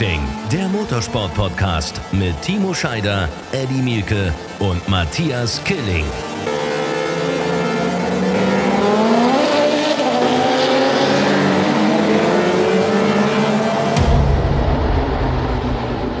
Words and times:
Racing, 0.00 0.20
der 0.50 0.66
Motorsport-Podcast 0.68 2.00
mit 2.12 2.40
Timo 2.40 2.72
Scheider, 2.72 3.28
Eddie 3.52 3.82
Mielke 3.82 4.32
und 4.58 4.88
Matthias 4.88 5.62
Killing. 5.64 6.04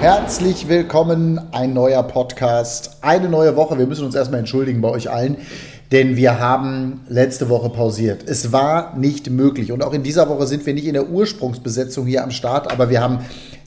Herzlich 0.00 0.68
willkommen, 0.68 1.40
ein 1.52 1.72
neuer 1.72 2.02
Podcast, 2.02 2.98
eine 3.00 3.30
neue 3.30 3.56
Woche. 3.56 3.78
Wir 3.78 3.86
müssen 3.86 4.04
uns 4.04 4.14
erstmal 4.14 4.40
entschuldigen 4.40 4.82
bei 4.82 4.90
euch 4.90 5.10
allen, 5.10 5.38
denn 5.90 6.16
wir 6.16 6.38
haben 6.38 7.00
letzte 7.08 7.48
Woche 7.48 7.70
pausiert. 7.70 8.24
Es 8.28 8.52
war 8.52 8.96
nicht 8.96 9.30
möglich 9.30 9.72
und 9.72 9.82
auch 9.82 9.94
in 9.94 10.02
dieser 10.02 10.28
Woche 10.28 10.46
sind 10.46 10.66
wir 10.66 10.74
nicht 10.74 10.86
in 10.86 10.92
der 10.94 11.08
Ursprungsbesetzung 11.08 12.06
hier 12.06 12.22
am 12.22 12.30
Start, 12.30 12.70
aber 12.70 12.90
wir 12.90 13.00
haben, 13.00 13.20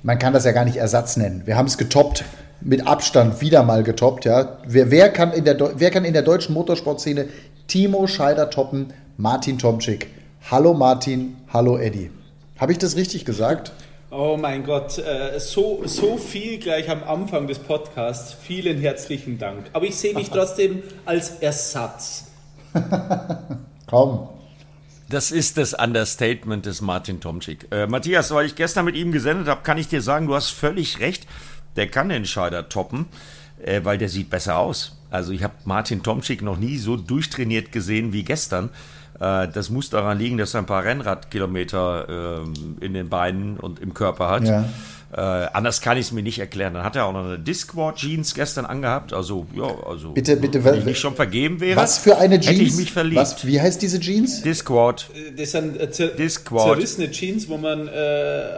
man 0.04 0.20
kann 0.20 0.34
das 0.34 0.46
ja 0.46 0.52
gar 0.52 0.66
nicht 0.66 0.78
Ersatz 0.78 1.18
nennen. 1.18 1.44
Wir 1.46 1.58
haben 1.58 1.66
es 1.66 1.78
getoppt, 1.78 2.26
mit 2.62 2.86
Abstand 2.86 3.42
wieder 3.42 3.64
mal 3.64 3.84
getoppt. 3.84 4.26
Ja. 4.26 4.60
Wer, 4.68 4.92
wer, 4.92 5.10
kann 5.10 5.32
in 5.32 5.46
der, 5.46 5.58
wer 5.80 5.92
kann 5.92 6.06
in 6.06 6.14
der 6.14 6.22
deutschen 6.22 6.54
Motorsportszene 6.54 7.28
Timo 7.68 8.06
Scheider 8.08 8.50
toppen? 8.50 8.94
Martin 9.18 9.58
Tomczyk. 9.58 10.08
Hallo 10.52 10.74
Martin, 10.74 11.38
hallo 11.52 11.78
Eddie. 11.78 12.12
Habe 12.60 12.74
ich 12.74 12.78
das 12.78 12.96
richtig 12.96 13.26
gesagt? 13.26 13.72
Oh 14.12 14.38
mein 14.40 14.64
Gott, 14.64 14.98
äh, 15.00 15.40
so, 15.40 15.82
so 15.86 16.18
viel 16.18 16.60
gleich 16.60 16.90
am 16.90 17.04
Anfang 17.04 17.48
des 17.48 17.60
Podcasts. 17.60 18.34
Vielen 18.34 18.80
herzlichen 18.80 19.40
Dank. 19.40 19.66
Aber 19.74 19.86
ich 19.86 19.96
sehe 19.96 20.14
mich 20.14 20.30
trotzdem 20.32 20.84
als 21.06 21.38
Ersatz. 21.40 22.26
Komm. 23.88 24.33
Das 25.14 25.30
ist 25.30 25.60
das 25.60 25.76
Understatement 25.76 26.66
des 26.66 26.82
Martin 26.82 27.20
Tomczyk. 27.20 27.68
Äh, 27.70 27.86
Matthias, 27.86 28.32
weil 28.32 28.48
ich 28.48 28.56
gestern 28.56 28.86
mit 28.86 28.96
ihm 28.96 29.12
gesendet 29.12 29.48
habe, 29.48 29.62
kann 29.62 29.78
ich 29.78 29.88
dir 29.88 30.02
sagen, 30.02 30.26
du 30.26 30.34
hast 30.34 30.50
völlig 30.50 31.00
recht. 31.02 31.28
Der 31.76 31.86
kann 31.86 32.10
den 32.10 32.26
Scheider 32.26 32.68
toppen, 32.68 33.06
äh, 33.64 33.82
weil 33.84 34.00
der 34.00 34.10
sieht 34.10 34.32
besser 34.32 34.58
aus. 34.58 34.98
Also 35.12 35.32
ich 35.32 35.44
habe 35.44 35.54
Martin 35.66 36.02
Tomczyk 36.02 36.42
noch 36.42 36.58
nie 36.58 36.80
so 36.80 36.98
durchtrainiert 36.98 37.72
gesehen 37.72 38.12
wie 38.12 38.24
gestern. 38.24 38.72
Äh, 39.20 39.50
das 39.50 39.70
muss 39.70 39.92
daran 39.92 40.18
liegen, 40.18 40.40
dass 40.40 40.56
er 40.56 40.62
ein 40.62 40.66
paar 40.66 40.84
Rennradkilometer 40.84 42.42
äh, 42.82 42.84
in 42.84 42.96
den 42.96 43.10
Beinen 43.10 43.58
und 43.58 43.80
im 43.80 43.94
Körper 43.94 44.32
hat. 44.32 44.48
Ja. 44.48 44.68
Äh, 45.16 45.20
anders 45.54 45.82
kann 45.82 45.96
ich 45.98 46.08
es 46.08 46.12
mir 46.12 46.24
nicht 46.24 46.40
erklären. 46.40 46.74
Dann 46.74 46.84
hat 46.84 46.96
er 46.96 47.06
auch 47.06 47.14
noch 47.14 47.24
eine 47.24 47.38
Discord 47.38 47.98
Jeans 47.98 48.34
gestern 48.34 48.66
angehabt. 48.66 49.14
Also, 49.14 49.46
ja, 49.56 49.72
also. 49.86 50.12
Bitte, 50.12 50.38
bitte, 50.38 50.64
wenn 50.64 50.80
ich 50.80 50.86
nicht 50.86 51.00
schon 51.00 51.16
vergeben 51.16 51.60
wäre. 51.60 51.80
Was 51.80 52.00
für 52.00 52.18
eine 52.18 52.40
Jeans? 52.40 52.48
Hätte 52.48 52.64
ich 52.64 52.76
mich 52.76 52.92
verliebt. 52.92 53.22
Was, 53.22 53.46
wie 53.46 53.62
heißt 53.62 53.80
diese 53.80 54.00
Jeans? 54.00 54.42
Discord. 54.42 55.12
Äh, 55.14 55.34
das 55.40 55.52
sind 55.52 55.80
äh, 55.80 55.92
zer 55.92 56.08
Discord. 56.08 56.68
zerrissene 56.68 57.12
Jeans, 57.12 57.48
wo 57.48 57.58
man 57.58 57.88
äh, 57.88 57.92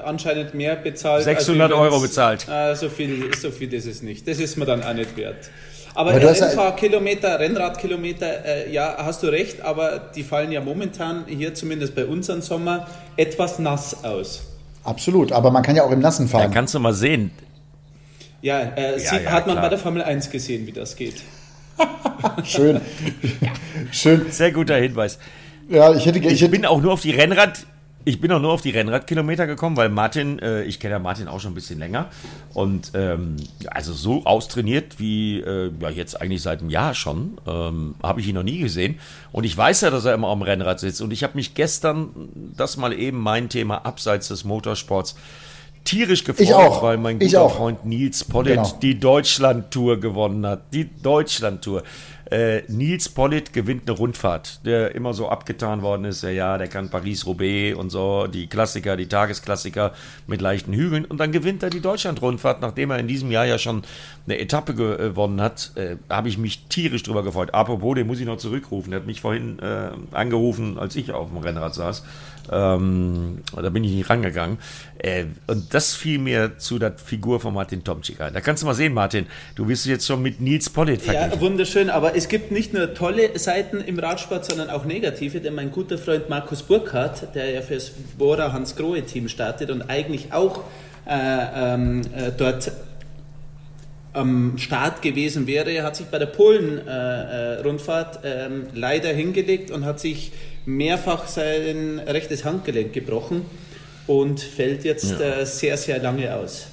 anscheinend 0.05 0.53
mehr 0.53 0.77
bezahlt. 0.77 1.25
600 1.25 1.73
Euro 1.73 1.99
bezahlt. 1.99 2.47
Äh, 2.47 2.73
so, 2.75 2.87
viel, 2.87 3.31
so 3.35 3.51
viel 3.51 3.73
ist 3.73 3.85
es 3.85 4.01
nicht. 4.01 4.25
Das 4.25 4.39
ist 4.39 4.55
mir 4.55 4.65
dann 4.65 4.81
auch 4.81 4.93
nicht 4.93 5.17
wert. 5.17 5.49
Aber, 5.93 6.11
aber 6.11 6.21
Rennfahrkilometer, 6.21 7.39
Rennradkilometer, 7.39 8.45
äh, 8.45 8.71
ja, 8.71 8.95
hast 8.99 9.23
du 9.23 9.27
recht, 9.27 9.61
aber 9.61 10.09
die 10.15 10.23
fallen 10.23 10.51
ja 10.53 10.61
momentan 10.61 11.25
hier 11.27 11.53
zumindest 11.53 11.95
bei 11.95 12.05
unserem 12.05 12.41
Sommer 12.41 12.87
etwas 13.17 13.59
nass 13.59 14.03
aus. 14.05 14.54
Absolut, 14.85 15.31
aber 15.31 15.51
man 15.51 15.63
kann 15.63 15.75
ja 15.75 15.83
auch 15.83 15.91
im 15.91 15.99
Nassen 15.99 16.27
fahren. 16.27 16.47
Da 16.47 16.53
kannst 16.53 16.73
du 16.75 16.79
mal 16.79 16.93
sehen. 16.93 17.31
Ja, 18.41 18.59
äh, 18.59 19.01
ja, 19.01 19.17
ja 19.17 19.31
hat 19.31 19.47
man 19.47 19.55
klar. 19.55 19.63
bei 19.63 19.69
der 19.69 19.79
Formel 19.79 20.03
1 20.03 20.29
gesehen, 20.29 20.67
wie 20.67 20.71
das 20.71 20.95
geht. 20.95 21.23
Schön. 22.43 22.79
Schön. 23.91 24.27
Sehr 24.29 24.51
guter 24.51 24.75
Hinweis. 24.77 25.17
Ja, 25.67 25.93
ich 25.93 26.05
hätte, 26.05 26.19
ich, 26.19 26.41
ich 26.41 26.51
bin 26.51 26.65
auch 26.65 26.79
nur 26.79 26.93
auf 26.93 27.01
die 27.01 27.11
Rennrad 27.11 27.65
ich 28.05 28.21
bin 28.21 28.31
auch 28.31 28.39
nur 28.39 28.51
auf 28.51 28.61
die 28.61 28.69
Rennradkilometer 28.69 29.47
gekommen, 29.47 29.75
weil 29.75 29.89
Martin, 29.89 30.37
äh, 30.39 30.63
ich 30.63 30.79
kenne 30.79 30.93
ja 30.93 30.99
Martin 30.99 31.27
auch 31.27 31.39
schon 31.39 31.51
ein 31.51 31.55
bisschen 31.55 31.79
länger 31.79 32.09
und 32.53 32.91
ähm, 32.93 33.35
also 33.65 33.93
so 33.93 34.25
austrainiert 34.25 34.99
wie 34.99 35.39
äh, 35.39 35.71
ja 35.79 35.89
jetzt 35.89 36.21
eigentlich 36.21 36.43
seit 36.43 36.61
einem 36.61 36.69
Jahr 36.69 36.93
schon, 36.93 37.39
ähm, 37.47 37.95
habe 38.03 38.21
ich 38.21 38.27
ihn 38.27 38.35
noch 38.35 38.43
nie 38.43 38.59
gesehen. 38.59 38.99
Und 39.31 39.43
ich 39.43 39.57
weiß 39.57 39.81
ja, 39.81 39.89
dass 39.89 40.05
er 40.05 40.13
immer 40.13 40.29
am 40.29 40.43
Rennrad 40.43 40.79
sitzt. 40.79 41.01
Und 41.01 41.11
ich 41.11 41.23
habe 41.23 41.35
mich 41.35 41.55
gestern, 41.55 42.09
das 42.55 42.77
mal 42.77 42.93
eben 42.93 43.19
mein 43.19 43.49
Thema 43.49 43.85
abseits 43.85 44.27
des 44.27 44.43
Motorsports, 44.43 45.15
tierisch 45.85 46.23
gefreut, 46.23 46.47
ich 46.47 46.53
auch. 46.53 46.83
weil 46.83 46.97
mein 46.97 47.19
guter 47.19 47.49
Freund 47.49 47.85
Nils 47.85 48.23
Pollitt 48.23 48.55
genau. 48.55 48.77
die 48.81 48.99
Deutschland-Tour 48.99 49.99
gewonnen 49.99 50.45
hat. 50.45 50.73
Die 50.73 50.89
Deutschland-Tour. 51.01 51.83
Äh, 52.31 52.63
Nils 52.69 53.07
Pollitt 53.09 53.53
gewinnt 53.53 53.87
eine 53.87 53.95
Rundfahrt, 53.95 54.65
der 54.65 54.95
immer 54.95 55.13
so 55.13 55.29
abgetan 55.29 55.83
worden 55.83 56.05
ist. 56.05 56.23
Ja, 56.23 56.29
ja, 56.29 56.57
der 56.57 56.67
kann 56.67 56.89
Paris-Roubaix 56.89 57.77
und 57.77 57.91
so, 57.91 58.25
die 58.25 58.47
Klassiker, 58.47 58.97
die 58.97 59.07
Tagesklassiker 59.07 59.93
mit 60.25 60.41
leichten 60.41 60.73
Hügeln. 60.73 61.05
Und 61.05 61.19
dann 61.19 61.31
gewinnt 61.31 61.61
er 61.61 61.69
die 61.69 61.81
Deutschland-Rundfahrt, 61.81 62.61
nachdem 62.61 62.89
er 62.89 62.97
in 62.97 63.07
diesem 63.07 63.29
Jahr 63.29 63.45
ja 63.45 63.59
schon 63.59 63.83
eine 64.25 64.39
Etappe 64.39 64.73
gewonnen 64.73 65.39
hat. 65.39 65.71
Äh, 65.75 65.97
Habe 66.09 66.29
ich 66.29 66.39
mich 66.39 66.65
tierisch 66.67 67.03
drüber 67.03 67.21
gefreut. 67.21 67.53
Apropos, 67.53 67.93
den 67.93 68.07
muss 68.07 68.19
ich 68.19 68.25
noch 68.25 68.37
zurückrufen. 68.37 68.89
Der 68.89 69.01
hat 69.01 69.07
mich 69.07 69.21
vorhin 69.21 69.59
äh, 69.59 69.91
angerufen, 70.11 70.79
als 70.79 70.95
ich 70.95 71.11
auf 71.11 71.29
dem 71.29 71.37
Rennrad 71.37 71.75
saß. 71.75 72.03
Ähm, 72.51 73.39
da 73.55 73.69
bin 73.69 73.83
ich 73.83 73.91
nicht 73.91 74.09
rangegangen. 74.09 74.57
Äh, 74.97 75.25
und 75.47 75.73
das 75.73 75.93
fiel 75.93 76.19
mir 76.19 76.57
zu 76.57 76.79
der 76.79 76.97
Figur 76.97 77.39
von 77.39 77.53
Martin 77.53 77.83
Tomczyk 77.83 78.21
ein. 78.21 78.33
Da 78.33 78.41
kannst 78.41 78.63
du 78.63 78.67
mal 78.67 78.73
sehen, 78.73 78.93
Martin, 78.93 79.25
du 79.55 79.65
bist 79.65 79.85
jetzt 79.85 80.05
schon 80.05 80.21
mit 80.21 80.41
Nils 80.41 80.69
Pollitt 80.69 81.01
verglichen. 81.01 81.31
Ja, 81.31 81.41
wunderschön, 81.41 81.89
aber 81.89 82.15
es 82.15 82.27
gibt 82.27 82.51
nicht 82.51 82.73
nur 82.73 82.93
tolle 82.93 83.37
Seiten 83.37 83.81
im 83.81 83.99
Radsport, 83.99 84.45
sondern 84.45 84.69
auch 84.69 84.85
negative, 84.85 85.39
denn 85.41 85.55
mein 85.55 85.71
guter 85.71 85.97
Freund 85.97 86.29
Markus 86.29 86.63
Burkhardt, 86.63 87.35
der 87.35 87.51
ja 87.51 87.61
fürs 87.61 87.91
Bora 88.17 88.53
Hans-Grohe-Team 88.53 89.27
startet 89.27 89.71
und 89.71 89.83
eigentlich 89.83 90.33
auch 90.33 90.63
äh, 91.07 91.73
ähm, 91.73 92.01
äh, 92.15 92.31
dort 92.35 92.71
am 94.13 94.57
Start 94.57 95.01
gewesen 95.01 95.45
wäre, 95.45 95.83
hat 95.83 95.95
sich 95.95 96.07
bei 96.07 96.17
der 96.17 96.27
Polen-Rundfahrt 96.27 98.23
äh, 98.23 98.43
äh, 98.43 98.45
ähm, 98.45 98.67
leider 98.73 99.09
hingelegt 99.09 99.71
und 99.71 99.85
hat 99.85 99.99
sich 99.99 100.31
mehrfach 100.65 101.27
sein 101.27 101.99
rechtes 101.99 102.45
Handgelenk 102.45 102.93
gebrochen 102.93 103.45
und 104.07 104.39
fällt 104.39 104.83
jetzt 104.83 105.11
ja. 105.11 105.19
äh, 105.19 105.45
sehr, 105.45 105.77
sehr 105.77 105.99
lange 105.99 106.33
aus. 106.35 106.67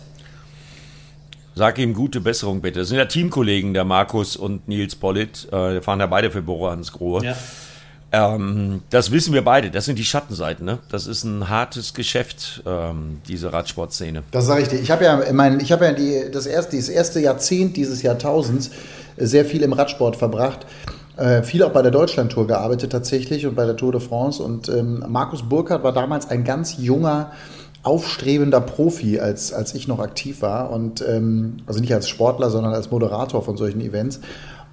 Sag 1.55 1.79
ihm 1.79 1.93
gute 1.93 2.21
Besserung 2.21 2.63
bitte. 2.63 2.81
Das 2.81 2.89
sind 2.89 2.97
ja 2.97 3.05
Teamkollegen, 3.05 3.75
der 3.75 3.85
Markus 3.85 4.37
und 4.37 4.69
Nils 4.69 4.95
Pollitt. 4.97 5.53
Äh, 5.53 5.83
fahren 5.83 6.01
ja 6.01 6.07
beide 6.07 6.31
für 6.31 6.41
Bora 6.41 6.73
Hans 6.73 6.93
Grohe. 6.93 7.23
Ja. 7.25 7.37
Ähm, 8.13 8.83
das 8.89 9.11
wissen 9.11 9.35
wir 9.35 9.43
beide. 9.43 9.71
Das 9.71 9.85
sind 9.85 9.99
die 9.99 10.05
Schattenseiten. 10.05 10.65
Ne? 10.65 10.79
Das 10.91 11.07
ist 11.07 11.25
ein 11.25 11.51
hartes 11.51 11.93
Geschäft, 11.93 12.63
ähm, 12.67 13.21
diese 13.29 13.53
Radsportszene. 13.53 14.23
Das 14.31 14.47
sage 14.47 14.63
ich 14.63 14.69
dir. 14.69 14.81
Ich 14.81 14.91
habe 14.91 15.05
ja, 15.05 15.23
mein, 15.33 15.61
ich 15.61 15.73
hab 15.73 15.83
ja 15.83 15.93
die, 15.93 16.31
das, 16.31 16.47
erste, 16.47 16.77
das 16.77 16.89
erste 16.89 17.21
Jahrzehnt 17.21 17.77
dieses 17.77 18.03
Jahrtausends 18.03 18.71
sehr 19.17 19.45
viel 19.45 19.63
im 19.63 19.75
Radsport 19.75 20.17
verbracht. 20.17 20.67
Äh, 21.17 21.43
viel 21.43 21.63
auch 21.63 21.73
bei 21.73 21.83
der 21.83 21.91
Deutschlandtour 21.91 22.47
gearbeitet 22.47 22.93
tatsächlich 22.93 23.47
und 23.47 23.55
bei 23.55 23.67
der 23.67 23.77
Tour 23.77 23.93
de 23.93 24.01
France. 24.01 24.43
Und 24.43 24.69
ähm, 24.69 25.05
Markus 25.09 25.43
Burkhardt 25.43 25.85
war 25.85 25.93
damals 25.93 26.31
ein 26.31 26.45
ganz 26.45 26.77
junger, 26.79 27.33
aufstrebender 27.83 28.61
Profi, 28.61 29.21
als, 29.21 29.53
als 29.53 29.75
ich 29.75 29.89
noch 29.89 29.99
aktiv 29.99 30.41
war. 30.41 30.71
Und 30.71 31.05
ähm, 31.07 31.59
also 31.67 31.81
nicht 31.81 31.93
als 31.93 32.09
Sportler, 32.09 32.49
sondern 32.49 32.73
als 32.73 32.91
Moderator 32.91 33.43
von 33.43 33.57
solchen 33.57 33.81
Events. 33.81 34.21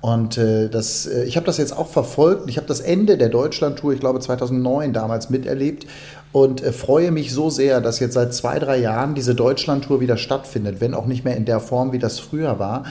Und 0.02 0.38
äh, 0.38 0.70
das, 0.70 1.08
äh, 1.08 1.26
ich 1.26 1.36
habe 1.36 1.46
das 1.46 1.58
jetzt 1.58 1.76
auch 1.76 1.88
verfolgt. 1.88 2.50
Ich 2.50 2.56
habe 2.56 2.68
das 2.68 2.80
Ende 2.80 3.18
der 3.18 3.28
Deutschlandtour, 3.28 3.92
ich 3.92 4.00
glaube 4.00 4.22
2009 4.22 4.94
damals 4.94 5.30
miterlebt 5.30 5.88
und 6.32 6.64
äh, 6.64 6.72
freue 6.72 7.12
mich 7.12 7.34
so 7.34 7.50
sehr, 7.50 7.82
dass 7.82 8.00
jetzt 8.00 8.14
seit 8.14 8.34
zwei, 8.34 8.60
drei 8.60 8.78
Jahren 8.78 9.14
diese 9.14 9.36
Deutschlandtour 9.36 10.00
wieder 10.00 10.16
stattfindet, 10.16 10.80
wenn 10.80 10.94
auch 10.94 11.06
nicht 11.06 11.26
mehr 11.26 11.36
in 11.36 11.44
der 11.44 11.60
Form, 11.60 11.92
wie 11.92 12.00
das 12.00 12.18
früher 12.18 12.60
war. 12.60 12.86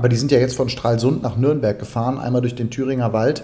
Aber 0.00 0.08
die 0.08 0.16
sind 0.16 0.32
ja 0.32 0.38
jetzt 0.38 0.56
von 0.56 0.70
Stralsund 0.70 1.22
nach 1.22 1.36
Nürnberg 1.36 1.78
gefahren, 1.78 2.16
einmal 2.16 2.40
durch 2.40 2.54
den 2.54 2.70
Thüringer 2.70 3.12
Wald. 3.12 3.42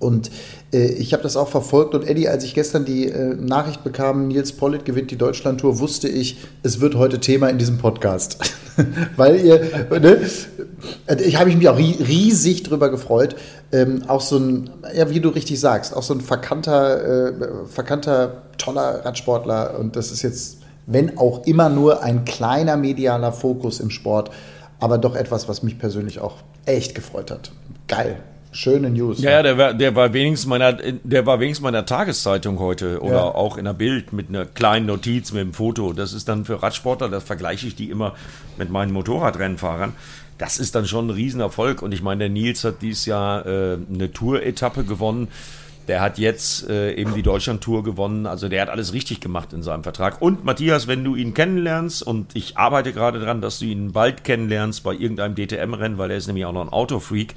Und 0.00 0.30
äh, 0.70 0.84
ich 0.84 1.14
habe 1.14 1.22
das 1.22 1.34
auch 1.34 1.48
verfolgt. 1.48 1.94
Und 1.94 2.06
Eddie, 2.06 2.28
als 2.28 2.44
ich 2.44 2.52
gestern 2.52 2.84
die 2.84 3.08
äh, 3.08 3.34
Nachricht 3.36 3.82
bekam, 3.82 4.28
Nils 4.28 4.52
Pollitt 4.52 4.84
gewinnt 4.84 5.10
die 5.10 5.16
Deutschlandtour, 5.16 5.78
wusste 5.78 6.08
ich, 6.08 6.40
es 6.62 6.82
wird 6.82 6.94
heute 6.94 7.20
Thema 7.20 7.48
in 7.48 7.56
diesem 7.56 7.78
Podcast. 7.78 8.36
Weil 9.16 9.40
ihr, 9.40 9.60
ne, 9.98 10.20
äh, 11.06 11.22
ich 11.22 11.40
habe 11.40 11.48
mich 11.54 11.66
auch 11.70 11.78
riesig 11.78 12.64
drüber 12.64 12.90
gefreut. 12.90 13.34
Ähm, 13.72 14.02
auch 14.08 14.20
so 14.20 14.36
ein, 14.36 14.68
ja, 14.94 15.08
wie 15.08 15.20
du 15.20 15.30
richtig 15.30 15.58
sagst, 15.58 15.96
auch 15.96 16.02
so 16.02 16.12
ein 16.12 16.20
verkannter, 16.20 17.28
äh, 17.28 17.32
verkannter, 17.66 18.42
toller 18.58 19.06
Radsportler. 19.06 19.78
Und 19.78 19.96
das 19.96 20.12
ist 20.12 20.20
jetzt, 20.20 20.58
wenn 20.84 21.16
auch 21.16 21.46
immer 21.46 21.70
nur 21.70 22.02
ein 22.02 22.26
kleiner 22.26 22.76
medialer 22.76 23.32
Fokus 23.32 23.80
im 23.80 23.88
Sport, 23.88 24.30
aber 24.82 24.98
doch 24.98 25.14
etwas, 25.14 25.48
was 25.48 25.62
mich 25.62 25.78
persönlich 25.78 26.18
auch 26.18 26.38
echt 26.66 26.96
gefreut 26.96 27.30
hat. 27.30 27.52
Geil. 27.86 28.16
Schöne 28.50 28.90
News. 28.90 29.22
Ja, 29.22 29.30
ja, 29.30 29.42
der 29.44 29.56
war, 29.56 29.74
der 29.74 29.94
war 29.94 30.12
wenigstens 30.12 30.48
meiner, 30.48 30.72
der 30.72 31.24
war 31.24 31.38
wenigstens 31.38 31.62
meiner 31.62 31.86
Tageszeitung 31.86 32.58
heute 32.58 33.00
oder 33.00 33.14
ja. 33.14 33.22
auch 33.22 33.56
in 33.56 33.64
der 33.64 33.74
Bild 33.74 34.12
mit 34.12 34.28
einer 34.28 34.44
kleinen 34.44 34.86
Notiz 34.86 35.32
mit 35.32 35.42
einem 35.42 35.54
Foto. 35.54 35.92
Das 35.92 36.12
ist 36.12 36.28
dann 36.28 36.44
für 36.44 36.64
Radsportler, 36.64 37.08
das 37.08 37.22
vergleiche 37.22 37.68
ich 37.68 37.76
die 37.76 37.90
immer 37.90 38.14
mit 38.58 38.70
meinen 38.70 38.92
Motorradrennfahrern. 38.92 39.94
Das 40.36 40.58
ist 40.58 40.74
dann 40.74 40.86
schon 40.86 41.06
ein 41.06 41.10
Riesenerfolg. 41.10 41.80
Und 41.80 41.94
ich 41.94 42.02
meine, 42.02 42.18
der 42.18 42.30
Nils 42.30 42.64
hat 42.64 42.82
dieses 42.82 43.06
Jahr 43.06 43.46
äh, 43.46 43.78
eine 43.88 44.12
Tour-Etappe 44.12 44.82
gewonnen 44.82 45.28
Der 45.88 46.00
hat 46.00 46.18
jetzt 46.18 46.68
äh, 46.68 46.94
eben 46.94 47.14
die 47.14 47.22
Deutschland-Tour 47.22 47.82
gewonnen. 47.82 48.26
Also 48.26 48.48
der 48.48 48.62
hat 48.62 48.68
alles 48.68 48.92
richtig 48.92 49.20
gemacht 49.20 49.52
in 49.52 49.62
seinem 49.62 49.82
Vertrag. 49.82 50.22
Und 50.22 50.44
Matthias, 50.44 50.86
wenn 50.86 51.02
du 51.02 51.16
ihn 51.16 51.34
kennenlernst, 51.34 52.02
und 52.02 52.34
ich 52.34 52.56
arbeite 52.56 52.92
gerade 52.92 53.18
daran, 53.18 53.40
dass 53.40 53.58
du 53.58 53.64
ihn 53.64 53.92
bald 53.92 54.24
kennenlernst 54.24 54.82
bei 54.84 54.92
irgendeinem 54.92 55.34
DTM-Rennen, 55.34 55.98
weil 55.98 56.10
er 56.10 56.16
ist 56.16 56.26
nämlich 56.26 56.44
auch 56.44 56.52
noch 56.52 56.62
ein 56.62 56.68
Autofreak. 56.68 57.34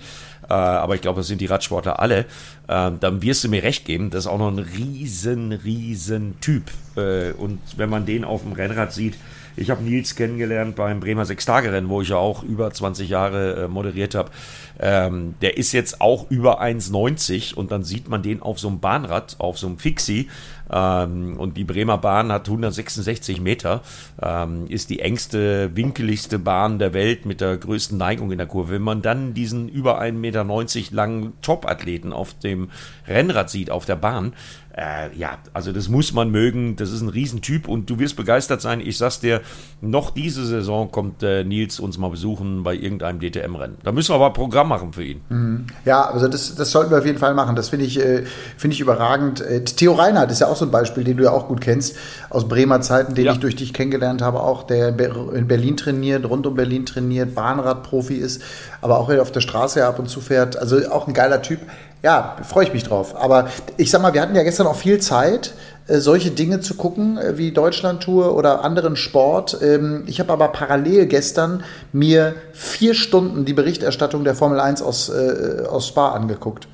Äh, 0.49 0.53
aber 0.53 0.95
ich 0.95 1.01
glaube, 1.01 1.19
das 1.19 1.27
sind 1.27 1.41
die 1.41 1.47
Radsportler 1.47 1.99
alle. 1.99 2.25
Äh, 2.67 2.91
dann 2.99 3.21
wirst 3.21 3.43
du 3.43 3.49
mir 3.49 3.63
recht 3.63 3.85
geben, 3.85 4.09
das 4.09 4.25
ist 4.25 4.27
auch 4.27 4.37
noch 4.37 4.51
ein 4.51 4.59
riesen, 4.59 5.51
riesen 5.51 6.39
Typ. 6.41 6.63
Äh, 6.95 7.31
und 7.31 7.59
wenn 7.77 7.89
man 7.89 8.05
den 8.05 8.23
auf 8.23 8.43
dem 8.43 8.53
Rennrad 8.53 8.93
sieht, 8.93 9.15
ich 9.57 9.69
habe 9.69 9.83
Nils 9.83 10.15
kennengelernt 10.15 10.75
beim 10.75 10.99
Bremer 10.99 11.25
Sechstagerennen, 11.25 11.89
wo 11.89 12.01
ich 12.01 12.09
ja 12.09 12.17
auch 12.17 12.43
über 12.43 12.71
20 12.71 13.09
Jahre 13.09 13.65
äh, 13.65 13.67
moderiert 13.67 14.15
habe. 14.15 14.31
Ähm, 14.79 15.35
der 15.41 15.57
ist 15.57 15.71
jetzt 15.71 16.01
auch 16.01 16.29
über 16.29 16.61
1,90 16.61 17.53
und 17.55 17.71
dann 17.71 17.83
sieht 17.83 18.09
man 18.09 18.21
den 18.21 18.41
auf 18.41 18.59
so 18.59 18.67
einem 18.67 18.79
Bahnrad, 18.79 19.35
auf 19.39 19.57
so 19.57 19.67
einem 19.67 19.77
Fixie. 19.77 20.29
Ähm, 20.71 21.37
und 21.37 21.57
die 21.57 21.63
Bremer 21.63 21.97
Bahn 21.97 22.31
hat 22.31 22.47
166 22.47 23.39
Meter, 23.39 23.81
ähm, 24.21 24.65
ist 24.67 24.89
die 24.89 24.99
engste, 24.99 25.75
winkeligste 25.75 26.39
Bahn 26.39 26.79
der 26.79 26.93
Welt 26.93 27.25
mit 27.25 27.41
der 27.41 27.57
größten 27.57 27.97
Neigung 27.97 28.31
in 28.31 28.37
der 28.37 28.47
Kurve. 28.47 28.73
Wenn 28.73 28.81
man 28.81 29.01
dann 29.01 29.33
diesen 29.33 29.69
über 29.69 30.01
1,90 30.01 30.13
Meter 30.13 30.45
langen 30.91 31.33
Top-Athleten 31.41 32.13
auf 32.13 32.33
dem 32.39 32.69
Rennrad 33.07 33.49
sieht, 33.49 33.69
auf 33.69 33.85
der 33.85 33.95
Bahn, 33.95 34.33
äh, 34.77 35.15
ja, 35.15 35.37
also 35.53 35.71
das 35.71 35.87
muss 35.87 36.13
man 36.13 36.29
mögen. 36.29 36.75
Das 36.75 36.91
ist 36.91 37.01
ein 37.01 37.07
Riesentyp 37.07 37.67
und 37.67 37.89
du 37.89 37.97
wirst 37.99 38.17
begeistert 38.17 38.61
sein. 38.61 38.81
Ich 38.81 38.97
sag's 38.97 39.21
dir, 39.21 39.41
noch 39.79 40.11
diese 40.11 40.45
Saison 40.45 40.91
kommt 40.91 41.23
äh, 41.23 41.45
Nils 41.45 41.79
uns 41.79 41.97
mal 41.97 42.09
besuchen 42.09 42.63
bei 42.63 42.75
irgendeinem 42.75 43.19
DTM-Rennen. 43.21 43.77
Da 43.83 43.93
müssen 43.93 44.11
wir 44.11 44.15
aber 44.15 44.27
ein 44.27 44.33
Programm 44.33 44.67
machen 44.67 44.91
für 44.91 45.03
ihn. 45.03 45.21
Mhm. 45.29 45.67
Ja, 45.85 46.09
also 46.09 46.27
das, 46.27 46.55
das 46.55 46.71
sollten 46.71 46.91
wir 46.91 46.97
auf 46.97 47.05
jeden 47.05 47.19
Fall 47.19 47.33
machen. 47.33 47.55
Das 47.55 47.69
finde 47.69 47.85
ich, 47.85 47.99
äh, 47.99 48.23
find 48.57 48.73
ich 48.73 48.81
überragend. 48.81 49.39
Äh, 49.39 49.63
Theo 49.63 49.93
Reinhardt 49.93 50.31
ist 50.31 50.41
ja 50.41 50.47
auch 50.47 50.57
so 50.57 50.65
ein 50.65 50.71
Beispiel, 50.71 51.05
den 51.05 51.15
du 51.17 51.23
ja 51.23 51.31
auch 51.31 51.47
gut 51.47 51.61
kennst, 51.61 51.95
aus 52.29 52.47
Bremer 52.47 52.81
Zeiten, 52.81 53.15
den 53.15 53.25
ja. 53.25 53.31
ich 53.31 53.39
durch 53.39 53.55
dich 53.55 53.73
kennengelernt 53.73 54.21
habe, 54.21 54.41
auch 54.41 54.63
der 54.63 54.89
in 54.89 55.47
Berlin 55.47 55.77
trainiert, 55.77 56.25
rund 56.25 56.45
um 56.47 56.55
Berlin 56.55 56.85
trainiert, 56.85 57.33
Bahnradprofi 57.33 58.15
ist, 58.15 58.41
aber 58.81 58.99
auch 58.99 59.09
auf 59.09 59.31
der 59.31 59.41
Straße 59.41 59.85
ab 59.85 59.99
und 59.99 60.09
zu 60.09 60.19
fährt. 60.19 60.57
Also 60.57 60.89
auch 60.91 61.07
ein 61.07 61.13
geiler 61.13 61.41
Typ 61.41 61.59
ja, 62.05 62.35
freue 62.47 62.65
ich 62.65 62.71
mich 62.71 62.83
drauf. 62.83 63.15
Aber 63.15 63.49
ich 63.77 63.89
sag 63.89 63.99
mal, 63.99 64.13
wir 64.13 64.21
hatten 64.21 64.35
ja 64.35 64.43
gestern 64.43 64.67
auch 64.67 64.75
viel 64.75 64.99
Zeit, 64.99 65.55
äh, 65.87 65.97
solche 65.97 66.29
Dinge 66.29 66.59
zu 66.59 66.75
gucken, 66.75 67.17
äh, 67.17 67.39
wie 67.39 67.51
Deutschlandtour 67.51 68.35
oder 68.37 68.63
anderen 68.63 68.95
Sport. 68.95 69.57
Ähm, 69.63 70.03
ich 70.05 70.19
habe 70.19 70.31
aber 70.31 70.49
parallel 70.49 71.07
gestern 71.07 71.63
mir 71.93 72.35
vier 72.53 72.93
Stunden 72.93 73.43
die 73.45 73.53
Berichterstattung 73.53 74.23
der 74.23 74.35
Formel 74.35 74.59
1 74.59 74.83
aus, 74.83 75.09
äh, 75.09 75.63
aus 75.67 75.87
Spa 75.87 76.09
angeguckt. 76.09 76.67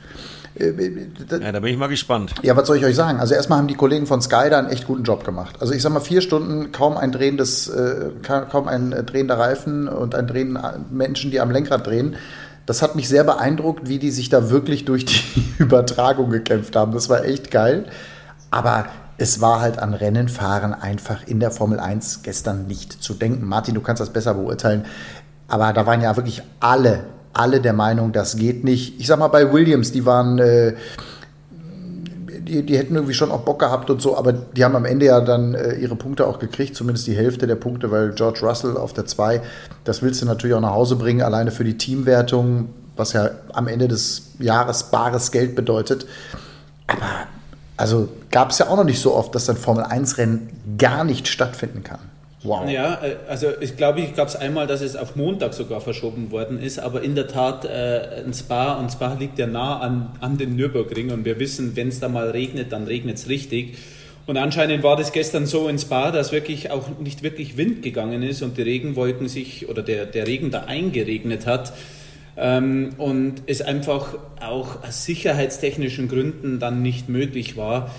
Ja, 0.60 0.70
da 1.54 1.62
bin 1.62 1.72
ich 1.72 1.78
mal 1.78 1.88
gespannt. 1.88 2.36
Ja, 2.42 2.58
was 2.58 2.68
soll 2.68 2.76
ich 2.76 2.84
euch 2.84 2.98
sagen? 2.98 3.22
Also 3.22 3.34
erstmal 3.34 3.58
haben 3.58 3.70
die 3.70 3.76
Kollegen 3.76 4.06
von 4.06 4.22
Sky 4.22 4.50
da 4.50 4.60
einen 4.60 4.68
echt 4.68 4.86
guten 4.86 5.04
Job 5.04 5.24
gemacht. 5.24 5.56
Also 5.62 5.74
ich 5.74 5.82
sag 5.82 5.94
mal, 5.94 6.02
vier 6.02 6.20
Stunden, 6.20 6.74
kaum 6.74 6.98
ein 6.98 7.14
drehendes, 7.14 7.72
kaum 8.22 8.68
ein 8.68 8.92
drehender 9.06 9.40
Reifen 9.40 9.88
und 9.88 10.14
ein 10.14 10.28
drehen 10.28 10.60
Menschen, 10.92 11.32
die 11.32 11.40
am 11.40 11.52
Lenkrad 11.52 11.88
drehen. 11.88 12.18
Das 12.72 12.82
hat 12.82 12.96
mich 12.96 13.10
sehr 13.10 13.26
beeindruckt, 13.26 13.90
wie 13.90 14.00
die 14.00 14.12
sich 14.12 14.30
da 14.30 14.50
wirklich 14.50 14.86
durch 14.86 15.04
die 15.04 15.44
Übertragung 15.58 16.30
gekämpft 16.30 16.78
haben. 16.78 16.94
Das 16.94 17.10
war 17.10 17.26
echt 17.26 17.52
geil. 17.52 17.84
Aber 18.50 18.86
es 19.18 19.42
war 19.42 19.60
halt 19.60 19.78
an 19.78 19.94
Rennenfahren 19.94 20.74
einfach 20.74 21.28
in 21.28 21.42
der 21.42 21.52
Formel 21.52 21.82
1 21.82 22.24
gestern 22.24 22.68
nicht 22.68 22.94
zu 22.94 23.14
denken. 23.14 23.46
Martin, 23.46 23.76
du 23.76 23.82
kannst 23.82 24.00
das 24.00 24.12
besser 24.14 24.36
beurteilen. 24.36 24.86
Aber 25.50 25.74
da 25.74 25.86
waren 25.86 26.00
ja 26.00 26.16
wirklich 26.16 26.44
alle, 26.62 27.04
alle 27.34 27.60
der 27.60 27.74
Meinung, 27.74 28.14
das 28.14 28.38
geht 28.38 28.64
nicht. 28.64 29.02
Ich 29.02 29.08
sag 29.08 29.20
mal, 29.20 29.28
bei 29.28 29.52
Williams, 29.52 29.92
die 29.92 30.06
waren. 30.06 30.40
Äh, 30.40 30.76
die, 32.52 32.64
die 32.64 32.78
hätten 32.78 32.96
irgendwie 32.96 33.14
schon 33.14 33.32
auch 33.32 33.42
Bock 33.42 33.60
gehabt 33.60 33.90
und 33.90 34.02
so, 34.02 34.18
aber 34.18 34.34
die 34.34 34.64
haben 34.66 34.76
am 34.76 34.84
Ende 34.84 35.06
ja 35.06 35.22
dann 35.22 35.56
äh, 35.56 35.76
ihre 35.76 35.96
Punkte 35.96 36.28
auch 36.28 36.38
gekriegt, 36.38 36.76
zumindest 36.76 37.08
die 37.08 37.16
Hälfte 37.16 37.48
der 37.48 37.56
Punkte, 37.56 37.92
weil 37.92 38.12
George 38.12 38.42
Russell 38.44 38.76
auf 38.76 38.94
der 38.94 39.06
2, 39.06 39.42
das 39.86 40.02
willst 40.02 40.22
du 40.22 40.26
natürlich 40.26 40.56
auch 40.56 40.62
nach 40.62 40.74
Hause 40.74 40.98
bringen, 40.98 41.22
alleine 41.22 41.52
für 41.52 41.64
die 41.64 41.78
Teamwertung, 41.78 42.70
was 42.98 43.14
ja 43.14 43.30
am 43.54 43.68
Ende 43.68 43.88
des 43.88 44.34
Jahres 44.40 44.84
bares 44.84 45.32
Geld 45.32 45.56
bedeutet. 45.56 46.06
Aber 46.88 47.08
also 47.78 48.10
gab 48.30 48.52
es 48.52 48.58
ja 48.58 48.68
auch 48.68 48.76
noch 48.76 48.84
nicht 48.84 49.02
so 49.02 49.16
oft, 49.16 49.34
dass 49.34 49.50
ein 49.50 49.56
Formel-1-Rennen 49.56 50.50
gar 50.78 51.04
nicht 51.06 51.30
stattfinden 51.30 51.84
kann. 51.84 52.00
Wow. 52.44 52.68
Ja, 52.70 52.96
äh, 53.04 53.18
also 53.28 53.48
ich 53.60 53.78
glaube, 53.78 54.02
ich 54.02 54.16
gab 54.16 54.28
es 54.28 54.36
einmal, 54.36 54.66
dass 54.66 54.82
es 54.82 54.96
auf 54.96 55.16
Montag 55.16 55.54
sogar 55.54 55.80
verschoben 55.80 56.32
worden 56.32 56.60
ist, 56.60 56.80
aber 56.80 57.04
in 57.04 57.14
der 57.14 57.28
Tat 57.28 57.66
äh, 57.66 58.24
ein 58.26 58.34
Spa 58.34 58.74
und 58.74 58.92
Spa 58.92 59.14
liegt 59.14 59.38
ja 59.38 59.46
nah 59.46 59.80
an, 59.80 60.12
an 60.22 60.38
den 60.38 60.56
Nürburgring 60.56 61.12
und 61.12 61.24
wir 61.24 61.40
wissen, 61.40 61.76
wenn 61.76 61.90
es 61.90 62.00
da 62.00 62.10
mal 62.10 62.32
regnet, 62.32 62.72
dann 62.72 62.86
regnet 62.86 63.18
es 63.18 63.30
richtig. 63.30 63.78
Und 64.26 64.38
anscheinend 64.38 64.84
war 64.84 64.96
das 64.96 65.12
gestern 65.12 65.46
so 65.46 65.68
in 65.68 65.78
Spa, 65.78 66.12
dass 66.12 66.32
wirklich 66.32 66.72
auch 66.72 66.88
nicht 67.00 67.22
wirklich 67.22 67.58
Wind 67.58 67.84
gegangen 67.84 68.24
ist 68.24 68.42
und 68.42 68.58
die 68.58 68.62
Regenwolken 68.62 69.28
sich 69.28 69.70
oder 69.70 69.84
der, 69.84 70.06
der 70.06 70.28
Regen 70.28 70.52
da 70.52 70.62
eingeregnet 70.62 71.46
hat. 71.46 71.74
Ähm, 72.38 72.92
und 72.98 73.44
es 73.48 73.62
einfach 73.62 74.16
auch 74.40 74.84
aus 74.84 75.06
sicherheitstechnischen 75.06 76.08
Gründen 76.08 76.60
dann 76.60 76.82
nicht 76.82 77.10
möglich 77.10 77.58
war, 77.58 77.92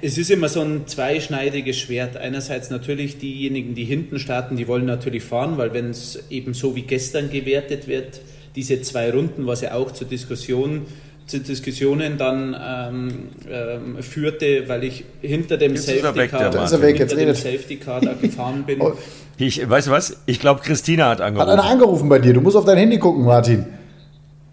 es 0.00 0.16
ist 0.16 0.30
immer 0.30 0.48
so 0.48 0.60
ein 0.60 0.86
zweischneidiges 0.86 1.78
Schwert. 1.78 2.16
Einerseits 2.16 2.70
natürlich 2.70 3.18
diejenigen, 3.18 3.74
die 3.74 3.84
hinten 3.84 4.18
starten, 4.18 4.56
die 4.56 4.68
wollen 4.68 4.86
natürlich 4.86 5.24
fahren, 5.24 5.58
weil 5.58 5.74
wenn 5.74 5.90
es 5.90 6.30
eben 6.30 6.54
so 6.54 6.76
wie 6.76 6.82
gestern 6.82 7.30
gewertet 7.30 7.88
wird, 7.88 8.20
diese 8.54 8.80
zwei 8.82 9.10
Runden, 9.10 9.46
was 9.46 9.60
ja 9.60 9.74
auch 9.74 9.90
zur 9.90 10.06
Diskussion 10.06 10.86
zu 11.26 11.38
Diskussionen 11.38 12.18
dann 12.18 12.56
ähm, 12.60 13.28
ähm, 13.48 14.02
führte, 14.02 14.68
weil 14.68 14.82
ich 14.82 15.04
hinter 15.22 15.56
dem 15.56 15.74
jetzt 15.74 15.86
Safety 15.86 16.26
Car, 16.26 16.68
hinter 16.68 17.16
dem 17.16 17.34
Safety 17.34 17.76
Car 17.76 18.00
da 18.00 18.14
gefahren 18.14 18.64
bin. 18.66 18.80
Oh. 18.80 18.94
Ich, 19.38 19.68
weißt 19.68 19.86
du 19.86 19.90
was? 19.92 20.16
Ich 20.26 20.40
glaube, 20.40 20.60
Christina 20.60 21.08
hat 21.08 21.20
angerufen. 21.20 21.52
Hat 21.52 21.58
einer 21.58 21.70
angerufen 21.70 22.08
bei 22.08 22.18
dir. 22.18 22.34
Du 22.34 22.40
musst 22.40 22.56
auf 22.56 22.64
dein 22.64 22.78
Handy 22.78 22.98
gucken, 22.98 23.24
Martin. 23.24 23.64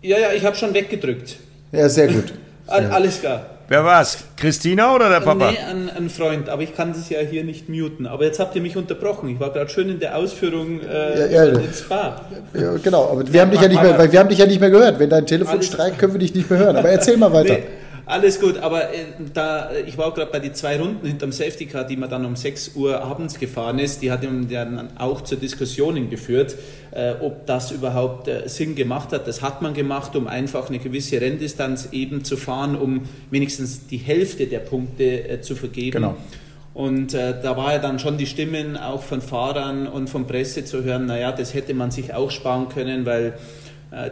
Ja, 0.01 0.19
ja, 0.19 0.33
ich 0.33 0.45
habe 0.45 0.55
schon 0.55 0.73
weggedrückt. 0.73 1.37
Ja, 1.71 1.89
sehr 1.89 2.07
gut. 2.07 2.25
Sehr 2.67 2.93
Alles 2.93 3.19
klar. 3.19 3.56
Wer 3.69 3.83
war's? 3.83 4.19
Christina 4.37 4.95
oder 4.95 5.09
der 5.09 5.19
Papa? 5.19 5.51
Nee, 5.51 5.57
ein, 5.57 5.89
ein, 5.89 6.09
Freund, 6.09 6.47
aber 6.47 6.61
ich 6.61 6.73
kann 6.73 6.93
das 6.93 7.09
ja 7.09 7.19
hier 7.19 7.43
nicht 7.43 7.67
muten. 7.67 8.07
Aber 8.07 8.23
jetzt 8.23 8.39
habt 8.39 8.55
ihr 8.55 8.61
mich 8.61 8.77
unterbrochen. 8.77 9.27
Ich 9.27 9.39
war 9.41 9.51
gerade 9.51 9.69
schön 9.69 9.89
in 9.89 9.99
der 9.99 10.15
Ausführung 10.15 10.79
äh, 10.81 11.33
ja, 11.33 11.43
ja, 11.45 11.59
ins 11.59 11.79
Spa. 11.79 12.21
Ja, 12.53 12.77
genau, 12.77 13.09
aber 13.11 13.31
wir 13.31 13.41
haben, 13.41 13.51
dich 13.51 13.59
ja 13.59 13.67
nicht 13.67 13.81
mehr, 13.81 13.97
weil 13.97 14.09
wir 14.09 14.19
haben 14.19 14.29
dich 14.29 14.37
ja 14.37 14.45
nicht 14.45 14.61
mehr 14.61 14.69
gehört. 14.69 14.99
Wenn 14.99 15.09
dein 15.09 15.25
Telefon 15.25 15.61
streikt, 15.61 15.99
können 15.99 16.13
wir 16.13 16.19
dich 16.19 16.33
nicht 16.33 16.49
mehr 16.49 16.59
hören. 16.59 16.77
Aber 16.77 16.89
erzähl 16.89 17.17
mal 17.17 17.33
weiter. 17.33 17.55
Nee. 17.55 17.63
Alles 18.07 18.39
gut, 18.39 18.57
aber 18.57 18.93
äh, 18.93 19.03
da, 19.33 19.69
ich 19.85 19.97
war 19.97 20.07
auch 20.07 20.13
gerade 20.13 20.31
bei 20.31 20.39
den 20.39 20.53
zwei 20.53 20.79
Runden 20.79 21.05
hinterm 21.05 21.33
Safety 21.33 21.65
Car, 21.65 21.83
die 21.83 21.97
man 21.97 22.09
dann 22.09 22.25
um 22.25 22.37
6 22.37 22.75
Uhr 22.75 23.01
abends 23.01 23.37
gefahren 23.37 23.79
ist, 23.79 24.01
die 24.01 24.11
hat 24.11 24.23
dann 24.23 24.97
auch 24.97 25.19
zur 25.21 25.37
Diskussion 25.37 26.09
geführt, 26.09 26.55
äh, 26.91 27.15
ob 27.19 27.45
das 27.47 27.71
überhaupt 27.71 28.29
äh, 28.29 28.47
Sinn 28.47 28.75
gemacht 28.75 29.11
hat. 29.11 29.27
Das 29.27 29.41
hat 29.41 29.61
man 29.61 29.73
gemacht, 29.73 30.15
um 30.15 30.27
einfach 30.27 30.69
eine 30.69 30.79
gewisse 30.79 31.19
Renndistanz 31.19 31.89
eben 31.91 32.23
zu 32.23 32.37
fahren, 32.37 32.77
um 32.77 33.01
wenigstens 33.29 33.87
die 33.87 33.97
Hälfte 33.97 34.47
der 34.47 34.59
Punkte 34.59 35.27
äh, 35.27 35.41
zu 35.41 35.57
vergeben. 35.57 35.91
Genau. 35.91 36.15
Und 36.73 37.13
äh, 37.13 37.33
da 37.41 37.57
war 37.57 37.73
ja 37.73 37.79
dann 37.79 37.99
schon 37.99 38.17
die 38.17 38.27
Stimmen 38.27 38.77
auch 38.77 39.01
von 39.01 39.19
Fahrern 39.19 39.85
und 39.85 40.09
von 40.09 40.27
Presse 40.27 40.63
zu 40.63 40.83
hören, 40.83 41.07
naja, 41.07 41.33
das 41.33 41.53
hätte 41.53 41.73
man 41.73 41.91
sich 41.91 42.13
auch 42.13 42.31
sparen 42.31 42.69
können, 42.69 43.05
weil 43.05 43.25
äh, 43.25 43.31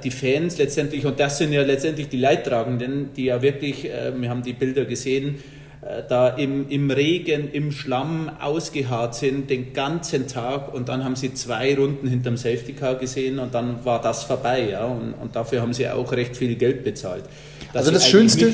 die 0.03 0.11
Fans 0.11 0.57
letztendlich, 0.57 1.05
und 1.05 1.19
das 1.19 1.37
sind 1.37 1.51
ja 1.51 1.61
letztendlich 1.61 2.07
die 2.09 2.17
Leidtragenden, 2.17 3.09
die 3.15 3.25
ja 3.25 3.41
wirklich, 3.41 3.85
äh, 3.85 4.13
wir 4.15 4.29
haben 4.29 4.41
die 4.41 4.53
Bilder 4.53 4.85
gesehen, 4.85 5.35
äh, 5.81 6.01
da 6.07 6.29
im, 6.29 6.69
im 6.69 6.89
Regen, 6.89 7.51
im 7.51 7.71
Schlamm 7.71 8.31
ausgeharrt 8.41 9.15
sind 9.15 9.49
den 9.49 9.73
ganzen 9.73 10.27
Tag 10.27 10.73
und 10.73 10.89
dann 10.89 11.03
haben 11.03 11.15
sie 11.15 11.33
zwei 11.33 11.75
Runden 11.75 12.07
hinterm 12.07 12.37
Safety 12.37 12.73
Car 12.73 12.95
gesehen 12.95 13.37
und 13.37 13.53
dann 13.53 13.83
war 13.85 14.01
das 14.01 14.23
vorbei. 14.23 14.69
Ja? 14.71 14.85
Und, 14.85 15.13
und 15.13 15.35
dafür 15.35 15.61
haben 15.61 15.73
sie 15.73 15.87
auch 15.89 16.11
recht 16.11 16.35
viel 16.37 16.55
Geld 16.55 16.83
bezahlt. 16.83 17.25
Also 17.73 17.91
das 17.91 18.07
Schönste, 18.07 18.53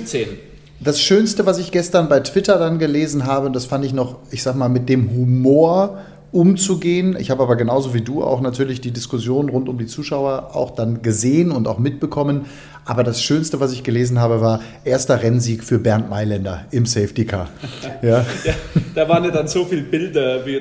das 0.80 1.00
Schönste, 1.00 1.46
was 1.46 1.60
ich 1.60 1.72
gestern 1.72 2.10
bei 2.10 2.22
Twitter 2.22 2.58
dann 2.58 2.80
gelesen 2.80 3.28
habe, 3.28 3.52
das 3.52 3.66
fand 3.66 3.86
ich 3.86 3.94
noch, 3.94 4.18
ich 4.32 4.42
sag 4.42 4.56
mal, 4.56 4.68
mit 4.68 4.90
dem 4.90 5.12
Humor 5.12 6.00
umzugehen. 6.32 7.16
Ich 7.20 7.30
habe 7.30 7.44
aber 7.44 7.56
genauso 7.56 7.94
wie 7.94 8.02
du 8.02 8.24
auch 8.24 8.42
natürlich 8.42 8.82
die 8.82 8.92
Diskussion 8.92 9.50
rund 9.50 9.68
um 9.68 9.78
die 9.78 9.86
Zuschauer 9.86 10.56
auch 10.56 10.72
dann 10.72 11.02
gesehen 11.02 11.52
und 11.52 11.68
auch 11.68 11.80
mitbekommen. 11.80 12.46
Aber 12.84 13.04
das 13.04 13.22
Schönste, 13.22 13.60
was 13.60 13.74
ich 13.74 13.84
gelesen 13.84 14.20
habe, 14.20 14.42
war 14.42 14.60
erster 14.84 15.22
Rennsieg 15.22 15.64
für 15.64 15.78
Bernd 15.78 16.10
Mailänder 16.10 16.66
im 16.72 16.86
Safety 16.86 17.26
Car. 17.26 17.50
Ja. 18.02 18.26
ja 18.44 18.56
da 18.96 19.08
waren 19.08 19.24
ja 19.24 19.30
dann 19.30 19.48
so 19.48 19.64
viele 19.66 19.84
Bilder, 19.84 20.44
wie, 20.46 20.60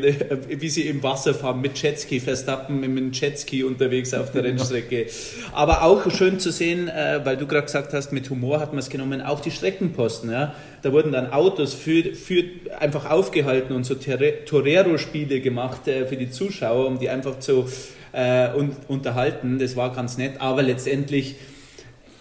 wie, 0.60 0.68
sie 0.68 0.82
im 0.82 1.02
Wasser 1.02 1.32
fahren 1.32 1.60
mit 1.60 1.80
Jetski, 1.80 2.20
Verstappen 2.20 2.80
mit 2.80 3.18
Jetski 3.18 3.64
unterwegs 3.64 4.12
auf 4.12 4.30
der 4.32 4.44
Rennstrecke. 4.44 5.06
Aber 5.52 5.82
auch 5.82 6.10
schön 6.10 6.38
zu 6.38 6.50
sehen, 6.50 6.88
äh, 6.88 7.20
weil 7.24 7.38
du 7.38 7.46
gerade 7.46 7.64
gesagt 7.64 7.94
hast, 7.94 8.12
mit 8.12 8.28
Humor 8.28 8.60
hat 8.60 8.72
man 8.72 8.80
es 8.80 8.90
genommen, 8.90 9.22
auch 9.22 9.40
die 9.40 9.50
Streckenposten. 9.50 10.30
Ja? 10.30 10.54
Da 10.82 10.92
wurden 10.92 11.12
dann 11.12 11.32
Autos 11.32 11.72
für, 11.72 12.14
für 12.14 12.44
einfach 12.78 13.08
aufgehalten 13.08 13.74
und 13.74 13.84
so 13.84 13.94
Torero-Spiele 13.94 15.40
gemacht 15.40 15.88
äh, 15.88 16.06
für 16.06 16.16
die 16.16 16.30
Zuschauer, 16.30 16.86
um 16.86 16.98
die 16.98 17.08
einfach 17.08 17.38
zu 17.38 17.66
äh, 18.12 18.48
unterhalten. 18.88 19.58
Das 19.58 19.76
war 19.76 19.94
ganz 19.94 20.18
nett, 20.18 20.34
aber 20.40 20.62
letztendlich 20.62 21.36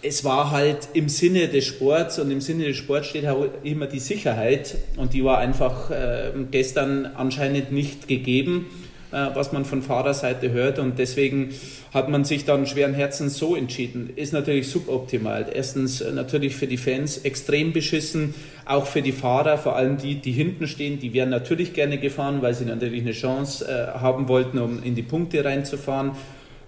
es 0.02 0.24
war 0.24 0.50
halt 0.50 0.88
im 0.94 1.08
Sinne 1.08 1.48
des 1.48 1.66
Sports 1.66 2.18
und 2.18 2.30
im 2.30 2.40
Sinne 2.40 2.64
des 2.64 2.76
Sports 2.76 3.08
steht 3.08 3.26
auch 3.26 3.46
immer 3.62 3.86
die 3.86 3.98
Sicherheit 3.98 4.76
und 4.96 5.12
die 5.12 5.24
war 5.24 5.38
einfach 5.38 5.90
äh, 5.90 6.30
gestern 6.50 7.06
anscheinend 7.06 7.70
nicht 7.72 8.08
gegeben, 8.08 8.66
äh, 9.12 9.26
was 9.34 9.52
man 9.52 9.64
von 9.64 9.82
Fahrerseite 9.82 10.52
hört 10.52 10.78
und 10.78 10.98
deswegen 10.98 11.50
hat 11.92 12.08
man 12.08 12.24
sich 12.24 12.44
dann 12.44 12.66
schweren 12.66 12.94
Herzens 12.94 13.36
so 13.36 13.56
entschieden. 13.56 14.10
Ist 14.16 14.32
natürlich 14.32 14.68
suboptimal. 14.68 15.46
Erstens 15.52 16.00
äh, 16.00 16.12
natürlich 16.12 16.56
für 16.56 16.66
die 16.66 16.78
Fans 16.78 17.18
extrem 17.18 17.72
beschissen, 17.72 18.34
auch 18.64 18.86
für 18.86 19.02
die 19.02 19.12
Fahrer, 19.12 19.58
vor 19.58 19.76
allem 19.76 19.98
die, 19.98 20.14
die 20.14 20.32
hinten 20.32 20.66
stehen, 20.66 20.98
die 20.98 21.12
wären 21.12 21.30
natürlich 21.30 21.74
gerne 21.74 21.98
gefahren, 21.98 22.40
weil 22.40 22.54
sie 22.54 22.64
natürlich 22.64 23.02
eine 23.02 23.12
Chance 23.12 23.66
äh, 23.66 23.98
haben 23.98 24.28
wollten, 24.28 24.58
um 24.58 24.82
in 24.82 24.94
die 24.94 25.02
Punkte 25.02 25.44
reinzufahren 25.44 26.12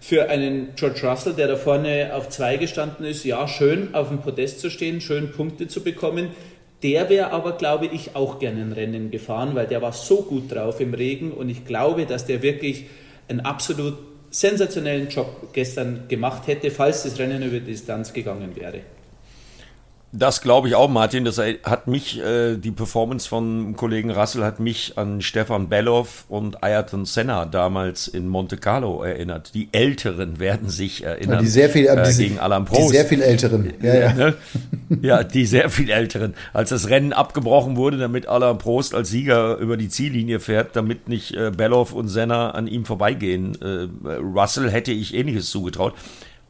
für 0.02 0.28
einen 0.28 0.75
George 0.75 1.09
Russell, 1.09 1.35
der 1.35 1.47
da 1.47 1.54
vorne 1.54 2.11
auf 2.12 2.28
zwei 2.28 2.56
gestanden 2.56 3.06
ist, 3.06 3.25
ja, 3.25 3.47
schön 3.47 3.94
auf 3.94 4.09
dem 4.09 4.18
Podest 4.18 4.59
zu 4.59 4.68
stehen, 4.68 5.00
schön 5.00 5.30
Punkte 5.30 5.68
zu 5.68 5.80
bekommen. 5.80 6.30
Der 6.82 7.09
wäre 7.09 7.30
aber, 7.30 7.52
glaube 7.52 7.87
ich, 7.87 8.16
auch 8.16 8.40
gerne 8.40 8.62
ein 8.62 8.73
Rennen 8.73 9.12
gefahren, 9.12 9.54
weil 9.54 9.68
der 9.68 9.80
war 9.80 9.92
so 9.92 10.23
gut 10.23 10.52
drauf 10.52 10.80
im 10.80 10.92
Regen 10.92 11.30
und 11.30 11.49
ich 11.49 11.64
glaube, 11.64 12.04
dass 12.04 12.26
der 12.26 12.42
wirklich 12.42 12.87
einen 13.28 13.40
absolut 13.40 13.94
sensationellen 14.30 15.09
Job 15.09 15.52
gestern 15.52 16.09
gemacht 16.09 16.49
hätte, 16.49 16.73
falls 16.73 17.04
das 17.04 17.21
Rennen 17.21 17.40
über 17.44 17.61
die 17.61 17.66
Distanz 17.66 18.12
gegangen 18.12 18.56
wäre. 18.56 18.80
Das 20.14 20.42
glaube 20.42 20.69
ich 20.69 20.75
auch, 20.75 20.90
Martin. 20.90 21.25
Das 21.25 21.38
hat 21.38 21.87
mich, 21.87 22.21
äh, 22.21 22.57
die 22.57 22.71
Performance 22.71 23.26
von 23.26 23.76
Kollegen 23.76 24.11
Russell 24.11 24.45
hat 24.45 24.61
mich 24.61 24.99
an 24.99 25.23
Stefan 25.23 25.71
Belloff 25.71 26.26
und 26.28 26.62
Ayrton 26.62 27.07
Senna 27.07 27.47
damals 27.47 28.09
in 28.09 28.28
Monte 28.28 28.59
Carlo 28.59 29.02
erinnert. 29.02 29.54
Die 29.54 29.71
Älteren 29.73 30.38
werden 30.38 30.69
sich 30.69 31.02
erinnern. 31.02 31.37
Ja, 31.37 31.40
die 31.40 31.47
sehr 31.47 31.71
viel, 31.71 31.87
äh, 31.87 32.12
gegen 32.14 32.38
Alain 32.38 32.66
Prost. 32.66 32.83
Die 32.83 32.88
sehr 32.88 33.07
viel 33.07 33.23
Älteren. 33.23 33.73
Ja, 33.81 33.95
ja. 33.95 34.12
Ne? 34.12 34.35
ja, 35.00 35.25
die 35.25 35.47
sehr 35.47 35.71
viel 35.71 35.90
Älteren. 35.90 36.35
Als 36.52 36.69
das 36.69 36.90
Rennen 36.90 37.14
abgebrochen 37.14 37.76
wurde, 37.76 37.97
damit 37.97 38.26
Alain 38.28 38.59
Prost 38.59 38.95
als 38.95 39.09
Sieger 39.09 39.57
über 39.57 39.78
die 39.78 39.88
Ziellinie 39.88 40.40
fährt, 40.40 40.76
damit 40.76 41.09
nicht 41.09 41.35
äh, 41.35 41.50
Belloff 41.50 41.95
und 41.95 42.09
Senna 42.09 42.50
an 42.50 42.66
ihm 42.66 42.85
vorbeigehen. 42.85 43.57
Äh, 43.62 43.88
Russell 44.19 44.71
hätte 44.71 44.92
ich 44.92 45.14
ähnliches 45.14 45.49
zugetraut. 45.49 45.95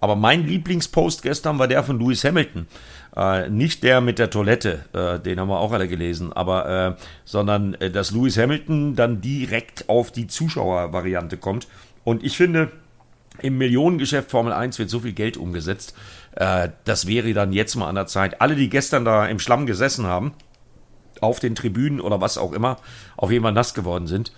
Aber 0.03 0.17
mein 0.17 0.45
Lieblingspost 0.49 1.23
gestern 1.23 1.61
war 1.61 1.69
der 1.69 1.85
von 1.85 2.01
Lewis 2.01 2.25
Hamilton. 2.25 2.67
Äh, 3.15 3.49
nicht 3.51 3.85
der 3.85 4.01
mit 4.01 4.19
der 4.19 4.31
Toilette, 4.31 4.85
äh, 4.93 5.21
den 5.21 5.39
haben 5.39 5.47
wir 5.47 5.61
auch 5.61 5.71
alle 5.71 5.87
gelesen, 5.87 6.33
aber 6.33 6.97
äh, 6.99 7.03
sondern 7.25 7.75
äh, 7.75 7.89
dass 7.89 8.11
Lewis 8.11 8.37
Hamilton 8.37 8.97
dann 8.97 9.21
direkt 9.21 9.89
auf 9.89 10.11
die 10.11 10.27
Zuschauervariante 10.27 11.37
kommt. 11.37 11.69
Und 12.03 12.25
ich 12.25 12.37
finde, 12.37 12.73
im 13.43 13.59
Millionengeschäft 13.59 14.29
Formel 14.29 14.53
1 14.53 14.81
wird 14.81 14.91
so 14.91 14.99
viel 14.99 15.13
Geld 15.13 15.37
umgesetzt. 15.37 15.95
Äh, 16.35 16.71
das 16.85 17.07
wäre 17.07 17.33
dann 17.33 17.53
jetzt 17.53 17.77
mal 17.77 17.89
an 17.89 17.95
der 17.95 18.07
Zeit. 18.09 18.41
Alle, 18.41 18.57
die 18.57 18.69
gestern 18.69 19.05
da 19.05 19.27
im 19.27 19.39
Schlamm 19.39 19.67
gesessen 19.67 20.07
haben, 20.07 20.33
auf 21.21 21.39
den 21.39 21.55
Tribünen 21.55 22.01
oder 22.01 22.21
was 22.21 22.39
auch 22.39 22.51
immer, 22.51 22.79
auf 23.17 23.31
jeden 23.31 23.45
Fall 23.45 23.53
nass 23.53 23.73
geworden 23.73 24.09
sind, 24.09 24.33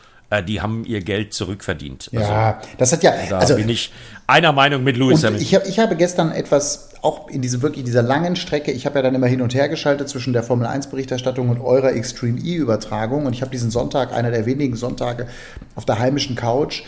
die 0.47 0.61
haben 0.61 0.85
ihr 0.85 1.01
Geld 1.01 1.33
zurückverdient. 1.33 2.09
Ja, 2.13 2.57
also, 2.57 2.69
das 2.79 2.93
hat 2.93 3.03
ja. 3.03 3.13
Da 3.29 3.39
also, 3.39 3.57
bin 3.57 3.69
ich 3.69 3.93
einer 4.27 4.53
Meinung 4.53 4.83
mit 4.85 4.97
Louis 4.97 5.23
Hamilton. 5.23 5.43
Ich, 5.43 5.55
hab, 5.55 5.67
ich 5.67 5.79
habe 5.79 5.97
gestern 5.97 6.33
etwas, 6.33 6.91
auch 7.03 7.29
in 7.29 7.43
diesem 7.43 7.63
wirklich 7.63 7.85
dieser 7.85 8.03
langen 8.03 8.37
Strecke, 8.37 8.73
ich 8.73 8.87
habe 8.87 8.97
ja 8.97 9.03
dann 9.03 9.15
immer 9.15 9.27
hin 9.27 9.43
und 9.43 9.55
her 9.55 9.69
geschaltet 9.69 10.09
zwischen 10.09 10.33
der 10.33 10.43
Formel 10.43 10.67
1 10.67 10.89
Berichterstattung 10.89 11.51
und 11.51 11.61
eurer 11.61 11.93
Extreme 11.93 12.41
E 12.41 12.55
Übertragung 12.55 13.27
und 13.27 13.35
ich 13.35 13.43
habe 13.43 13.51
diesen 13.51 13.71
Sonntag, 13.71 14.13
einer 14.13 14.31
der 14.31 14.47
wenigen 14.47 14.77
Sonntage 14.77 15.27
auf 15.75 15.85
der 15.85 15.99
heimischen 15.99 16.37
Couch, 16.37 16.83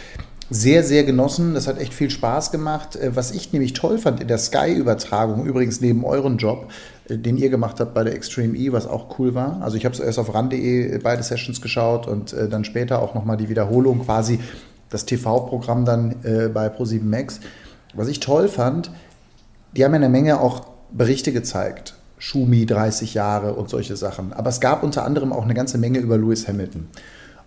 sehr, 0.48 0.84
sehr 0.84 1.04
genossen. 1.04 1.54
Das 1.54 1.66
hat 1.66 1.78
echt 1.78 1.92
viel 1.92 2.10
Spaß 2.10 2.52
gemacht. 2.52 2.96
Äh, 2.96 3.16
was 3.16 3.32
ich 3.32 3.52
nämlich 3.52 3.72
toll 3.72 3.98
fand 3.98 4.20
in 4.20 4.28
der 4.28 4.38
Sky-Übertragung, 4.38 5.44
übrigens 5.44 5.80
neben 5.80 6.04
euren 6.04 6.38
Job, 6.38 6.70
äh, 6.70 6.95
den 7.08 7.36
ihr 7.36 7.50
gemacht 7.50 7.80
habt 7.80 7.94
bei 7.94 8.04
der 8.04 8.14
Extreme 8.14 8.56
E, 8.56 8.72
was 8.72 8.86
auch 8.86 9.18
cool 9.18 9.34
war. 9.34 9.60
Also 9.62 9.76
ich 9.76 9.84
habe 9.84 9.94
zuerst 9.94 10.18
auf 10.18 10.34
ran.de 10.34 10.98
beide 10.98 11.22
Sessions 11.22 11.60
geschaut 11.60 12.06
und 12.06 12.32
äh, 12.32 12.48
dann 12.48 12.64
später 12.64 13.02
auch 13.02 13.14
nochmal 13.14 13.36
die 13.36 13.48
Wiederholung, 13.48 14.04
quasi 14.04 14.40
das 14.88 15.04
TV-Programm 15.04 15.84
dann 15.84 16.14
bei 16.54 16.68
Pro7 16.68 17.02
Max. 17.02 17.40
Was 17.94 18.06
ich 18.06 18.20
toll 18.20 18.46
fand, 18.46 18.92
die 19.76 19.84
haben 19.84 19.94
eine 19.94 20.08
Menge 20.08 20.40
auch 20.40 20.64
Berichte 20.92 21.32
gezeigt. 21.32 21.94
Schumi 22.18 22.66
30 22.66 23.14
Jahre 23.14 23.54
und 23.54 23.68
solche 23.68 23.96
Sachen. 23.96 24.32
Aber 24.32 24.48
es 24.48 24.60
gab 24.60 24.82
unter 24.82 25.04
anderem 25.04 25.32
auch 25.32 25.44
eine 25.44 25.54
ganze 25.54 25.78
Menge 25.78 25.98
über 25.98 26.16
Lewis 26.16 26.48
Hamilton. 26.48 26.88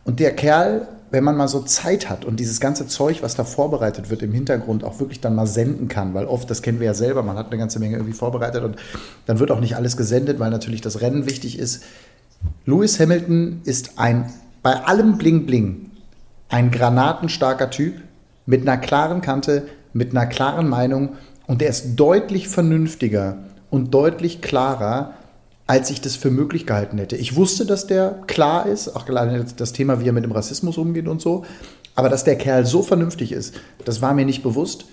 Und 0.03 0.19
der 0.19 0.35
Kerl, 0.35 0.87
wenn 1.11 1.23
man 1.23 1.35
mal 1.35 1.47
so 1.47 1.61
Zeit 1.61 2.09
hat 2.09 2.25
und 2.25 2.39
dieses 2.39 2.59
ganze 2.59 2.87
Zeug, 2.87 3.23
was 3.23 3.35
da 3.35 3.43
vorbereitet 3.43 4.09
wird 4.09 4.21
im 4.21 4.31
Hintergrund, 4.31 4.83
auch 4.83 4.99
wirklich 4.99 5.21
dann 5.21 5.35
mal 5.35 5.47
senden 5.47 5.87
kann, 5.87 6.13
weil 6.13 6.25
oft, 6.25 6.49
das 6.49 6.61
kennen 6.61 6.79
wir 6.79 6.87
ja 6.87 6.93
selber, 6.93 7.23
man 7.23 7.37
hat 7.37 7.47
eine 7.47 7.57
ganze 7.57 7.79
Menge 7.79 7.95
irgendwie 7.95 8.13
vorbereitet 8.13 8.63
und 8.63 8.75
dann 9.25 9.39
wird 9.39 9.51
auch 9.51 9.59
nicht 9.59 9.75
alles 9.75 9.97
gesendet, 9.97 10.39
weil 10.39 10.51
natürlich 10.51 10.81
das 10.81 11.01
Rennen 11.01 11.25
wichtig 11.25 11.57
ist. 11.57 11.83
Lewis 12.65 12.99
Hamilton 12.99 13.61
ist 13.65 13.97
ein, 13.97 14.31
bei 14.61 14.75
allem 14.85 15.17
Bling 15.17 15.45
Bling, 15.45 15.91
ein 16.49 16.71
granatenstarker 16.71 17.69
Typ 17.69 17.95
mit 18.45 18.61
einer 18.61 18.77
klaren 18.77 19.21
Kante, 19.21 19.67
mit 19.93 20.11
einer 20.11 20.27
klaren 20.27 20.69
Meinung 20.69 21.09
und 21.47 21.61
der 21.61 21.69
ist 21.69 21.95
deutlich 21.95 22.47
vernünftiger 22.47 23.37
und 23.69 23.93
deutlich 23.93 24.41
klarer 24.41 25.13
als 25.69 25.91
ich 25.91 26.01
das 26.01 26.15
für 26.15 26.31
möglich 26.31 26.65
gehalten 26.65 26.97
hätte. 26.97 27.15
Ich 27.15 27.35
wusste, 27.35 27.63
dass 27.63 27.85
der 27.85 28.23
klar 28.25 28.65
ist, 28.65 28.87
auch 28.95 29.07
alleine 29.07 29.45
das 29.55 29.71
Thema, 29.71 30.01
wie 30.01 30.09
er 30.09 30.13
mit 30.13 30.23
dem 30.23 30.31
Rassismus 30.31 30.79
umgeht 30.79 31.07
und 31.07 31.21
so, 31.21 31.45
aber 31.93 32.09
dass 32.09 32.23
der 32.23 32.37
Kerl 32.37 32.65
so 32.65 32.81
vernünftig 32.81 33.31
ist, 33.31 33.53
das 33.85 34.01
war 34.01 34.15
mir 34.15 34.25
nicht 34.25 34.41
bewusst. 34.41 34.85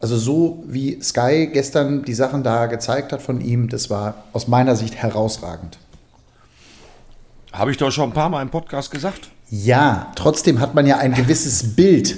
Also 0.00 0.16
so 0.16 0.64
wie 0.66 1.02
Sky 1.02 1.50
gestern 1.52 2.02
die 2.02 2.14
Sachen 2.14 2.42
da 2.42 2.64
gezeigt 2.64 3.12
hat 3.12 3.20
von 3.20 3.42
ihm, 3.42 3.68
das 3.68 3.90
war 3.90 4.24
aus 4.32 4.48
meiner 4.48 4.74
Sicht 4.74 4.94
herausragend. 4.94 5.76
Habe 7.52 7.72
ich 7.72 7.76
doch 7.76 7.90
schon 7.90 8.08
ein 8.08 8.14
paar 8.14 8.30
Mal 8.30 8.40
im 8.40 8.48
Podcast 8.48 8.90
gesagt. 8.90 9.28
Ja, 9.50 10.12
trotzdem 10.16 10.60
hat 10.60 10.74
man 10.74 10.86
ja 10.86 10.96
ein 10.96 11.12
gewisses 11.12 11.76
Bild. 11.76 12.16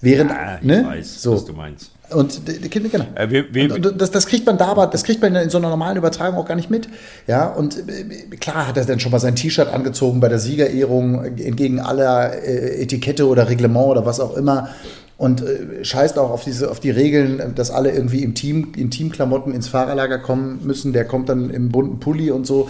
Während, 0.00 0.30
ja, 0.30 0.58
ich 0.58 0.62
ne? 0.62 0.84
weiß, 0.86 1.22
so. 1.22 1.34
was 1.34 1.44
du 1.44 1.54
meinst. 1.54 1.90
Und 2.14 2.42
genau. 2.70 3.04
Äh, 3.14 3.30
wir, 3.30 3.54
wir, 3.54 3.68
das, 3.68 4.10
das, 4.10 4.26
kriegt 4.26 4.46
man 4.46 4.58
da, 4.58 4.66
aber 4.66 4.86
das 4.86 5.04
kriegt 5.04 5.22
man 5.22 5.34
in 5.36 5.50
so 5.50 5.58
einer 5.58 5.68
normalen 5.68 5.96
Übertragung 5.96 6.38
auch 6.38 6.46
gar 6.46 6.54
nicht 6.54 6.70
mit. 6.70 6.88
Ja, 7.26 7.46
und 7.48 7.88
äh, 7.88 8.36
klar 8.36 8.68
hat 8.68 8.76
er 8.76 8.84
dann 8.84 9.00
schon 9.00 9.12
mal 9.12 9.18
sein 9.18 9.36
T-Shirt 9.36 9.68
angezogen 9.68 10.20
bei 10.20 10.28
der 10.28 10.38
Siegerehrung 10.38 11.24
entgegen 11.24 11.80
aller 11.80 12.42
äh, 12.42 12.82
Etikette 12.82 13.26
oder 13.26 13.48
Reglement 13.48 13.88
oder 13.88 14.06
was 14.06 14.20
auch 14.20 14.36
immer. 14.36 14.70
Und 15.18 15.44
scheißt 15.82 16.18
auch 16.18 16.30
auf 16.30 16.42
diese, 16.42 16.68
auf 16.68 16.80
die 16.80 16.90
Regeln, 16.90 17.54
dass 17.54 17.70
alle 17.70 17.92
irgendwie 17.92 18.24
im 18.24 18.34
Team, 18.34 18.72
in 18.76 18.90
Teamklamotten 18.90 19.54
ins 19.54 19.68
Fahrerlager 19.68 20.18
kommen 20.18 20.60
müssen. 20.64 20.92
Der 20.92 21.04
kommt 21.04 21.28
dann 21.28 21.50
im 21.50 21.68
bunten 21.68 22.00
Pulli 22.00 22.32
und 22.32 22.44
so. 22.44 22.68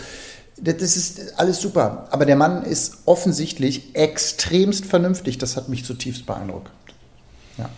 Das 0.60 0.82
ist 0.82 1.38
alles 1.38 1.62
super. 1.62 2.08
Aber 2.10 2.26
der 2.26 2.36
Mann 2.36 2.62
ist 2.62 2.98
offensichtlich 3.06 3.94
extremst 3.94 4.84
vernünftig. 4.84 5.38
Das 5.38 5.56
hat 5.56 5.70
mich 5.70 5.86
zutiefst 5.86 6.26
beeindruckt. 6.26 6.70
Ja. 7.56 7.70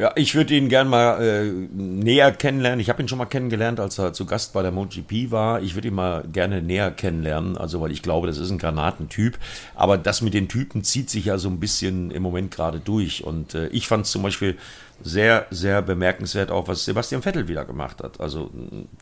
Ja, 0.00 0.12
ich 0.16 0.34
würde 0.34 0.54
ihn 0.54 0.70
gern 0.70 0.88
mal 0.88 1.22
äh, 1.22 1.52
näher 1.74 2.32
kennenlernen. 2.32 2.80
Ich 2.80 2.88
habe 2.88 3.02
ihn 3.02 3.08
schon 3.08 3.18
mal 3.18 3.26
kennengelernt, 3.26 3.80
als 3.80 3.98
er 3.98 4.14
zu 4.14 4.24
Gast 4.24 4.54
bei 4.54 4.62
der 4.62 4.72
MotoGP 4.72 5.30
war. 5.30 5.60
Ich 5.60 5.74
würde 5.74 5.88
ihn 5.88 5.94
mal 5.94 6.24
gerne 6.32 6.62
näher 6.62 6.90
kennenlernen, 6.90 7.58
also 7.58 7.82
weil 7.82 7.92
ich 7.92 8.00
glaube, 8.00 8.26
das 8.26 8.38
ist 8.38 8.50
ein 8.50 8.56
Granatentyp. 8.56 9.38
Aber 9.74 9.98
das 9.98 10.22
mit 10.22 10.32
den 10.32 10.48
Typen 10.48 10.84
zieht 10.84 11.10
sich 11.10 11.26
ja 11.26 11.36
so 11.36 11.50
ein 11.50 11.60
bisschen 11.60 12.10
im 12.12 12.22
Moment 12.22 12.50
gerade 12.50 12.80
durch. 12.80 13.24
Und 13.24 13.54
äh, 13.54 13.66
ich 13.66 13.88
fand 13.88 14.06
es 14.06 14.10
zum 14.10 14.22
Beispiel 14.22 14.56
sehr, 15.02 15.46
sehr 15.50 15.82
bemerkenswert 15.82 16.50
auch, 16.50 16.68
was 16.68 16.86
Sebastian 16.86 17.22
Vettel 17.22 17.48
wieder 17.48 17.66
gemacht 17.66 18.02
hat. 18.02 18.20
Also 18.20 18.50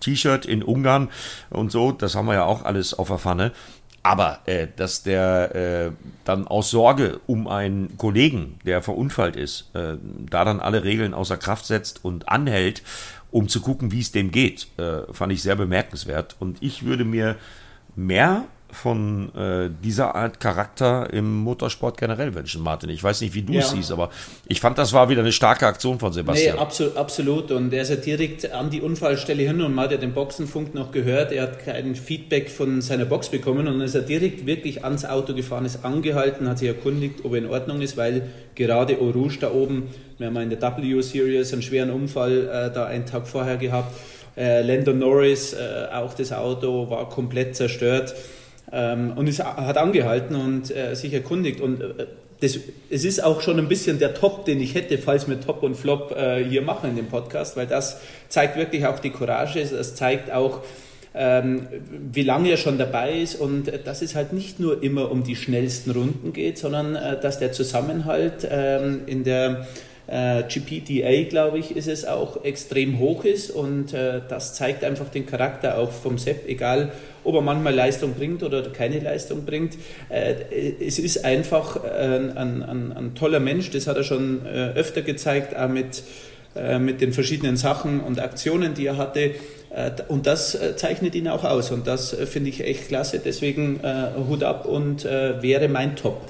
T-Shirt 0.01 0.47
in 0.47 0.65
Ungarn 0.65 1.11
und 1.51 1.71
so, 1.71 1.93
das 1.93 2.15
haben 2.15 2.27
wir 2.27 2.35
ja 2.35 2.45
auch 2.45 2.65
alles 2.65 2.95
auf 2.95 3.09
der 3.09 3.19
Pfanne. 3.19 3.53
Aber 4.09 4.39
äh, 4.47 4.69
dass 4.75 5.03
der 5.03 5.55
äh, 5.55 5.91
dann 6.25 6.47
aus 6.47 6.71
Sorge 6.71 7.21
um 7.27 7.47
einen 7.47 7.99
Kollegen, 7.99 8.59
der 8.65 8.81
verunfallt 8.81 9.37
ist, 9.37 9.69
äh, 9.75 9.99
da 10.31 10.47
dann 10.47 10.61
alle 10.61 10.83
Regeln 10.83 11.13
außer 11.13 11.37
Kraft 11.37 11.67
setzt 11.67 12.07
und 12.07 12.27
anhält, 12.27 12.83
um 13.31 13.49
zu 13.49 13.61
gucken, 13.61 13.93
wie 13.93 14.01
es 14.01 14.11
dem 14.11 14.31
geht, 14.31 14.69
äh, 14.79 15.13
fand 15.13 15.35
ich 15.35 15.43
sehr 15.43 15.57
bemerkenswert. 15.57 16.37
Und 16.39 16.57
ich 16.63 16.87
würde 16.87 17.05
mir 17.05 17.37
mehr 17.97 18.45
von 18.71 19.35
äh, 19.35 19.71
dieser 19.83 20.15
Art 20.15 20.41
Charakter 20.41 21.11
im 21.13 21.39
Motorsport 21.39 21.97
generell 21.97 22.35
wünschen, 22.35 22.63
Martin. 22.63 22.91
Ich 22.91 23.03
weiß 23.03 23.23
nicht, 23.23 23.35
wie 23.35 23.43
du 23.43 23.55
ja. 23.55 23.61
es 23.61 23.71
siehst, 23.71 23.91
aber 23.91 24.11
ich 24.47 24.61
fand, 24.61 24.77
das 24.77 24.93
war 24.93 25.09
wieder 25.09 25.23
eine 25.23 25.33
starke 25.33 25.67
Aktion 25.67 25.99
von 25.99 26.13
Sebastian. 26.13 26.57
Nee, 26.57 26.61
absolut, 26.61 26.97
absolut. 26.97 27.51
Und 27.51 27.73
er 27.73 27.83
ist 27.83 27.89
ja 27.89 27.97
direkt 27.97 28.53
an 28.53 28.71
die 28.71 28.83
Unfallstelle 28.83 29.43
hin 29.43 29.63
und 29.63 29.75
man 29.75 29.87
hat 29.87 29.93
ja 29.93 29.97
den 29.97 30.13
Boxenfunk 30.13 30.75
noch 30.75 30.93
gehört. 30.93 31.33
Er 31.33 31.45
hat 31.45 31.65
kein 31.65 31.95
Feedback 31.95 32.51
von 32.51 32.83
seiner 32.83 33.07
Box 33.07 33.31
bekommen 33.31 33.67
und 33.69 33.81
ist 33.81 33.95
er 33.95 34.03
direkt 34.03 34.45
wirklich 34.45 34.85
ans 34.85 35.05
Auto 35.05 35.35
gefahren, 35.35 35.65
ist 35.65 35.85
angehalten, 35.85 36.49
hat 36.49 36.59
sich 36.59 36.69
erkundigt, 36.69 37.25
ob 37.25 37.33
er 37.33 37.39
in 37.39 37.47
Ordnung 37.47 37.81
ist, 37.81 37.97
weil 37.97 38.29
gerade 38.55 38.99
Eau 39.01 39.11
Rouge 39.11 39.39
da 39.41 39.51
oben, 39.51 39.89
wir 40.19 40.27
haben 40.27 40.37
in 40.37 40.51
der 40.51 40.61
W-Series 40.61 41.53
einen 41.53 41.63
schweren 41.63 41.91
Unfall 41.91 42.49
äh, 42.49 42.75
da 42.75 42.85
einen 42.87 43.07
Tag 43.07 43.27
vorher 43.27 43.57
gehabt. 43.57 43.95
Äh, 44.37 44.63
Landon 44.63 44.99
Norris, 44.99 45.55
äh, 45.55 45.89
auch 45.93 46.15
das 46.15 46.33
Auto 46.33 46.91
war 46.91 47.09
komplett 47.09 47.57
zerstört. 47.57 48.15
Ähm, 48.73 49.13
und 49.17 49.27
ist, 49.27 49.43
hat 49.43 49.79
angehalten 49.79 50.37
und 50.37 50.75
äh, 50.75 50.95
sich 50.95 51.13
erkundigt. 51.15 51.61
Und 51.61 51.81
äh, 51.81 52.07
das, 52.41 52.59
es 52.91 53.05
ist 53.05 53.23
auch 53.23 53.41
schon 53.41 53.59
ein 53.59 53.69
bisschen 53.69 53.99
der 53.99 54.15
Top, 54.15 54.45
den 54.45 54.61
ich 54.61 54.75
hätte, 54.75 54.99
falls 54.99 55.29
wir 55.29 55.41
Top 55.41 55.63
und 55.63 55.75
Flop 55.75 56.15
äh, 56.17 56.45
hier 56.45 56.63
machen 56.63 56.91
in 56.91 56.97
dem 56.97 57.07
Podcast, 57.07 57.57
weil 57.57 57.67
das 57.67 58.01
zeigt 58.29 58.57
wirklich 58.57 58.87
auch 58.87 58.99
die 58.99 59.11
Courage, 59.11 59.65
das 59.65 59.95
zeigt 59.95 60.31
auch, 60.31 60.61
ähm, 61.15 61.67
wie 62.13 62.23
lange 62.23 62.51
er 62.51 62.57
schon 62.57 62.79
dabei 62.79 63.19
ist 63.19 63.35
und 63.35 63.69
äh, 63.69 63.83
dass 63.83 64.03
es 64.03 64.15
halt 64.15 64.33
nicht 64.33 64.61
nur 64.61 64.83
immer 64.83 65.11
um 65.11 65.25
die 65.25 65.35
schnellsten 65.35 65.91
Runden 65.91 66.33
geht, 66.33 66.59
sondern 66.59 66.95
äh, 66.95 67.21
dass 67.21 67.39
der 67.39 67.53
Zusammenhalt 67.53 68.47
ähm, 68.49 69.01
in 69.07 69.25
der 69.25 69.67
äh, 70.09 70.43
GPDA, 70.45 71.29
glaube 71.29 71.59
ich, 71.59 71.77
ist 71.77 71.87
es 71.87 72.07
auch 72.07 72.43
extrem 72.45 72.99
hoch 72.99 73.25
ist 73.25 73.51
und 73.51 73.93
äh, 73.93 74.23
das 74.27 74.55
zeigt 74.55 74.83
einfach 74.83 75.11
den 75.11 75.27
Charakter 75.27 75.79
auch 75.79 75.93
vom 75.93 76.17
Sepp, 76.17 76.49
egal 76.49 76.93
ob 77.25 77.35
er 77.35 77.43
manchmal 77.43 77.75
Leistung 77.75 78.15
bringt 78.15 78.43
oder 78.43 78.63
keine 78.71 79.01
Leistung 79.01 79.45
bringt. 79.45 79.75
Äh, 80.09 80.35
es 80.81 80.99
ist 80.99 81.27
einfach 81.27 81.85
ein, 81.85 82.37
ein, 82.37 82.63
ein, 82.63 82.93
ein, 82.93 83.15
toller 83.15 83.39
Mensch, 83.39 83.71
das 83.71 83.87
hat 83.87 83.99
er 83.99 84.05
schon 84.05 84.47
äh, 84.47 84.71
öfter 84.75 85.03
gezeigt, 85.03 85.55
auch 85.55 85.69
mit, 85.69 86.03
äh, 86.57 86.79
mit 86.79 87.03
den 87.03 87.13
verschiedenen 87.13 87.59
Sachen 87.59 88.01
und 88.01 88.19
Aktionen, 88.19 88.73
die 88.73 88.87
er 88.87 88.97
hatte. 88.97 89.33
Äh, 89.71 89.91
und 90.09 90.27
das 90.27 90.59
zeichnet 90.77 91.15
ihn 91.17 91.29
auch 91.29 91.45
aus 91.45 91.71
und 91.71 91.87
das 91.87 92.15
finde 92.15 92.49
ich 92.49 92.65
echt 92.65 92.89
klasse. 92.89 93.21
Deswegen 93.23 93.81
Hut 94.27 94.43
ab 94.43 94.65
und 94.65 95.05
wäre 95.05 95.69
mein 95.69 95.97
Top. 95.97 96.23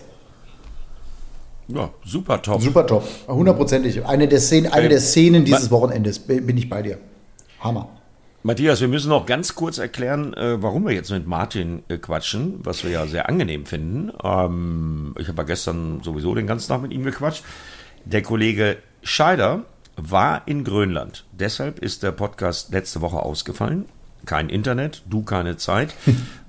Ja, 1.69 1.91
super 2.05 2.41
top. 2.41 2.63
Super 2.63 2.87
top, 2.87 3.05
hundertprozentig. 3.29 4.05
Eine 4.07 4.27
der 4.27 4.41
Szenen, 4.41 4.73
eine 4.73 4.89
der 4.89 5.01
Szenen 5.01 5.45
dieses 5.45 5.71
Wochenendes 5.71 6.19
bin 6.19 6.57
ich 6.57 6.69
bei 6.69 6.83
dir. 6.83 6.99
Hammer. 7.61 7.89
Matthias, 8.43 8.81
wir 8.81 8.89
müssen 8.89 9.09
noch 9.11 9.27
ganz 9.27 9.55
kurz 9.55 9.79
erklären, 9.79 10.33
äh, 10.35 10.63
warum 10.63 10.87
wir 10.87 10.95
jetzt 10.95 11.11
mit 11.11 11.27
Martin 11.27 11.83
äh, 11.89 11.99
quatschen, 11.99 12.61
was 12.63 12.85
wir 12.85 12.91
ja 12.91 13.07
sehr 13.07 13.29
angenehm 13.29 13.67
finden. 13.67 14.13
Ähm, 14.23 15.15
ich 15.19 15.29
habe 15.29 15.43
ja 15.43 15.47
gestern 15.47 16.01
sowieso 16.03 16.35
den 16.35 16.47
ganzen 16.47 16.69
Tag 16.69 16.81
mit 16.81 16.93
ihm 16.93 17.03
gequatscht. 17.03 17.45
Der 18.05 18.23
Kollege 18.23 18.79
Scheider 19.03 19.65
war 19.97 20.43
in 20.47 20.65
Grönland. 20.65 21.27
Deshalb 21.33 21.81
ist 21.81 22.03
der 22.03 22.13
Podcast 22.13 22.73
letzte 22.73 23.01
Woche 23.01 23.19
ausgefallen. 23.19 23.87
Kein 24.29 24.51
Internet, 24.51 25.03
du 25.09 25.23
keine 25.23 25.57
Zeit. 25.57 25.95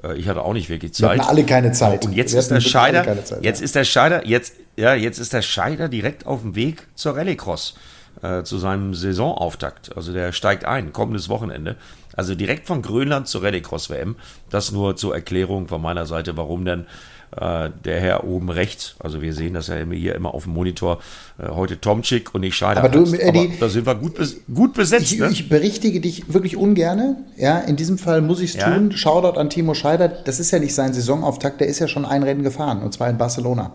Äh, 0.01 0.17
ich 0.17 0.29
hatte 0.29 0.43
auch 0.43 0.53
nicht 0.53 0.69
wirklich 0.69 0.93
Zeit. 0.93 1.17
Wir 1.17 1.23
hatten 1.23 1.29
alle 1.29 1.45
keine 1.45 1.73
Zeit. 1.73 2.05
Und 2.05 2.13
jetzt 2.13 2.33
ist 2.33 2.51
der 2.51 2.61
Scheider, 2.61 3.03
Zeit, 3.03 3.43
jetzt 3.43 3.59
ja. 3.59 3.65
ist 3.65 3.75
der 3.75 3.83
Scheider, 3.83 4.25
jetzt, 4.25 4.53
ja, 4.77 4.93
jetzt 4.93 5.19
ist 5.19 5.33
der 5.33 5.41
Scheider 5.41 5.89
direkt 5.89 6.25
auf 6.25 6.41
dem 6.41 6.55
Weg 6.55 6.87
zur 6.95 7.17
Rallycross 7.17 7.75
äh, 8.21 8.43
zu 8.43 8.57
seinem 8.59 8.93
Saisonauftakt. 8.93 9.95
Also 9.97 10.13
der 10.13 10.31
steigt 10.31 10.63
ein, 10.63 10.93
kommendes 10.93 11.27
Wochenende. 11.27 11.75
Also 12.15 12.33
direkt 12.33 12.65
von 12.67 12.81
Grönland 12.81 13.27
zur 13.27 13.43
Rallycross 13.43 13.89
WM. 13.89 14.15
Das 14.49 14.71
nur 14.71 14.95
zur 14.95 15.15
Erklärung 15.15 15.67
von 15.67 15.81
meiner 15.81 16.05
Seite, 16.05 16.37
warum 16.37 16.63
denn 16.63 16.85
äh, 17.37 17.69
der 17.85 17.99
Herr 17.99 18.23
oben 18.23 18.49
rechts, 18.49 18.95
also 18.99 19.21
wir 19.21 19.33
sehen 19.33 19.53
das 19.53 19.67
ja 19.67 19.75
hier 19.77 20.15
immer 20.15 20.33
auf 20.33 20.43
dem 20.43 20.53
Monitor, 20.53 20.99
äh, 21.37 21.49
heute 21.49 21.79
Tomczyk 21.79 22.33
und 22.33 22.41
nicht 22.41 22.55
Scheider. 22.55 22.83
Aber 22.83 22.89
du, 22.89 23.03
Eddie, 23.13 23.49
Aber 23.49 23.59
da 23.59 23.69
sind 23.69 23.85
wir 23.85 23.95
gut, 23.95 24.15
bes 24.15 24.37
gut 24.53 24.73
besetzt. 24.73 25.11
Ich, 25.11 25.19
ne? 25.19 25.29
ich, 25.29 25.49
berichtige 25.49 25.99
dich 25.99 26.33
wirklich 26.33 26.57
ungerne. 26.57 27.17
Ja, 27.37 27.59
in 27.59 27.75
diesem 27.75 27.97
Fall 27.97 28.21
muss 28.21 28.39
ich 28.39 28.55
es 28.55 28.61
ja. 28.61 28.73
tun. 28.73 28.91
Shoutout 28.91 29.39
an 29.39 29.49
Timo 29.49 29.73
Scheider. 29.73 30.07
Das 30.07 30.39
ist 30.39 30.51
ja 30.51 30.59
nicht 30.59 30.73
sein 30.73 30.93
Saisonauftakt, 30.93 31.61
der 31.61 31.67
ist 31.67 31.79
ja 31.79 31.87
schon 31.87 32.05
ein 32.05 32.23
Rennen 32.23 32.43
gefahren, 32.43 32.81
und 32.81 32.93
zwar 32.93 33.09
in 33.09 33.17
Barcelona. 33.17 33.73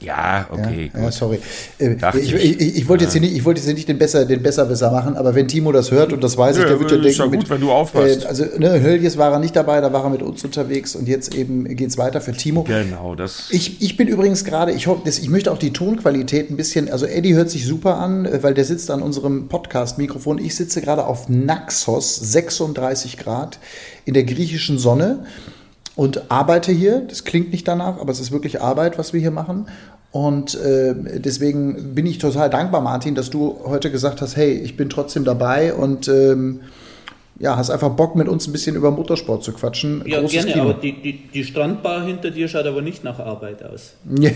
Ja, 0.00 0.46
okay. 0.50 0.90
Ja, 0.94 1.02
ja 1.02 1.12
sorry. 1.12 1.40
Äh, 1.78 1.96
ich, 2.18 2.32
ich, 2.32 2.60
ich, 2.60 2.76
ich, 2.76 2.88
wollte 2.88 3.04
jetzt 3.04 3.12
hier 3.12 3.20
nicht, 3.20 3.36
ich 3.36 3.44
wollte 3.44 3.60
jetzt 3.60 3.72
nicht 3.72 3.88
den 3.88 3.98
besser, 3.98 4.24
den 4.24 4.42
Besserwisser 4.42 4.90
machen, 4.90 5.16
aber 5.16 5.34
wenn 5.34 5.46
Timo 5.46 5.72
das 5.72 5.90
hört 5.90 6.12
und 6.12 6.24
das 6.24 6.38
weiß 6.38 6.56
ja, 6.56 6.62
ich, 6.62 6.68
der 6.68 6.80
wird 6.80 6.90
ja 6.90 6.96
denken, 6.96 7.18
ja 7.18 7.24
gut, 7.26 7.32
mit, 7.36 7.50
wenn 7.50 7.60
du 7.60 7.70
aufpasst. 7.70 8.24
Äh, 8.24 8.26
also 8.26 8.44
ne, 8.58 8.82
Höljes 8.82 9.18
war 9.18 9.32
er 9.32 9.38
nicht 9.38 9.54
dabei, 9.54 9.80
da 9.80 9.92
war 9.92 10.04
er 10.04 10.10
mit 10.10 10.22
uns 10.22 10.42
unterwegs 10.42 10.96
und 10.96 11.06
jetzt 11.06 11.34
eben 11.34 11.64
geht 11.76 11.90
es 11.90 11.98
weiter 11.98 12.20
für 12.20 12.32
Timo. 12.32 12.62
Genau, 12.62 13.14
das. 13.14 13.48
Ich, 13.50 13.82
ich 13.82 13.96
bin 13.98 14.08
übrigens 14.08 14.44
gerade, 14.44 14.72
ich 14.72 14.86
hoffe, 14.86 15.02
ich 15.06 15.28
möchte 15.28 15.52
auch 15.52 15.58
die 15.58 15.72
Tonqualität 15.72 16.50
ein 16.50 16.56
bisschen, 16.56 16.90
also 16.90 17.04
Eddie 17.04 17.34
hört 17.34 17.50
sich 17.50 17.66
super 17.66 17.98
an, 17.98 18.24
äh, 18.24 18.42
weil 18.42 18.54
der 18.54 18.64
sitzt 18.64 18.90
an 18.90 19.02
unserem 19.02 19.48
Podcast-Mikrofon. 19.48 20.38
Ich 20.38 20.54
sitze 20.54 20.80
gerade 20.80 21.04
auf 21.04 21.28
Naxos, 21.28 22.16
36 22.16 23.18
Grad 23.18 23.58
in 24.06 24.14
der 24.14 24.24
griechischen 24.24 24.78
Sonne 24.78 25.24
und 25.96 26.30
arbeite 26.30 26.72
hier. 26.72 27.00
Das 27.00 27.24
klingt 27.24 27.52
nicht 27.52 27.66
danach, 27.66 27.98
aber 27.98 28.10
es 28.10 28.20
ist 28.20 28.32
wirklich 28.32 28.60
Arbeit, 28.60 28.98
was 28.98 29.12
wir 29.12 29.20
hier 29.20 29.30
machen. 29.30 29.66
Und 30.12 30.56
äh, 30.56 30.94
deswegen 31.20 31.94
bin 31.94 32.06
ich 32.06 32.18
total 32.18 32.50
dankbar, 32.50 32.80
Martin, 32.80 33.14
dass 33.14 33.30
du 33.30 33.60
heute 33.64 33.90
gesagt 33.90 34.20
hast, 34.20 34.36
hey, 34.36 34.52
ich 34.52 34.76
bin 34.76 34.90
trotzdem 34.90 35.24
dabei 35.24 35.72
und 35.72 36.08
ähm, 36.08 36.60
ja, 37.40 37.56
hast 37.56 37.70
einfach 37.70 37.88
Bock, 37.88 38.16
mit 38.16 38.28
uns 38.28 38.46
ein 38.46 38.52
bisschen 38.52 38.76
über 38.76 38.90
Motorsport 38.90 39.42
zu 39.42 39.52
quatschen. 39.52 40.02
Ja, 40.04 40.20
Großes 40.20 40.32
gerne, 40.32 40.52
Kino. 40.52 40.64
aber 40.64 40.74
die, 40.74 41.00
die, 41.00 41.26
die, 41.32 41.42
Strandbar 41.42 42.04
hinter 42.04 42.30
dir 42.30 42.48
schaut 42.48 42.66
aber 42.66 42.82
nicht 42.82 43.02
nach 43.02 43.18
Arbeit 43.18 43.64
aus. 43.64 43.94
nee, 44.04 44.32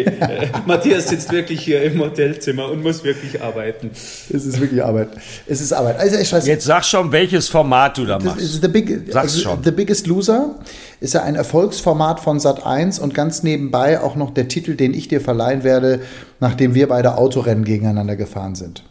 äh, 0.00 0.48
Matthias 0.66 1.08
sitzt 1.08 1.32
wirklich 1.32 1.62
hier 1.62 1.82
im 1.84 1.98
Hotelzimmer 1.98 2.70
und 2.70 2.82
muss 2.82 3.02
wirklich 3.02 3.40
arbeiten. 3.40 3.92
Es 3.92 4.28
ist 4.28 4.60
wirklich 4.60 4.84
Arbeit. 4.84 5.08
Es 5.46 5.62
ist 5.62 5.72
Arbeit. 5.72 5.98
Also, 6.00 6.18
ich 6.18 6.30
weiß, 6.30 6.46
Jetzt 6.46 6.66
sag 6.66 6.84
schon, 6.84 7.12
welches 7.12 7.48
Format 7.48 7.96
du 7.96 8.04
da 8.04 8.18
machst. 8.18 8.60
The, 8.60 8.68
big, 8.68 9.10
Sag's 9.10 9.16
also, 9.16 9.40
schon. 9.40 9.64
The 9.64 9.70
Biggest 9.70 10.06
Loser 10.06 10.54
ist 11.00 11.14
ja 11.14 11.22
ein 11.22 11.34
Erfolgsformat 11.34 12.20
von 12.20 12.40
Sat1 12.40 13.00
und 13.00 13.14
ganz 13.14 13.42
nebenbei 13.42 14.02
auch 14.02 14.16
noch 14.16 14.32
der 14.34 14.48
Titel, 14.48 14.74
den 14.74 14.92
ich 14.92 15.08
dir 15.08 15.22
verleihen 15.22 15.64
werde, 15.64 16.00
nachdem 16.40 16.74
wir 16.74 16.88
beide 16.88 17.16
Autorennen 17.16 17.64
gegeneinander 17.64 18.16
gefahren 18.16 18.54
sind. 18.54 18.82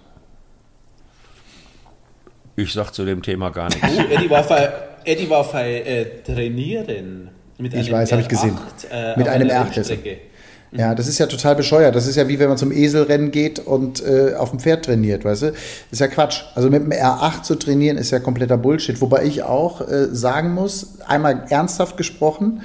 Ich 2.60 2.74
sag 2.74 2.92
zu 2.92 3.06
dem 3.06 3.22
Thema 3.22 3.52
gar 3.52 3.70
nichts. 3.70 3.88
Oh, 3.88 4.12
Eddie 4.12 4.30
war 4.32 4.42
bei, 4.42 4.74
Eddie 5.06 5.30
war 5.30 5.44
bei 5.52 5.76
äh, 5.76 6.06
Trainieren. 6.24 7.30
Mit 7.60 7.76
ich 7.76 7.92
weiß, 7.92 8.12
habe 8.12 8.24
ich 8.24 8.28
gesehen. 8.28 8.58
Äh, 8.92 9.16
mit 9.16 9.28
einem 9.28 9.48
R8. 9.48 10.18
Ja, 10.72 10.96
das 10.96 11.08
ist 11.08 11.20
ja 11.20 11.28
total 11.28 11.56
bescheuert. 11.56 11.96
Das 11.96 12.08
ist 12.08 12.16
ja 12.16 12.28
wie 12.28 12.40
wenn 12.40 12.50
man 12.50 12.58
zum 12.58 12.72
Eselrennen 12.72 13.30
geht 13.30 13.60
und 13.60 14.04
äh, 14.04 14.34
auf 14.34 14.50
dem 14.50 14.60
Pferd 14.60 14.86
trainiert, 14.86 15.24
weißt 15.24 15.44
du? 15.44 15.52
Das 15.52 15.60
ist 15.92 16.00
ja 16.00 16.08
Quatsch. 16.08 16.42
Also 16.56 16.72
mit 16.72 16.82
dem 16.82 16.92
R8 16.92 17.44
zu 17.44 17.56
trainieren 17.56 17.98
ist 17.98 18.10
ja 18.10 18.20
kompletter 18.20 18.58
Bullshit. 18.58 19.00
Wobei 19.02 19.26
ich 19.26 19.44
auch 19.44 19.88
äh, 19.88 20.08
sagen 20.12 20.56
muss, 20.56 21.00
einmal 21.06 21.46
ernsthaft 21.50 21.96
gesprochen, 21.96 22.64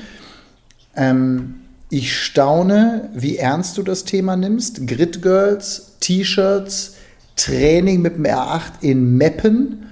ähm, 0.97 1.57
ich 1.91 2.17
staune, 2.17 3.11
wie 3.13 3.37
ernst 3.37 3.77
du 3.77 3.83
das 3.83 4.05
Thema 4.05 4.37
nimmst. 4.37 4.87
Grid 4.87 5.21
Girls, 5.21 5.99
T-Shirts, 6.01 6.95
Training 7.37 8.03
mit 8.03 8.17
dem 8.17 8.25
R8 8.25 8.83
in 8.83 9.17
Meppen 9.17 9.87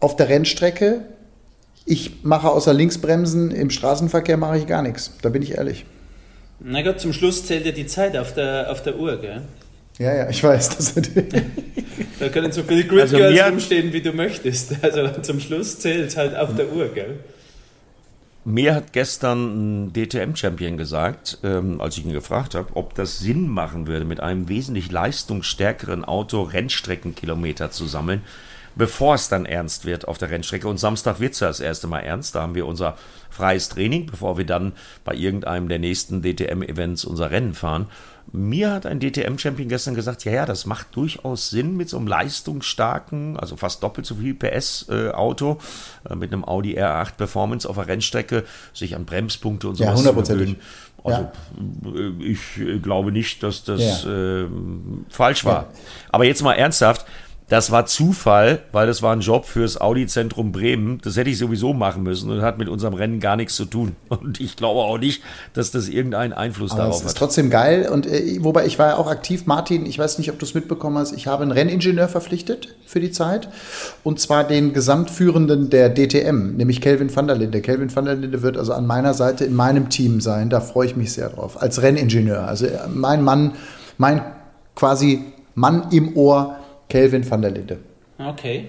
auf 0.00 0.16
der 0.16 0.28
Rennstrecke. 0.28 1.02
Ich 1.84 2.24
mache 2.24 2.50
außer 2.50 2.72
Linksbremsen 2.72 3.50
im 3.50 3.70
Straßenverkehr 3.70 4.36
mache 4.36 4.58
ich 4.58 4.66
gar 4.66 4.82
nichts. 4.82 5.12
Da 5.22 5.28
bin 5.28 5.42
ich 5.42 5.52
ehrlich. 5.52 5.84
Na 6.60 6.82
Gott, 6.82 7.00
zum 7.00 7.12
Schluss 7.12 7.44
zählt 7.44 7.66
ja 7.66 7.72
die 7.72 7.86
Zeit 7.86 8.16
auf 8.16 8.34
der, 8.34 8.70
auf 8.70 8.82
der 8.82 8.98
Uhr, 8.98 9.16
gell? 9.20 9.42
Ja, 9.98 10.14
ja, 10.14 10.30
ich 10.30 10.42
weiß. 10.42 10.76
Das 10.76 10.94
da 12.20 12.28
können 12.28 12.52
so 12.52 12.62
viele 12.62 12.84
Grid 12.84 13.02
also 13.02 13.16
Girls 13.16 13.40
rumstehen, 13.46 13.92
wie 13.92 14.00
du 14.00 14.12
möchtest. 14.12 14.72
Also 14.82 15.08
zum 15.22 15.40
Schluss 15.40 15.78
zählt 15.80 16.08
es 16.08 16.16
halt 16.16 16.36
auf 16.36 16.54
der 16.54 16.72
Uhr, 16.72 16.88
gell? 16.94 17.18
Mir 18.44 18.74
hat 18.74 18.92
gestern 18.92 19.84
ein 19.86 19.92
DTM-Champion 19.92 20.76
gesagt, 20.76 21.38
ähm, 21.44 21.80
als 21.80 21.96
ich 21.96 22.04
ihn 22.04 22.12
gefragt 22.12 22.56
habe, 22.56 22.74
ob 22.74 22.92
das 22.96 23.20
Sinn 23.20 23.48
machen 23.48 23.86
würde, 23.86 24.04
mit 24.04 24.18
einem 24.18 24.48
wesentlich 24.48 24.90
leistungsstärkeren 24.90 26.04
Auto 26.04 26.42
Rennstreckenkilometer 26.42 27.70
zu 27.70 27.86
sammeln, 27.86 28.22
bevor 28.74 29.14
es 29.14 29.28
dann 29.28 29.46
ernst 29.46 29.84
wird 29.84 30.08
auf 30.08 30.18
der 30.18 30.30
Rennstrecke. 30.30 30.66
Und 30.66 30.78
Samstag 30.78 31.20
wird 31.20 31.34
es 31.34 31.40
ja 31.40 31.46
das 31.46 31.60
erste 31.60 31.86
Mal 31.86 32.00
ernst. 32.00 32.34
Da 32.34 32.42
haben 32.42 32.56
wir 32.56 32.66
unser 32.66 32.96
freies 33.30 33.68
Training, 33.68 34.06
bevor 34.06 34.36
wir 34.38 34.46
dann 34.46 34.72
bei 35.04 35.14
irgendeinem 35.14 35.68
der 35.68 35.78
nächsten 35.78 36.20
DTM-Events 36.20 37.04
unser 37.04 37.30
Rennen 37.30 37.54
fahren. 37.54 37.86
Mir 38.30 38.70
hat 38.70 38.86
ein 38.86 39.00
DTM-Champion 39.00 39.68
gestern 39.68 39.94
gesagt, 39.94 40.24
ja, 40.24 40.32
ja, 40.32 40.46
das 40.46 40.64
macht 40.64 40.94
durchaus 40.96 41.50
Sinn 41.50 41.76
mit 41.76 41.88
so 41.88 41.96
einem 41.98 42.06
leistungsstarken, 42.06 43.36
also 43.36 43.56
fast 43.56 43.82
doppelt 43.82 44.06
so 44.06 44.14
viel 44.14 44.34
PS-Auto, 44.34 45.58
äh, 46.08 46.14
mit 46.14 46.32
einem 46.32 46.44
Audi 46.44 46.78
R8 46.78 47.16
Performance 47.16 47.68
auf 47.68 47.76
der 47.76 47.88
Rennstrecke, 47.88 48.44
sich 48.72 48.94
an 48.96 49.04
Bremspunkte 49.04 49.68
und 49.68 49.74
sowas 49.74 50.04
ja, 50.04 50.24
zu 50.24 50.32
gewöhnen. 50.34 50.56
Also 51.04 51.20
ja. 51.20 51.32
Äh, 51.94 52.22
ich 52.22 52.82
glaube 52.82 53.12
nicht, 53.12 53.42
dass 53.42 53.64
das 53.64 54.04
ja. 54.04 54.42
äh, 54.42 54.46
falsch 55.08 55.44
war. 55.44 55.68
Aber 56.10 56.24
jetzt 56.24 56.42
mal 56.42 56.54
ernsthaft, 56.54 57.06
das 57.52 57.70
war 57.70 57.84
Zufall, 57.84 58.60
weil 58.72 58.86
das 58.86 59.02
war 59.02 59.14
ein 59.14 59.20
Job 59.20 59.44
fürs 59.44 59.78
Audi-Zentrum 59.78 60.52
Bremen. 60.52 61.02
Das 61.04 61.18
hätte 61.18 61.28
ich 61.28 61.36
sowieso 61.36 61.74
machen 61.74 62.02
müssen 62.02 62.30
und 62.30 62.40
hat 62.40 62.56
mit 62.56 62.66
unserem 62.66 62.94
Rennen 62.94 63.20
gar 63.20 63.36
nichts 63.36 63.56
zu 63.56 63.66
tun. 63.66 63.94
Und 64.08 64.40
ich 64.40 64.56
glaube 64.56 64.80
auch 64.80 64.96
nicht, 64.96 65.22
dass 65.52 65.70
das 65.70 65.88
irgendeinen 65.88 66.32
Einfluss 66.32 66.70
Aber 66.70 66.80
darauf 66.80 66.96
hat. 66.96 67.04
Das 67.04 67.12
ist 67.12 67.18
trotzdem 67.18 67.50
geil. 67.50 67.90
Und 67.92 68.06
äh, 68.06 68.38
wobei 68.40 68.64
ich 68.64 68.78
war 68.78 68.88
ja 68.88 68.96
auch 68.96 69.06
aktiv, 69.06 69.44
Martin, 69.44 69.84
ich 69.84 69.98
weiß 69.98 70.16
nicht, 70.16 70.30
ob 70.30 70.38
du 70.38 70.46
es 70.46 70.54
mitbekommen 70.54 70.96
hast, 70.96 71.12
ich 71.12 71.26
habe 71.26 71.42
einen 71.42 71.52
Renningenieur 71.52 72.08
verpflichtet 72.08 72.74
für 72.86 73.00
die 73.00 73.10
Zeit. 73.10 73.50
Und 74.02 74.18
zwar 74.18 74.44
den 74.44 74.72
Gesamtführenden 74.72 75.68
der 75.68 75.90
DTM, 75.90 76.56
nämlich 76.56 76.80
Kelvin 76.80 77.14
van 77.14 77.26
der 77.26 77.36
Linde. 77.36 77.60
Kelvin 77.60 77.94
van 77.94 78.06
der 78.06 78.14
Linde 78.14 78.40
wird 78.40 78.56
also 78.56 78.72
an 78.72 78.86
meiner 78.86 79.12
Seite 79.12 79.44
in 79.44 79.54
meinem 79.54 79.90
Team 79.90 80.22
sein. 80.22 80.48
Da 80.48 80.62
freue 80.62 80.86
ich 80.86 80.96
mich 80.96 81.12
sehr 81.12 81.28
drauf. 81.28 81.60
Als 81.60 81.82
Renningenieur. 81.82 82.48
Also 82.48 82.64
äh, 82.64 82.78
mein 82.88 83.22
Mann, 83.22 83.52
mein 83.98 84.22
quasi 84.74 85.26
Mann 85.54 85.88
im 85.90 86.16
Ohr 86.16 86.56
Kelvin 86.92 87.28
van 87.28 87.40
der 87.40 87.50
Linde. 87.50 87.78
Okay. 88.18 88.66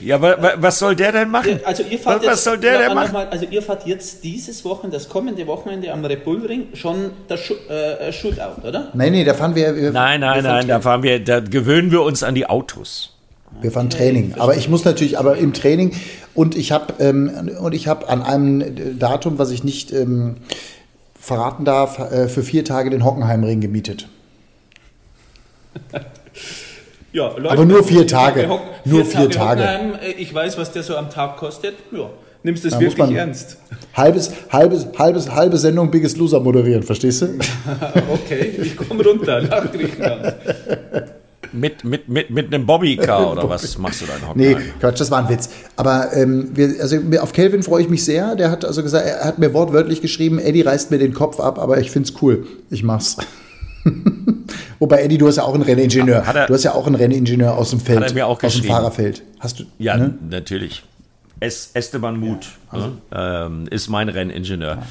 Ja, 0.00 0.16
aber 0.16 0.56
was 0.56 0.80
soll 0.80 0.96
der 0.96 1.12
denn 1.12 1.30
machen? 1.30 1.60
Also 1.64 1.84
ihr 1.84 1.98
fahrt 1.98 2.16
was, 2.16 2.24
jetzt, 2.24 2.32
was 2.32 2.44
soll 2.44 2.58
der 2.58 2.78
denn 2.78 2.94
machen? 2.94 3.12
Mal, 3.12 3.28
also 3.28 3.46
ihr 3.48 3.62
fahrt 3.62 3.86
jetzt 3.86 4.24
dieses 4.24 4.64
Wochenende, 4.64 4.96
das 4.96 5.08
kommende 5.08 5.46
Wochenende 5.46 5.92
am 5.92 6.04
Red 6.04 6.24
Bull 6.24 6.44
Ring 6.44 6.68
schon 6.74 7.12
das 7.28 7.40
äh, 7.50 8.12
Shootout, 8.12 8.66
oder? 8.66 8.88
Nein, 8.94 9.12
nee, 9.12 9.22
da 9.22 9.34
fahren 9.34 9.54
wir. 9.54 9.76
wir 9.76 9.92
nein, 9.92 10.20
nein, 10.20 10.42
wir 10.42 10.50
nein, 10.50 10.66
da 10.66 10.80
fahren 10.80 11.04
wir, 11.04 11.22
da 11.22 11.38
gewöhnen 11.38 11.92
wir 11.92 12.02
uns 12.02 12.24
an 12.24 12.34
die 12.34 12.46
Autos. 12.46 13.16
Wir 13.60 13.70
fahren 13.70 13.86
okay, 13.86 13.98
Training. 13.98 14.34
Aber 14.38 14.56
ich 14.56 14.68
muss 14.68 14.84
natürlich, 14.84 15.20
aber 15.20 15.36
im 15.36 15.52
Training 15.52 15.94
und 16.34 16.56
ich 16.56 16.72
habe 16.72 16.94
ähm, 16.98 17.50
und 17.60 17.72
ich 17.72 17.86
habe 17.86 18.08
an 18.08 18.22
einem 18.22 18.98
Datum, 18.98 19.38
was 19.38 19.50
ich 19.50 19.62
nicht 19.62 19.92
ähm, 19.92 20.36
verraten 21.14 21.64
darf, 21.64 22.00
äh, 22.00 22.26
für 22.26 22.42
vier 22.42 22.64
Tage 22.64 22.90
den 22.90 23.04
Hockenheimring 23.04 23.60
gemietet. 23.60 24.08
Ja, 27.12 27.28
Leute, 27.36 27.50
aber 27.50 27.64
nur 27.66 27.84
vier 27.84 28.06
Tage. 28.06 28.48
Hock, 28.48 28.62
nur 28.84 29.04
vier, 29.04 29.28
Tage. 29.28 29.62
Tage. 29.62 29.98
Äh, 30.02 30.12
ich 30.18 30.32
weiß, 30.32 30.56
was 30.56 30.72
der 30.72 30.82
so 30.82 30.96
am 30.96 31.10
Tag 31.10 31.36
kostet. 31.36 31.74
Ja, 31.92 32.08
nimmst 32.42 32.64
du 32.64 32.70
das 32.70 32.78
da 32.78 32.84
wirklich 32.84 33.16
ernst? 33.16 33.58
Halbes, 33.94 34.32
halbes, 34.50 34.86
halbes, 34.98 35.30
halbe 35.30 35.58
Sendung 35.58 35.90
Biggest 35.90 36.16
Loser 36.16 36.40
moderieren, 36.40 36.82
verstehst 36.82 37.22
du? 37.22 37.26
okay, 38.12 38.52
ich 38.62 38.76
komme 38.76 39.04
runter 39.04 39.42
nach 39.42 39.70
Griechenland. 39.70 40.34
Mit, 41.52 41.84
mit, 41.84 42.08
mit, 42.08 42.30
mit 42.30 42.46
einem 42.46 42.64
Bobbycar 42.64 43.32
oder 43.32 43.46
was 43.46 43.76
machst 43.76 44.00
du 44.00 44.06
da 44.06 44.16
in 44.16 44.28
Hockenheim? 44.28 44.58
Nee, 44.58 44.72
Quatsch, 44.80 44.98
das 44.98 45.10
war 45.10 45.18
ein 45.18 45.28
Witz. 45.28 45.50
Aber 45.76 46.14
ähm, 46.14 46.48
wir, 46.54 46.76
also 46.80 46.96
auf 47.20 47.34
Kelvin 47.34 47.62
freue 47.62 47.82
ich 47.82 47.90
mich 47.90 48.06
sehr. 48.06 48.36
Der 48.36 48.50
hat 48.50 48.64
also 48.64 48.82
gesagt, 48.82 49.06
er 49.06 49.24
hat 49.26 49.38
mir 49.38 49.52
wortwörtlich 49.52 50.00
geschrieben, 50.00 50.38
Eddie 50.38 50.62
reißt 50.62 50.90
mir 50.90 50.98
den 50.98 51.12
Kopf 51.12 51.40
ab, 51.40 51.58
aber 51.58 51.78
ich 51.78 51.90
finde 51.90 52.08
es 52.08 52.22
cool. 52.22 52.46
Ich 52.70 52.82
mach's. 52.82 53.18
Wobei, 54.78 55.02
Eddie, 55.02 55.18
du 55.18 55.26
hast 55.26 55.36
ja 55.36 55.44
auch 55.44 55.54
einen 55.54 55.62
Renningenieur. 55.62 56.24
Er, 56.24 56.46
du 56.46 56.54
hast 56.54 56.64
ja 56.64 56.74
auch 56.74 56.86
einen 56.86 56.96
Renningenieur 56.96 57.56
aus 57.56 57.70
dem 57.70 57.80
Feld, 57.80 58.00
hat 58.00 58.08
er 58.08 58.14
mir 58.14 58.26
auch 58.26 58.42
aus 58.42 58.54
dem 58.54 58.64
Fahrerfeld. 58.64 59.22
Hast 59.38 59.60
du? 59.60 59.64
Ja, 59.78 59.96
ne? 59.96 60.14
natürlich. 60.28 60.82
Es, 61.40 61.70
Esteban 61.74 62.18
Muth 62.18 62.46
ja, 62.72 62.78
also. 62.78 62.92
ähm, 63.12 63.66
ist 63.68 63.88
mein 63.88 64.08
Renningenieur. 64.08 64.76
Ja. 64.76 64.82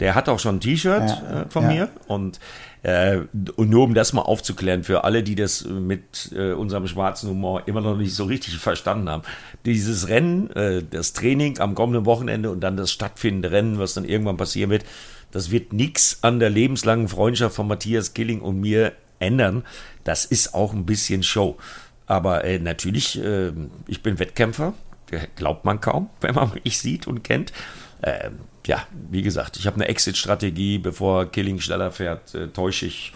Der 0.00 0.14
hat 0.14 0.28
auch 0.28 0.38
schon 0.38 0.56
ein 0.56 0.60
T-Shirt 0.60 1.08
ja, 1.08 1.42
äh, 1.42 1.44
von 1.48 1.66
mir 1.66 1.88
und 2.08 2.40
äh, 2.84 3.20
und 3.56 3.70
nur 3.70 3.84
um 3.84 3.94
das 3.94 4.12
mal 4.12 4.22
aufzuklären, 4.22 4.84
für 4.84 5.04
alle, 5.04 5.22
die 5.22 5.34
das 5.34 5.64
mit 5.64 6.30
äh, 6.36 6.52
unserem 6.52 6.86
schwarzen 6.86 7.30
Humor 7.30 7.62
immer 7.64 7.80
noch 7.80 7.96
nicht 7.96 8.14
so 8.14 8.24
richtig 8.24 8.58
verstanden 8.58 9.08
haben. 9.08 9.22
Dieses 9.64 10.08
Rennen, 10.08 10.50
äh, 10.50 10.82
das 10.88 11.14
Training 11.14 11.58
am 11.60 11.74
kommenden 11.74 12.04
Wochenende 12.04 12.50
und 12.50 12.60
dann 12.60 12.76
das 12.76 12.92
stattfindende 12.92 13.52
Rennen, 13.52 13.78
was 13.78 13.94
dann 13.94 14.04
irgendwann 14.04 14.36
passieren 14.36 14.68
wird, 14.68 14.84
das 15.34 15.50
wird 15.50 15.72
nichts 15.72 16.18
an 16.22 16.38
der 16.38 16.48
lebenslangen 16.48 17.08
Freundschaft 17.08 17.56
von 17.56 17.66
Matthias 17.66 18.14
Killing 18.14 18.40
und 18.40 18.60
mir 18.60 18.92
ändern. 19.18 19.64
Das 20.04 20.24
ist 20.24 20.54
auch 20.54 20.72
ein 20.72 20.86
bisschen 20.86 21.24
Show. 21.24 21.56
Aber 22.06 22.44
äh, 22.44 22.60
natürlich, 22.60 23.20
äh, 23.20 23.50
ich 23.88 24.00
bin 24.00 24.20
Wettkämpfer, 24.20 24.74
glaubt 25.34 25.64
man 25.64 25.80
kaum, 25.80 26.08
wenn 26.20 26.36
man 26.36 26.52
mich 26.62 26.78
sieht 26.78 27.08
und 27.08 27.24
kennt. 27.24 27.52
Ähm, 28.04 28.38
ja, 28.64 28.86
wie 29.10 29.22
gesagt, 29.22 29.56
ich 29.56 29.66
habe 29.66 29.74
eine 29.74 29.88
Exit-Strategie, 29.88 30.78
bevor 30.78 31.26
Killing 31.26 31.58
schneller 31.58 31.90
fährt, 31.90 32.32
äh, 32.36 32.46
täusche 32.46 32.86
ich, 32.86 33.12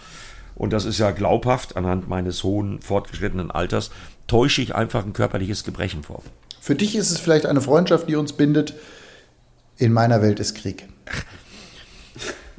und 0.55 0.73
das 0.73 0.83
ist 0.83 0.97
ja 0.97 1.11
glaubhaft 1.11 1.77
anhand 1.77 2.09
meines 2.09 2.43
hohen 2.43 2.81
fortgeschrittenen 2.81 3.49
Alters, 3.49 3.91
täusche 4.27 4.61
ich 4.61 4.75
einfach 4.75 5.05
ein 5.05 5.13
körperliches 5.13 5.63
Gebrechen 5.63 6.03
vor. 6.03 6.21
Für 6.59 6.75
dich 6.75 6.97
ist 6.97 7.11
es 7.11 7.19
vielleicht 7.19 7.45
eine 7.45 7.61
Freundschaft, 7.61 8.09
die 8.09 8.17
uns 8.17 8.33
bindet. 8.33 8.73
In 9.77 9.93
meiner 9.93 10.21
Welt 10.21 10.41
ist 10.41 10.55
Krieg. 10.55 10.89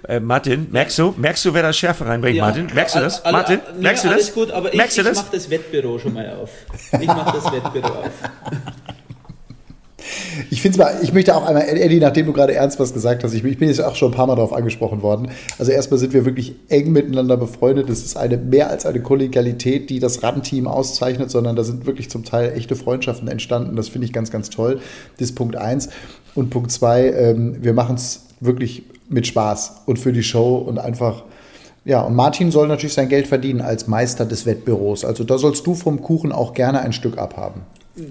Äh, 0.08 0.20
Martin, 0.20 0.68
merkst 0.70 0.98
du, 0.98 1.14
merkst 1.16 1.44
du, 1.44 1.54
wer 1.54 1.62
das 1.62 1.76
Schärfe 1.76 2.06
reinbringt, 2.06 2.36
ja, 2.36 2.44
Martin? 2.44 2.68
Merkst 2.74 2.96
du 2.96 3.00
das? 3.00 3.24
Alle, 3.24 3.32
Martin, 3.32 3.60
nee, 3.74 3.82
merkst 3.82 4.04
du 4.04 4.08
das? 4.08 4.16
Alles 4.16 4.34
gut, 4.34 4.50
aber 4.50 4.74
merkst 4.74 4.98
ich, 4.98 5.06
ich 5.06 5.14
mache 5.14 5.26
das 5.32 5.50
Wettbüro 5.50 5.98
schon 5.98 6.14
mal 6.14 6.30
auf. 6.30 6.50
Ich 7.00 7.06
mache 7.06 7.38
das 7.38 7.52
Wettbüro 7.52 7.88
auf. 7.88 8.10
Ich 10.50 10.62
finde 10.62 10.78
mal, 10.78 10.98
ich 11.02 11.12
möchte 11.12 11.36
auch 11.36 11.46
einmal, 11.46 11.68
Eddie, 11.68 12.00
nachdem 12.00 12.26
du 12.26 12.32
gerade 12.32 12.54
ernst 12.54 12.80
was 12.80 12.92
gesagt 12.92 13.24
hast, 13.24 13.32
ich, 13.34 13.44
ich 13.44 13.58
bin 13.58 13.68
jetzt 13.68 13.80
auch 13.80 13.94
schon 13.94 14.10
ein 14.10 14.14
paar 14.14 14.26
Mal 14.26 14.36
darauf 14.36 14.52
angesprochen 14.52 15.02
worden. 15.02 15.30
Also 15.58 15.72
erstmal 15.72 15.98
sind 15.98 16.12
wir 16.12 16.24
wirklich 16.24 16.54
eng 16.68 16.92
miteinander 16.92 17.36
befreundet. 17.36 17.88
Das 17.88 18.00
ist 18.00 18.16
eine 18.16 18.36
mehr 18.36 18.70
als 18.70 18.86
eine 18.86 19.00
Kollegialität, 19.00 19.90
die 19.90 20.00
das 20.00 20.22
RAM-Team 20.22 20.66
auszeichnet, 20.66 21.30
sondern 21.30 21.56
da 21.56 21.64
sind 21.64 21.86
wirklich 21.86 22.10
zum 22.10 22.24
Teil 22.24 22.52
echte 22.56 22.76
Freundschaften 22.76 23.28
entstanden. 23.28 23.76
Das 23.76 23.88
finde 23.88 24.06
ich 24.06 24.12
ganz, 24.12 24.30
ganz 24.30 24.50
toll. 24.50 24.80
Das 25.18 25.30
ist 25.30 25.34
Punkt 25.34 25.56
eins. 25.56 25.90
Und 26.34 26.50
Punkt 26.50 26.70
zwei, 26.70 27.10
ähm, 27.10 27.56
wir 27.60 27.72
machen 27.72 27.96
es 27.96 28.26
wirklich 28.40 28.83
mit 29.09 29.26
Spaß 29.26 29.83
und 29.87 29.98
für 29.98 30.12
die 30.12 30.22
Show 30.22 30.57
und 30.57 30.79
einfach. 30.79 31.24
Ja, 31.85 32.03
und 32.03 32.14
Martin 32.14 32.50
soll 32.50 32.68
natürlich 32.68 32.92
sein 32.92 33.09
Geld 33.09 33.26
verdienen 33.26 33.62
als 33.62 33.87
Meister 33.87 34.26
des 34.26 34.44
Wettbüros. 34.44 35.05
Also 35.05 35.24
da 35.24 35.38
sollst 35.38 35.66
du 35.66 35.74
vom 35.74 36.03
Kuchen 36.03 36.31
auch 36.31 36.53
gerne 36.53 36.81
ein 36.81 36.92
Stück 36.92 37.16
abhaben. 37.16 37.62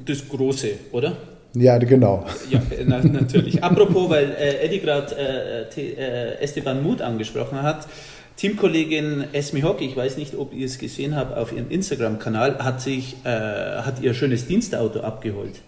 Das 0.06 0.28
Große, 0.28 0.70
oder? 0.92 1.16
Ja, 1.54 1.78
genau. 1.78 2.26
Ja, 2.50 2.62
na, 2.86 3.04
natürlich. 3.04 3.64
Apropos, 3.64 4.10
weil 4.10 4.32
äh, 4.32 4.66
Eddie 4.66 4.80
gerade 4.80 5.16
äh, 5.16 5.82
äh, 5.82 6.42
Esteban 6.42 6.84
Muth 6.84 7.02
angesprochen 7.02 7.62
hat. 7.62 7.88
Teamkollegin 8.36 9.26
Esme 9.34 9.64
Hockey, 9.64 9.86
ich 9.86 9.98
weiß 9.98 10.18
nicht, 10.18 10.36
ob 10.38 10.54
ihr 10.54 10.66
es 10.66 10.78
gesehen 10.78 11.16
habt 11.16 11.38
auf 11.38 11.52
ihrem 11.52 11.70
Instagram-Kanal, 11.70 12.60
hat 12.60 12.80
sich 12.80 13.18
äh, 13.26 13.30
hat 13.30 14.02
ihr 14.02 14.14
schönes 14.14 14.48
Dienstauto 14.48 15.02
abgeholt. 15.02 15.60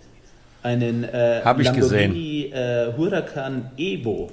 Einen 0.63 1.03
äh, 1.03 1.41
Hab 1.43 1.59
ich 1.59 1.65
Lamborghini 1.65 2.49
gesehen. 2.49 2.53
Äh, 2.53 2.93
Huracan 2.95 3.71
Evo. 3.77 4.29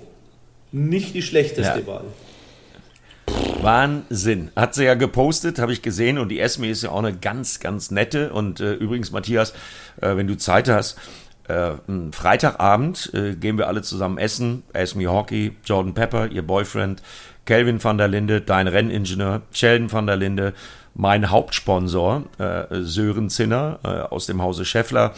Nicht 0.73 1.15
die 1.15 1.23
schlechteste 1.23 1.81
ja. 1.81 1.87
Wahl. 1.87 2.05
Wahnsinn. 3.63 4.51
Hat 4.57 4.75
sie 4.75 4.85
ja 4.85 4.95
gepostet, 4.95 5.59
habe 5.59 5.73
ich 5.73 5.83
gesehen. 5.83 6.19
Und 6.19 6.29
die 6.29 6.41
Esme 6.41 6.69
ist 6.69 6.83
ja 6.83 6.91
auch 6.91 6.99
eine 6.99 7.15
ganz, 7.15 7.61
ganz 7.61 7.91
nette. 7.91 8.33
Und 8.33 8.61
äh, 8.61 8.75
übrigens, 8.75 9.11
Matthias, 9.11 9.53
äh, 10.01 10.17
wenn 10.17 10.27
du 10.27 10.37
Zeit 10.37 10.69
hast, 10.69 10.99
äh, 11.49 11.73
Freitagabend 12.13 13.11
äh, 13.15 13.35
gehen 13.35 13.59
wir 13.59 13.69
alle 13.69 13.83
zusammen 13.83 14.19
essen. 14.19 14.63
Esme 14.73 15.07
Hockey, 15.07 15.57
Jordan 15.65 15.95
Pepper, 15.95 16.29
ihr 16.29 16.43
Boyfriend, 16.43 17.03
Kelvin 17.47 17.83
van 17.83 17.99
der 17.99 18.09
Linde, 18.09 18.41
dein 18.41 18.69
Renningenieur, 18.69 19.43
Sheldon 19.53 19.91
van 19.91 20.07
der 20.07 20.17
Linde, 20.17 20.53
mein 20.95 21.31
Hauptsponsor, 21.31 22.25
äh, 22.39 22.83
Sören 22.83 23.31
Zinner 23.31 23.79
äh, 23.83 23.89
aus 23.89 24.27
dem 24.27 24.43
Hause 24.43 24.65
Scheffler, 24.65 25.15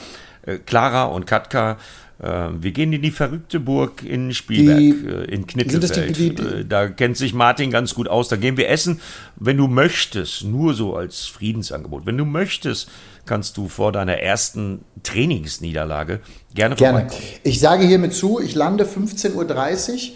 Clara 0.64 1.04
und 1.04 1.26
Katka. 1.26 1.76
Äh, 2.22 2.48
wir 2.60 2.72
gehen 2.72 2.92
in 2.92 3.02
die 3.02 3.10
verrückte 3.10 3.60
Burg 3.60 4.02
in 4.02 4.34
Spielberg, 4.34 4.78
die, 4.78 5.06
äh, 5.06 5.34
in 5.34 5.46
Knittelfeld. 5.46 6.16
Die, 6.16 6.34
die, 6.34 6.42
äh, 6.42 6.64
da 6.66 6.88
kennt 6.88 7.16
sich 7.16 7.32
Martin 7.32 7.70
ganz 7.70 7.94
gut 7.94 8.08
aus. 8.08 8.28
Da 8.28 8.36
gehen 8.36 8.56
wir 8.56 8.68
essen. 8.68 9.00
Wenn 9.36 9.56
du 9.56 9.68
möchtest, 9.68 10.44
nur 10.44 10.74
so 10.74 10.94
als 10.94 11.26
Friedensangebot, 11.26 12.04
wenn 12.04 12.18
du 12.18 12.26
möchtest, 12.26 12.90
kannst 13.24 13.56
du 13.56 13.68
vor 13.68 13.92
deiner 13.92 14.18
ersten 14.18 14.80
Trainingsniederlage 15.02 16.20
gerne 16.54 16.74
Gerne. 16.74 17.06
Ich 17.42 17.60
sage 17.60 17.86
hiermit 17.86 18.12
zu, 18.12 18.40
ich 18.40 18.54
lande 18.54 18.84
15.30 18.84 20.10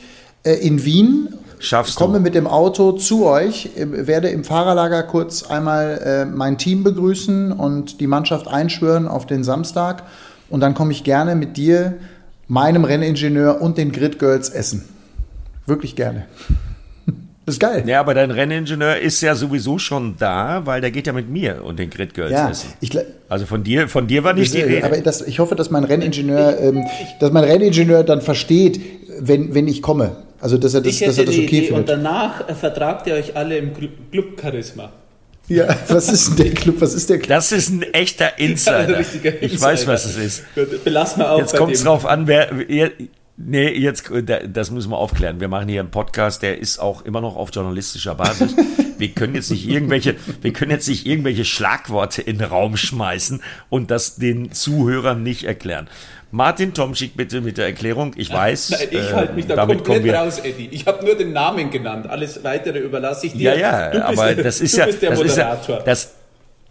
Uhr 0.45 0.53
in 0.61 0.85
Wien. 0.85 1.35
Schaffst 1.59 1.97
komme 1.97 2.19
du. 2.19 2.21
mit 2.21 2.35
dem 2.35 2.47
Auto 2.47 2.93
zu 2.93 3.25
euch, 3.25 3.71
werde 3.77 4.29
im 4.29 4.45
Fahrerlager 4.45 5.05
kurz 5.05 5.45
einmal 5.45 6.27
mein 6.35 6.59
Team 6.59 6.83
begrüßen 6.83 7.53
und 7.53 8.01
die 8.01 8.07
Mannschaft 8.07 8.49
einschwören 8.49 9.07
auf 9.09 9.27
den 9.27 9.45
Samstag 9.45 10.03
und 10.55 10.61
dann 10.61 10.75
komme 10.75 10.93
ich 10.93 11.03
gerne 11.03 11.35
mit 11.35 11.57
dir, 11.57 11.95
meinem 12.47 12.85
Renningenieur 12.85 13.61
und 13.61 13.77
den 13.77 13.91
Grid 13.91 14.21
Girls 14.21 14.51
essen. 14.51 14.85
Wirklich 15.67 15.97
gerne. 15.97 16.27
Das 17.45 17.55
ist 17.57 17.59
geil. 17.59 17.83
Ja, 17.89 17.99
aber 17.99 18.15
dein 18.15 18.31
Renningenieur 18.31 18.99
ist 18.99 19.21
ja 19.21 19.35
sowieso 19.35 19.81
schon 19.81 20.15
da, 20.17 20.65
weil 20.65 20.81
der 20.81 20.93
geht 20.93 21.09
ja 21.09 21.13
mit 21.13 21.29
mir 21.29 21.65
und 21.65 21.81
den 21.81 21.91
Grid 21.91 22.15
Girls 22.15 22.31
ja, 22.31 22.49
essen. 22.49 22.73
Ich, 22.81 22.97
also 23.29 23.47
von 23.47 23.65
dir, 23.65 23.89
von 23.89 24.07
dir 24.07 24.23
war 24.23 24.33
nicht 24.33 24.55
die 24.55 24.61
Rede. 24.61 24.85
Aber 24.85 24.97
das, 24.99 25.23
ich 25.23 25.41
hoffe, 25.41 25.57
dass 25.57 25.73
mein 25.73 25.83
Renningenieur, 25.83 26.57
ähm, 26.61 26.85
dass 27.19 27.33
mein 27.33 27.43
Renningenieur 27.43 28.05
dann 28.05 28.21
versteht, 28.21 28.81
wenn, 29.19 29.57
wenn 29.57 29.67
ich 29.67 29.83
komme. 29.83 30.19
Also 30.39 30.57
dass 30.57 30.73
er 30.73 30.83
das, 30.83 31.01
dass 31.01 31.19
er 31.19 31.25
das 31.25 31.37
okay 31.37 31.63
findet. 31.63 31.79
Und 31.79 31.89
danach 31.89 32.49
vertragt 32.55 33.09
ihr 33.09 33.15
euch 33.15 33.37
alle 33.37 33.57
im 33.57 33.73
Club 33.75 34.41
Charisma. 34.41 34.93
Ja, 35.49 35.77
was 35.89 36.09
ist 36.11 36.31
denn 36.31 36.37
der 36.47 36.55
Club? 36.55 36.77
Was 36.81 36.95
ist 36.95 37.11
der 37.11 37.19
Club? 37.19 37.29
Das 37.29 37.53
ist 37.53 37.69
ein 37.69 37.83
echter 37.83 38.39
Insider. 38.39 38.99
Insider. 38.99 39.43
Ich 39.43 39.61
weiß, 39.61 39.87
was 39.87 40.07
es 40.07 40.17
ist. 40.17 40.45
Belass 40.85 41.17
mal 41.17 41.29
auf. 41.29 41.41
Jetzt 41.41 41.57
kommt 41.57 41.75
es 41.75 41.85
drauf 41.85 42.07
an, 42.07 42.27
wer. 42.27 42.51
Nee, 43.37 43.71
jetzt, 43.71 44.11
das 44.49 44.71
müssen 44.71 44.91
wir 44.91 44.97
aufklären. 44.97 45.41
Wir 45.41 45.49
machen 45.49 45.69
hier 45.69 45.81
einen 45.81 45.91
Podcast, 45.91 46.43
der 46.43 46.59
ist 46.59 46.79
auch 46.79 47.05
immer 47.05 47.21
noch 47.21 47.35
auf 47.35 47.51
journalistischer 47.53 48.15
Basis. 48.15 48.55
Wir 48.97 49.09
können 49.09 49.35
jetzt 49.35 49.51
nicht 49.51 49.69
irgendwelche, 49.69 50.15
wir 50.41 50.53
können 50.53 50.71
jetzt 50.71 50.89
nicht 50.89 51.05
irgendwelche 51.05 51.45
Schlagworte 51.45 52.23
in 52.23 52.39
den 52.39 52.47
Raum 52.47 52.77
schmeißen 52.77 53.43
und 53.69 53.91
das 53.91 54.15
den 54.17 54.53
Zuhörern 54.53 55.25
nicht 55.25 55.43
erklären. 55.43 55.89
Martin 56.35 56.75
Tomschick 56.75 57.17
bitte 57.17 57.41
mit 57.41 57.59
der 57.59 57.67
Erklärung. 57.67 58.13
Ich 58.17 58.33
weiß. 58.33 58.71
Nein, 58.71 58.89
ich 58.91 59.13
halte 59.13 59.33
mich 59.35 59.47
da 59.47 59.55
äh, 59.55 59.67
komplett 59.77 60.13
raus, 60.13 60.41
Eddie. 60.41 60.69
Ich 60.73 60.85
habe 60.85 61.05
nur 61.05 61.15
den 61.15 61.33
Namen 61.33 61.71
genannt. 61.71 62.11
Alles 62.11 62.43
weitere 62.43 62.81
überlasse 62.81 63.29
ich 63.29 63.35
dir. 63.35 63.57
Ja, 63.57 63.93
ja, 63.95 64.05
aber 64.05 64.35
der, 64.35 64.43
das 64.43 64.61
ist 64.61 64.77
ja, 64.77 64.87
das 64.87 65.01
Moderator. 65.01 65.59
Ist 65.59 65.69
ja, 65.69 65.79
das, 65.85 66.15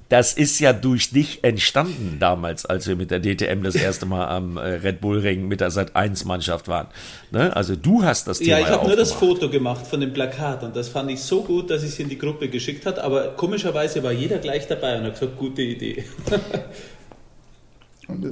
das 0.10 0.34
ist 0.34 0.60
ja 0.60 0.74
durch 0.74 1.12
dich 1.12 1.46
entstanden 1.46 2.18
damals, 2.20 2.66
als 2.66 2.90
wir 2.90 2.98
mit 2.98 3.10
der 3.10 3.22
DTM 3.22 3.64
das 3.64 3.76
erste 3.76 4.06
Mal 4.06 4.28
am 4.28 4.58
äh, 4.58 4.64
Red 4.64 5.00
Bull 5.00 5.20
Ring 5.20 5.48
mit 5.48 5.62
der 5.62 5.72
Sat 5.72 5.96
1 5.96 6.26
Mannschaft 6.26 6.68
waren. 6.68 6.88
Ne? 7.32 7.56
Also 7.56 7.78
du 7.78 8.04
hast 8.04 8.28
das 8.28 8.40
Thema. 8.40 8.60
Ja, 8.60 8.66
ich 8.66 8.68
habe 8.70 8.86
nur 8.86 8.98
das 8.98 9.14
Foto 9.14 9.50
gemacht 9.50 9.88
von 9.88 10.02
dem 10.02 10.12
Plakat 10.12 10.64
und 10.64 10.76
das 10.76 10.90
fand 10.90 11.10
ich 11.10 11.22
so 11.22 11.42
gut, 11.42 11.70
dass 11.70 11.84
ich 11.84 11.90
es 11.92 12.00
in 12.00 12.10
die 12.10 12.18
Gruppe 12.18 12.50
geschickt 12.50 12.86
habe. 12.86 13.02
Aber 13.02 13.30
komischerweise 13.30 14.04
war 14.04 14.12
jeder 14.12 14.40
gleich 14.40 14.68
dabei 14.68 14.98
und 14.98 15.06
hat 15.06 15.14
gesagt, 15.14 15.38
gute 15.38 15.62
Idee. 15.62 16.04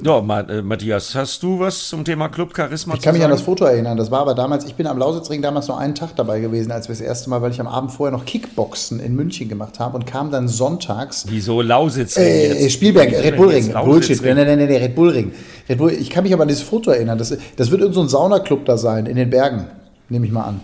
Ja, 0.04 0.20
Matthias, 0.20 1.14
hast 1.14 1.42
du 1.42 1.58
was 1.58 1.88
zum 1.88 2.04
Thema 2.04 2.28
Club 2.28 2.54
Charisma 2.54 2.94
Ich 2.94 3.00
kann 3.00 3.14
mich 3.14 3.24
an 3.24 3.30
das 3.30 3.40
Foto 3.40 3.64
erinnern. 3.64 3.96
Das 3.96 4.10
war 4.10 4.20
aber 4.20 4.34
damals, 4.34 4.64
ich 4.66 4.74
bin 4.74 4.86
am 4.86 4.98
Lausitzring 4.98 5.40
damals 5.40 5.68
nur 5.68 5.78
einen 5.78 5.94
Tag 5.94 6.14
dabei 6.16 6.40
gewesen, 6.40 6.70
als 6.72 6.88
wir 6.88 6.94
das 6.94 7.00
erste 7.00 7.30
Mal, 7.30 7.40
weil 7.40 7.52
ich 7.52 7.60
am 7.60 7.66
Abend 7.66 7.90
vorher 7.90 8.16
noch 8.16 8.26
Kickboxen 8.26 9.00
in 9.00 9.16
München 9.16 9.48
gemacht 9.48 9.78
habe 9.80 9.96
und 9.96 10.06
kam 10.06 10.30
dann 10.30 10.46
sonntags. 10.48 11.24
Wieso 11.28 11.62
Lausitzring? 11.62 12.24
Äh, 12.24 12.68
Spielberg, 12.68 13.12
Red 13.12 13.36
Bull 13.36 13.48
Ring. 13.48 13.72
Bullshit. 13.72 14.22
Nein, 14.22 14.36
nein, 14.36 14.58
nein, 14.58 14.68
Red 14.68 14.94
Bull 14.94 15.08
Ring. 15.08 15.32
Red 15.68 15.78
Bull, 15.78 15.92
ich 15.92 16.10
kann 16.10 16.24
mich 16.24 16.34
aber 16.34 16.42
an 16.42 16.48
dieses 16.48 16.64
Foto 16.64 16.90
erinnern. 16.90 17.16
Das, 17.16 17.30
das 17.30 17.70
wird 17.70 17.80
irgendein 17.80 18.08
so 18.08 18.18
Saunaclub 18.18 18.66
da 18.66 18.76
sein, 18.76 19.06
in 19.06 19.16
den 19.16 19.30
Bergen, 19.30 19.66
nehme 20.10 20.26
ich 20.26 20.32
mal 20.32 20.44
an. 20.44 20.60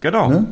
Genau. 0.00 0.28
Ne? 0.28 0.46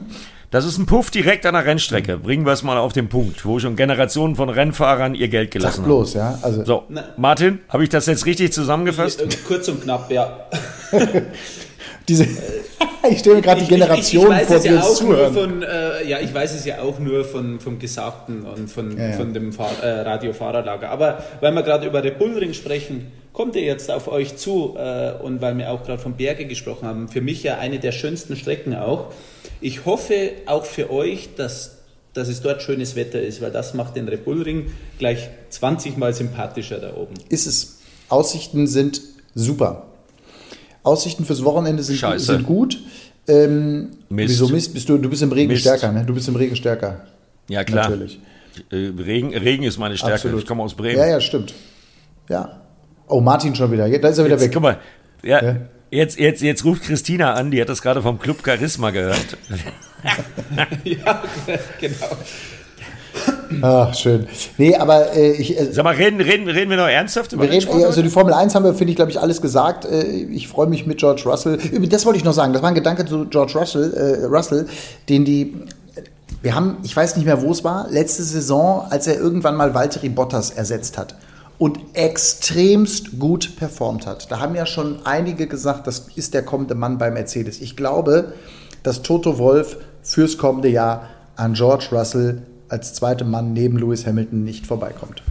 Das 0.57 0.65
ist 0.65 0.79
ein 0.79 0.87
Puff 0.87 1.11
direkt 1.11 1.45
an 1.45 1.53
der 1.53 1.67
Rennstrecke. 1.67 2.17
Bringen 2.17 2.47
wir 2.47 2.53
es 2.55 2.63
mal 2.63 2.79
auf 2.79 2.95
den 2.95 3.11
Punkt, 3.11 3.45
wo 3.45 3.59
schon 3.59 3.77
Generationen 3.77 4.37
von 4.37 4.49
Rennfahrern 4.49 5.15
ihr 5.15 5.29
Geld 5.29 5.51
gelassen 5.51 5.83
Sag 5.83 5.85
bloß, 5.85 6.15
haben. 6.17 6.33
ja. 6.33 6.39
Also 6.41 6.65
so, 6.65 6.85
Martin, 7.19 7.59
habe 7.69 7.85
ich 7.85 7.91
das 7.91 8.07
jetzt 8.07 8.25
richtig 8.25 8.55
zusammengefasst? 8.55 9.23
Kurz 9.47 9.69
und 9.69 9.83
knapp, 9.83 10.11
ja. 10.11 10.49
Diese, 12.09 12.27
ich 13.11 13.19
stelle 13.19 13.37
mir 13.37 13.43
gerade 13.43 13.61
die 13.61 13.67
Generation 13.67 14.33
ich, 14.33 14.37
ich, 14.37 14.43
ich 14.45 14.49
vor, 14.49 14.59
die 14.61 14.69
ja 14.69 14.77
uns 14.77 14.95
zuhören. 14.95 15.35
Von, 15.35 15.63
äh, 15.63 16.09
ja, 16.09 16.21
ich 16.21 16.33
weiß 16.33 16.55
es 16.55 16.65
ja 16.65 16.81
auch 16.81 16.99
nur 17.01 17.27
von, 17.27 17.61
vom 17.61 17.79
Gesagten 17.79 18.47
und 18.47 18.71
von, 18.71 18.97
ja, 18.97 19.09
ja. 19.09 19.13
von 19.13 19.35
dem 19.35 19.53
Fahr 19.53 19.73
äh, 19.83 20.01
Radiofahrerlager. 20.09 20.89
Aber 20.89 21.23
weil 21.43 21.53
wir 21.53 21.65
gerade 21.65 21.87
über 21.87 22.03
Red 22.03 22.19
Bull 22.19 22.33
Ring 22.39 22.55
sprechen, 22.55 23.13
kommt 23.35 23.57
er 23.57 23.63
jetzt 23.63 23.91
auf 23.91 24.09
euch 24.09 24.39
zu 24.39 24.75
äh, 24.79 25.23
und 25.23 25.43
weil 25.43 25.59
wir 25.59 25.71
auch 25.71 25.85
gerade 25.85 26.01
von 26.01 26.15
Berge 26.15 26.47
gesprochen 26.47 26.89
haben, 26.89 27.09
für 27.09 27.21
mich 27.21 27.43
ja 27.43 27.59
eine 27.59 27.79
der 27.79 27.93
schönsten 27.93 28.37
Strecken 28.37 28.75
auch. 28.75 29.13
Ich 29.61 29.85
hoffe 29.85 30.33
auch 30.47 30.65
für 30.65 30.91
euch, 30.91 31.31
dass, 31.37 31.79
dass 32.13 32.29
es 32.29 32.43
dort 32.43 32.63
schönes 32.63 32.97
Wetter 32.97 33.21
ist, 33.21 33.41
weil 33.41 33.51
das 33.51 33.75
macht 33.75 33.97
den 33.97 34.09
Red 34.09 34.25
Bull 34.25 34.43
Ring 34.43 34.73
gleich 34.99 35.29
20 35.51 35.97
Mal 35.97 36.15
sympathischer 36.15 36.79
da 36.79 36.95
oben. 36.95 37.15
Ist 37.29 37.47
es. 37.47 37.79
Aussichten 38.09 38.67
sind 38.67 39.01
super. 39.35 39.87
Aussichten 40.83 41.25
fürs 41.25 41.45
Wochenende 41.45 41.83
sind, 41.83 42.21
sind 42.21 42.47
gut. 42.47 42.79
Ähm, 43.27 43.89
wieso 44.09 44.49
Mist? 44.49 44.73
Bist 44.73 44.89
du, 44.89 44.99
du 44.99 45.11
bist 45.11 45.23
im 45.23 45.33
Regen 45.33 45.49
Mist. 45.49 45.63
stärker, 45.63 45.91
ne? 45.91 46.05
Du 46.05 46.15
bist 46.15 46.29
im 46.29 46.37
Regen 46.37 46.55
stärker. 46.55 47.07
Ja, 47.49 47.65
klar. 47.65 47.89
Natürlich. 47.91 48.21
Äh, 48.71 48.93
Regen, 49.03 49.37
Regen 49.37 49.65
ist 49.65 49.79
meine 49.79 49.97
Stärke. 49.97 50.15
Absolut. 50.15 50.41
Ich 50.43 50.47
komme 50.47 50.63
aus 50.63 50.75
Bremen. 50.75 50.97
Ja, 50.97 51.07
ja, 51.07 51.21
stimmt. 51.21 51.53
Ja. 52.29 52.63
Oh, 53.09 53.21
Martin 53.21 53.55
schon 53.55 53.71
wieder. 53.73 53.89
Da 53.99 54.09
ist 54.09 54.19
er 54.19 54.25
wieder 54.25 54.37
Jetzt, 54.37 54.45
weg. 54.45 54.53
Guck 54.53 54.63
mal. 54.63 54.79
Ja, 55.23 55.45
ja. 55.45 55.57
Jetzt, 55.91 56.19
jetzt, 56.19 56.43
jetzt 56.43 56.65
ruft 56.65 56.83
Christina 56.83 57.35
an, 57.35 57.51
die 57.51 57.61
hat 57.61 57.69
das 57.69 57.81
gerade 57.81 58.03
vom 58.03 58.19
Club 58.19 58.39
Charisma 58.45 58.91
gehört. 58.91 59.39
ja, 60.85 61.23
genau. 61.81 62.07
Ach, 63.63 63.95
schön. 63.95 64.27
Nee, 64.59 64.75
aber 64.75 65.15
äh, 65.15 65.33
ich. 65.33 65.59
Äh, 65.59 65.73
Sag 65.73 65.85
mal, 65.85 65.95
reden, 65.95 66.21
reden, 66.21 66.49
reden 66.49 66.71
wir 66.71 66.77
noch 66.77 66.89
ernsthaft 66.89 67.33
über 67.33 67.45
wir 67.45 67.51
reden, 67.51 67.85
Also 67.85 68.03
die 68.03 68.11
Formel 68.11 68.35
1 68.35 68.55
haben 68.55 68.65
wir, 68.65 68.75
finde 68.75 68.91
ich, 68.91 68.97
glaube 68.97 69.11
ich, 69.13 69.21
alles 69.21 69.41
gesagt. 69.41 69.85
Äh, 69.85 70.03
ich 70.03 70.49
freue 70.49 70.67
mich 70.67 70.87
mit 70.87 70.99
George 70.99 71.23
Russell. 71.25 71.57
Das 71.89 72.05
wollte 72.05 72.19
ich 72.19 72.25
noch 72.25 72.33
sagen. 72.33 72.53
Das 72.53 72.63
war 72.63 72.69
ein 72.69 72.75
Gedanke 72.75 73.07
zu 73.07 73.27
George 73.27 73.53
Russell, 73.57 73.95
äh, 73.95 74.25
Russell, 74.27 74.67
den 75.09 75.25
die. 75.25 75.55
Wir 76.43 76.55
haben, 76.55 76.79
ich 76.83 76.95
weiß 76.95 77.17
nicht 77.17 77.25
mehr, 77.25 77.41
wo 77.43 77.53
es 77.53 77.65
war, 77.65 77.87
letzte 77.91 78.23
Saison, 78.23 78.85
als 78.91 79.07
er 79.07 79.17
irgendwann 79.17 79.57
mal 79.57 79.73
Valtteri 79.73 80.09
Bottas 80.09 80.51
ersetzt 80.51 80.99
hat 80.99 81.15
und 81.59 81.79
extremst 81.95 83.19
gut 83.19 83.57
performt 83.57 84.07
hat. 84.07 84.31
Da 84.31 84.41
haben 84.41 84.55
ja 84.55 84.67
schon 84.67 85.05
einige 85.05 85.47
gesagt, 85.47 85.87
das 85.87 86.09
ist 86.15 86.35
der 86.35 86.43
kommende 86.43 86.75
Mann 86.75 86.99
bei 86.99 87.11
Mercedes. 87.11 87.61
Ich 87.61 87.77
glaube, 87.77 88.35
dass 88.83 89.03
Toto 89.03 89.39
Wolf 89.39 89.79
fürs 90.03 90.39
kommende 90.39 90.69
Jahr 90.69 91.09
an 91.37 91.55
George 91.55 91.89
Russell 91.93 92.43
als 92.69 92.95
zweiter 92.95 93.25
Mann 93.25 93.53
neben 93.53 93.79
Lewis 93.79 94.07
Hamilton 94.07 94.45
nicht 94.45 94.67
vorbeikommt. 94.67 95.23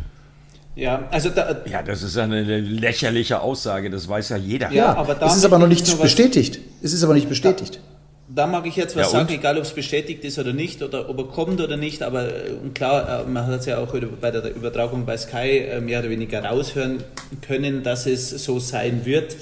Ja, 0.76 1.08
also 1.10 1.30
da, 1.30 1.56
ja, 1.66 1.82
das 1.82 2.04
ist 2.04 2.18
eine 2.18 2.42
lächerliche 2.60 3.40
Aussage, 3.40 3.90
das 3.90 4.10
weiß 4.10 4.30
ja 4.30 4.38
jeder. 4.38 4.72
Ja, 4.72 4.94
aber 4.96 5.22
es 5.22 5.38
ist 5.38 5.46
aber 5.46 5.58
noch 5.58 5.68
nicht 5.68 6.02
bestätigt. 6.02 6.60
Es 6.82 6.92
ist 6.92 7.04
aber 7.04 7.14
nicht 7.14 7.30
bestätigt. 7.30 7.80
Da, 8.28 8.48
mag 8.48 8.66
ich 8.66 8.76
jetzt 8.76 8.96
was 8.96 9.12
ja, 9.12 9.20
sagen, 9.20 9.34
egal 9.34 9.58
ob 9.58 9.64
es 9.64 9.72
bestätigt 9.72 10.24
ist 10.24 10.40
oder 10.40 10.52
nicht, 10.52 10.82
oder 10.82 11.08
ob 11.10 11.18
er 11.20 11.26
kommt 11.26 11.62
oder 11.62 11.78
nicht, 11.78 12.02
aber 12.02 12.28
äh, 12.28 12.54
klar, 12.74 13.22
äh, 13.22 13.30
man 13.30 13.46
hat 13.46 13.60
es 13.60 13.68
ja 13.68 13.78
auch 13.78 13.94
bei 14.20 14.32
der 14.32 14.56
Übertragung 14.56 15.06
bei 15.06 15.16
Sky 15.16 15.60
äh, 15.60 15.80
mehr 15.80 16.00
oder 16.00 16.10
weniger 16.10 16.44
raushören 16.44 17.04
können, 17.42 17.84
dass 17.84 18.08
es 18.08 18.32
so 18.32 18.58
sein 18.60 19.06
wird. 19.06 19.36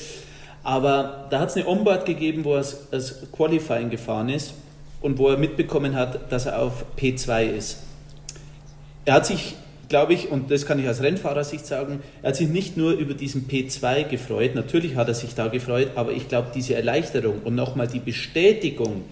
Aber 0.63 1.27
da 1.29 1.39
hat 1.39 1.49
es 1.49 1.55
eine 1.55 1.67
Onboard 1.67 2.05
gegeben, 2.05 2.43
wo 2.43 2.55
er 2.55 2.65
als 2.91 3.31
Qualifying 3.31 3.89
gefahren 3.89 4.27
ist 4.27 4.53
und 5.01 5.17
wo 5.17 5.29
er 5.29 5.37
mitbekommen 5.37 5.95
hat, 5.95 6.31
dass 6.31 6.45
er 6.45 6.61
auf 6.61 6.85
P2 6.97 7.43
ist. 7.51 7.77
Er 9.05 9.15
hat 9.15 9.25
sich, 9.25 9.55
glaube 9.89 10.13
ich, 10.13 10.29
und 10.29 10.49
das 10.51 10.65
kann 10.65 10.79
ich 10.79 10.87
aus 10.87 11.01
Rennfahrersicht 11.01 11.65
sagen, 11.65 11.99
er 12.21 12.29
hat 12.29 12.35
sich 12.35 12.47
nicht 12.47 12.77
nur 12.77 12.93
über 12.93 13.13
diesen 13.13 13.47
P2 13.47 14.07
gefreut, 14.07 14.55
natürlich 14.55 14.95
hat 14.95 15.07
er 15.07 15.13
sich 15.13 15.35
da 15.35 15.47
gefreut, 15.47 15.91
aber 15.95 16.11
ich 16.11 16.27
glaube, 16.27 16.49
diese 16.53 16.75
Erleichterung 16.75 17.41
und 17.43 17.55
nochmal 17.55 17.87
die 17.87 17.99
Bestätigung, 17.99 19.03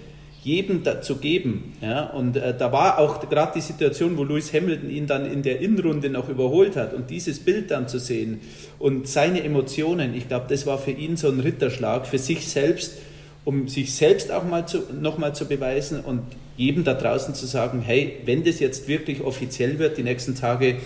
jedem 0.43 0.83
zu 1.01 1.17
geben. 1.17 1.73
Ja, 1.81 2.05
und 2.09 2.35
äh, 2.35 2.55
da 2.57 2.71
war 2.71 2.97
auch 2.97 3.29
gerade 3.29 3.53
die 3.55 3.61
Situation, 3.61 4.17
wo 4.17 4.23
Lewis 4.23 4.53
Hamilton 4.53 4.89
ihn 4.89 5.07
dann 5.07 5.31
in 5.31 5.43
der 5.43 5.59
Innenrunde 5.59 6.09
noch 6.09 6.29
überholt 6.29 6.75
hat 6.75 6.93
und 6.93 7.09
dieses 7.09 7.39
Bild 7.39 7.69
dann 7.69 7.87
zu 7.87 7.99
sehen 7.99 8.41
und 8.79 9.07
seine 9.07 9.43
Emotionen, 9.43 10.15
ich 10.15 10.27
glaube, 10.27 10.47
das 10.49 10.65
war 10.65 10.79
für 10.79 10.91
ihn 10.91 11.15
so 11.15 11.27
ein 11.27 11.39
Ritterschlag 11.39 12.07
für 12.07 12.17
sich 12.17 12.47
selbst, 12.47 12.97
um 13.45 13.67
sich 13.67 13.93
selbst 13.93 14.31
auch 14.31 14.43
mal 14.43 14.67
zu, 14.67 14.79
nochmal 14.99 15.35
zu 15.35 15.45
beweisen 15.45 15.99
und 15.99 16.21
jedem 16.57 16.83
da 16.83 16.93
draußen 16.93 17.33
zu 17.33 17.45
sagen, 17.45 17.81
hey, 17.81 18.17
wenn 18.25 18.43
das 18.43 18.59
jetzt 18.59 18.87
wirklich 18.87 19.21
offiziell 19.21 19.79
wird, 19.79 19.97
die 19.97 20.03
nächsten 20.03 20.35
Tage, 20.35 20.77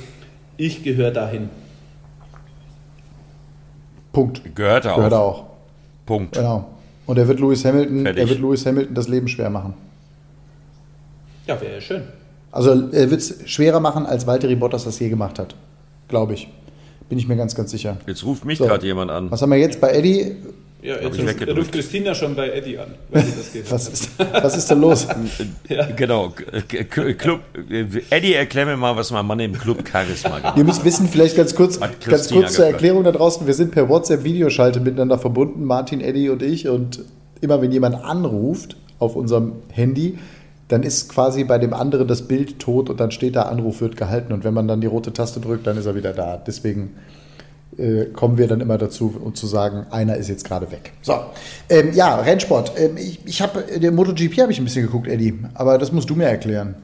ich 0.57 0.83
gehöre 0.83 1.11
dahin. 1.11 1.49
Punkt. 4.13 4.41
Gehört 4.55 4.85
er 4.85 4.93
auch. 4.93 4.97
Gehört 4.97 5.13
er 5.13 5.19
auch. 5.19 5.45
Punkt. 6.05 6.35
Genau. 6.35 6.69
Und 7.05 7.17
er 7.17 7.27
wird 7.27 7.39
Lewis 7.39 7.65
Hamilton, 7.65 8.05
er 8.05 8.15
wird 8.15 8.39
Lewis 8.39 8.65
Hamilton 8.65 8.95
das 8.95 9.07
Leben 9.07 9.27
schwer 9.27 9.49
machen. 9.49 9.73
Ja, 11.47 11.59
wäre 11.61 11.75
ja 11.75 11.81
schön. 11.81 12.03
Also 12.51 12.89
er 12.91 13.11
wird 13.11 13.19
es 13.19 13.49
schwerer 13.49 13.79
machen, 13.79 14.05
als 14.05 14.25
Valtteri 14.25 14.55
Bottas 14.55 14.85
das 14.85 14.97
je 14.99 15.09
gemacht 15.09 15.37
hat. 15.37 15.55
Glaube 16.07 16.33
ich. 16.33 16.47
Bin 17.09 17.19
ich 17.19 17.27
mir 17.27 17.35
ganz, 17.35 17.53
ganz 17.53 17.71
sicher. 17.71 17.97
Jetzt 18.07 18.23
ruft 18.23 18.45
mich 18.45 18.57
so. 18.57 18.65
gerade 18.65 18.85
jemand 18.85 19.11
an. 19.11 19.29
Was 19.29 19.41
haben 19.41 19.51
wir 19.51 19.59
jetzt 19.59 19.79
bei 19.79 19.91
Eddie? 19.91 20.37
Ja, 20.85 20.97
jetzt 21.01 21.47
ruft 21.57 21.71
Christina 21.71 22.13
schon 22.13 22.35
bei 22.35 22.51
Eddie 22.51 22.77
an. 22.77 22.93
was, 23.69 23.87
ist, 23.87 24.09
was 24.19 24.55
ist 24.55 24.69
denn 24.69 24.81
los? 24.81 25.07
ja. 25.67 25.87
Genau. 25.95 26.31
Club, 27.17 27.41
Eddie, 28.11 28.35
erklär 28.35 28.67
mir 28.67 28.77
mal, 28.77 28.95
was 28.95 29.09
mein 29.09 29.25
Mann 29.25 29.39
im 29.39 29.53
Club 29.53 29.83
Charisma 29.89 30.37
gemacht 30.37 30.57
Ihr 30.57 30.63
müsst 30.63 30.85
wissen, 30.85 31.07
vielleicht 31.07 31.37
ganz 31.37 31.55
kurz, 31.55 31.79
ganz 31.79 32.29
kurz 32.29 32.53
zur 32.53 32.65
Erklärung 32.65 33.03
da 33.03 33.11
draußen. 33.11 33.47
Wir 33.47 33.55
sind 33.55 33.71
per 33.71 33.89
WhatsApp-Videoschalte 33.89 34.79
miteinander 34.79 35.17
verbunden, 35.17 35.63
Martin, 35.63 36.01
Eddie 36.01 36.29
und 36.29 36.43
ich. 36.43 36.67
Und 36.69 37.03
immer 37.41 37.63
wenn 37.63 37.71
jemand 37.71 37.95
anruft 37.95 38.77
auf 38.99 39.15
unserem 39.15 39.53
Handy, 39.71 40.19
dann 40.67 40.83
ist 40.83 41.09
quasi 41.09 41.45
bei 41.45 41.57
dem 41.57 41.73
anderen 41.73 42.07
das 42.07 42.27
Bild 42.27 42.59
tot 42.59 42.91
und 42.91 42.99
dann 42.99 43.09
steht 43.09 43.35
da, 43.35 43.43
Anruf 43.43 43.81
wird 43.81 43.97
gehalten. 43.97 44.33
Und 44.33 44.43
wenn 44.43 44.53
man 44.53 44.67
dann 44.67 44.81
die 44.81 44.87
rote 44.87 45.13
Taste 45.13 45.39
drückt, 45.39 45.65
dann 45.65 45.77
ist 45.77 45.87
er 45.87 45.95
wieder 45.95 46.13
da. 46.13 46.37
Deswegen 46.37 46.91
äh, 47.77 48.05
kommen 48.05 48.37
wir 48.37 48.47
dann 48.47 48.61
immer 48.61 48.77
dazu, 48.77 49.15
um 49.21 49.35
zu 49.35 49.47
sagen, 49.47 49.85
einer 49.91 50.15
ist 50.15 50.29
jetzt 50.29 50.45
gerade 50.45 50.71
weg. 50.71 50.93
So, 51.01 51.19
ähm, 51.69 51.93
ja, 51.93 52.15
Rennsport. 52.15 52.73
Ähm, 52.77 52.97
ich 52.97 53.19
ich 53.25 53.41
habe, 53.41 53.67
äh, 53.69 53.79
der 53.79 53.91
MotoGP 53.91 54.39
habe 54.39 54.51
ich 54.51 54.59
ein 54.59 54.65
bisschen 54.65 54.85
geguckt, 54.85 55.07
Eddie, 55.07 55.39
aber 55.53 55.77
das 55.77 55.91
musst 55.91 56.09
du 56.09 56.15
mir 56.15 56.25
erklären. 56.25 56.75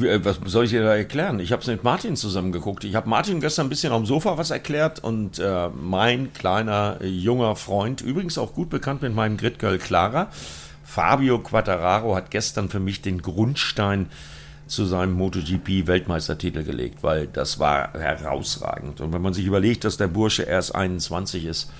Äh, 0.00 0.20
was 0.22 0.38
soll 0.46 0.64
ich 0.64 0.70
dir 0.70 0.82
da 0.82 0.94
erklären? 0.96 1.40
Ich 1.40 1.52
habe 1.52 1.62
es 1.62 1.68
mit 1.68 1.84
Martin 1.84 2.16
zusammen 2.16 2.52
geguckt. 2.52 2.84
Ich 2.84 2.94
habe 2.94 3.08
Martin 3.08 3.40
gestern 3.40 3.66
ein 3.66 3.70
bisschen 3.70 3.92
am 3.92 4.06
Sofa 4.06 4.38
was 4.38 4.50
erklärt 4.50 5.02
und 5.02 5.38
äh, 5.38 5.68
mein 5.68 6.32
kleiner 6.32 7.02
junger 7.02 7.56
Freund, 7.56 8.00
übrigens 8.00 8.38
auch 8.38 8.54
gut 8.54 8.70
bekannt 8.70 9.02
mit 9.02 9.14
meinem 9.14 9.36
Gridgirl 9.36 9.78
Clara, 9.78 10.28
Fabio 10.84 11.38
Quattararo, 11.38 12.14
hat 12.14 12.30
gestern 12.30 12.68
für 12.68 12.80
mich 12.80 13.02
den 13.02 13.22
Grundstein 13.22 14.06
äh, 14.06 14.37
zu 14.68 14.84
seinem 14.84 15.14
MotoGP-Weltmeistertitel 15.14 16.62
gelegt, 16.62 17.02
weil 17.02 17.26
das 17.26 17.58
war 17.58 17.92
herausragend. 17.94 19.00
Und 19.00 19.12
wenn 19.12 19.22
man 19.22 19.34
sich 19.34 19.46
überlegt, 19.46 19.84
dass 19.84 19.96
der 19.96 20.08
Bursche 20.08 20.42
erst 20.42 20.74
21 20.74 21.44
ist, 21.46 21.70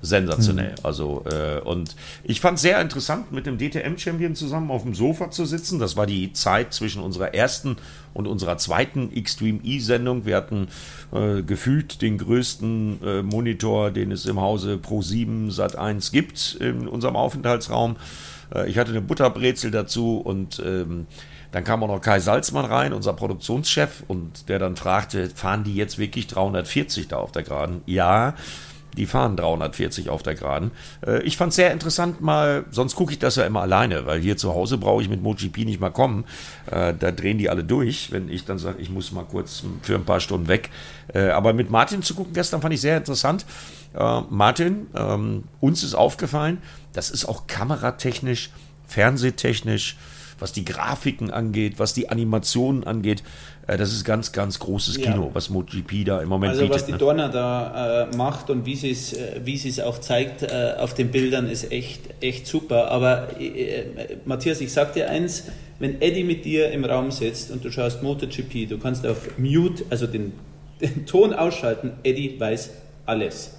sensationell. 0.00 0.72
Mhm. 0.72 0.84
Also 0.84 1.24
äh, 1.30 1.60
und 1.60 1.96
ich 2.24 2.40
fand 2.40 2.56
es 2.56 2.62
sehr 2.62 2.80
interessant, 2.80 3.32
mit 3.32 3.46
dem 3.46 3.58
DTM-Champion 3.58 4.34
zusammen 4.34 4.70
auf 4.70 4.82
dem 4.82 4.94
Sofa 4.94 5.30
zu 5.30 5.44
sitzen. 5.44 5.78
Das 5.78 5.96
war 5.96 6.06
die 6.06 6.32
Zeit 6.32 6.72
zwischen 6.72 7.02
unserer 7.02 7.34
ersten 7.34 7.76
und 8.14 8.26
unserer 8.26 8.58
zweiten 8.58 9.12
Extreme 9.12 9.60
E-Sendung. 9.64 10.24
Wir 10.24 10.36
hatten 10.36 10.68
äh, 11.12 11.42
gefühlt 11.42 12.02
den 12.02 12.18
größten 12.18 13.02
äh, 13.02 13.22
Monitor, 13.22 13.90
den 13.90 14.12
es 14.12 14.26
im 14.26 14.40
Hause 14.40 14.78
Pro 14.78 15.02
7 15.02 15.50
Sat 15.50 15.76
1 15.76 16.12
gibt 16.12 16.56
in 16.60 16.88
unserem 16.88 17.16
Aufenthaltsraum. 17.16 17.96
Äh, 18.54 18.70
ich 18.70 18.78
hatte 18.78 18.90
eine 18.90 19.00
Butterbrezel 19.00 19.70
dazu 19.70 20.18
und 20.18 20.62
ähm, 20.64 21.06
dann 21.52 21.64
kam 21.64 21.82
auch 21.82 21.88
noch 21.88 22.00
Kai 22.00 22.20
Salzmann 22.20 22.64
rein, 22.64 22.92
unser 22.92 23.12
Produktionschef, 23.12 24.04
und 24.06 24.48
der 24.48 24.58
dann 24.58 24.76
fragte, 24.76 25.30
fahren 25.30 25.64
die 25.64 25.74
jetzt 25.74 25.98
wirklich 25.98 26.26
340 26.26 27.08
da 27.08 27.16
auf 27.16 27.32
der 27.32 27.42
Geraden? 27.42 27.82
Ja, 27.86 28.34
die 28.98 29.06
fahren 29.06 29.36
340 29.36 30.10
auf 30.10 30.22
der 30.22 30.34
Geraden. 30.34 30.72
Äh, 31.06 31.22
ich 31.22 31.36
fand 31.36 31.50
es 31.50 31.56
sehr 31.56 31.72
interessant 31.72 32.20
mal, 32.20 32.64
sonst 32.70 32.96
gucke 32.96 33.12
ich 33.12 33.18
das 33.18 33.36
ja 33.36 33.46
immer 33.46 33.62
alleine, 33.62 34.06
weil 34.06 34.20
hier 34.20 34.36
zu 34.36 34.54
Hause 34.54 34.76
brauche 34.76 35.02
ich 35.02 35.08
mit 35.08 35.22
MotoGP 35.22 35.58
nicht 35.58 35.80
mal 35.80 35.90
kommen. 35.90 36.24
Äh, 36.70 36.94
da 36.98 37.12
drehen 37.12 37.38
die 37.38 37.48
alle 37.48 37.64
durch, 37.64 38.12
wenn 38.12 38.28
ich 38.28 38.44
dann 38.44 38.58
sage, 38.58 38.80
ich 38.80 38.90
muss 38.90 39.12
mal 39.12 39.24
kurz 39.24 39.62
für 39.82 39.94
ein 39.94 40.04
paar 40.04 40.20
Stunden 40.20 40.48
weg. 40.48 40.70
Äh, 41.14 41.28
aber 41.30 41.52
mit 41.52 41.70
Martin 41.70 42.02
zu 42.02 42.14
gucken 42.14 42.34
gestern 42.34 42.60
fand 42.60 42.74
ich 42.74 42.80
sehr 42.80 42.96
interessant. 42.96 43.46
Martin, 44.28 44.86
ähm, 44.94 45.44
uns 45.60 45.82
ist 45.82 45.94
aufgefallen, 45.94 46.58
das 46.92 47.10
ist 47.10 47.24
auch 47.24 47.46
kameratechnisch, 47.46 48.50
fernsehtechnisch, 48.86 49.96
was 50.38 50.52
die 50.52 50.64
Grafiken 50.64 51.30
angeht, 51.30 51.78
was 51.78 51.94
die 51.94 52.08
Animationen 52.08 52.84
angeht, 52.84 53.22
äh, 53.66 53.76
das 53.76 53.92
ist 53.92 54.04
ganz, 54.04 54.32
ganz 54.32 54.58
großes 54.58 55.00
Kino, 55.00 55.26
ja. 55.26 55.34
was 55.34 55.50
MotoGP 55.50 56.04
da 56.04 56.20
im 56.20 56.28
Moment 56.28 56.50
also, 56.50 56.62
bietet. 56.62 56.74
Also 56.74 56.82
was 56.82 56.86
die 56.86 56.92
ne? 56.92 56.98
Dorna 56.98 57.28
da 57.28 58.08
äh, 58.10 58.16
macht 58.16 58.50
und 58.50 58.66
wie 58.66 58.76
sie 58.76 58.90
es, 58.90 59.12
äh, 59.12 59.40
wie 59.44 59.56
sie 59.56 59.68
es 59.68 59.80
auch 59.80 59.98
zeigt 59.98 60.42
äh, 60.42 60.74
auf 60.78 60.94
den 60.94 61.10
Bildern, 61.10 61.48
ist 61.48 61.70
echt, 61.70 62.00
echt 62.20 62.46
super. 62.46 62.90
Aber 62.90 63.40
äh, 63.40 63.84
Matthias, 64.24 64.60
ich 64.60 64.72
sag 64.72 64.94
dir 64.94 65.10
eins, 65.10 65.44
wenn 65.78 66.00
Eddie 66.00 66.24
mit 66.24 66.44
dir 66.44 66.70
im 66.72 66.84
Raum 66.84 67.10
sitzt 67.10 67.50
und 67.50 67.64
du 67.64 67.70
schaust 67.70 68.02
MotoGP, 68.02 68.68
du 68.68 68.78
kannst 68.78 69.06
auf 69.06 69.38
Mute, 69.38 69.84
also 69.90 70.06
den, 70.06 70.32
den 70.80 71.06
Ton 71.06 71.32
ausschalten, 71.32 71.92
Eddie 72.02 72.38
weiß 72.38 72.70
alles. 73.06 73.54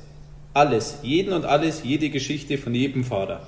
Alles, 0.53 0.99
jeden 1.03 1.33
und 1.33 1.45
alles, 1.45 1.83
jede 1.83 2.09
Geschichte 2.09 2.57
von 2.57 2.73
jedem 2.73 3.03
Fahrer. 3.03 3.47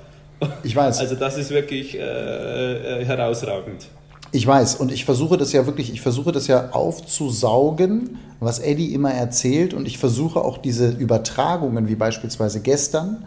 Ich 0.64 0.76
weiß. 0.76 1.00
Also 1.00 1.16
das 1.16 1.38
ist 1.38 1.52
wirklich 1.52 1.96
äh, 1.96 3.06
herausragend. 3.06 3.88
Ich 4.34 4.48
weiß, 4.48 4.76
und 4.76 4.92
ich 4.92 5.04
versuche 5.04 5.36
das 5.38 5.52
ja 5.52 5.66
wirklich, 5.66 5.92
ich 5.92 6.02
versuche 6.02 6.32
das 6.32 6.48
ja 6.48 6.70
aufzusaugen, 6.72 8.18
was 8.40 8.60
Eddie 8.60 8.94
immer 8.94 9.12
erzählt, 9.12 9.74
und 9.74 9.86
ich 9.88 9.98
versuche 9.98 10.40
auch 10.40 10.58
diese 10.58 10.90
Übertragungen, 10.90 11.90
wie 11.90 11.96
beispielsweise 11.96 12.62
gestern, 12.62 13.26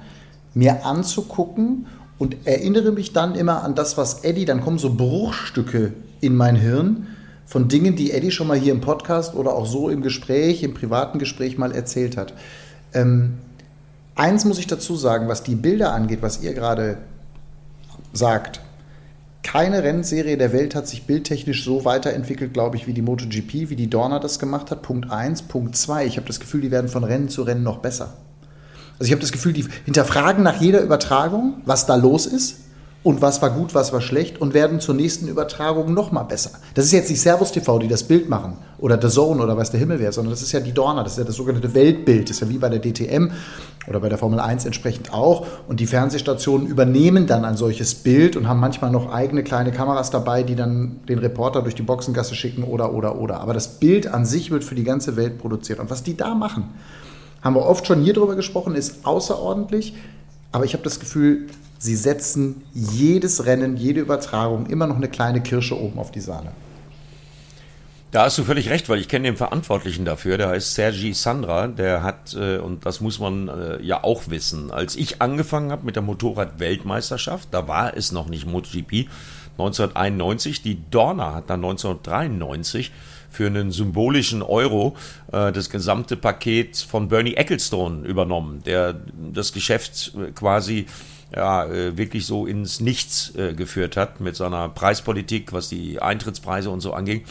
mir 0.54 0.86
anzugucken 0.86 1.86
und 2.18 2.46
erinnere 2.46 2.90
mich 2.90 3.12
dann 3.12 3.34
immer 3.34 3.62
an 3.64 3.74
das, 3.74 3.98
was 3.98 4.24
Eddie, 4.24 4.46
dann 4.46 4.62
kommen 4.62 4.78
so 4.78 4.94
Bruchstücke 4.94 5.92
in 6.20 6.36
mein 6.36 6.56
Hirn 6.56 7.08
von 7.44 7.68
Dingen, 7.68 7.96
die 7.96 8.12
Eddie 8.12 8.30
schon 8.30 8.46
mal 8.46 8.58
hier 8.58 8.72
im 8.72 8.80
Podcast 8.80 9.34
oder 9.34 9.54
auch 9.54 9.66
so 9.66 9.90
im 9.90 10.00
Gespräch, 10.00 10.62
im 10.62 10.72
privaten 10.72 11.18
Gespräch 11.18 11.58
mal 11.58 11.72
erzählt 11.72 12.16
hat. 12.16 12.32
Ähm, 12.94 13.34
eins 14.14 14.44
muss 14.44 14.58
ich 14.58 14.66
dazu 14.66 14.96
sagen, 14.96 15.28
was 15.28 15.42
die 15.42 15.54
Bilder 15.54 15.92
angeht, 15.92 16.22
was 16.22 16.42
ihr 16.42 16.54
gerade 16.54 16.98
sagt, 18.12 18.60
keine 19.42 19.82
Rennserie 19.82 20.38
der 20.38 20.52
Welt 20.52 20.74
hat 20.74 20.88
sich 20.88 21.06
bildtechnisch 21.06 21.64
so 21.64 21.84
weiterentwickelt, 21.84 22.54
glaube 22.54 22.76
ich, 22.76 22.86
wie 22.86 22.94
die 22.94 23.02
MotoGP, 23.02 23.68
wie 23.68 23.76
die 23.76 23.90
Dorna 23.90 24.18
das 24.18 24.38
gemacht 24.38 24.70
hat. 24.70 24.82
Punkt 24.82 25.10
1. 25.10 25.42
Punkt 25.42 25.76
2. 25.76 26.06
Ich 26.06 26.16
habe 26.16 26.26
das 26.26 26.40
Gefühl, 26.40 26.62
die 26.62 26.70
werden 26.70 26.88
von 26.88 27.04
Rennen 27.04 27.28
zu 27.28 27.42
Rennen 27.42 27.62
noch 27.62 27.78
besser. 27.78 28.14
Also 28.98 29.04
ich 29.06 29.12
habe 29.12 29.20
das 29.20 29.32
Gefühl, 29.32 29.52
die 29.52 29.66
hinterfragen 29.84 30.42
nach 30.42 30.60
jeder 30.60 30.80
Übertragung, 30.80 31.60
was 31.66 31.84
da 31.86 31.96
los 31.96 32.26
ist 32.26 32.60
und 33.04 33.20
was 33.20 33.42
war 33.42 33.50
gut, 33.50 33.74
was 33.74 33.92
war 33.92 34.00
schlecht 34.00 34.40
und 34.40 34.54
werden 34.54 34.80
zur 34.80 34.94
nächsten 34.94 35.28
Übertragung 35.28 35.92
noch 35.92 36.10
mal 36.10 36.22
besser. 36.22 36.52
Das 36.72 36.86
ist 36.86 36.92
jetzt 36.92 37.10
nicht 37.10 37.20
Servus 37.20 37.52
TV, 37.52 37.78
die 37.78 37.86
das 37.86 38.02
Bild 38.02 38.30
machen 38.30 38.56
oder 38.78 39.00
The 39.00 39.08
Zone 39.08 39.42
oder 39.42 39.58
was 39.58 39.70
der 39.70 39.78
Himmel 39.78 40.00
wäre, 40.00 40.10
sondern 40.10 40.32
das 40.32 40.40
ist 40.40 40.52
ja 40.52 40.60
die 40.60 40.72
Dorna, 40.72 41.02
das 41.02 41.12
ist 41.12 41.18
ja 41.18 41.24
das 41.24 41.36
sogenannte 41.36 41.74
Weltbild, 41.74 42.30
das 42.30 42.36
ist 42.36 42.40
ja 42.40 42.48
wie 42.48 42.56
bei 42.56 42.70
der 42.70 42.80
DTM 42.80 43.30
oder 43.86 44.00
bei 44.00 44.08
der 44.08 44.16
Formel 44.16 44.40
1 44.40 44.64
entsprechend 44.64 45.12
auch. 45.12 45.46
Und 45.68 45.80
die 45.80 45.86
Fernsehstationen 45.86 46.66
übernehmen 46.66 47.26
dann 47.26 47.44
ein 47.44 47.58
solches 47.58 47.94
Bild 47.94 48.36
und 48.36 48.48
haben 48.48 48.58
manchmal 48.58 48.90
noch 48.90 49.12
eigene 49.12 49.44
kleine 49.44 49.70
Kameras 49.70 50.10
dabei, 50.10 50.42
die 50.42 50.56
dann 50.56 51.00
den 51.06 51.18
Reporter 51.18 51.60
durch 51.60 51.74
die 51.74 51.82
Boxengasse 51.82 52.34
schicken 52.34 52.64
oder 52.64 52.94
oder 52.94 53.18
oder, 53.18 53.40
aber 53.40 53.52
das 53.52 53.78
Bild 53.78 54.06
an 54.06 54.24
sich 54.24 54.50
wird 54.50 54.64
für 54.64 54.74
die 54.74 54.84
ganze 54.84 55.16
Welt 55.16 55.36
produziert. 55.36 55.78
Und 55.78 55.90
was 55.90 56.04
die 56.04 56.16
da 56.16 56.34
machen, 56.34 56.70
haben 57.42 57.54
wir 57.54 57.66
oft 57.66 57.86
schon 57.86 58.02
hier 58.02 58.14
drüber 58.14 58.34
gesprochen, 58.34 58.74
ist 58.74 59.04
außerordentlich, 59.04 59.94
aber 60.52 60.64
ich 60.64 60.72
habe 60.72 60.84
das 60.84 60.98
Gefühl, 61.00 61.48
sie 61.78 61.96
setzen 61.96 62.62
jedes 62.72 63.46
Rennen, 63.46 63.76
jede 63.76 64.00
Übertragung 64.00 64.66
immer 64.66 64.86
noch 64.86 64.96
eine 64.96 65.08
kleine 65.08 65.42
Kirsche 65.42 65.80
oben 65.80 65.98
auf 65.98 66.10
die 66.10 66.20
Sahne. 66.20 66.52
Da 68.14 68.26
hast 68.26 68.38
du 68.38 68.44
völlig 68.44 68.70
recht, 68.70 68.88
weil 68.88 69.00
ich 69.00 69.08
kenne 69.08 69.26
den 69.26 69.36
Verantwortlichen 69.36 70.04
dafür, 70.04 70.38
der 70.38 70.50
heißt 70.50 70.74
Sergi 70.74 71.14
Sandra, 71.14 71.66
der 71.66 72.04
hat, 72.04 72.32
äh, 72.34 72.58
und 72.58 72.86
das 72.86 73.00
muss 73.00 73.18
man 73.18 73.48
äh, 73.48 73.82
ja 73.82 74.04
auch 74.04 74.28
wissen, 74.28 74.70
als 74.70 74.94
ich 74.94 75.20
angefangen 75.20 75.72
habe 75.72 75.84
mit 75.84 75.96
der 75.96 76.04
Motorrad-Weltmeisterschaft, 76.04 77.48
da 77.50 77.66
war 77.66 77.96
es 77.96 78.12
noch 78.12 78.28
nicht 78.28 78.46
MotoGP, 78.46 79.08
1991, 79.58 80.62
die 80.62 80.78
Dorna 80.92 81.34
hat 81.34 81.50
dann 81.50 81.64
1993 81.64 82.92
für 83.30 83.46
einen 83.46 83.72
symbolischen 83.72 84.42
Euro 84.42 84.94
äh, 85.32 85.50
das 85.50 85.68
gesamte 85.68 86.16
Paket 86.16 86.76
von 86.76 87.08
Bernie 87.08 87.34
Ecclestone 87.34 88.06
übernommen, 88.06 88.62
der 88.64 88.94
das 89.32 89.52
Geschäft 89.52 90.12
quasi 90.36 90.86
ja, 91.34 91.64
äh, 91.66 91.96
wirklich 91.96 92.26
so 92.26 92.46
ins 92.46 92.80
Nichts 92.80 93.34
äh, 93.36 93.54
geführt 93.54 93.96
hat 93.96 94.20
mit 94.20 94.36
seiner 94.36 94.68
Preispolitik, 94.68 95.52
was 95.52 95.68
die 95.68 96.00
Eintrittspreise 96.00 96.70
und 96.70 96.80
so 96.80 96.92
anging. 96.92 97.24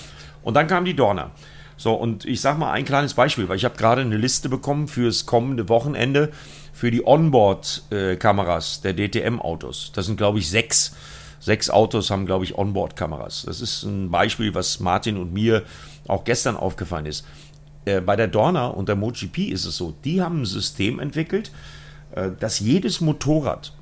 Und 0.44 0.56
dann 0.56 0.68
kam 0.68 0.86
die 0.86 0.96
Dorner. 0.96 1.32
So, 1.78 1.94
und 1.94 2.26
ich 2.26 2.42
sag 2.42 2.58
mal 2.58 2.72
ein 2.72 2.86
kleines 2.86 3.14
Beispiel, 3.14 3.50
weil 3.50 3.58
ich 3.58 3.66
habe 3.66 3.78
gerade 3.78 4.02
eine 4.02 4.18
Liste 4.18 4.50
bekommen 4.50 4.88
fürs 4.88 5.26
kommende 5.26 5.70
Wochenende 5.70 6.32
für 6.72 6.92
die 6.92 7.06
Onboard-Kameras 7.06 8.82
der 8.82 8.94
DTM-Autos. 8.94 9.92
Das 9.94 10.06
sind, 10.06 10.18
glaube 10.18 10.40
ich, 10.40 10.50
sechs. 10.50 10.96
Sechs 11.40 11.70
Autos 11.70 12.10
haben, 12.10 12.26
glaube 12.26 12.46
ich, 12.46 12.58
Onboard-Kameras. 12.58 13.44
Das 13.46 13.60
ist 13.60 13.84
ein 13.84 14.10
Beispiel, 14.10 14.56
was 14.56 14.80
Martin 14.80 15.18
und 15.18 15.34
mir 15.34 15.64
auch 16.08 16.24
gestern 16.24 16.56
aufgefallen 16.56 17.06
ist. 17.06 17.26
Äh, 17.84 18.00
bei 18.00 18.16
der 18.16 18.28
Dorner 18.28 18.78
und 18.78 18.88
der 18.88 18.96
MotoGP 18.96 19.50
ist 19.50 19.66
es 19.66 19.76
so, 19.76 19.94
die 20.06 20.22
haben 20.22 20.44
ein 20.44 20.46
System 20.46 21.00
entwickelt, 21.00 21.52
dass 22.40 22.60
jedes 22.60 23.02
Motorrad 23.02 23.74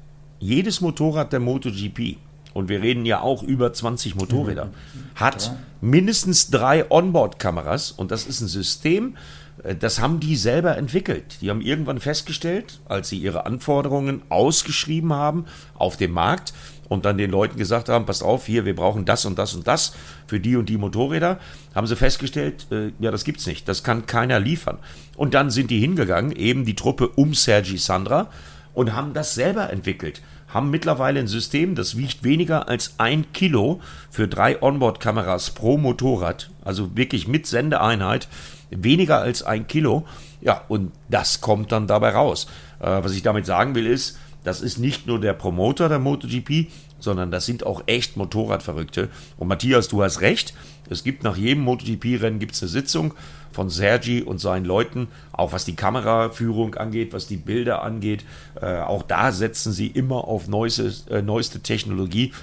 jedes 0.42 0.82
Motorrad 0.82 1.32
der 1.32 1.40
MotoGP, 1.40 2.18
und 2.54 2.68
wir 2.68 2.82
reden 2.82 3.06
ja 3.06 3.22
auch 3.22 3.44
über 3.44 3.72
20 3.72 4.16
Motorräder, 4.16 4.72
hat 5.16 5.54
mindestens 5.80 6.50
drei 6.50 6.90
Onboard-Kameras 6.92 7.92
und 7.92 8.12
das 8.12 8.26
ist 8.26 8.42
ein 8.42 8.50
System, 8.50 9.16
äh, 9.64 9.76
das 9.76 10.02
haben 10.02 10.20
die 10.20 10.36
selber 10.36 10.78
entwickelt. 10.78 11.38
Die 11.42 11.50
haben 11.50 11.62
irgendwann 11.62 12.00
festgestellt, 12.00 12.82
als 12.90 13.08
sie 13.08 13.20
ihre 13.20 13.46
Anforderungen 13.46 14.22
ausgeschrieben 14.28 15.14
haben 15.14 15.46
auf 15.76 15.96
dem 15.96 16.12
Markt 16.12 16.54
und 16.90 17.06
dann 17.06 17.18
den 17.18 17.32
Leuten 17.32 17.58
gesagt 17.58 17.88
haben, 17.88 18.06
passt 18.06 18.22
auf, 18.22 18.48
hier, 18.48 18.66
wir 18.66 18.76
brauchen 18.76 19.06
das 19.06 19.24
und 19.26 19.40
das 19.40 19.54
und 19.54 19.66
das 19.66 19.94
für 20.28 20.42
die 20.42 20.58
und 20.58 20.68
die 20.68 20.78
Motorräder, 20.78 21.40
haben 21.74 21.88
sie 21.88 21.96
festgestellt, 21.96 22.68
äh, 22.70 22.92
ja, 23.00 23.12
das 23.12 23.24
gibt's 23.24 23.48
nicht, 23.48 23.68
das 23.70 23.84
kann 23.84 24.08
keiner 24.08 24.40
liefern. 24.42 24.78
Und 25.16 25.34
dann 25.36 25.52
sind 25.52 25.72
die 25.72 25.80
hingegangen, 25.80 26.34
eben 26.34 26.66
die 26.66 26.76
Truppe 26.76 27.08
um 27.08 27.34
Sergi 27.34 27.78
Sandra, 27.78 28.30
und 28.74 28.96
haben 28.96 29.14
das 29.14 29.36
selber 29.36 29.70
entwickelt. 29.70 30.22
Haben 30.48 30.70
mittlerweile 30.70 31.20
ein 31.20 31.28
System, 31.28 31.76
das 31.76 31.98
wiegt 31.98 32.24
weniger 32.24 32.68
als 32.68 32.96
ein 32.98 33.32
Kilo 33.32 33.80
für 34.10 34.28
drei 34.28 34.62
Onboard-Kameras 34.62 35.52
pro 35.52 35.78
Motorrad, 35.78 36.52
also 36.64 36.96
wirklich 36.96 37.28
mit 37.28 37.48
Sendeeinheit, 37.48 38.28
weniger 38.70 39.20
als 39.20 39.44
ein 39.44 39.68
Kilo. 39.68 40.06
Ja, 40.42 40.64
und 40.68 40.92
das 41.10 41.42
kommt 41.42 41.72
dann 41.72 41.88
dabei 41.88 42.10
raus. 42.10 42.48
Äh, 42.80 43.04
was 43.04 43.14
ich 43.14 43.24
damit 43.24 43.46
sagen 43.46 43.76
will, 43.76 43.88
ist, 43.88 44.18
das 44.44 44.62
ist 44.62 44.80
nicht 44.80 45.08
nur 45.08 45.22
der 45.22 45.34
Promoter 45.34 45.88
der 45.88 46.00
MotoGP, 46.00 46.68
sondern 47.00 47.32
das 47.32 47.46
sind 47.46 47.66
auch 47.66 47.84
echt 47.86 48.18
Motorradverrückte. 48.18 49.10
Und 49.38 49.48
Matthias, 49.48 49.88
du 49.88 50.04
hast 50.04 50.22
recht. 50.22 50.54
Es 50.90 51.04
gibt 51.04 51.24
nach 51.24 51.38
jedem 51.38 51.64
MotoGP-Rennen 51.64 52.40
eine 52.40 52.68
Sitzung 52.68 53.14
von 53.52 53.70
Sergi 53.70 54.22
und 54.22 54.40
seinen 54.40 54.66
Leuten, 54.66 55.08
auch 55.32 55.54
was 55.54 55.66
die 55.66 55.76
Kameraführung 55.76 56.76
angeht, 56.76 57.14
was 57.14 57.28
die 57.28 57.38
Bilder 57.38 57.82
angeht. 57.82 58.24
Äh, 58.62 58.80
auch 58.80 59.04
da 59.04 59.32
setzen 59.32 59.72
sie 59.72 59.88
immer 59.88 60.28
auf 60.28 60.48
neueste, 60.48 60.94
äh, 61.10 61.22
neueste 61.22 61.60
Technologie. 61.62 62.34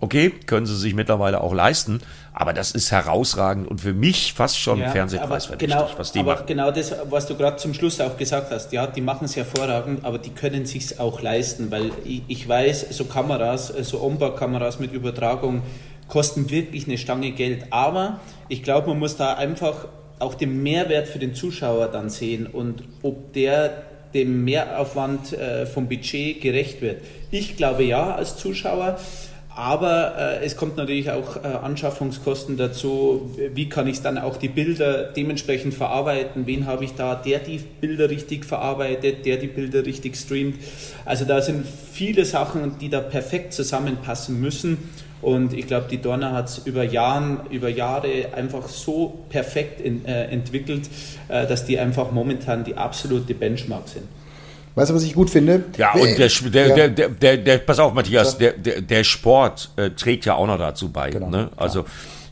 Okay, 0.00 0.30
können 0.46 0.64
sie 0.66 0.76
sich 0.76 0.94
mittlerweile 0.94 1.40
auch 1.40 1.52
leisten, 1.52 2.00
aber 2.32 2.52
das 2.52 2.70
ist 2.70 2.92
herausragend 2.92 3.66
und 3.66 3.80
für 3.80 3.92
mich 3.92 4.32
fast 4.32 4.58
schon 4.58 4.78
ja, 4.78 4.90
Fernsehpreis 4.90 5.50
genau, 5.58 5.88
was 5.96 6.12
die 6.12 6.20
aber 6.20 6.34
machen. 6.34 6.46
Genau 6.46 6.70
das, 6.70 6.94
was 7.10 7.26
du 7.26 7.34
gerade 7.34 7.56
zum 7.56 7.74
Schluss 7.74 8.00
auch 8.00 8.16
gesagt 8.16 8.52
hast, 8.52 8.72
ja, 8.72 8.86
die 8.86 9.00
machen 9.00 9.24
es 9.24 9.34
hervorragend, 9.34 10.04
aber 10.04 10.18
die 10.18 10.30
können 10.30 10.66
sich 10.66 11.00
auch 11.00 11.20
leisten, 11.20 11.72
weil 11.72 11.90
ich, 12.04 12.22
ich 12.28 12.48
weiß, 12.48 12.86
so 12.90 13.06
Kameras, 13.06 13.68
so 13.82 14.00
Onboard-Kameras 14.00 14.78
mit 14.78 14.92
Übertragung 14.92 15.62
kosten 16.06 16.48
wirklich 16.48 16.86
eine 16.86 16.96
Stange 16.96 17.32
Geld, 17.32 17.66
aber 17.70 18.20
ich 18.48 18.62
glaube, 18.62 18.88
man 18.88 19.00
muss 19.00 19.16
da 19.16 19.34
einfach 19.34 19.86
auch 20.18 20.34
den 20.34 20.62
Mehrwert 20.62 21.08
für 21.08 21.18
den 21.18 21.34
Zuschauer 21.34 21.88
dann 21.88 22.10
sehen 22.10 22.46
und 22.46 22.82
ob 23.02 23.32
der 23.32 23.82
dem 24.14 24.44
Mehraufwand 24.44 25.32
äh, 25.32 25.66
vom 25.66 25.88
Budget 25.88 26.40
gerecht 26.40 26.80
wird. 26.80 27.02
Ich 27.30 27.56
glaube 27.56 27.84
ja 27.84 28.14
als 28.14 28.36
Zuschauer, 28.36 28.98
aber 29.58 30.14
äh, 30.16 30.44
es 30.44 30.56
kommt 30.56 30.76
natürlich 30.76 31.10
auch 31.10 31.36
äh, 31.36 31.40
Anschaffungskosten 31.40 32.56
dazu. 32.56 33.36
Wie 33.54 33.68
kann 33.68 33.88
ich 33.88 34.00
dann 34.00 34.16
auch 34.16 34.36
die 34.36 34.48
Bilder 34.48 35.12
dementsprechend 35.12 35.74
verarbeiten? 35.74 36.46
Wen 36.46 36.66
habe 36.66 36.84
ich 36.84 36.94
da, 36.94 37.16
der 37.16 37.40
die 37.40 37.58
Bilder 37.58 38.08
richtig 38.08 38.44
verarbeitet, 38.44 39.26
der 39.26 39.36
die 39.36 39.48
Bilder 39.48 39.84
richtig 39.84 40.16
streamt? 40.16 40.60
Also 41.04 41.24
da 41.24 41.42
sind 41.42 41.66
viele 41.66 42.24
Sachen, 42.24 42.78
die 42.80 42.88
da 42.88 43.00
perfekt 43.00 43.52
zusammenpassen 43.52 44.40
müssen. 44.40 44.78
Und 45.20 45.52
ich 45.52 45.66
glaube, 45.66 45.86
die 45.90 46.00
Donner 46.00 46.32
hat 46.32 46.48
es 46.48 46.58
über, 46.58 46.84
über 47.50 47.68
Jahre 47.68 48.08
einfach 48.34 48.68
so 48.68 49.18
perfekt 49.28 49.80
in, 49.80 50.04
äh, 50.04 50.26
entwickelt, 50.26 50.88
äh, 51.28 51.46
dass 51.46 51.64
die 51.64 51.78
einfach 51.78 52.12
momentan 52.12 52.64
die 52.64 52.76
absolute 52.76 53.34
Benchmark 53.34 53.88
sind. 53.88 54.04
Weißt 54.76 54.90
du, 54.90 54.94
was 54.94 55.02
ich 55.02 55.14
gut 55.14 55.28
finde? 55.28 55.64
Ja, 55.76 55.92
und 55.94 56.16
der, 56.16 56.28
der, 56.28 56.68
ja. 56.68 56.88
der, 56.88 57.08
der, 57.08 57.36
der, 57.36 57.58
pass 57.58 57.80
auf, 57.80 57.94
Matthias, 57.94 58.38
der, 58.38 58.52
der, 58.52 58.80
der 58.80 59.02
Sport 59.02 59.70
äh, 59.74 59.90
trägt 59.90 60.24
ja 60.24 60.34
auch 60.34 60.46
noch 60.46 60.58
dazu 60.58 60.90
bei. 60.90 61.10
Genau, 61.10 61.28
ne? 61.28 61.50
Also, 61.56 61.84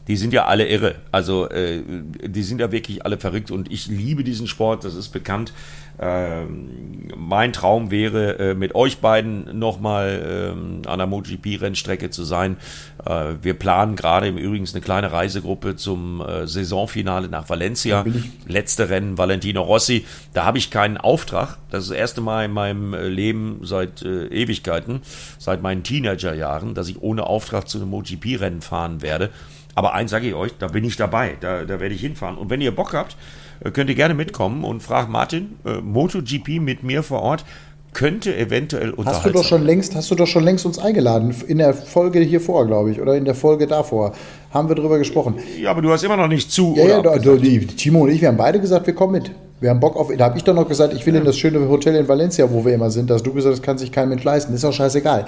die 0.08 0.16
sind 0.16 0.32
ja 0.32 0.46
alle 0.46 0.68
irre. 0.68 0.96
Also, 1.12 1.48
äh, 1.48 1.82
die 2.22 2.42
sind 2.42 2.60
ja 2.60 2.70
wirklich 2.70 3.04
alle 3.04 3.18
verrückt 3.18 3.50
und 3.50 3.72
ich 3.72 3.86
liebe 3.86 4.24
diesen 4.24 4.46
Sport, 4.46 4.84
das 4.84 4.94
ist 4.94 5.08
bekannt. 5.08 5.52
Ähm, 5.98 7.08
mein 7.16 7.52
Traum 7.52 7.90
wäre, 7.90 8.38
äh, 8.38 8.54
mit 8.54 8.74
euch 8.74 8.98
beiden 8.98 9.58
nochmal 9.58 10.52
ähm, 10.52 10.82
an 10.86 10.98
der 10.98 11.06
MotoGP-Rennstrecke 11.06 12.10
zu 12.10 12.24
sein. 12.24 12.58
Äh, 13.04 13.34
wir 13.40 13.54
planen 13.54 13.96
gerade 13.96 14.28
im 14.28 14.36
Übrigen 14.36 14.66
eine 14.70 14.82
kleine 14.82 15.10
Reisegruppe 15.10 15.76
zum 15.76 16.20
äh, 16.20 16.46
Saisonfinale 16.46 17.28
nach 17.28 17.48
Valencia. 17.48 18.04
Letzte 18.46 18.90
Rennen 18.90 19.16
Valentino 19.16 19.62
Rossi. 19.62 20.04
Da 20.34 20.44
habe 20.44 20.58
ich 20.58 20.70
keinen 20.70 20.98
Auftrag. 20.98 21.56
Das 21.70 21.84
ist 21.84 21.90
das 21.90 21.98
erste 21.98 22.20
Mal 22.20 22.44
in 22.44 22.52
meinem 22.52 22.92
äh, 22.92 23.08
Leben 23.08 23.60
seit 23.62 24.02
äh, 24.02 24.26
Ewigkeiten, 24.26 25.00
seit 25.38 25.62
meinen 25.62 25.82
Teenagerjahren, 25.82 26.74
dass 26.74 26.88
ich 26.88 27.00
ohne 27.00 27.24
Auftrag 27.24 27.68
zu 27.68 27.78
einem 27.78 27.88
MotoGP-Rennen 27.88 28.60
fahren 28.60 29.00
werde. 29.00 29.30
Aber 29.76 29.94
eins 29.94 30.10
sage 30.10 30.26
ich 30.26 30.34
euch, 30.34 30.52
da 30.58 30.68
bin 30.68 30.82
ich 30.82 30.96
dabei. 30.96 31.36
Da, 31.40 31.64
da 31.64 31.78
werde 31.78 31.94
ich 31.94 32.00
hinfahren. 32.00 32.38
Und 32.38 32.50
wenn 32.50 32.60
ihr 32.60 32.74
Bock 32.74 32.94
habt, 32.94 33.16
äh, 33.60 33.70
könnt 33.70 33.88
ihr 33.90 33.94
gerne 33.94 34.14
mitkommen 34.14 34.64
und 34.64 34.82
fragt 34.82 35.10
Martin, 35.10 35.56
äh, 35.64 35.80
MotoGP 35.80 36.60
mit 36.60 36.82
mir 36.82 37.04
vor 37.04 37.20
Ort 37.22 37.44
könnte 37.92 38.36
eventuell 38.36 38.90
unterhaltsam. 38.90 39.24
Hast 39.24 39.26
du 39.26 39.38
doch 39.38 39.44
schon 39.44 39.64
längst, 39.64 39.94
hast 39.94 40.10
du 40.10 40.14
doch 40.14 40.26
schon 40.26 40.44
längst 40.44 40.66
uns 40.66 40.78
eingeladen 40.78 41.34
in 41.46 41.58
der 41.58 41.72
Folge 41.72 42.20
hier 42.20 42.42
vor, 42.42 42.66
glaube 42.66 42.90
ich, 42.90 43.00
oder 43.00 43.16
in 43.16 43.24
der 43.24 43.34
Folge 43.34 43.66
davor 43.66 44.12
haben 44.50 44.68
wir 44.68 44.76
drüber 44.76 44.98
gesprochen. 44.98 45.36
Ja, 45.58 45.70
aber 45.70 45.80
du 45.80 45.90
hast 45.90 46.04
immer 46.04 46.16
noch 46.16 46.28
nicht 46.28 46.52
zu. 46.52 46.74
Ja, 46.76 46.86
ja, 46.86 47.00
da, 47.00 47.16
die, 47.16 47.66
Timo 47.66 48.00
und 48.00 48.10
ich, 48.10 48.20
wir 48.20 48.28
haben 48.28 48.36
beide 48.36 48.60
gesagt, 48.60 48.86
wir 48.86 48.94
kommen 48.94 49.12
mit. 49.12 49.30
Wir 49.60 49.70
haben 49.70 49.80
Bock 49.80 49.96
auf. 49.96 50.10
Da 50.14 50.26
habe 50.26 50.36
ich 50.36 50.44
doch 50.44 50.54
noch 50.54 50.68
gesagt, 50.68 50.92
ich 50.92 51.06
will 51.06 51.14
ja. 51.14 51.20
in 51.20 51.26
das 51.26 51.38
schöne 51.38 51.66
Hotel 51.70 51.94
in 51.96 52.06
Valencia, 52.06 52.50
wo 52.50 52.66
wir 52.66 52.74
immer 52.74 52.90
sind. 52.90 53.08
Dass 53.08 53.22
du 53.22 53.32
gesagt, 53.32 53.54
das 53.54 53.62
kann 53.62 53.78
sich 53.78 53.92
kein 53.92 54.10
Mensch 54.10 54.24
leisten. 54.24 54.52
Ist 54.52 54.66
auch 54.66 54.74
scheißegal. 54.74 55.24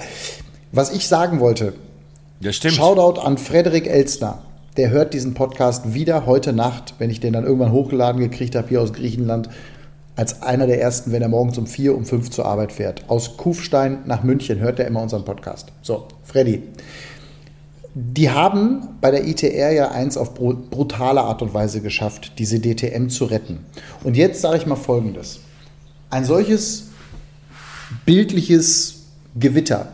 Was 0.71 0.93
ich 0.93 1.07
sagen 1.07 1.39
wollte. 1.39 1.73
Ja, 2.39 2.51
stimmt. 2.53 2.75
Shoutout 2.75 3.19
an 3.19 3.37
Frederik 3.37 3.87
Elstner 3.87 4.39
der 4.79 4.91
hört 4.91 5.13
diesen 5.13 5.33
Podcast 5.33 5.93
wieder 5.93 6.25
heute 6.25 6.53
Nacht, 6.53 6.93
wenn 6.99 7.09
ich 7.09 7.19
den 7.19 7.33
dann 7.33 7.43
irgendwann 7.43 7.73
hochgeladen 7.73 8.21
gekriegt 8.21 8.55
habe 8.55 8.69
hier 8.69 8.81
aus 8.81 8.93
Griechenland, 8.93 9.49
als 10.15 10.41
einer 10.41 10.67
der 10.67 10.81
ersten, 10.81 11.11
wenn 11.11 11.21
er 11.21 11.27
morgens 11.27 11.57
um 11.57 11.67
vier, 11.67 11.95
um 11.95 12.05
fünf 12.05 12.29
zur 12.29 12.45
Arbeit 12.45 12.71
fährt. 12.71 13.03
Aus 13.09 13.35
Kufstein 13.35 13.99
nach 14.05 14.23
München 14.23 14.59
hört 14.59 14.79
er 14.79 14.87
immer 14.87 15.01
unseren 15.01 15.25
Podcast. 15.25 15.73
So, 15.81 16.07
Freddy. 16.23 16.63
Die 17.93 18.29
haben 18.29 18.87
bei 19.01 19.11
der 19.11 19.27
ITR 19.27 19.71
ja 19.71 19.91
eins 19.91 20.15
auf 20.15 20.33
brutale 20.33 21.21
Art 21.21 21.41
und 21.41 21.53
Weise 21.53 21.81
geschafft, 21.81 22.39
diese 22.39 22.61
DTM 22.61 23.09
zu 23.09 23.25
retten. 23.25 23.65
Und 24.05 24.15
jetzt 24.15 24.39
sage 24.39 24.57
ich 24.57 24.65
mal 24.65 24.77
Folgendes. 24.77 25.41
Ein 26.09 26.23
solches 26.23 26.87
bildliches 28.05 29.07
Gewitter, 29.35 29.91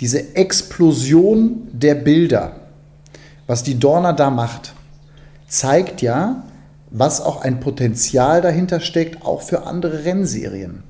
diese 0.00 0.36
Explosion 0.36 1.68
der 1.72 1.94
Bilder, 1.94 2.56
was 3.46 3.62
die 3.62 3.78
Dorna 3.78 4.12
da 4.12 4.30
macht, 4.30 4.74
zeigt 5.46 6.02
ja, 6.02 6.44
was 6.90 7.20
auch 7.20 7.42
ein 7.42 7.60
Potenzial 7.60 8.40
dahinter 8.40 8.80
steckt, 8.80 9.24
auch 9.24 9.42
für 9.42 9.66
andere 9.66 10.04
Rennserien. 10.04 10.82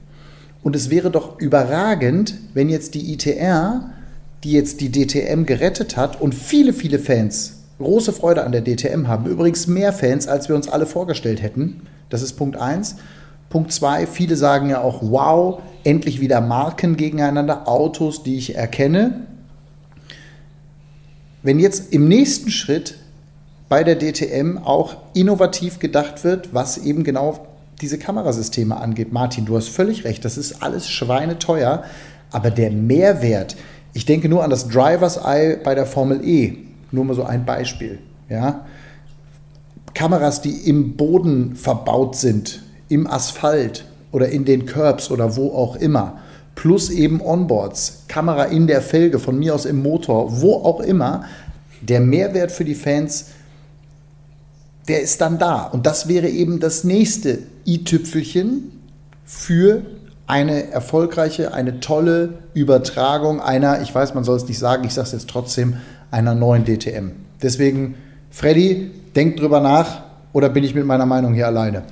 Und 0.62 0.76
es 0.76 0.90
wäre 0.90 1.10
doch 1.10 1.38
überragend, 1.38 2.34
wenn 2.54 2.68
jetzt 2.68 2.94
die 2.94 3.12
ITR, 3.12 3.90
die 4.42 4.52
jetzt 4.52 4.80
die 4.80 4.90
DTM 4.90 5.44
gerettet 5.44 5.96
hat 5.96 6.20
und 6.20 6.34
viele, 6.34 6.72
viele 6.72 6.98
Fans 6.98 7.54
große 7.78 8.12
Freude 8.12 8.44
an 8.44 8.52
der 8.52 8.62
DTM 8.62 9.08
haben, 9.08 9.26
übrigens 9.26 9.66
mehr 9.66 9.92
Fans, 9.92 10.28
als 10.28 10.48
wir 10.48 10.56
uns 10.56 10.68
alle 10.68 10.86
vorgestellt 10.86 11.42
hätten. 11.42 11.82
Das 12.08 12.22
ist 12.22 12.34
Punkt 12.34 12.56
1. 12.56 12.96
Punkt 13.50 13.72
2, 13.72 14.06
viele 14.06 14.36
sagen 14.36 14.70
ja 14.70 14.80
auch, 14.80 15.00
wow, 15.02 15.60
endlich 15.84 16.20
wieder 16.20 16.40
Marken 16.40 16.96
gegeneinander, 16.96 17.68
Autos, 17.68 18.22
die 18.22 18.36
ich 18.36 18.56
erkenne 18.56 19.26
wenn 21.44 21.60
jetzt 21.60 21.92
im 21.92 22.08
nächsten 22.08 22.50
Schritt 22.50 22.96
bei 23.68 23.84
der 23.84 23.98
DTM 23.98 24.56
auch 24.56 24.96
innovativ 25.12 25.78
gedacht 25.78 26.24
wird, 26.24 26.54
was 26.54 26.78
eben 26.78 27.04
genau 27.04 27.46
diese 27.82 27.98
Kamerasysteme 27.98 28.76
angeht. 28.76 29.12
Martin, 29.12 29.44
du 29.44 29.54
hast 29.56 29.68
völlig 29.68 30.04
recht, 30.04 30.24
das 30.24 30.38
ist 30.38 30.62
alles 30.62 30.88
schweineteuer, 30.88 31.84
aber 32.32 32.50
der 32.50 32.70
Mehrwert, 32.70 33.56
ich 33.92 34.06
denke 34.06 34.30
nur 34.30 34.42
an 34.42 34.48
das 34.48 34.68
Drivers 34.68 35.18
Eye 35.18 35.58
bei 35.62 35.74
der 35.74 35.84
Formel 35.84 36.26
E, 36.26 36.56
nur 36.90 37.04
mal 37.04 37.14
so 37.14 37.24
ein 37.24 37.44
Beispiel, 37.44 37.98
ja. 38.30 38.64
Kameras, 39.92 40.40
die 40.40 40.66
im 40.66 40.96
Boden 40.96 41.56
verbaut 41.56 42.16
sind, 42.16 42.62
im 42.88 43.06
Asphalt 43.06 43.84
oder 44.14 44.28
in 44.28 44.44
den 44.44 44.64
Curbs 44.64 45.10
oder 45.10 45.36
wo 45.36 45.50
auch 45.50 45.76
immer 45.76 46.20
plus 46.54 46.90
eben 46.90 47.20
Onboards, 47.20 48.04
Kamera 48.08 48.44
in 48.44 48.66
der 48.66 48.80
Felge, 48.80 49.18
von 49.18 49.38
mir 49.38 49.54
aus 49.54 49.64
im 49.64 49.82
Motor, 49.82 50.40
wo 50.40 50.54
auch 50.54 50.80
immer, 50.80 51.24
der 51.80 52.00
Mehrwert 52.00 52.52
für 52.52 52.64
die 52.64 52.74
Fans, 52.74 53.26
der 54.88 55.02
ist 55.02 55.20
dann 55.20 55.38
da. 55.38 55.64
Und 55.64 55.86
das 55.86 56.08
wäre 56.08 56.28
eben 56.28 56.60
das 56.60 56.84
nächste 56.84 57.40
i-Tüpfelchen 57.66 58.70
für 59.24 59.82
eine 60.26 60.70
erfolgreiche, 60.70 61.52
eine 61.52 61.80
tolle 61.80 62.34
Übertragung 62.54 63.40
einer, 63.40 63.82
ich 63.82 63.94
weiß, 63.94 64.14
man 64.14 64.24
soll 64.24 64.36
es 64.36 64.48
nicht 64.48 64.58
sagen, 64.58 64.84
ich 64.84 64.94
sage 64.94 65.06
es 65.06 65.12
jetzt 65.12 65.28
trotzdem, 65.28 65.74
einer 66.10 66.34
neuen 66.34 66.64
DTM. 66.64 67.10
Deswegen, 67.42 67.96
Freddy, 68.30 68.92
denk 69.16 69.36
drüber 69.36 69.60
nach 69.60 70.02
oder 70.32 70.48
bin 70.48 70.64
ich 70.64 70.74
mit 70.74 70.86
meiner 70.86 71.06
Meinung 71.06 71.34
hier 71.34 71.46
alleine? 71.46 71.82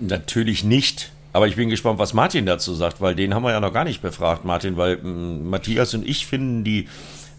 Natürlich 0.00 0.64
nicht. 0.64 1.12
Aber 1.32 1.46
ich 1.46 1.56
bin 1.56 1.68
gespannt, 1.70 1.98
was 1.98 2.12
Martin 2.12 2.44
dazu 2.46 2.74
sagt, 2.74 3.00
weil 3.00 3.14
den 3.14 3.34
haben 3.34 3.42
wir 3.42 3.52
ja 3.52 3.60
noch 3.60 3.72
gar 3.72 3.84
nicht 3.84 4.02
befragt, 4.02 4.44
Martin, 4.44 4.76
weil 4.76 4.98
m, 4.98 5.48
Matthias 5.48 5.94
und 5.94 6.06
ich 6.06 6.26
finden 6.26 6.64
die 6.64 6.88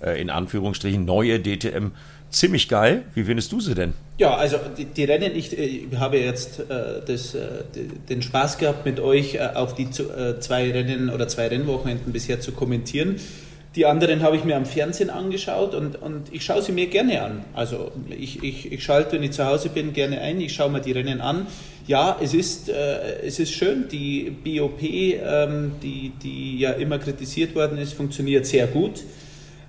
äh, 0.01 0.19
in 0.21 0.29
Anführungsstrichen 0.29 1.03
neue 1.03 1.39
DTM 1.39 1.91
ziemlich 2.29 2.69
geil. 2.69 3.03
Wie 3.13 3.25
findest 3.25 3.51
du 3.51 3.59
sie 3.59 3.75
denn? 3.75 3.93
Ja, 4.17 4.35
also 4.35 4.57
die, 4.77 4.85
die 4.85 5.03
Rennen, 5.03 5.35
ich, 5.35 5.57
ich, 5.57 5.87
habe 5.97 6.17
jetzt 6.17 6.61
äh, 6.61 7.01
das, 7.05 7.35
äh, 7.35 7.63
den 8.09 8.21
Spaß 8.21 8.57
gehabt, 8.57 8.85
mit 8.85 8.99
euch 8.99 9.35
äh, 9.35 9.49
auch 9.55 9.73
die 9.73 9.91
zu, 9.91 10.09
äh, 10.09 10.39
zwei 10.39 10.71
Rennen 10.71 11.09
oder 11.09 11.27
zwei 11.27 11.47
Rennwochenenden 11.47 12.13
bisher 12.13 12.39
zu 12.39 12.53
kommentieren. 12.53 13.17
Die 13.75 13.85
anderen 13.85 14.21
habe 14.21 14.35
ich 14.35 14.43
mir 14.43 14.57
am 14.57 14.65
Fernsehen 14.65 15.09
angeschaut 15.09 15.73
und, 15.75 16.01
und 16.01 16.33
ich 16.33 16.43
schaue 16.43 16.61
sie 16.61 16.73
mir 16.73 16.87
gerne 16.87 17.21
an. 17.21 17.45
Also 17.53 17.91
ich, 18.09 18.43
ich, 18.43 18.69
ich 18.69 18.83
schalte, 18.83 19.13
wenn 19.13 19.23
ich 19.23 19.31
zu 19.31 19.45
Hause 19.45 19.69
bin, 19.69 19.93
gerne 19.93 20.19
ein, 20.19 20.41
ich 20.41 20.53
schaue 20.53 20.69
mir 20.69 20.81
die 20.81 20.91
Rennen 20.91 21.21
an. 21.21 21.47
Ja, 21.91 22.17
es 22.21 22.33
ist, 22.33 22.69
äh, 22.69 23.21
es 23.21 23.37
ist 23.37 23.51
schön, 23.51 23.89
die 23.91 24.29
BOP, 24.29 24.81
ähm, 24.81 25.73
die, 25.83 26.13
die 26.23 26.57
ja 26.57 26.71
immer 26.71 26.99
kritisiert 26.99 27.53
worden 27.53 27.77
ist, 27.77 27.91
funktioniert 27.91 28.45
sehr 28.45 28.67
gut. 28.67 29.01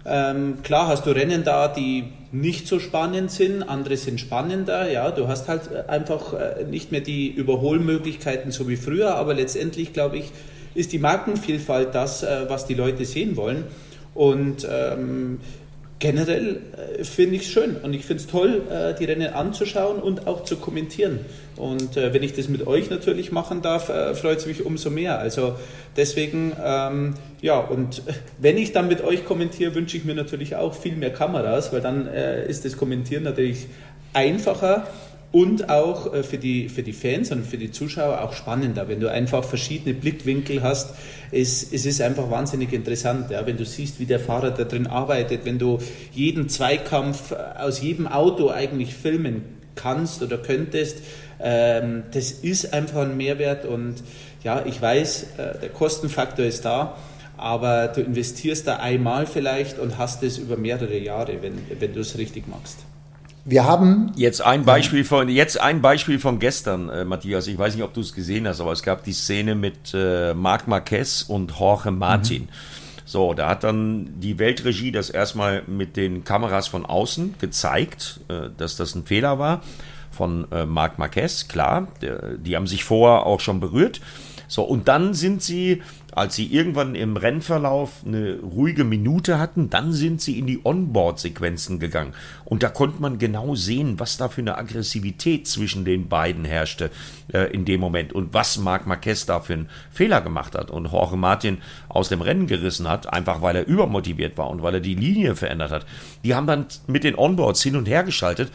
Ähm, 0.06 0.58
klar 0.62 0.86
hast 0.86 1.04
du 1.04 1.10
Rennen 1.10 1.42
da, 1.42 1.66
die 1.66 2.04
nicht 2.30 2.68
so 2.68 2.78
spannend 2.78 3.32
sind, 3.32 3.64
andere 3.64 3.96
sind 3.96 4.20
spannender. 4.20 4.88
Ja, 4.88 5.10
du 5.10 5.26
hast 5.26 5.48
halt 5.48 5.88
einfach 5.88 6.32
äh, 6.34 6.62
nicht 6.62 6.92
mehr 6.92 7.00
die 7.00 7.26
Überholmöglichkeiten 7.26 8.52
so 8.52 8.68
wie 8.68 8.76
früher, 8.76 9.16
aber 9.16 9.34
letztendlich 9.34 9.92
glaube 9.92 10.18
ich, 10.18 10.30
ist 10.76 10.92
die 10.92 11.00
Markenvielfalt 11.00 11.92
das, 11.92 12.22
äh, 12.22 12.44
was 12.46 12.66
die 12.66 12.74
Leute 12.74 13.04
sehen 13.04 13.36
wollen. 13.36 13.64
Und 14.14 14.64
ähm, 14.70 15.40
generell 16.02 16.56
äh, 16.98 17.04
finde 17.04 17.36
ich 17.36 17.42
es 17.42 17.48
schön 17.48 17.76
und 17.76 17.94
ich 17.94 18.04
finde 18.04 18.24
es 18.24 18.28
toll, 18.28 18.62
äh, 18.68 18.92
die 18.98 19.04
Rennen 19.04 19.32
anzuschauen 19.32 20.02
und 20.02 20.26
auch 20.26 20.42
zu 20.42 20.56
kommentieren. 20.56 21.20
Und 21.54 21.96
äh, 21.96 22.12
wenn 22.12 22.24
ich 22.24 22.34
das 22.34 22.48
mit 22.48 22.66
euch 22.66 22.90
natürlich 22.90 23.30
machen 23.30 23.62
darf, 23.62 23.86
freut 23.86 24.38
es 24.38 24.46
mich 24.46 24.66
umso 24.66 24.90
mehr. 24.90 25.20
Also 25.20 25.54
deswegen, 25.96 26.52
ähm, 26.62 27.14
ja, 27.40 27.58
und 27.58 28.02
wenn 28.40 28.58
ich 28.58 28.72
dann 28.72 28.88
mit 28.88 29.04
euch 29.04 29.24
kommentiere, 29.24 29.76
wünsche 29.76 29.96
ich 29.96 30.04
mir 30.04 30.16
natürlich 30.16 30.56
auch 30.56 30.74
viel 30.74 30.96
mehr 30.96 31.12
Kameras, 31.12 31.72
weil 31.72 31.80
dann 31.80 32.08
ist 32.08 32.64
das 32.64 32.76
Kommentieren 32.76 33.22
natürlich 33.22 33.66
einfacher 34.12 34.88
und 35.32 35.70
auch 35.70 36.12
äh, 36.12 36.22
für 36.22 36.38
die, 36.38 36.68
für 36.68 36.82
die 36.82 36.92
Fans 36.92 37.32
und 37.32 37.44
für 37.44 37.56
die 37.56 37.70
Zuschauer 37.70 38.20
auch 38.20 38.34
spannender, 38.34 38.88
wenn 38.88 39.00
du 39.00 39.10
einfach 39.10 39.42
verschiedene 39.42 39.94
Blickwinkel 39.94 40.62
hast. 40.62 40.94
Es, 41.32 41.72
es 41.72 41.86
ist 41.86 42.00
einfach 42.02 42.30
wahnsinnig 42.30 42.72
interessant, 42.72 43.30
ja, 43.30 43.44
wenn 43.46 43.56
du 43.56 43.64
siehst, 43.64 43.98
wie 43.98 44.06
der 44.06 44.20
Fahrer 44.20 44.50
da 44.50 44.64
drin 44.64 44.86
arbeitet, 44.86 45.44
wenn 45.44 45.58
du 45.58 45.78
jeden 46.12 46.48
Zweikampf 46.48 47.32
äh, 47.32 47.58
aus 47.58 47.80
jedem 47.80 48.06
Auto 48.06 48.50
eigentlich 48.50 48.94
filmen 48.94 49.42
kannst 49.74 50.22
oder 50.22 50.36
könntest. 50.36 50.98
Ähm, 51.40 52.02
das 52.12 52.30
ist 52.30 52.74
einfach 52.74 53.00
ein 53.00 53.16
Mehrwert 53.16 53.64
und 53.64 53.94
ja, 54.44 54.64
ich 54.66 54.80
weiß, 54.80 55.22
äh, 55.38 55.58
der 55.60 55.70
Kostenfaktor 55.70 56.44
ist 56.44 56.64
da 56.64 56.96
aber 57.38 57.88
du 57.88 58.02
investierst 58.02 58.68
da 58.68 58.76
einmal 58.76 59.26
vielleicht 59.26 59.80
und 59.80 59.98
hast 59.98 60.22
es 60.22 60.38
über 60.38 60.56
mehrere 60.56 60.96
Jahre, 60.96 61.42
wenn, 61.42 61.54
wenn 61.80 61.92
du 61.92 61.98
es 61.98 62.16
richtig 62.16 62.46
machst. 62.46 62.78
Wir 63.44 63.64
haben 63.64 64.12
jetzt 64.14 64.40
ein 64.40 64.64
Beispiel 64.64 65.04
von 65.04 65.28
jetzt 65.28 65.60
ein 65.60 65.82
Beispiel 65.82 66.20
von 66.20 66.38
gestern, 66.38 66.88
äh, 66.88 67.04
Matthias. 67.04 67.48
Ich 67.48 67.58
weiß 67.58 67.74
nicht, 67.74 67.82
ob 67.82 67.92
du 67.92 68.00
es 68.00 68.14
gesehen 68.14 68.46
hast, 68.46 68.60
aber 68.60 68.70
es 68.70 68.84
gab 68.84 69.02
die 69.02 69.12
Szene 69.12 69.56
mit 69.56 69.92
äh, 69.94 70.32
Marc 70.32 70.68
Marquez 70.68 71.22
und 71.22 71.52
Jorge 71.58 71.90
Martin. 71.90 72.42
Mhm. 72.42 72.48
So, 73.04 73.34
da 73.34 73.48
hat 73.48 73.64
dann 73.64 74.20
die 74.20 74.38
Weltregie 74.38 74.92
das 74.92 75.10
erstmal 75.10 75.64
mit 75.66 75.96
den 75.96 76.22
Kameras 76.22 76.68
von 76.68 76.86
außen 76.86 77.34
gezeigt, 77.40 78.20
äh, 78.28 78.48
dass 78.56 78.76
das 78.76 78.94
ein 78.94 79.04
Fehler 79.04 79.40
war 79.40 79.62
von 80.12 80.46
äh, 80.52 80.64
Marc 80.64 81.00
Marquez. 81.00 81.48
Klar, 81.48 81.88
der, 82.00 82.36
die 82.36 82.54
haben 82.54 82.68
sich 82.68 82.84
vorher 82.84 83.26
auch 83.26 83.40
schon 83.40 83.58
berührt. 83.58 84.00
So, 84.46 84.62
und 84.62 84.86
dann 84.86 85.14
sind 85.14 85.42
sie 85.42 85.82
als 86.12 86.36
sie 86.36 86.46
irgendwann 86.46 86.94
im 86.94 87.16
Rennverlauf 87.16 88.02
eine 88.06 88.38
ruhige 88.40 88.84
Minute 88.84 89.38
hatten, 89.38 89.70
dann 89.70 89.92
sind 89.92 90.20
sie 90.20 90.38
in 90.38 90.46
die 90.46 90.60
Onboard-Sequenzen 90.62 91.78
gegangen. 91.78 92.12
Und 92.44 92.62
da 92.62 92.68
konnte 92.68 93.00
man 93.00 93.18
genau 93.18 93.54
sehen, 93.54 93.98
was 93.98 94.18
da 94.18 94.28
für 94.28 94.42
eine 94.42 94.58
Aggressivität 94.58 95.48
zwischen 95.48 95.86
den 95.86 96.08
beiden 96.08 96.44
herrschte 96.44 96.90
äh, 97.32 97.50
in 97.52 97.64
dem 97.64 97.80
Moment 97.80 98.12
und 98.12 98.34
was 98.34 98.58
Marc 98.58 98.86
Marquez 98.86 99.24
da 99.24 99.40
für 99.40 99.54
einen 99.54 99.70
Fehler 99.90 100.20
gemacht 100.20 100.54
hat 100.54 100.70
und 100.70 100.92
Jorge 100.92 101.16
Martin 101.16 101.58
aus 101.88 102.10
dem 102.10 102.20
Rennen 102.20 102.46
gerissen 102.46 102.88
hat, 102.88 103.10
einfach 103.10 103.40
weil 103.40 103.56
er 103.56 103.66
übermotiviert 103.66 104.36
war 104.36 104.50
und 104.50 104.62
weil 104.62 104.74
er 104.74 104.80
die 104.80 104.94
Linie 104.94 105.34
verändert 105.34 105.70
hat. 105.70 105.86
Die 106.24 106.34
haben 106.34 106.46
dann 106.46 106.66
mit 106.86 107.04
den 107.04 107.14
Onboards 107.14 107.62
hin 107.62 107.76
und 107.76 107.88
her 107.88 108.04
geschaltet 108.04 108.52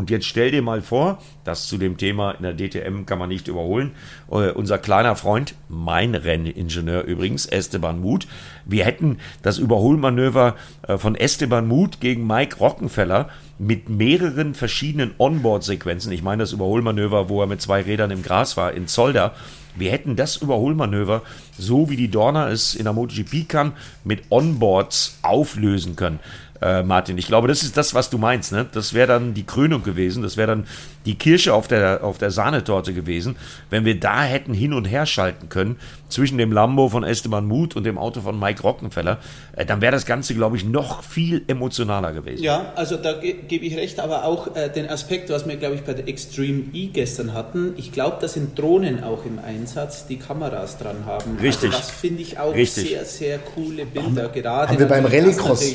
und 0.00 0.08
jetzt 0.08 0.24
stell 0.24 0.50
dir 0.50 0.62
mal 0.62 0.80
vor, 0.80 1.18
das 1.44 1.66
zu 1.66 1.76
dem 1.76 1.98
Thema 1.98 2.30
in 2.30 2.42
der 2.42 2.54
DTM 2.54 3.04
kann 3.04 3.18
man 3.18 3.28
nicht 3.28 3.48
überholen, 3.48 3.90
äh, 4.30 4.50
unser 4.50 4.78
kleiner 4.78 5.14
Freund, 5.14 5.54
mein 5.68 6.14
Renningenieur 6.14 7.02
übrigens, 7.02 7.44
Esteban 7.44 8.00
Muth, 8.00 8.26
wir 8.64 8.86
hätten 8.86 9.18
das 9.42 9.58
Überholmanöver 9.58 10.56
äh, 10.88 10.96
von 10.96 11.16
Esteban 11.16 11.68
Muth 11.68 12.00
gegen 12.00 12.26
Mike 12.26 12.56
Rockenfeller 12.56 13.28
mit 13.58 13.90
mehreren 13.90 14.54
verschiedenen 14.54 15.10
Onboard-Sequenzen, 15.18 16.12
ich 16.12 16.22
meine 16.22 16.44
das 16.44 16.52
Überholmanöver, 16.52 17.28
wo 17.28 17.42
er 17.42 17.46
mit 17.46 17.60
zwei 17.60 17.82
Rädern 17.82 18.10
im 18.10 18.22
Gras 18.22 18.56
war, 18.56 18.72
in 18.72 18.86
Zolder, 18.86 19.34
wir 19.76 19.92
hätten 19.92 20.16
das 20.16 20.36
Überholmanöver, 20.38 21.22
so 21.58 21.90
wie 21.90 21.96
die 21.96 22.10
Dorna 22.10 22.48
es 22.48 22.74
in 22.74 22.84
der 22.84 22.94
MotoGP 22.94 23.48
kann, 23.48 23.74
mit 24.02 24.22
Onboards 24.30 25.18
auflösen 25.22 25.94
können 25.94 26.20
äh, 26.62 26.82
Martin. 26.82 27.16
Ich 27.18 27.26
glaube, 27.26 27.48
das 27.48 27.62
ist 27.62 27.76
das, 27.76 27.94
was 27.94 28.10
du 28.10 28.18
meinst. 28.18 28.52
Ne? 28.52 28.66
Das 28.72 28.94
wäre 28.94 29.08
dann 29.08 29.34
die 29.34 29.44
Krönung 29.44 29.82
gewesen. 29.82 30.22
Das 30.22 30.36
wäre 30.36 30.48
dann 30.48 30.66
die 31.06 31.14
Kirsche 31.14 31.54
auf 31.54 31.68
der, 31.68 32.04
auf 32.04 32.18
der 32.18 32.30
Sahnetorte 32.30 32.92
gewesen, 32.92 33.36
wenn 33.70 33.84
wir 33.84 33.98
da 33.98 34.22
hätten 34.22 34.52
hin 34.52 34.74
und 34.74 34.84
her 34.84 35.06
schalten 35.06 35.48
können 35.48 35.76
zwischen 36.10 36.38
dem 36.38 36.52
Lambo 36.52 36.88
von 36.88 37.04
Esteban 37.04 37.46
Muth 37.46 37.76
und 37.76 37.84
dem 37.84 37.96
Auto 37.96 38.20
von 38.20 38.38
Mike 38.38 38.62
Rockenfeller. 38.62 39.18
Äh, 39.56 39.64
dann 39.64 39.80
wäre 39.80 39.92
das 39.92 40.04
Ganze, 40.04 40.34
glaube 40.34 40.56
ich, 40.56 40.64
noch 40.64 41.02
viel 41.02 41.42
emotionaler 41.46 42.12
gewesen. 42.12 42.42
Ja, 42.42 42.72
also 42.74 42.96
da 42.96 43.14
ge 43.14 43.36
gebe 43.48 43.64
ich 43.64 43.76
recht, 43.76 44.00
aber 44.00 44.24
auch 44.24 44.54
äh, 44.54 44.68
den 44.68 44.88
Aspekt, 44.88 45.30
was 45.30 45.48
wir, 45.48 45.56
glaube 45.56 45.76
ich, 45.76 45.82
bei 45.82 45.94
der 45.94 46.08
Extreme 46.08 46.64
E 46.72 46.88
gestern 46.88 47.32
hatten. 47.32 47.74
Ich 47.76 47.92
glaube, 47.92 48.18
da 48.20 48.28
sind 48.28 48.58
Drohnen 48.58 49.02
auch 49.02 49.24
im 49.24 49.38
Einsatz, 49.38 50.06
die 50.06 50.18
Kameras 50.18 50.78
dran 50.78 51.06
haben. 51.06 51.32
Also 51.32 51.42
Richtig. 51.42 51.70
Also 51.70 51.78
das 51.78 51.90
finde 51.90 52.22
ich 52.22 52.38
auch 52.38 52.54
Richtig. 52.54 52.90
sehr, 52.90 53.04
sehr 53.04 53.38
coole 53.38 53.86
Bilder. 53.86 54.24
Haben, 54.24 54.32
Gerade 54.32 54.72
haben 54.72 54.78
wir 54.78 54.86
beim 54.86 55.06
Rallycross 55.06 55.74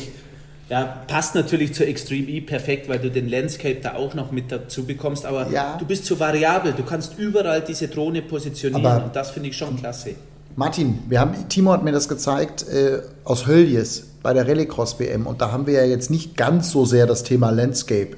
ja, 0.70 1.04
passt 1.08 1.36
natürlich 1.36 1.74
zur 1.74 1.88
Extreme 1.88 2.28
E 2.28 2.42
perfekt, 2.42 2.90
weil 2.90 3.00
du 3.00 3.12
den 3.12 3.30
Landscape 3.30 3.78
da 3.82 3.96
auch 3.96 4.16
noch 4.16 4.32
mit 4.32 4.52
dazu 4.52 4.86
bekommst, 4.86 5.26
aber 5.26 5.50
ja. 5.52 5.78
du 5.78 5.86
bist 5.86 6.06
zu 6.06 6.20
variabel, 6.20 6.74
du 6.74 6.84
kannst 6.84 7.20
überall 7.20 7.62
diese 7.62 7.88
Drohne 7.88 8.22
positionieren 8.24 8.86
aber 8.86 9.06
und 9.06 9.16
das 9.16 9.32
finde 9.32 9.50
ich 9.50 9.58
schon 9.58 9.78
klasse. 9.78 10.16
Martin, 10.56 11.00
wir 11.10 11.20
haben, 11.20 11.50
Timo 11.50 11.74
hat 11.74 11.84
mir 11.84 11.92
das 11.92 12.08
gezeigt 12.08 12.66
äh, 12.68 13.02
aus 13.26 13.46
Höljes 13.46 14.08
bei 14.24 14.34
der 14.34 14.48
Rallycross 14.48 15.00
WM 15.00 15.28
und 15.28 15.42
da 15.42 15.52
haben 15.52 15.68
wir 15.68 15.74
ja 15.74 15.84
jetzt 15.84 16.10
nicht 16.10 16.38
ganz 16.38 16.72
so 16.72 16.86
sehr 16.86 17.06
das 17.06 17.24
Thema 17.24 17.52
Landscape, 17.52 18.16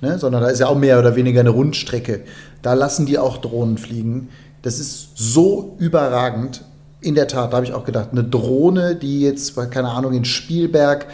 ne, 0.00 0.18
sondern 0.18 0.42
da 0.42 0.48
ist 0.48 0.60
ja 0.60 0.66
auch 0.66 0.78
mehr 0.78 0.98
oder 0.98 1.14
weniger 1.14 1.40
eine 1.40 1.50
Rundstrecke. 1.50 2.22
Da 2.62 2.72
lassen 2.72 3.06
die 3.06 3.18
auch 3.18 3.36
Drohnen 3.36 3.78
fliegen. 3.78 4.30
Das 4.62 4.80
ist 4.80 5.10
so 5.14 5.76
überragend. 5.78 6.64
In 7.02 7.14
der 7.14 7.28
Tat, 7.28 7.52
da 7.52 7.56
habe 7.58 7.66
ich 7.66 7.74
auch 7.74 7.84
gedacht, 7.84 8.08
eine 8.12 8.24
Drohne, 8.24 8.96
die 8.96 9.20
jetzt, 9.20 9.54
keine 9.70 9.90
Ahnung, 9.90 10.14
in 10.14 10.24
Spielberg 10.24 11.06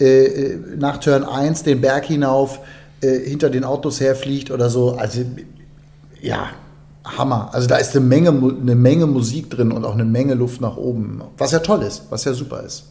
äh, 0.00 0.24
äh, 0.24 0.58
nach 0.76 0.98
Turn 0.98 1.24
1 1.24 1.62
den 1.62 1.80
Berg 1.80 2.06
hinauf 2.06 2.60
äh, 3.00 3.18
hinter 3.20 3.50
den 3.50 3.64
Autos 3.64 4.00
herfliegt 4.00 4.50
oder 4.50 4.70
so. 4.70 4.92
Also 4.92 5.24
ja, 6.20 6.50
Hammer. 7.04 7.50
Also 7.52 7.68
da 7.68 7.76
ist 7.76 7.94
eine 7.94 8.04
Menge, 8.04 8.30
eine 8.30 8.74
Menge 8.74 9.06
Musik 9.06 9.50
drin 9.50 9.72
und 9.72 9.84
auch 9.84 9.94
eine 9.94 10.04
Menge 10.04 10.34
Luft 10.34 10.60
nach 10.60 10.76
oben. 10.76 11.22
Was 11.38 11.52
ja 11.52 11.58
toll 11.60 11.82
ist, 11.82 12.04
was 12.10 12.24
ja 12.24 12.32
super 12.32 12.62
ist. 12.62 12.84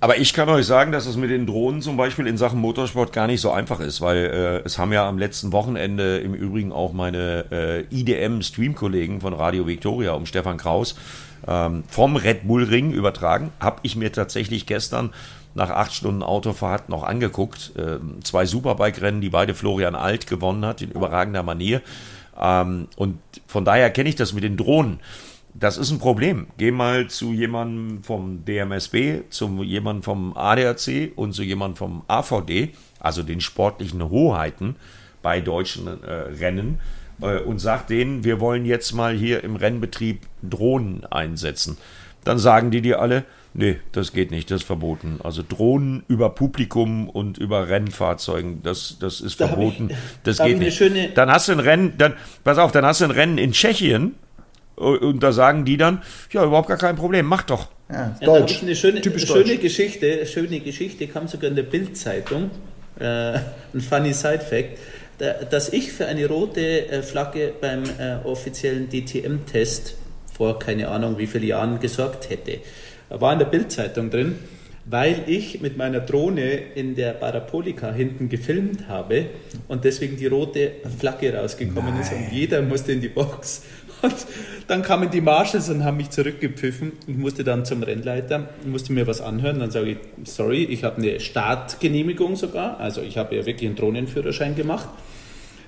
Aber 0.00 0.16
ich 0.16 0.32
kann 0.32 0.48
euch 0.48 0.64
sagen, 0.64 0.92
dass 0.92 1.06
es 1.06 1.16
mit 1.16 1.30
den 1.30 1.44
Drohnen 1.44 1.82
zum 1.82 1.96
Beispiel 1.96 2.28
in 2.28 2.36
Sachen 2.36 2.60
Motorsport 2.60 3.12
gar 3.12 3.26
nicht 3.26 3.40
so 3.40 3.50
einfach 3.50 3.80
ist, 3.80 4.00
weil 4.00 4.16
äh, 4.16 4.62
es 4.64 4.78
haben 4.78 4.92
ja 4.92 5.08
am 5.08 5.18
letzten 5.18 5.50
Wochenende 5.50 6.18
im 6.18 6.34
Übrigen 6.34 6.70
auch 6.70 6.92
meine 6.92 7.46
äh, 7.50 7.80
IDM-Stream-Kollegen 7.90 9.20
von 9.20 9.32
Radio 9.32 9.66
Victoria 9.66 10.12
um 10.12 10.24
Stefan 10.24 10.56
Kraus 10.56 10.94
ähm, 11.48 11.82
vom 11.88 12.14
Red 12.14 12.46
Bull 12.46 12.62
Ring 12.62 12.92
übertragen. 12.92 13.50
Habe 13.58 13.80
ich 13.82 13.96
mir 13.96 14.12
tatsächlich 14.12 14.66
gestern 14.66 15.10
nach 15.58 15.70
acht 15.70 15.92
Stunden 15.92 16.22
Autofahrt 16.22 16.88
noch 16.88 17.02
angeguckt. 17.02 17.72
Ähm, 17.76 18.24
zwei 18.24 18.46
Superbike-Rennen, 18.46 19.20
die 19.20 19.28
beide 19.28 19.54
Florian 19.54 19.94
Alt 19.94 20.26
gewonnen 20.26 20.64
hat, 20.64 20.80
in 20.80 20.90
überragender 20.90 21.42
Manier. 21.42 21.82
Ähm, 22.40 22.88
und 22.96 23.18
von 23.46 23.64
daher 23.64 23.90
kenne 23.90 24.08
ich 24.08 24.16
das 24.16 24.32
mit 24.32 24.44
den 24.44 24.56
Drohnen. 24.56 25.00
Das 25.54 25.76
ist 25.76 25.90
ein 25.90 25.98
Problem. 25.98 26.46
Geh 26.56 26.70
mal 26.70 27.08
zu 27.08 27.32
jemandem 27.32 28.04
vom 28.04 28.44
DMSB, 28.44 29.22
zu 29.28 29.62
jemandem 29.64 30.04
vom 30.04 30.36
ADAC 30.36 31.12
und 31.16 31.32
zu 31.32 31.42
jemandem 31.42 31.76
vom 31.76 32.02
AVD, 32.06 32.70
also 33.00 33.22
den 33.24 33.40
sportlichen 33.40 34.08
Hoheiten 34.08 34.76
bei 35.20 35.40
deutschen 35.40 35.88
äh, 36.04 36.12
Rennen, 36.12 36.78
äh, 37.20 37.40
und 37.40 37.58
sag 37.58 37.88
denen, 37.88 38.22
wir 38.22 38.38
wollen 38.38 38.64
jetzt 38.64 38.92
mal 38.92 39.14
hier 39.16 39.42
im 39.42 39.56
Rennbetrieb 39.56 40.20
Drohnen 40.42 41.04
einsetzen. 41.06 41.76
Dann 42.22 42.38
sagen 42.38 42.70
die 42.70 42.82
dir 42.82 43.00
alle, 43.00 43.24
Nee, 43.58 43.80
das 43.90 44.12
geht 44.12 44.30
nicht, 44.30 44.52
das 44.52 44.60
ist 44.60 44.66
verboten. 44.68 45.18
Also 45.24 45.42
Drohnen 45.46 46.04
über 46.06 46.30
Publikum 46.30 47.08
und 47.08 47.38
über 47.38 47.68
Rennfahrzeugen, 47.68 48.62
das, 48.62 48.98
das 49.00 49.20
ist 49.20 49.40
da 49.40 49.48
verboten. 49.48 49.88
Ich, 49.90 49.96
das 50.22 50.36
da 50.36 50.46
geht 50.46 50.60
nicht. 50.60 51.16
Dann 51.16 51.28
hast 51.28 51.48
du 51.48 51.52
ein 51.52 51.58
Rennen, 51.58 51.94
dann, 51.98 52.14
pass 52.44 52.56
auf, 52.58 52.70
dann 52.70 52.86
hast 52.86 53.00
du 53.00 53.06
ein 53.06 53.10
Rennen 53.10 53.36
in 53.36 53.50
Tschechien 53.50 54.14
und 54.76 55.20
da 55.24 55.32
sagen 55.32 55.64
die 55.64 55.76
dann, 55.76 56.04
ja, 56.30 56.44
überhaupt 56.44 56.68
gar 56.68 56.76
kein 56.76 56.94
Problem, 56.94 57.26
mach 57.26 57.42
doch. 57.42 57.66
Ja, 57.90 58.16
ja 58.20 58.26
Deutsch. 58.26 58.62
eine 58.62 58.76
schöne, 58.76 59.00
Typisch 59.00 59.26
schöne 59.26 59.42
Deutsch. 59.42 59.60
Geschichte, 59.60 60.24
schöne 60.26 60.60
Geschichte, 60.60 61.08
kam 61.08 61.26
sogar 61.26 61.50
in 61.50 61.56
der 61.56 61.64
Bildzeitung, 61.64 62.52
äh, 63.00 63.04
ein 63.74 63.80
funny 63.80 64.12
Side 64.12 64.44
Fact, 64.48 64.78
dass 65.50 65.72
ich 65.72 65.90
für 65.90 66.06
eine 66.06 66.26
rote 66.26 66.88
äh, 66.88 67.02
Flagge 67.02 67.54
beim 67.60 67.82
äh, 67.98 68.18
offiziellen 68.22 68.88
DTM-Test 68.88 69.96
vor 70.32 70.60
keine 70.60 70.86
Ahnung 70.86 71.18
wie 71.18 71.26
vielen 71.26 71.48
Jahren 71.48 71.80
gesorgt 71.80 72.30
hätte 72.30 72.60
war 73.10 73.32
in 73.32 73.38
der 73.38 73.46
Bildzeitung 73.46 74.10
drin, 74.10 74.36
weil 74.84 75.24
ich 75.26 75.60
mit 75.60 75.76
meiner 75.76 76.00
Drohne 76.00 76.50
in 76.74 76.94
der 76.94 77.12
Parapolika 77.12 77.92
hinten 77.92 78.28
gefilmt 78.28 78.88
habe 78.88 79.26
und 79.68 79.84
deswegen 79.84 80.16
die 80.16 80.26
rote 80.26 80.72
Flagge 80.98 81.34
rausgekommen 81.34 81.92
Nein. 81.94 82.00
ist 82.00 82.12
und 82.12 82.32
jeder 82.32 82.62
musste 82.62 82.92
in 82.92 83.00
die 83.00 83.08
Box. 83.08 83.62
Und 84.00 84.14
dann 84.68 84.82
kamen 84.82 85.10
die 85.10 85.20
Marshals 85.20 85.68
und 85.68 85.84
haben 85.84 85.96
mich 85.96 86.10
zurückgepfiffen. 86.10 86.92
Ich 87.06 87.16
musste 87.16 87.42
dann 87.42 87.64
zum 87.64 87.82
Rennleiter, 87.82 88.48
musste 88.64 88.92
mir 88.92 89.06
was 89.06 89.20
anhören. 89.20 89.58
Dann 89.58 89.70
sage 89.72 89.90
ich, 89.90 89.98
sorry, 90.24 90.62
ich 90.64 90.84
habe 90.84 90.98
eine 90.98 91.18
Startgenehmigung 91.18 92.36
sogar. 92.36 92.78
Also 92.78 93.02
ich 93.02 93.18
habe 93.18 93.34
ja 93.34 93.44
wirklich 93.44 93.68
einen 93.68 93.76
Drohnenführerschein 93.76 94.54
gemacht. 94.54 94.88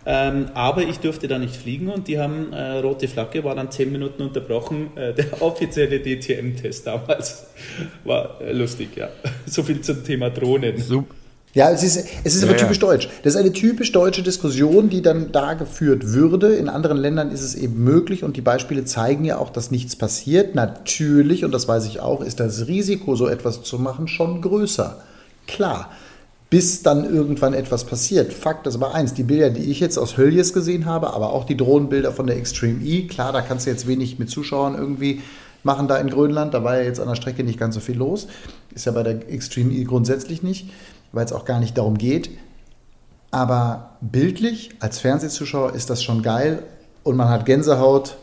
Ähm, 0.07 0.47
aber 0.55 0.83
ich 0.83 0.99
durfte 0.99 1.29
da 1.29 1.39
nicht 1.39 1.55
fliegen 1.55 1.89
und 1.89 2.09
die 2.09 2.19
haben 2.19 2.53
äh, 2.53 2.79
rote 2.79 3.07
Flagge, 3.07 3.45
war 3.45 3.55
dann 3.55 3.71
zehn 3.71 3.93
Minuten 3.93 4.23
unterbrochen. 4.23 4.97
Äh, 4.97 5.13
der 5.13 5.27
offizielle 5.43 6.01
DTM-Test 6.01 6.87
damals 6.87 7.47
war 8.05 8.41
äh, 8.41 8.53
lustig, 8.53 8.97
ja. 8.97 9.09
So 9.47 9.63
viel 9.63 9.81
zum 9.83 10.03
Thema 10.05 10.31
Drohnen. 10.31 10.79
Super. 10.79 11.15
Ja, 11.53 11.69
es 11.71 11.83
ist, 11.83 12.07
es 12.23 12.37
ist 12.37 12.43
ja, 12.43 12.49
aber 12.49 12.57
typisch 12.57 12.77
ja. 12.77 12.87
deutsch. 12.87 13.09
Das 13.25 13.35
ist 13.35 13.41
eine 13.41 13.53
typisch 13.53 13.91
deutsche 13.91 14.23
Diskussion, 14.23 14.89
die 14.89 15.03
dann 15.03 15.33
da 15.33 15.55
geführt 15.55 16.07
würde. 16.07 16.55
In 16.55 16.69
anderen 16.69 16.97
Ländern 16.97 17.33
ist 17.33 17.43
es 17.43 17.57
eben 17.57 17.83
möglich 17.83 18.23
und 18.23 18.37
die 18.37 18.41
Beispiele 18.41 18.85
zeigen 18.85 19.25
ja 19.25 19.39
auch, 19.39 19.51
dass 19.51 19.73
nichts 19.73 19.97
passiert. 19.97 20.55
Natürlich, 20.55 21.45
und 21.45 21.53
das 21.53 21.67
weiß 21.67 21.87
ich 21.87 21.99
auch, 21.99 22.23
ist 22.23 22.39
das 22.39 22.69
Risiko, 22.69 23.17
so 23.17 23.27
etwas 23.27 23.65
zu 23.65 23.81
machen, 23.81 24.07
schon 24.07 24.43
größer. 24.43 25.03
Klar 25.49 25.91
bis 26.51 26.83
dann 26.83 27.05
irgendwann 27.05 27.55
etwas 27.55 27.85
passiert. 27.85 28.33
Fakt 28.33 28.67
ist 28.67 28.75
aber 28.75 28.95
eins, 28.95 29.15
die 29.15 29.23
Bilder, 29.23 29.51
die 29.51 29.71
ich 29.71 29.81
jetzt 29.81 29.99
aus 29.99 30.17
Höljes 30.17 30.53
gesehen 30.53 30.85
habe, 30.85 31.15
aber 31.15 31.33
auch 31.33 31.45
die 31.45 31.57
Drohnenbilder 31.57 32.13
von 32.13 32.27
der 32.27 32.37
Extreme 32.37 32.85
E, 32.85 33.07
klar, 33.07 33.33
da 33.33 33.41
kannst 33.41 33.67
du 33.67 33.71
jetzt 33.71 33.87
wenig 33.87 34.19
mit 34.19 34.29
Zuschauern 34.29 34.75
irgendwie 34.75 35.23
machen 35.63 35.89
da 35.89 35.99
in 35.99 36.11
Grönland, 36.11 36.55
da 36.55 36.65
war 36.65 36.79
ja 36.79 36.85
jetzt 36.85 37.01
an 37.01 37.09
der 37.09 37.15
Strecke 37.15 37.45
nicht 37.45 37.59
ganz 37.59 37.75
so 37.75 37.81
viel 37.81 37.97
los, 37.97 38.29
ist 38.75 38.87
ja 38.87 38.93
bei 38.93 39.03
der 39.03 39.29
Extreme 39.29 39.73
E 39.73 39.85
grundsätzlich 39.85 40.43
nicht, 40.43 40.71
weil 41.13 41.25
es 41.25 41.33
auch 41.33 41.45
gar 41.45 41.61
nicht 41.61 41.77
darum 41.77 41.99
geht. 41.99 42.31
Aber 43.31 43.97
bildlich 44.01 44.71
als 44.81 44.99
Fernsehzuschauer 44.99 45.75
ist 45.75 45.91
das 45.91 46.03
schon 46.03 46.23
geil 46.23 46.63
und 47.05 47.17
man 47.17 47.29
hat 47.29 47.47
Gänsehaut 47.47 48.17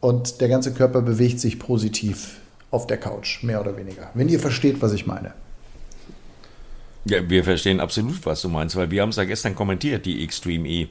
und 0.00 0.40
der 0.40 0.48
ganze 0.48 0.72
Körper 0.72 1.02
bewegt 1.02 1.40
sich 1.40 1.58
positiv 1.58 2.40
auf 2.70 2.86
der 2.86 2.96
Couch, 2.96 3.42
mehr 3.42 3.60
oder 3.60 3.76
weniger. 3.76 4.10
Wenn 4.14 4.28
ihr 4.28 4.40
versteht, 4.40 4.80
was 4.80 4.92
ich 4.92 5.06
meine. 5.06 5.32
Ja, 7.08 7.28
wir 7.28 7.44
verstehen 7.44 7.80
absolut, 7.80 8.26
was 8.26 8.42
du 8.42 8.48
meinst, 8.48 8.76
weil 8.76 8.90
wir 8.90 9.02
haben 9.02 9.10
es 9.10 9.16
ja 9.16 9.24
gestern 9.24 9.54
kommentiert, 9.54 10.06
die 10.06 10.24
Extreme 10.24 10.68
E. 10.68 10.88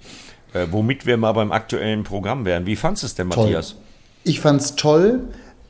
Äh, 0.53 0.67
womit 0.71 1.05
wir 1.05 1.17
mal 1.17 1.33
beim 1.33 1.51
aktuellen 1.51 2.03
Programm 2.03 2.45
wären. 2.45 2.65
Wie 2.65 2.75
fandest 2.75 3.03
du 3.03 3.07
es 3.07 3.15
denn, 3.15 3.29
toll. 3.29 3.45
Matthias? 3.45 3.75
Ich 4.23 4.39
fand 4.39 4.61
es 4.61 4.75
toll. 4.75 5.21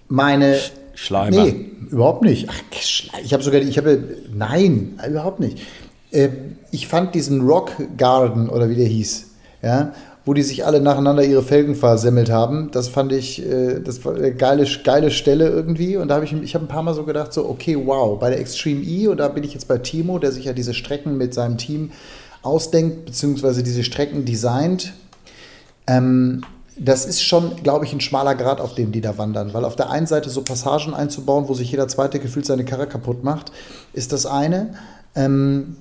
Meine. 0.07 0.59
Schleimer. 0.93 1.43
Nee, 1.45 1.71
überhaupt 1.89 2.21
nicht. 2.21 2.47
Ach, 2.49 2.61
ich 2.71 3.33
habe 3.33 3.43
sogar, 3.43 3.61
ich 3.61 3.77
habe, 3.77 4.17
nein, 4.31 4.99
überhaupt 5.07 5.39
nicht. 5.39 5.59
Äh, 6.11 6.29
ich 6.71 6.87
fand 6.87 7.15
diesen 7.15 7.41
Rock 7.41 7.71
Garden 7.97 8.47
oder 8.47 8.69
wie 8.69 8.75
der 8.75 8.87
hieß, 8.87 9.31
ja, 9.61 9.93
wo 10.25 10.33
die 10.33 10.41
sich 10.41 10.65
alle 10.65 10.81
nacheinander 10.81 11.23
ihre 11.23 11.43
Felgen 11.43 11.75
versemmelt 11.75 12.31
haben. 12.31 12.71
Das 12.71 12.87
fand 12.89 13.13
ich, 13.13 13.45
äh, 13.45 13.79
das 13.79 14.03
war 14.03 14.15
eine 14.15 14.33
geile, 14.33 14.65
geile 14.83 15.11
Stelle 15.11 15.47
irgendwie. 15.49 15.97
Und 15.97 16.07
da 16.07 16.15
habe 16.15 16.25
ich, 16.25 16.33
ich 16.33 16.55
habe 16.55 16.65
ein 16.65 16.67
paar 16.67 16.81
Mal 16.81 16.95
so 16.95 17.03
gedacht, 17.03 17.31
so, 17.31 17.47
okay, 17.47 17.77
wow, 17.85 18.19
bei 18.19 18.31
der 18.31 18.39
Extreme 18.39 18.81
E, 18.81 19.07
und 19.07 19.17
da 19.17 19.27
bin 19.27 19.43
ich 19.43 19.53
jetzt 19.53 19.67
bei 19.67 19.77
Timo, 19.77 20.17
der 20.17 20.31
sich 20.31 20.45
ja 20.45 20.53
diese 20.53 20.73
Strecken 20.73 21.17
mit 21.17 21.33
seinem 21.33 21.57
Team 21.57 21.91
ausdenkt, 22.41 23.05
beziehungsweise 23.05 23.61
diese 23.61 23.83
Strecken 23.83 24.25
designt. 24.25 24.93
Ähm, 25.85 26.43
das 26.77 27.05
ist 27.05 27.21
schon, 27.21 27.55
glaube 27.63 27.85
ich, 27.85 27.93
ein 27.93 28.01
schmaler 28.01 28.35
Grad, 28.35 28.59
auf 28.59 28.75
dem 28.75 28.91
die 28.91 29.01
da 29.01 29.17
wandern. 29.17 29.53
Weil 29.53 29.63
auf 29.63 29.75
der 29.75 29.91
einen 29.91 30.07
Seite 30.07 30.29
so 30.29 30.41
Passagen 30.41 30.93
einzubauen, 30.93 31.47
wo 31.47 31.53
sich 31.53 31.71
jeder 31.71 31.87
Zweite 31.87 32.19
gefühlt 32.19 32.45
seine 32.45 32.65
Karre 32.65 32.87
kaputt 32.87 33.23
macht, 33.23 33.51
ist 33.93 34.11
das 34.11 34.25
eine. 34.25 34.73
Ähm, 35.15 35.77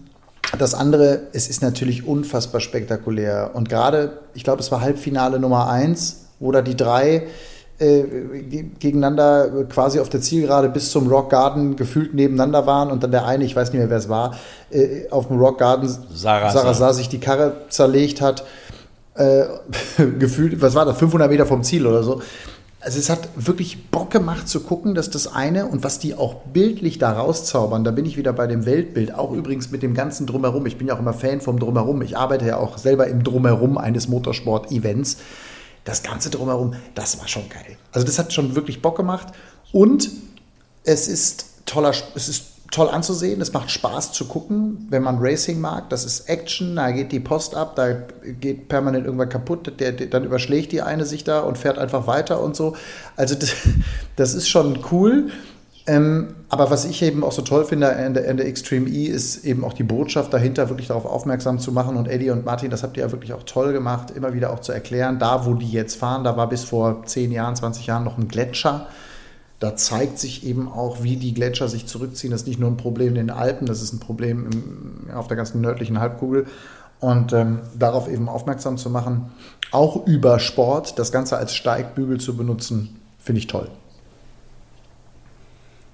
das 0.58 0.74
andere, 0.74 1.22
es 1.32 1.48
ist 1.48 1.62
natürlich 1.62 2.06
unfassbar 2.06 2.60
spektakulär. 2.60 3.50
Und 3.54 3.68
gerade, 3.68 4.18
ich 4.34 4.44
glaube, 4.44 4.60
es 4.60 4.70
war 4.70 4.80
Halbfinale 4.80 5.38
Nummer 5.38 5.68
eins, 5.68 6.26
wo 6.38 6.52
da 6.52 6.62
die 6.62 6.76
drei 6.76 7.26
äh, 7.78 8.02
gegeneinander 8.78 9.64
quasi 9.68 9.98
auf 9.98 10.08
der 10.08 10.20
Zielgerade 10.20 10.68
bis 10.68 10.90
zum 10.90 11.08
Rock 11.08 11.30
Garden 11.30 11.74
gefühlt 11.74 12.14
nebeneinander 12.14 12.66
waren 12.66 12.90
und 12.90 13.02
dann 13.02 13.10
der 13.10 13.26
eine, 13.26 13.44
ich 13.44 13.56
weiß 13.56 13.72
nicht 13.72 13.80
mehr, 13.80 13.90
wer 13.90 13.98
es 13.98 14.08
war, 14.08 14.36
äh, 14.70 15.08
auf 15.10 15.26
dem 15.26 15.38
Rock 15.38 15.58
Garden 15.58 15.88
Sarah, 16.14 16.52
Sarah 16.52 16.92
sich 16.92 17.08
die 17.08 17.18
Karre 17.18 17.52
zerlegt 17.70 18.20
hat 18.20 18.44
äh, 19.14 19.44
gefühlt, 20.18 20.60
was 20.60 20.74
war 20.74 20.84
das, 20.84 20.98
500 20.98 21.30
Meter 21.30 21.46
vom 21.46 21.62
Ziel 21.62 21.86
oder 21.86 22.02
so. 22.02 22.22
Also 22.84 22.98
es 22.98 23.08
hat 23.08 23.30
wirklich 23.34 23.90
Bock 23.90 24.10
gemacht 24.10 24.46
zu 24.46 24.60
gucken, 24.60 24.94
dass 24.94 25.08
das 25.08 25.26
eine 25.26 25.64
und 25.64 25.82
was 25.82 26.00
die 26.00 26.14
auch 26.14 26.42
bildlich 26.52 26.98
da 26.98 27.12
rauszaubern, 27.12 27.82
da 27.82 27.90
bin 27.90 28.04
ich 28.04 28.18
wieder 28.18 28.34
bei 28.34 28.46
dem 28.46 28.66
Weltbild, 28.66 29.14
auch 29.14 29.32
übrigens 29.32 29.70
mit 29.70 29.82
dem 29.82 29.94
ganzen 29.94 30.26
Drumherum. 30.26 30.66
Ich 30.66 30.76
bin 30.76 30.88
ja 30.88 30.94
auch 30.94 30.98
immer 30.98 31.14
Fan 31.14 31.40
vom 31.40 31.58
Drumherum. 31.58 32.02
Ich 32.02 32.18
arbeite 32.18 32.44
ja 32.46 32.58
auch 32.58 32.76
selber 32.76 33.06
im 33.06 33.24
Drumherum 33.24 33.78
eines 33.78 34.08
Motorsport-Events. 34.08 35.16
Das 35.84 36.02
ganze 36.02 36.28
Drumherum, 36.28 36.74
das 36.94 37.18
war 37.18 37.26
schon 37.26 37.48
geil. 37.48 37.78
Also 37.90 38.06
das 38.06 38.18
hat 38.18 38.34
schon 38.34 38.54
wirklich 38.54 38.82
Bock 38.82 38.98
gemacht 38.98 39.28
und 39.72 40.10
es 40.82 41.08
ist 41.08 41.46
toller, 41.64 41.94
es 42.14 42.28
ist 42.28 42.44
toll 42.74 42.88
anzusehen, 42.88 43.40
es 43.40 43.52
macht 43.52 43.70
Spaß 43.70 44.12
zu 44.12 44.26
gucken, 44.26 44.86
wenn 44.90 45.02
man 45.02 45.18
Racing 45.20 45.60
mag. 45.60 45.90
Das 45.90 46.04
ist 46.04 46.28
Action, 46.28 46.76
da 46.76 46.90
geht 46.90 47.12
die 47.12 47.20
Post 47.20 47.54
ab, 47.54 47.76
da 47.76 47.92
geht 48.40 48.68
permanent 48.68 49.06
irgendwann 49.06 49.28
kaputt, 49.28 49.72
der, 49.78 49.92
der, 49.92 50.06
dann 50.08 50.24
überschlägt 50.24 50.72
die 50.72 50.82
eine 50.82 51.06
sich 51.06 51.22
da 51.24 51.40
und 51.40 51.56
fährt 51.56 51.78
einfach 51.78 52.06
weiter 52.06 52.40
und 52.40 52.56
so. 52.56 52.74
Also 53.16 53.34
das, 53.36 53.54
das 54.16 54.34
ist 54.34 54.48
schon 54.48 54.80
cool. 54.90 55.30
Ähm, 55.86 56.34
aber 56.48 56.70
was 56.70 56.86
ich 56.86 57.02
eben 57.02 57.22
auch 57.22 57.32
so 57.32 57.42
toll 57.42 57.64
finde 57.64 57.88
in 57.88 58.14
der, 58.14 58.24
in 58.24 58.38
der 58.38 58.46
Extreme 58.46 58.88
E 58.88 59.04
ist 59.04 59.44
eben 59.44 59.64
auch 59.64 59.74
die 59.74 59.82
Botschaft 59.82 60.32
dahinter, 60.32 60.70
wirklich 60.70 60.88
darauf 60.88 61.04
aufmerksam 61.04 61.58
zu 61.58 61.72
machen. 61.72 61.96
Und 61.96 62.08
Eddie 62.08 62.30
und 62.30 62.44
Martin, 62.44 62.70
das 62.70 62.82
habt 62.82 62.96
ihr 62.96 63.04
ja 63.04 63.12
wirklich 63.12 63.34
auch 63.34 63.42
toll 63.42 63.72
gemacht, 63.72 64.10
immer 64.10 64.32
wieder 64.32 64.52
auch 64.52 64.60
zu 64.60 64.72
erklären, 64.72 65.18
da 65.18 65.46
wo 65.46 65.54
die 65.54 65.70
jetzt 65.70 65.96
fahren, 65.96 66.24
da 66.24 66.36
war 66.36 66.48
bis 66.48 66.64
vor 66.64 67.04
10 67.04 67.30
Jahren, 67.32 67.54
20 67.54 67.86
Jahren 67.86 68.02
noch 68.02 68.18
ein 68.18 68.28
Gletscher 68.28 68.88
da 69.64 69.76
zeigt 69.76 70.18
sich 70.18 70.46
eben 70.46 70.68
auch, 70.68 71.02
wie 71.02 71.16
die 71.16 71.32
Gletscher 71.32 71.68
sich 71.68 71.86
zurückziehen. 71.86 72.30
Das 72.30 72.42
ist 72.42 72.46
nicht 72.46 72.60
nur 72.60 72.70
ein 72.70 72.76
Problem 72.76 73.08
in 73.08 73.14
den 73.14 73.30
Alpen, 73.30 73.66
das 73.66 73.80
ist 73.80 73.94
ein 73.94 73.98
Problem 73.98 74.46
im, 74.52 75.10
auf 75.16 75.26
der 75.26 75.38
ganzen 75.38 75.62
nördlichen 75.62 76.00
Halbkugel. 76.00 76.44
Und 77.00 77.32
ähm, 77.32 77.60
darauf 77.78 78.06
eben 78.06 78.28
aufmerksam 78.28 78.76
zu 78.76 78.90
machen, 78.90 79.32
auch 79.70 80.06
über 80.06 80.38
Sport, 80.38 80.98
das 80.98 81.12
Ganze 81.12 81.38
als 81.38 81.54
Steigbügel 81.54 82.20
zu 82.20 82.36
benutzen, 82.36 83.00
finde 83.18 83.38
ich 83.38 83.46
toll. 83.46 83.68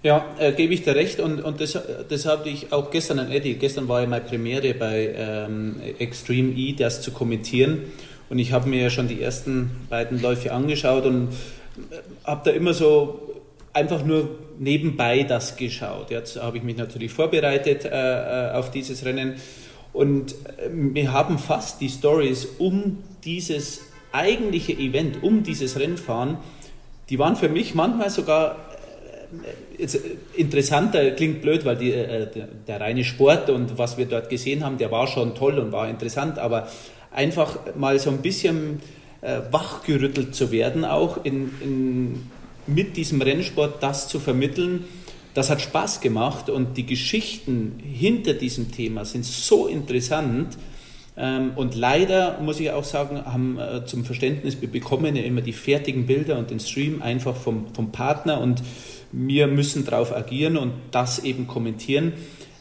Ja, 0.03 0.25
äh, 0.41 0.51
gebe 0.51 0.75
ich 0.75 0.83
dir 0.83 0.97
recht 0.97 1.21
und, 1.21 1.41
und 1.41 1.61
das, 1.61 1.79
das 2.09 2.27
habe 2.27 2.49
ich 2.49 2.73
auch 2.73 2.91
gestern 2.91 3.21
an 3.21 3.31
Eddie, 3.31 3.55
gestern 3.55 3.87
war 3.87 4.01
ja 4.01 4.09
meine 4.09 4.25
Premiere 4.25 4.75
bei 4.75 5.15
ähm, 5.15 5.77
Extreme 6.01 6.53
E, 6.55 6.73
das 6.73 7.03
zu 7.03 7.13
kommentieren 7.13 7.83
und 8.31 8.41
ich 8.41 8.53
habe 8.53 8.69
mir 8.69 8.83
ja 8.83 8.91
schon 8.91 9.07
die 9.07 9.23
ersten 9.23 9.71
beiden 9.89 10.21
Läufe 10.21 10.53
angeschaut 10.53 11.05
und 11.05 11.29
äh, 11.29 11.97
habe 12.25 12.41
da 12.45 12.51
immer 12.51 12.75
so 12.75 13.30
einfach 13.73 14.05
nur 14.05 14.39
nebenbei 14.59 15.23
das 15.23 15.57
geschaut. 15.57 16.11
Jetzt 16.11 16.41
habe 16.41 16.59
ich 16.59 16.63
mich 16.63 16.77
natürlich 16.77 17.13
vorbereitet 17.13 17.85
äh, 17.85 17.89
äh 17.89 18.53
auf 18.53 18.71
dieses 18.71 19.05
Rennen 19.05 19.37
und 19.93 20.33
äh, 20.33 20.69
wir 20.71 21.13
haben 21.13 21.39
fast 21.39 21.81
die 21.81 21.89
Stories 21.89 22.47
um 22.59 22.99
dieses 23.25 23.83
eigentliche 24.13 24.73
Event, 24.73 25.23
um 25.23 25.43
dieses 25.43 25.79
Rennfahren, 25.79 26.39
die 27.09 27.19
waren 27.19 27.37
für 27.37 27.49
mich 27.49 27.75
manchmal 27.75 28.11
sogar 28.11 28.57
äh, 29.77 29.83
jetzt 29.83 29.99
interessanter, 30.37 31.11
klingt 31.13 31.43
blöd, 31.43 31.65
weil 31.65 31.77
die, 31.77 31.93
äh, 31.93 32.29
der, 32.67 32.81
reine 32.81 33.05
Sport 33.05 33.51
und 33.51 33.79
was 33.79 33.99
wir 33.99 34.07
dort 34.07 34.29
gesehen 34.29 34.65
haben, 34.65 34.79
der 34.79 34.91
war 34.91 35.07
schon 35.07 35.35
toll 35.35 35.59
und 35.59 35.73
war 35.73 35.89
interessant, 35.89 36.39
aber 36.39 36.69
einfach 37.13 37.59
mal 37.77 37.99
so 37.99 38.11
ein 38.11 38.19
bisschen 38.19 38.81
äh, 39.23 39.41
wachgerüttelt 39.51 40.35
zu 40.35 40.53
werden, 40.53 40.85
auch 40.85 41.25
in, 41.25 41.51
in 41.61 42.31
mit 42.67 42.97
diesem 42.97 43.23
Rennsport 43.23 43.83
das 43.83 44.09
zu 44.09 44.19
vermitteln, 44.21 44.85
das 45.35 45.51
hat 45.51 45.61
Spaß 45.61 46.01
gemacht 46.01 46.51
und 46.51 46.77
die 46.77 46.87
Geschichten 46.87 47.79
hinter 47.83 48.35
diesem 48.35 48.73
Thema 48.73 49.05
sind 49.05 49.25
so 49.25 49.67
interessant. 49.69 50.59
Ähm, 51.17 51.53
und 51.57 51.75
leider 51.77 52.41
muss 52.41 52.61
ich 52.61 52.71
auch 52.71 52.85
sagen, 52.85 53.25
haben 53.25 53.59
äh, 53.59 53.85
zum 53.85 54.05
Verständnis, 54.05 54.61
wir 54.61 54.71
bekommen 54.71 55.15
ja 55.15 55.23
immer 55.23 55.41
die 55.41 55.53
fertigen 55.53 56.07
Bilder 56.07 56.39
und 56.39 56.51
den 56.51 56.61
Stream 56.61 57.03
einfach 57.03 57.37
vom, 57.37 57.67
vom 57.75 57.93
Partner 57.93 58.41
und 58.41 58.63
wir 59.13 59.47
müssen 59.47 59.85
darauf 59.85 60.15
agieren 60.15 60.57
und 60.57 60.73
das 60.91 61.21
eben 61.21 61.47
kommentieren. 61.47 62.13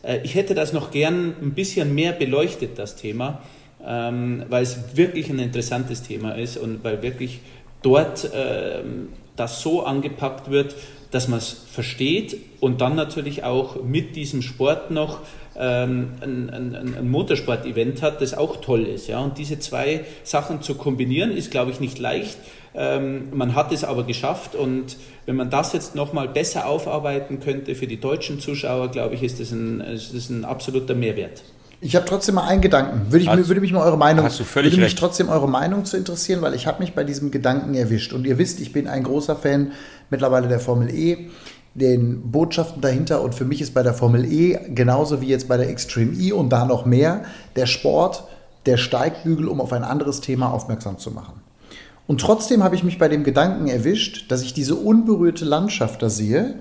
Äh, 0.03 0.19
ich 0.23 0.35
hätte 0.35 0.55
das 0.55 0.73
noch 0.73 0.91
gern 0.91 1.35
ein 1.41 1.53
bisschen 1.53 1.95
mehr 1.95 2.11
beleuchtet, 2.11 2.77
das 2.77 2.95
Thema, 2.95 3.41
ähm, 3.85 4.43
weil 4.49 4.63
es 4.63 4.95
wirklich 4.95 5.29
ein 5.29 5.39
interessantes 5.39 6.03
Thema 6.03 6.33
ist 6.33 6.57
und 6.57 6.83
weil 6.83 7.01
wirklich 7.01 7.39
dort 7.81 8.29
ähm, 8.33 9.09
das 9.39 9.61
so 9.61 9.83
angepackt 9.83 10.49
wird, 10.51 10.75
dass 11.11 11.27
man 11.27 11.39
es 11.39 11.49
versteht 11.49 12.37
und 12.59 12.81
dann 12.81 12.95
natürlich 12.95 13.43
auch 13.43 13.81
mit 13.83 14.15
diesem 14.15 14.41
Sport 14.41 14.91
noch 14.91 15.19
ähm, 15.57 16.13
ein, 16.21 16.49
ein, 16.49 16.95
ein 16.95 17.09
Motorsport-Event 17.09 18.01
hat, 18.01 18.21
das 18.21 18.33
auch 18.33 18.57
toll 18.57 18.85
ist. 18.85 19.07
Ja? 19.07 19.19
Und 19.19 19.37
diese 19.37 19.59
zwei 19.59 20.05
Sachen 20.23 20.61
zu 20.61 20.75
kombinieren, 20.75 21.31
ist, 21.31 21.51
glaube 21.51 21.71
ich, 21.71 21.79
nicht 21.79 21.99
leicht. 21.99 22.37
Ähm, 22.75 23.29
man 23.33 23.55
hat 23.55 23.71
es 23.71 23.83
aber 23.83 24.03
geschafft 24.03 24.55
und 24.55 24.97
wenn 25.25 25.35
man 25.35 25.49
das 25.49 25.73
jetzt 25.73 25.95
nochmal 25.95 26.27
besser 26.27 26.67
aufarbeiten 26.67 27.39
könnte 27.39 27.73
für 27.75 27.87
die 27.87 27.99
deutschen 27.99 28.39
Zuschauer, 28.39 28.89
glaube 28.89 29.15
ich, 29.15 29.23
ist 29.23 29.39
das 29.39 29.51
ein, 29.51 29.81
ist 29.81 30.15
das 30.15 30.29
ein 30.29 30.45
absoluter 30.45 30.93
Mehrwert. 30.93 31.43
Ich 31.81 31.95
habe 31.95 32.05
trotzdem 32.05 32.35
mal 32.35 32.47
einen 32.47 32.61
Gedanken. 32.61 33.11
Würde, 33.11 33.23
ich, 33.23 33.29
hast, 33.29 33.47
würde 33.47 33.61
mich 33.61 33.71
mal 33.71 33.83
eure 33.83 33.97
Meinung, 33.97 34.25
hast 34.25 34.39
du 34.39 34.43
völlig 34.43 34.73
würde 34.73 34.81
mich 34.81 34.91
recht. 34.91 34.99
trotzdem 34.99 35.29
eure 35.29 35.47
Meinung 35.47 35.85
zu 35.85 35.95
interessieren, 35.95 36.41
weil 36.41 36.53
ich 36.53 36.67
habe 36.67 36.81
mich 36.81 36.93
bei 36.93 37.03
diesem 37.03 37.31
Gedanken 37.31 37.73
erwischt. 37.73 38.11
Und 38.11 38.25
ihr 38.25 38.37
wisst, 38.37 38.59
ich 38.59 38.73
bin 38.73 38.87
ein 38.87 39.03
großer 39.03 39.35
Fan 39.35 39.71
mittlerweile 40.09 40.47
der 40.49 40.59
Formel 40.59 40.93
E, 40.93 41.29
den 41.75 42.31
Botschaften 42.31 42.81
dahinter. 42.81 43.21
Und 43.21 43.33
für 43.33 43.45
mich 43.45 43.61
ist 43.61 43.73
bei 43.73 43.83
der 43.83 43.93
Formel 43.93 44.25
E 44.25 44.59
genauso 44.73 45.21
wie 45.21 45.27
jetzt 45.27 45.47
bei 45.47 45.55
der 45.55 45.69
Extreme 45.69 46.13
E 46.13 46.33
und 46.33 46.49
da 46.49 46.65
noch 46.65 46.85
mehr 46.85 47.23
der 47.55 47.65
Sport 47.65 48.25
der 48.65 48.75
Steigbügel, 48.75 49.47
um 49.47 49.61
auf 49.61 49.71
ein 49.71 49.83
anderes 49.83 50.19
Thema 50.19 50.51
aufmerksam 50.51 50.97
zu 50.97 51.11
machen. 51.11 51.41
Und 52.07 52.19
trotzdem 52.21 52.63
habe 52.63 52.75
ich 52.75 52.83
mich 52.83 52.97
bei 52.97 53.07
dem 53.07 53.23
Gedanken 53.23 53.67
erwischt, 53.67 54.31
dass 54.31 54.41
ich 54.41 54.53
diese 54.53 54.75
unberührte 54.75 55.45
Landschaft 55.45 56.01
da 56.01 56.09
sehe, 56.09 56.55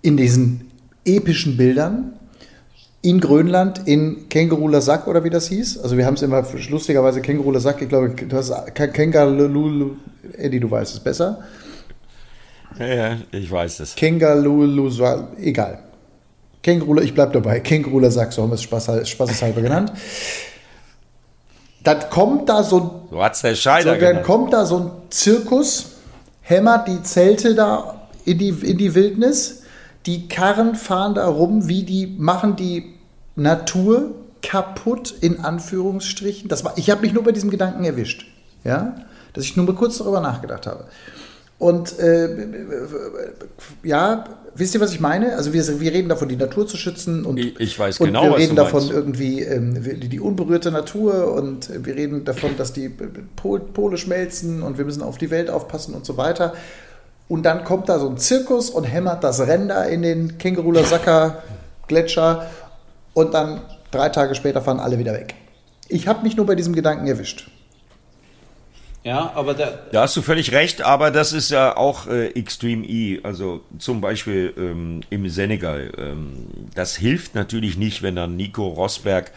in 0.00 0.16
diesen 0.16 0.70
epischen 1.04 1.56
Bildern, 1.56 2.14
in 3.02 3.20
Grönland 3.20 3.86
in 3.86 4.28
Känguru 4.28 4.80
Sack 4.80 5.08
oder 5.08 5.24
wie 5.24 5.30
das 5.30 5.48
hieß. 5.48 5.80
Also 5.80 5.96
wir 5.96 6.06
haben 6.06 6.14
es 6.14 6.22
immer 6.22 6.44
lustigerweise 6.70 7.20
Känguru 7.20 7.58
Sack. 7.58 7.82
Ich 7.82 7.88
glaube, 7.88 8.10
du 8.10 8.36
hast 8.36 8.52
Känguru. 8.74 9.96
Eddie, 10.38 10.60
du 10.60 10.70
weißt 10.70 10.94
es 10.94 11.00
besser. 11.00 11.40
Ja, 12.78 12.86
ja, 12.86 13.16
ich 13.32 13.50
weiß 13.50 13.80
es. 13.80 13.96
Känguru, 13.96 14.88
egal. 15.40 15.80
Känguru, 16.62 17.00
ich 17.00 17.12
bleib 17.12 17.32
dabei. 17.32 17.58
Känguru 17.58 18.08
Sack, 18.08 18.32
so 18.32 18.42
haben 18.42 18.50
wir 18.50 18.54
es 18.54 18.62
Spaß, 18.62 19.08
spaßeshalber 19.08 19.60
genannt. 19.60 19.92
Dann 21.82 22.08
kommt 22.08 22.48
da 22.48 22.62
so 22.62 22.78
ein. 22.78 22.90
Du 23.10 23.20
hast 23.20 23.42
der 23.42 23.56
Scheider 23.56 23.94
so, 23.94 24.00
Dann 24.00 24.22
kommt 24.22 24.52
da 24.52 24.64
so 24.64 24.78
ein 24.78 24.90
Zirkus, 25.10 25.96
hämmert 26.40 26.86
die 26.86 27.02
Zelte 27.02 27.56
da 27.56 28.08
in 28.24 28.38
die, 28.38 28.50
in 28.50 28.78
die 28.78 28.94
Wildnis 28.94 29.61
die 30.06 30.28
Karren 30.28 30.74
fahren 30.74 31.14
da 31.14 31.26
rum, 31.26 31.68
wie 31.68 31.84
die 31.84 32.06
machen 32.06 32.56
die 32.56 32.94
Natur 33.36 34.14
kaputt, 34.42 35.14
in 35.20 35.40
Anführungsstrichen. 35.40 36.48
Das 36.48 36.64
war, 36.64 36.76
ich 36.76 36.90
habe 36.90 37.02
mich 37.02 37.12
nur 37.12 37.22
bei 37.22 37.32
diesem 37.32 37.50
Gedanken 37.50 37.84
erwischt, 37.84 38.26
ja, 38.64 38.96
dass 39.32 39.44
ich 39.44 39.56
nur 39.56 39.66
mal 39.66 39.74
kurz 39.74 39.98
darüber 39.98 40.20
nachgedacht 40.20 40.66
habe. 40.66 40.84
Und 41.58 41.96
äh, 42.00 42.28
ja, 43.84 44.24
wisst 44.56 44.74
ihr, 44.74 44.80
was 44.80 44.92
ich 44.92 44.98
meine? 44.98 45.36
Also 45.36 45.52
wir, 45.52 45.80
wir 45.80 45.92
reden 45.92 46.08
davon, 46.08 46.28
die 46.28 46.34
Natur 46.34 46.66
zu 46.66 46.76
schützen 46.76 47.24
und, 47.24 47.38
ich, 47.38 47.78
weiß 47.78 48.00
und 48.00 48.06
genau, 48.06 48.24
wir 48.24 48.38
reden 48.38 48.56
davon 48.56 48.90
irgendwie 48.90 49.42
ähm, 49.42 49.80
die, 49.80 50.08
die, 50.08 50.18
unberührte 50.18 50.72
Natur 50.72 51.32
und 51.34 51.70
wir 51.84 51.94
reden 51.94 52.24
davon, 52.24 52.56
dass 52.56 52.72
die 52.72 52.90
Pole 53.36 53.96
schmelzen 53.96 54.64
und 54.64 54.76
wir 54.76 54.84
müssen 54.84 55.02
auf 55.02 55.18
die 55.18 55.30
Welt 55.30 55.50
aufpassen 55.50 55.94
und 55.94 56.04
so 56.04 56.16
weiter. 56.16 56.52
Und 57.32 57.44
dann 57.44 57.64
kommt 57.64 57.88
da 57.88 57.98
so 57.98 58.10
ein 58.10 58.18
Zirkus 58.18 58.68
und 58.68 58.84
hämmert 58.84 59.24
das 59.24 59.40
Ränder 59.40 59.88
in 59.88 60.02
den 60.02 60.36
Känguru-Lasaka 60.36 61.42
Gletscher 61.88 62.50
und 63.14 63.32
dann 63.32 63.62
drei 63.90 64.10
Tage 64.10 64.34
später 64.34 64.60
fahren 64.60 64.78
alle 64.78 64.98
wieder 64.98 65.14
weg. 65.14 65.34
Ich 65.88 66.06
habe 66.06 66.24
mich 66.24 66.36
nur 66.36 66.44
bei 66.44 66.56
diesem 66.56 66.74
Gedanken 66.74 67.06
erwischt. 67.06 67.50
Ja, 69.02 69.32
aber 69.34 69.54
da, 69.54 69.78
da 69.92 70.02
hast 70.02 70.14
du 70.14 70.20
völlig 70.20 70.52
recht, 70.52 70.82
aber 70.82 71.10
das 71.10 71.32
ist 71.32 71.50
ja 71.50 71.74
auch 71.74 72.06
äh, 72.06 72.26
Extreme 72.32 72.84
E, 72.84 73.20
also 73.22 73.62
zum 73.78 74.02
Beispiel 74.02 74.52
ähm, 74.58 75.00
im 75.08 75.26
Senegal. 75.30 75.90
Ähm, 75.96 76.48
das 76.74 76.96
hilft 76.96 77.34
natürlich 77.34 77.78
nicht, 77.78 78.02
wenn 78.02 78.14
dann 78.14 78.36
Nico 78.36 78.68
Rosberg 78.68 79.32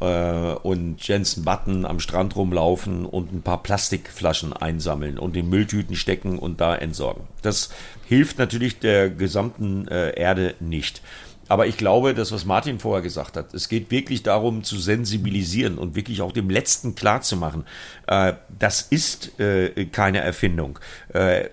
äh, 0.00 0.54
und 0.62 1.06
Jensen 1.06 1.44
Button 1.44 1.84
am 1.84 2.00
Strand 2.00 2.36
rumlaufen 2.36 3.06
und 3.06 3.32
ein 3.32 3.42
paar 3.42 3.62
Plastikflaschen 3.62 4.52
einsammeln 4.52 5.18
und 5.18 5.36
in 5.36 5.48
Mülltüten 5.48 5.96
stecken 5.96 6.38
und 6.38 6.60
da 6.60 6.74
entsorgen. 6.74 7.24
Das 7.42 7.70
hilft 8.06 8.38
natürlich 8.38 8.78
der 8.78 9.10
gesamten 9.10 9.86
äh, 9.88 10.18
Erde 10.18 10.54
nicht. 10.60 11.02
Aber 11.50 11.66
ich 11.66 11.76
glaube, 11.76 12.14
das, 12.14 12.30
was 12.30 12.44
Martin 12.44 12.78
vorher 12.78 13.02
gesagt 13.02 13.36
hat, 13.36 13.54
es 13.54 13.68
geht 13.68 13.90
wirklich 13.90 14.22
darum 14.22 14.62
zu 14.62 14.78
sensibilisieren 14.78 15.78
und 15.78 15.96
wirklich 15.96 16.22
auch 16.22 16.30
dem 16.30 16.48
Letzten 16.48 16.94
klarzumachen, 16.94 17.64
äh, 18.06 18.34
das 18.56 18.82
ist 18.82 19.40
äh, 19.40 19.86
keine 19.86 20.20
Erfindung. 20.20 20.78
Äh, 21.12 21.48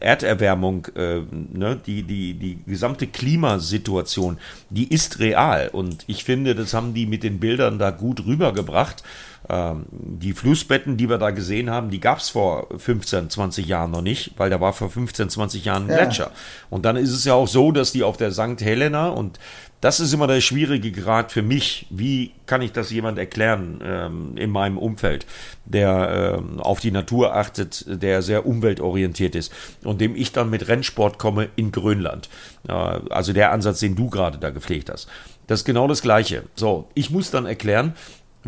Erderwärmung, 0.00 0.88
äh, 0.96 1.20
ne, 1.30 1.80
die, 1.86 2.02
die, 2.02 2.34
die 2.34 2.58
gesamte 2.66 3.06
Klimasituation, 3.06 4.38
die 4.70 4.92
ist 4.92 5.20
real. 5.20 5.68
Und 5.68 6.02
ich 6.08 6.24
finde, 6.24 6.56
das 6.56 6.74
haben 6.74 6.92
die 6.92 7.06
mit 7.06 7.22
den 7.22 7.38
Bildern 7.38 7.78
da 7.78 7.92
gut 7.92 8.26
rübergebracht. 8.26 9.04
Ähm, 9.48 9.86
die 9.90 10.32
Flussbetten, 10.32 10.96
die 10.96 11.08
wir 11.08 11.18
da 11.18 11.30
gesehen 11.30 11.70
haben, 11.70 11.90
die 11.90 12.00
gab 12.00 12.18
es 12.18 12.30
vor 12.30 12.66
15, 12.76 13.30
20 13.30 13.66
Jahren 13.66 13.90
noch 13.90 14.02
nicht, 14.02 14.32
weil 14.36 14.50
da 14.50 14.60
war 14.60 14.72
vor 14.72 14.90
15, 14.90 15.30
20 15.30 15.64
Jahren 15.64 15.84
ein 15.84 15.90
ja. 15.90 15.96
Gletscher. 15.96 16.30
Und 16.70 16.84
dann 16.84 16.96
ist 16.96 17.12
es 17.12 17.24
ja 17.24 17.34
auch 17.34 17.48
so, 17.48 17.70
dass 17.70 17.92
die 17.92 18.02
auf 18.02 18.16
der 18.16 18.32
St. 18.32 18.60
Helena 18.60 19.08
und 19.08 19.38
das 19.80 20.00
ist 20.00 20.12
immer 20.12 20.26
der 20.26 20.40
schwierige 20.40 20.90
Grad 20.90 21.30
für 21.32 21.42
mich. 21.42 21.86
Wie 21.90 22.32
kann 22.46 22.62
ich 22.62 22.72
das 22.72 22.90
jemand 22.90 23.18
erklären 23.18 23.80
ähm, 23.84 24.32
in 24.36 24.50
meinem 24.50 24.78
Umfeld, 24.78 25.26
der 25.64 26.38
ähm, 26.38 26.60
auf 26.60 26.80
die 26.80 26.90
Natur 26.90 27.36
achtet, 27.36 27.84
der 27.86 28.22
sehr 28.22 28.46
umweltorientiert 28.46 29.34
ist 29.34 29.52
und 29.84 30.00
dem 30.00 30.16
ich 30.16 30.32
dann 30.32 30.48
mit 30.48 30.66
Rennsport 30.66 31.18
komme 31.18 31.50
in 31.56 31.72
Grönland. 31.72 32.28
Äh, 32.66 32.72
also 32.72 33.32
der 33.32 33.52
Ansatz, 33.52 33.78
den 33.80 33.96
du 33.96 34.08
gerade 34.08 34.38
da 34.38 34.50
gepflegt 34.50 34.90
hast. 34.90 35.08
Das 35.46 35.60
ist 35.60 35.64
genau 35.64 35.86
das 35.86 36.02
Gleiche. 36.02 36.42
So, 36.56 36.88
ich 36.94 37.10
muss 37.10 37.30
dann 37.30 37.46
erklären, 37.46 37.94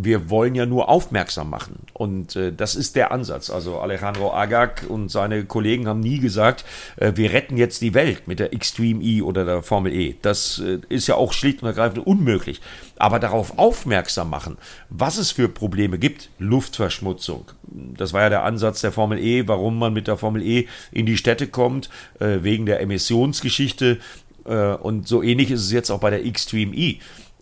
wir 0.01 0.30
wollen 0.30 0.55
ja 0.55 0.64
nur 0.64 0.88
aufmerksam 0.88 1.51
machen. 1.51 1.80
Und 1.92 2.36
äh, 2.36 2.53
das 2.53 2.76
ist 2.76 2.96
der 2.96 3.11
Ansatz. 3.11 3.51
Also 3.51 3.78
Alejandro 3.78 4.32
Agag 4.32 4.84
und 4.88 5.11
seine 5.11 5.44
Kollegen 5.44 5.88
haben 5.88 6.01
nie 6.01 6.20
gesagt, 6.20 6.64
äh, 6.96 7.12
wir 7.16 7.32
retten 7.32 7.57
jetzt 7.57 7.82
die 7.82 7.94
Welt 7.94 8.28
mit 8.28 8.38
der 8.38 8.53
Extreme 8.53 9.03
E 9.03 9.22
oder 9.22 9.44
der 9.44 9.62
Formel 9.62 9.92
E. 9.92 10.14
Das 10.22 10.61
äh, 10.61 10.78
ist 10.88 11.09
ja 11.09 11.16
auch 11.16 11.32
schlicht 11.32 11.62
und 11.62 11.68
ergreifend 11.68 12.07
unmöglich. 12.07 12.61
Aber 12.96 13.18
darauf 13.18 13.59
aufmerksam 13.59 14.30
machen, 14.30 14.57
was 14.88 15.18
es 15.18 15.32
für 15.32 15.49
Probleme 15.49 15.99
gibt. 15.99 16.30
Luftverschmutzung. 16.38 17.44
Das 17.62 18.12
war 18.12 18.22
ja 18.22 18.28
der 18.28 18.44
Ansatz 18.44 18.80
der 18.80 18.92
Formel 18.92 19.18
E, 19.18 19.46
warum 19.46 19.78
man 19.78 19.92
mit 19.92 20.07
der 20.07 20.16
Formel 20.16 20.42
E 20.42 20.66
in 20.92 21.07
die 21.07 21.16
Städte 21.16 21.49
kommt, 21.49 21.90
äh, 22.20 22.38
wegen 22.42 22.66
der 22.66 22.80
Emissionsgeschichte. 22.80 23.99
Äh, 24.44 24.74
und 24.74 25.09
so 25.09 25.22
ähnlich 25.22 25.51
ist 25.51 25.62
es 25.62 25.72
jetzt 25.72 25.90
auch 25.90 26.01
bei 26.01 26.11
der 26.11 26.24
Extreme 26.24 26.74
E. 26.74 26.99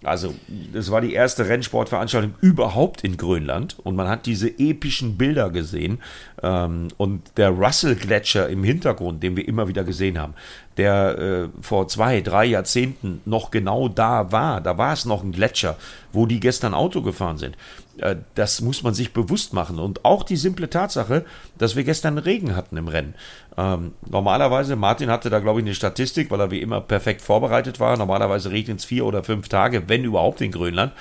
Also, 0.06 0.34
das 0.72 0.90
war 0.90 1.00
die 1.00 1.12
erste 1.12 1.48
Rennsportveranstaltung 1.48 2.34
überhaupt 2.40 3.02
in 3.02 3.16
Grönland 3.16 3.76
und 3.82 3.96
man 3.96 4.08
hat 4.08 4.26
diese 4.26 4.48
epischen 4.48 5.16
Bilder 5.16 5.50
gesehen. 5.50 5.98
Ähm, 6.42 6.88
und 6.96 7.22
der 7.36 7.50
Russell-Gletscher 7.50 8.48
im 8.48 8.62
Hintergrund, 8.62 9.22
den 9.22 9.36
wir 9.36 9.46
immer 9.48 9.68
wieder 9.68 9.82
gesehen 9.84 10.18
haben, 10.18 10.34
der 10.76 11.18
äh, 11.18 11.48
vor 11.60 11.88
zwei, 11.88 12.20
drei 12.20 12.44
Jahrzehnten 12.44 13.20
noch 13.24 13.50
genau 13.50 13.88
da 13.88 14.30
war, 14.30 14.60
da 14.60 14.78
war 14.78 14.92
es 14.92 15.06
noch 15.06 15.24
ein 15.24 15.32
Gletscher, 15.32 15.76
wo 16.12 16.26
die 16.26 16.40
gestern 16.40 16.74
Auto 16.74 17.02
gefahren 17.02 17.38
sind. 17.38 17.56
Äh, 17.98 18.16
das 18.34 18.60
muss 18.60 18.82
man 18.82 18.94
sich 18.94 19.12
bewusst 19.12 19.52
machen. 19.52 19.78
Und 19.78 20.04
auch 20.04 20.22
die 20.22 20.36
simple 20.36 20.70
Tatsache, 20.70 21.24
dass 21.58 21.76
wir 21.76 21.84
gestern 21.84 22.18
Regen 22.18 22.56
hatten 22.56 22.76
im 22.76 22.88
Rennen. 22.88 23.14
Ähm, 23.56 23.92
normalerweise, 24.08 24.76
Martin 24.76 25.10
hatte 25.10 25.30
da, 25.30 25.40
glaube 25.40 25.60
ich, 25.60 25.66
eine 25.66 25.74
Statistik, 25.74 26.30
weil 26.30 26.40
er 26.40 26.50
wie 26.50 26.60
immer 26.60 26.80
perfekt 26.80 27.22
vorbereitet 27.22 27.80
war. 27.80 27.96
Normalerweise 27.96 28.50
regnet 28.50 28.80
es 28.80 28.84
vier 28.84 29.06
oder 29.06 29.24
fünf 29.24 29.48
Tage, 29.48 29.88
wenn 29.88 30.04
überhaupt 30.04 30.40
in 30.40 30.52
Grönland. 30.52 30.92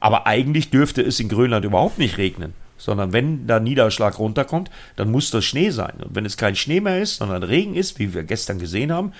Aber 0.00 0.26
eigentlich 0.26 0.70
dürfte 0.70 1.02
es 1.02 1.20
in 1.20 1.28
Grönland 1.28 1.64
überhaupt 1.64 1.98
nicht 1.98 2.18
regnen. 2.18 2.54
Sondern 2.76 3.12
wenn 3.12 3.46
da 3.46 3.60
Niederschlag 3.60 4.18
runterkommt, 4.18 4.68
dann 4.96 5.10
muss 5.10 5.30
das 5.30 5.44
Schnee 5.44 5.70
sein. 5.70 5.94
Und 6.04 6.16
wenn 6.16 6.26
es 6.26 6.36
kein 6.36 6.56
Schnee 6.56 6.80
mehr 6.80 7.00
ist, 7.00 7.16
sondern 7.16 7.44
Regen 7.44 7.76
ist, 7.76 8.00
wie 8.00 8.12
wir 8.12 8.24
gestern 8.24 8.58
gesehen 8.58 8.90
haben, 8.90 9.12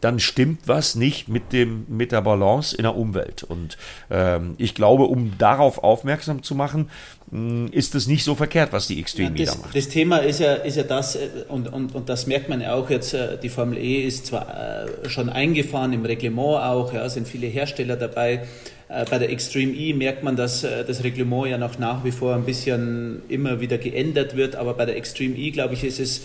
dann 0.00 0.20
stimmt 0.20 0.60
was 0.66 0.94
nicht 0.94 1.28
mit, 1.28 1.52
dem, 1.52 1.86
mit 1.88 2.12
der 2.12 2.20
Balance 2.20 2.76
in 2.76 2.82
der 2.82 2.96
Umwelt. 2.96 3.42
Und 3.42 3.76
ähm, 4.10 4.54
ich 4.58 4.74
glaube, 4.74 5.04
um 5.04 5.38
darauf 5.38 5.82
aufmerksam 5.82 6.42
zu 6.42 6.54
machen, 6.54 6.90
mh, 7.30 7.70
ist 7.72 7.94
es 7.94 8.06
nicht 8.06 8.24
so 8.24 8.34
verkehrt, 8.34 8.72
was 8.72 8.86
die 8.86 9.00
Extreme 9.00 9.38
ja, 9.38 9.46
das, 9.46 9.58
macht. 9.58 9.74
Das 9.74 9.88
Thema 9.88 10.18
ist 10.18 10.40
ja, 10.40 10.54
ist 10.54 10.76
ja 10.76 10.82
das, 10.82 11.16
äh, 11.16 11.28
und, 11.48 11.72
und, 11.72 11.94
und 11.94 12.08
das 12.08 12.26
merkt 12.26 12.48
man 12.48 12.60
ja 12.60 12.74
auch 12.74 12.90
jetzt, 12.90 13.14
äh, 13.14 13.38
die 13.38 13.48
Formel 13.48 13.78
E 13.78 14.02
ist 14.02 14.26
zwar 14.26 14.48
äh, 14.48 15.08
schon 15.08 15.28
eingefahren, 15.28 15.92
im 15.92 16.04
Reglement 16.04 16.62
auch, 16.62 16.92
ja, 16.92 17.08
sind 17.08 17.26
viele 17.26 17.46
Hersteller 17.46 17.96
dabei. 17.96 18.46
Bei 18.88 19.18
der 19.18 19.30
Extreme 19.30 19.72
E 19.72 19.92
merkt 19.94 20.22
man, 20.22 20.36
dass 20.36 20.62
das 20.62 21.02
Reglement 21.02 21.48
ja 21.48 21.58
noch 21.58 21.78
nach 21.78 22.04
wie 22.04 22.12
vor 22.12 22.36
ein 22.36 22.44
bisschen 22.44 23.22
immer 23.28 23.60
wieder 23.60 23.78
geändert 23.78 24.36
wird, 24.36 24.54
aber 24.54 24.74
bei 24.74 24.84
der 24.84 24.96
Extreme 24.96 25.36
E, 25.36 25.50
glaube 25.50 25.74
ich, 25.74 25.82
ist 25.82 25.98
es 25.98 26.24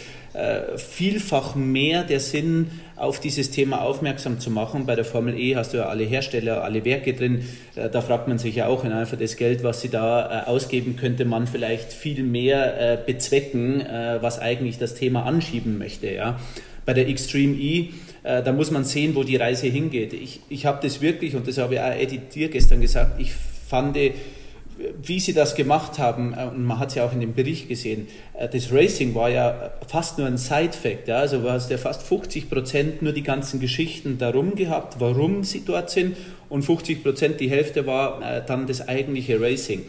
vielfach 0.77 1.55
mehr 1.55 2.03
der 2.03 2.19
Sinn, 2.19 2.67
auf 3.01 3.19
dieses 3.19 3.49
Thema 3.49 3.81
aufmerksam 3.81 4.39
zu 4.39 4.51
machen. 4.51 4.85
Bei 4.85 4.95
der 4.95 5.05
Formel 5.05 5.35
E 5.37 5.55
hast 5.55 5.73
du 5.73 5.77
ja 5.77 5.87
alle 5.87 6.03
Hersteller, 6.03 6.63
alle 6.63 6.85
Werke 6.85 7.13
drin. 7.13 7.43
Äh, 7.75 7.89
da 7.89 7.99
fragt 7.99 8.27
man 8.27 8.37
sich 8.37 8.55
ja 8.55 8.67
auch, 8.67 8.85
in 8.85 8.91
einfach 8.91 9.17
das 9.17 9.37
Geld, 9.37 9.63
was 9.63 9.81
sie 9.81 9.89
da 9.89 10.43
äh, 10.43 10.47
ausgeben, 10.47 10.97
könnte 10.97 11.25
man 11.25 11.47
vielleicht 11.47 11.91
viel 11.93 12.23
mehr 12.23 12.79
äh, 12.79 12.97
bezwecken, 13.03 13.83
was 14.21 14.39
eigentlich 14.39 14.77
das 14.77 14.93
Thema 14.93 15.25
anschieben 15.25 15.79
möchte. 15.79 16.11
Ja. 16.11 16.39
Bei 16.85 16.93
der 16.93 17.07
Extreme 17.07 17.55
E, 17.55 17.89
da 18.23 18.51
muss 18.51 18.69
man 18.69 18.83
sehen, 18.83 19.15
wo 19.15 19.23
die 19.23 19.35
Reise 19.35 19.65
hingeht. 19.67 20.13
Ich, 20.13 20.41
ich 20.47 20.67
habe 20.67 20.79
das 20.83 21.01
wirklich, 21.01 21.35
und 21.35 21.47
das 21.47 21.57
habe 21.57 21.73
ich 21.75 21.79
auch 21.79 21.91
Edith 21.91 22.29
dir 22.33 22.49
gestern 22.49 22.79
gesagt, 22.79 23.19
ich 23.19 23.33
fand 23.33 23.97
wie 25.01 25.19
sie 25.19 25.33
das 25.33 25.55
gemacht 25.55 25.99
haben, 25.99 26.33
äh, 26.33 26.45
und 26.45 26.65
man 26.65 26.79
hat 26.79 26.89
es 26.89 26.95
ja 26.95 27.05
auch 27.05 27.13
in 27.13 27.19
dem 27.19 27.33
Bericht 27.33 27.67
gesehen, 27.67 28.07
äh, 28.37 28.47
das 28.47 28.71
Racing 28.71 29.13
war 29.15 29.29
ja 29.29 29.71
fast 29.87 30.17
nur 30.17 30.27
ein 30.27 30.37
Side-Fact. 30.37 31.07
Ja? 31.07 31.17
Also 31.17 31.41
du 31.41 31.49
hast 31.49 31.69
ja 31.69 31.77
fast 31.77 32.03
50 32.03 32.49
Prozent 32.49 33.01
nur 33.01 33.13
die 33.13 33.23
ganzen 33.23 33.59
Geschichten 33.59 34.17
darum 34.17 34.55
gehabt, 34.55 34.99
warum 34.99 35.43
sie 35.43 35.63
dort 35.65 35.89
sind, 35.89 36.17
und 36.49 36.63
50 36.63 37.03
Prozent, 37.03 37.39
die 37.39 37.49
Hälfte 37.49 37.85
war 37.87 38.21
äh, 38.21 38.41
dann 38.45 38.67
das 38.67 38.87
eigentliche 38.87 39.39
Racing. 39.39 39.83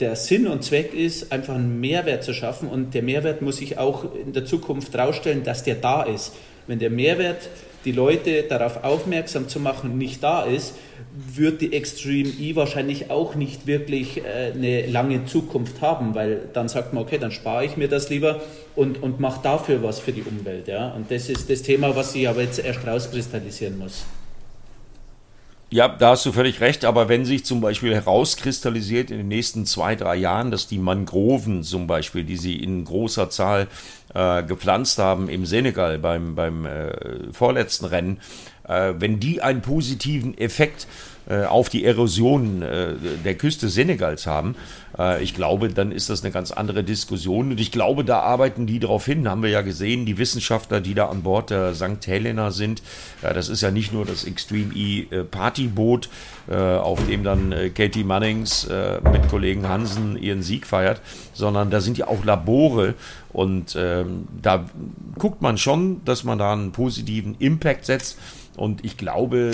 Der 0.00 0.16
Sinn 0.16 0.48
und 0.48 0.64
Zweck 0.64 0.92
ist, 0.94 1.30
einfach 1.30 1.54
einen 1.54 1.78
Mehrwert 1.78 2.24
zu 2.24 2.34
schaffen, 2.34 2.68
und 2.68 2.92
der 2.92 3.04
Mehrwert 3.04 3.40
muss 3.40 3.58
sich 3.58 3.78
auch 3.78 4.04
in 4.12 4.32
der 4.32 4.44
Zukunft 4.44 4.92
herausstellen, 4.92 5.44
dass 5.44 5.62
der 5.62 5.76
da 5.76 6.02
ist. 6.02 6.32
Wenn 6.66 6.78
der 6.78 6.90
Mehrwert 6.90 7.48
die 7.84 7.92
Leute 7.92 8.44
darauf 8.44 8.82
aufmerksam 8.82 9.48
zu 9.48 9.60
machen, 9.60 9.98
nicht 9.98 10.22
da 10.22 10.42
ist, 10.44 10.74
wird 11.14 11.60
die 11.60 11.72
Extreme 11.72 12.28
E 12.28 12.56
wahrscheinlich 12.56 13.10
auch 13.10 13.34
nicht 13.34 13.66
wirklich 13.66 14.18
äh, 14.18 14.52
eine 14.54 14.86
lange 14.86 15.26
Zukunft 15.26 15.80
haben, 15.80 16.14
weil 16.14 16.40
dann 16.52 16.68
sagt 16.68 16.92
man, 16.92 17.04
okay, 17.04 17.18
dann 17.18 17.30
spare 17.30 17.64
ich 17.64 17.76
mir 17.76 17.88
das 17.88 18.08
lieber 18.08 18.40
und, 18.74 19.02
und 19.02 19.20
mache 19.20 19.40
dafür 19.42 19.82
was 19.82 20.00
für 20.00 20.12
die 20.12 20.22
Umwelt. 20.22 20.66
Ja? 20.66 20.92
Und 20.92 21.10
das 21.10 21.28
ist 21.28 21.50
das 21.50 21.62
Thema, 21.62 21.94
was 21.94 22.12
sich 22.12 22.28
aber 22.28 22.42
jetzt 22.42 22.58
erst 22.58 22.86
rauskristallisieren 22.86 23.78
muss. 23.78 24.04
Ja, 25.74 25.88
da 25.88 26.10
hast 26.10 26.24
du 26.24 26.30
völlig 26.30 26.60
recht, 26.60 26.84
aber 26.84 27.08
wenn 27.08 27.24
sich 27.24 27.44
zum 27.44 27.60
Beispiel 27.60 27.92
herauskristallisiert 27.92 29.10
in 29.10 29.16
den 29.16 29.26
nächsten 29.26 29.66
zwei, 29.66 29.96
drei 29.96 30.14
Jahren, 30.14 30.52
dass 30.52 30.68
die 30.68 30.78
Mangroven 30.78 31.64
zum 31.64 31.88
Beispiel, 31.88 32.22
die 32.22 32.36
sie 32.36 32.54
in 32.54 32.84
großer 32.84 33.28
Zahl 33.28 33.66
äh, 34.14 34.44
gepflanzt 34.44 35.00
haben 35.00 35.28
im 35.28 35.46
Senegal 35.46 35.98
beim, 35.98 36.36
beim 36.36 36.64
äh, 36.64 37.32
vorletzten 37.32 37.86
Rennen, 37.86 38.20
äh, 38.68 38.94
wenn 38.98 39.18
die 39.18 39.42
einen 39.42 39.62
positiven 39.62 40.38
Effekt 40.38 40.84
äh, 40.84 41.13
auf 41.26 41.68
die 41.68 41.84
Erosion 41.84 42.62
äh, 42.62 42.94
der 43.24 43.34
Küste 43.34 43.68
Senegals 43.68 44.26
haben, 44.26 44.56
äh, 44.98 45.22
ich 45.22 45.34
glaube, 45.34 45.68
dann 45.68 45.90
ist 45.90 46.10
das 46.10 46.22
eine 46.22 46.32
ganz 46.32 46.50
andere 46.50 46.84
Diskussion. 46.84 47.52
Und 47.52 47.60
ich 47.60 47.72
glaube, 47.72 48.04
da 48.04 48.20
arbeiten 48.20 48.66
die 48.66 48.78
darauf 48.78 49.06
hin, 49.06 49.28
haben 49.28 49.42
wir 49.42 49.50
ja 49.50 49.62
gesehen, 49.62 50.04
die 50.06 50.18
Wissenschaftler, 50.18 50.80
die 50.80 50.94
da 50.94 51.06
an 51.06 51.22
Bord 51.22 51.50
der 51.50 51.74
St. 51.74 52.06
Helena 52.06 52.50
sind. 52.50 52.82
das 53.22 53.48
ist 53.48 53.62
ja 53.62 53.70
nicht 53.70 53.92
nur 53.92 54.04
das 54.04 54.24
Extreme 54.24 54.74
E 54.74 55.06
Partyboot, 55.30 56.08
auf 56.48 57.06
dem 57.06 57.24
dann 57.24 57.54
Katie 57.74 58.04
Munnings 58.04 58.68
mit 59.12 59.28
Kollegen 59.28 59.68
Hansen 59.68 60.16
ihren 60.16 60.42
Sieg 60.42 60.66
feiert, 60.66 61.00
sondern 61.32 61.70
da 61.70 61.80
sind 61.80 61.98
ja 61.98 62.08
auch 62.08 62.24
Labore 62.24 62.94
und 63.34 63.76
ähm, 63.76 64.28
da 64.40 64.64
guckt 65.18 65.42
man 65.42 65.58
schon, 65.58 66.04
dass 66.04 66.22
man 66.22 66.38
da 66.38 66.52
einen 66.52 66.70
positiven 66.70 67.34
Impact 67.40 67.84
setzt. 67.84 68.16
Und 68.56 68.84
ich 68.84 68.96
glaube, 68.96 69.50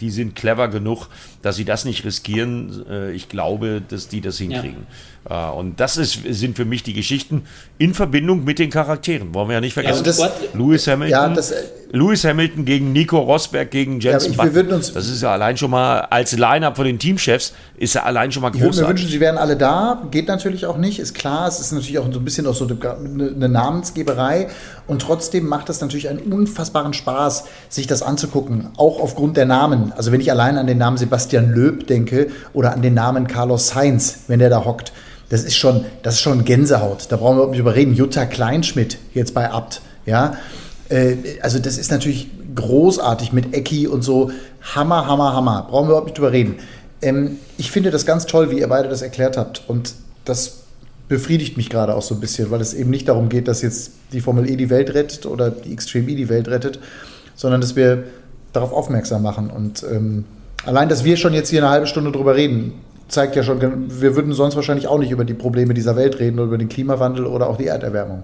die 0.00 0.10
sind 0.10 0.34
clever 0.36 0.68
genug, 0.68 1.08
dass 1.42 1.56
sie 1.56 1.64
das 1.64 1.84
nicht 1.84 2.04
riskieren. 2.04 2.84
Äh, 2.90 3.12
ich 3.12 3.28
glaube, 3.28 3.80
dass 3.86 4.08
die 4.08 4.20
das 4.20 4.38
hinkriegen. 4.38 4.86
Ja. 5.28 5.50
Äh, 5.50 5.52
und 5.52 5.80
das 5.80 5.96
ist, 5.96 6.20
sind 6.28 6.56
für 6.56 6.64
mich 6.64 6.82
die 6.82 6.92
Geschichten 6.92 7.42
in 7.78 7.94
Verbindung 7.94 8.44
mit 8.44 8.58
den 8.58 8.70
Charakteren. 8.70 9.34
Wollen 9.34 9.48
wir 9.48 9.54
ja 9.54 9.60
nicht 9.60 9.74
vergessen. 9.74 10.04
Ja, 10.04 10.28
das, 10.28 10.30
Lewis 10.54 10.86
Hamilton. 10.86 11.10
Ja, 11.10 11.28
das, 11.28 11.50
äh, 11.50 11.62
Lewis 11.92 12.24
Hamilton 12.24 12.64
gegen 12.64 12.92
Nico 12.92 13.18
Rosberg 13.18 13.70
gegen 13.70 14.00
Jensen 14.00 14.34
ja, 14.34 14.44
Button. 14.44 14.72
Uns, 14.72 14.92
das 14.92 15.08
ist 15.08 15.22
ja 15.22 15.32
allein 15.32 15.56
schon 15.56 15.70
mal 15.70 16.00
als 16.00 16.32
Line-Up 16.32 16.76
von 16.76 16.84
den 16.84 16.98
Teamchefs 16.98 17.54
ist 17.76 17.94
ja 17.94 18.02
allein 18.02 18.32
schon 18.32 18.42
mal 18.42 18.50
großartig. 18.50 18.70
Ich 18.70 18.76
würde 18.76 18.86
mir 18.86 18.94
wünschen, 18.94 19.10
sie 19.10 19.20
wären 19.20 19.38
alle 19.38 19.56
da. 19.56 20.02
Geht 20.10 20.28
natürlich 20.28 20.66
auch 20.66 20.78
nicht, 20.78 20.98
ist 20.98 21.14
klar. 21.14 21.46
Es 21.46 21.60
ist 21.60 21.72
natürlich 21.72 21.98
auch 21.98 22.12
so 22.12 22.18
ein 22.18 22.24
bisschen 22.24 22.46
auch 22.46 22.54
so 22.54 22.66
eine, 22.66 23.30
eine 23.34 23.48
Namensgeberei. 23.48 24.48
Und 24.86 25.02
trotzdem 25.02 25.46
macht 25.46 25.68
es 25.68 25.80
natürlich 25.80 26.08
einen 26.08 26.32
unfassbaren 26.32 26.92
Spaß, 26.92 27.44
sich 27.68 27.86
das 27.86 28.02
anzugucken. 28.26 28.68
Auch 28.76 29.00
aufgrund 29.00 29.36
der 29.36 29.46
Namen. 29.46 29.92
Also 29.96 30.12
wenn 30.12 30.20
ich 30.20 30.30
allein 30.30 30.58
an 30.58 30.66
den 30.66 30.78
Namen 30.78 30.96
Sebastian 30.96 31.52
Löb 31.52 31.86
denke 31.86 32.28
oder 32.52 32.72
an 32.72 32.82
den 32.82 32.94
Namen 32.94 33.26
Carlos 33.26 33.68
Sainz, 33.68 34.20
wenn 34.28 34.38
der 34.38 34.50
da 34.50 34.64
hockt. 34.64 34.92
Das 35.28 35.42
ist 35.42 35.56
schon, 35.56 35.84
das 36.02 36.14
ist 36.14 36.20
schon 36.20 36.44
Gänsehaut. 36.44 37.06
Da 37.10 37.16
brauchen 37.16 37.38
wir 37.38 37.46
nicht 37.48 37.58
überreden. 37.58 37.94
Jutta 37.94 38.26
Kleinschmidt 38.26 38.98
jetzt 39.12 39.34
bei 39.34 39.50
Abt. 39.50 39.80
Ja, 40.04 40.36
äh, 40.88 41.16
also 41.42 41.58
das 41.58 41.78
ist 41.78 41.90
natürlich 41.90 42.28
großartig 42.54 43.32
mit 43.32 43.52
Ecki 43.52 43.88
und 43.88 44.02
so. 44.02 44.30
Hammer, 44.74 45.06
Hammer, 45.06 45.32
Hammer. 45.34 45.66
Brauchen 45.68 45.86
wir 45.86 45.90
überhaupt 45.90 46.06
nicht 46.06 46.18
drüber 46.18 46.32
reden. 46.32 46.56
Ähm, 47.02 47.38
ich 47.58 47.72
finde 47.72 47.90
das 47.90 48.06
ganz 48.06 48.26
toll, 48.26 48.50
wie 48.50 48.60
ihr 48.60 48.68
beide 48.68 48.88
das 48.88 49.02
erklärt 49.02 49.36
habt. 49.36 49.62
Und 49.66 49.94
das 50.24 50.58
befriedigt 51.08 51.56
mich 51.56 51.70
gerade 51.70 51.94
auch 51.94 52.02
so 52.02 52.14
ein 52.14 52.20
bisschen, 52.20 52.52
weil 52.52 52.60
es 52.60 52.72
eben 52.72 52.90
nicht 52.90 53.08
darum 53.08 53.28
geht, 53.28 53.48
dass 53.48 53.62
jetzt 53.62 53.92
die 54.12 54.20
Formel 54.20 54.48
E 54.48 54.54
die 54.54 54.70
Welt 54.70 54.94
rettet 54.94 55.26
oder 55.26 55.50
die 55.50 55.72
Extreme 55.72 56.10
E 56.10 56.14
die 56.14 56.28
Welt 56.28 56.46
rettet, 56.48 56.78
sondern 57.36 57.60
dass 57.60 57.76
wir 57.76 58.04
darauf 58.52 58.72
aufmerksam 58.72 59.22
machen. 59.22 59.50
Und 59.50 59.84
ähm, 59.90 60.24
allein, 60.64 60.88
dass 60.88 61.04
wir 61.04 61.16
schon 61.16 61.34
jetzt 61.34 61.50
hier 61.50 61.62
eine 61.62 61.70
halbe 61.70 61.86
Stunde 61.86 62.10
drüber 62.10 62.34
reden, 62.34 62.72
zeigt 63.08 63.36
ja 63.36 63.44
schon, 63.44 63.60
wir 63.60 64.16
würden 64.16 64.32
sonst 64.32 64.56
wahrscheinlich 64.56 64.88
auch 64.88 64.98
nicht 64.98 65.12
über 65.12 65.24
die 65.24 65.34
Probleme 65.34 65.74
dieser 65.74 65.94
Welt 65.94 66.18
reden 66.18 66.38
oder 66.38 66.48
über 66.48 66.58
den 66.58 66.68
Klimawandel 66.68 67.26
oder 67.26 67.48
auch 67.48 67.56
die 67.56 67.66
Erderwärmung. 67.66 68.22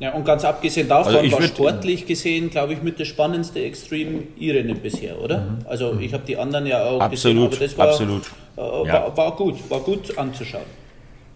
Ja, 0.00 0.14
und 0.14 0.24
ganz 0.24 0.44
abgesehen 0.44 0.88
davon 0.88 1.16
also 1.16 1.32
war 1.32 1.42
sportlich 1.42 2.06
gesehen, 2.06 2.50
glaube 2.50 2.72
ich, 2.72 2.82
mit 2.82 3.00
das 3.00 3.08
spannendste 3.08 3.60
Extreme 3.60 4.22
E-Rennen 4.38 4.78
bisher, 4.80 5.20
oder? 5.20 5.40
Mhm. 5.40 5.58
Also 5.68 5.98
ich 5.98 6.12
habe 6.14 6.22
die 6.24 6.36
anderen 6.36 6.66
ja 6.66 6.84
auch 6.84 7.00
absolut, 7.00 7.50
gesehen, 7.50 7.58
aber 7.58 7.66
das 7.66 7.78
war, 7.78 7.88
absolut. 7.88 8.22
Äh, 8.56 8.60
war, 8.92 9.16
war, 9.16 9.36
gut, 9.36 9.56
war 9.68 9.80
gut 9.80 10.16
anzuschauen. 10.16 10.62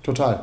Total. 0.05 0.41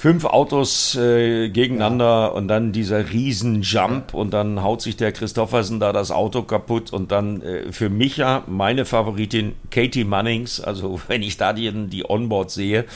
Fünf 0.00 0.24
Autos 0.24 0.96
äh, 0.96 1.50
gegeneinander 1.50 2.06
ja. 2.06 2.26
und 2.28 2.48
dann 2.48 2.72
dieser 2.72 3.10
Riesen-Jump 3.10 4.14
und 4.14 4.30
dann 4.32 4.62
haut 4.62 4.80
sich 4.80 4.96
der 4.96 5.12
Christoffersen 5.12 5.78
da 5.78 5.92
das 5.92 6.10
Auto 6.10 6.40
kaputt 6.40 6.90
und 6.90 7.12
dann 7.12 7.42
äh, 7.42 7.70
für 7.70 7.90
mich 7.90 8.16
ja 8.16 8.42
meine 8.46 8.86
Favoritin 8.86 9.56
Katie 9.70 10.04
Munnings, 10.04 10.58
also 10.58 10.98
wenn 11.08 11.22
ich 11.22 11.36
da 11.36 11.52
die, 11.52 11.70
die 11.88 12.08
Onboard 12.08 12.50
sehe, 12.50 12.86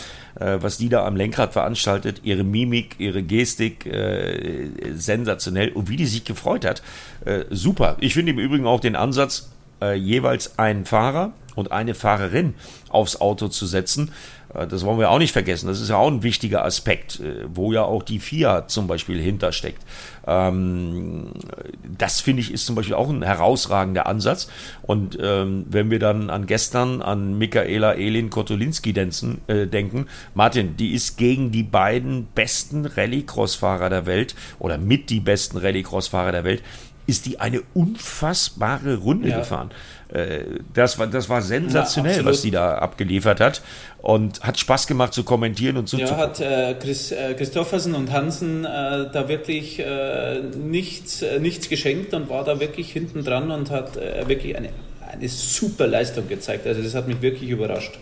äh, 0.40 0.57
was 0.62 0.78
die 0.78 0.88
da 0.88 1.05
am 1.05 1.14
Lenkrad 1.14 1.52
veranstaltet, 1.52 2.22
ihre 2.24 2.42
Mimik, 2.42 2.94
ihre 2.96 3.22
Gestik, 3.22 3.84
äh, 3.84 4.70
sensationell 4.94 5.72
und 5.72 5.90
wie 5.90 5.98
die 5.98 6.07
sich 6.07 6.24
gefreut 6.24 6.64
hat, 6.64 6.82
äh, 7.26 7.44
super. 7.50 7.98
Ich 8.00 8.14
finde 8.14 8.32
im 8.32 8.38
Übrigen 8.38 8.66
auch 8.66 8.80
den 8.80 8.96
Ansatz, 8.96 9.50
äh, 9.82 9.94
jeweils 9.94 10.59
einen 10.59 10.86
Fahrer 10.86 11.34
und 11.55 11.72
eine 11.72 11.94
Fahrerin 11.94 12.55
aufs 12.88 13.20
Auto 13.20 13.48
zu 13.48 13.66
setzen. 13.66 14.11
Äh, 14.55 14.66
das 14.66 14.84
wollen 14.84 14.98
wir 14.98 15.11
auch 15.11 15.18
nicht 15.18 15.32
vergessen. 15.32 15.66
Das 15.66 15.80
ist 15.80 15.90
ja 15.90 15.96
auch 15.96 16.09
ein 16.09 16.22
wichtiger 16.22 16.64
Aspekt, 16.64 17.20
äh, 17.20 17.44
wo 17.48 17.72
ja 17.72 17.82
auch 17.82 18.02
die 18.02 18.18
FIA 18.18 18.68
zum 18.68 18.86
Beispiel 18.86 19.20
hintersteckt. 19.20 19.82
Ähm, 20.26 21.32
das 21.98 22.20
finde 22.20 22.40
ich 22.40 22.52
ist 22.52 22.66
zum 22.66 22.74
Beispiel 22.74 22.94
auch 22.94 23.11
ein 23.11 23.22
herausragender 23.22 24.07
Ansatz. 24.07 24.48
Und 24.82 25.18
ähm, 25.20 25.66
wenn 25.68 25.90
wir 25.90 25.98
dann 25.98 26.30
an 26.30 26.46
gestern 26.46 27.02
an 27.02 27.36
Michaela 27.38 27.94
Elin 27.94 28.30
Kotolinski 28.30 28.92
denken, 28.92 30.07
Martin, 30.34 30.76
die 30.76 30.92
ist 30.92 31.16
gegen 31.16 31.50
die 31.50 31.62
beiden 31.62 32.26
besten 32.34 32.86
Rallycross-Fahrer 32.86 33.90
der 33.90 34.07
Welt 34.07 34.34
oder 34.59 34.78
mit 34.78 35.11
die 35.11 35.20
besten 35.20 35.59
Rallycross-Fahrer 35.59 36.32
der 36.32 36.44
Welt 36.44 36.62
ist 37.07 37.26
die 37.26 37.40
eine 37.40 37.62
unfassbare 37.74 38.96
Runde 38.96 39.28
ja. 39.28 39.38
gefahren. 39.38 39.70
Äh, 40.09 40.44
das 40.72 40.98
war, 40.98 41.07
das 41.07 41.28
war 41.28 41.42
sensationell, 41.42 42.18
ja, 42.18 42.24
was 42.24 42.42
die 42.42 42.50
da 42.50 42.76
abgeliefert 42.76 43.40
hat. 43.40 43.62
Und 44.00 44.40
hat 44.42 44.59
Spaß 44.59 44.86
gemacht 44.86 45.12
zu 45.12 45.24
kommentieren 45.24 45.76
und 45.76 45.88
zu 45.88 45.96
Ja, 45.96 46.16
hat 46.16 46.40
äh, 46.40 46.74
Chris, 46.74 47.11
äh, 47.11 47.34
Christoffersen 47.34 47.94
und 47.94 48.12
Hansen 48.12 48.64
äh, 48.64 49.11
da 49.12 49.28
wirklich 49.28 49.80
äh, 49.80 50.40
nichts, 50.40 51.22
äh, 51.22 51.40
nichts 51.40 51.68
geschenkt 51.68 52.14
und 52.14 52.28
war 52.28 52.44
da 52.44 52.61
wirklich 52.61 52.92
hinten 52.92 53.24
dran 53.24 53.50
und 53.50 53.70
hat 53.70 53.96
wirklich 54.26 54.57
eine, 54.57 54.70
eine 55.11 55.28
super 55.28 55.86
Leistung 55.86 56.28
gezeigt. 56.28 56.66
Also 56.66 56.82
das 56.82 56.94
hat 56.94 57.09
mich 57.09 57.20
wirklich 57.22 57.50
überrascht. 57.50 57.98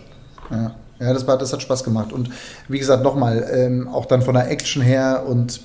Ja, 0.51 0.75
ja 0.99 1.13
das, 1.13 1.25
war, 1.25 1.37
das 1.37 1.53
hat 1.53 1.61
Spaß 1.61 1.83
gemacht. 1.83 2.11
Und 2.11 2.29
wie 2.67 2.79
gesagt, 2.79 3.03
nochmal, 3.03 3.47
ähm, 3.53 3.87
auch 3.87 4.05
dann 4.05 4.21
von 4.21 4.35
der 4.35 4.49
Action 4.49 4.81
her 4.81 5.23
und 5.27 5.61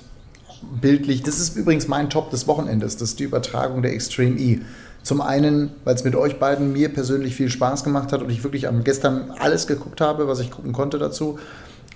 bildlich. 0.80 1.22
Das 1.22 1.38
ist 1.38 1.56
übrigens 1.56 1.88
mein 1.88 2.10
Top 2.10 2.30
des 2.30 2.46
Wochenendes, 2.46 2.96
das 2.96 3.10
ist 3.10 3.20
die 3.20 3.24
Übertragung 3.24 3.82
der 3.82 3.92
Extreme 3.92 4.38
E. 4.38 4.60
Zum 5.02 5.20
einen, 5.20 5.70
weil 5.84 5.94
es 5.94 6.04
mit 6.04 6.16
euch 6.16 6.38
beiden 6.38 6.72
mir 6.72 6.92
persönlich 6.92 7.34
viel 7.34 7.48
Spaß 7.48 7.84
gemacht 7.84 8.12
hat 8.12 8.22
und 8.22 8.30
ich 8.30 8.44
wirklich 8.44 8.68
am 8.68 8.84
gestern 8.84 9.30
alles 9.38 9.66
geguckt 9.66 10.00
habe, 10.00 10.28
was 10.28 10.40
ich 10.40 10.50
gucken 10.50 10.72
konnte 10.72 10.98
dazu. 10.98 11.38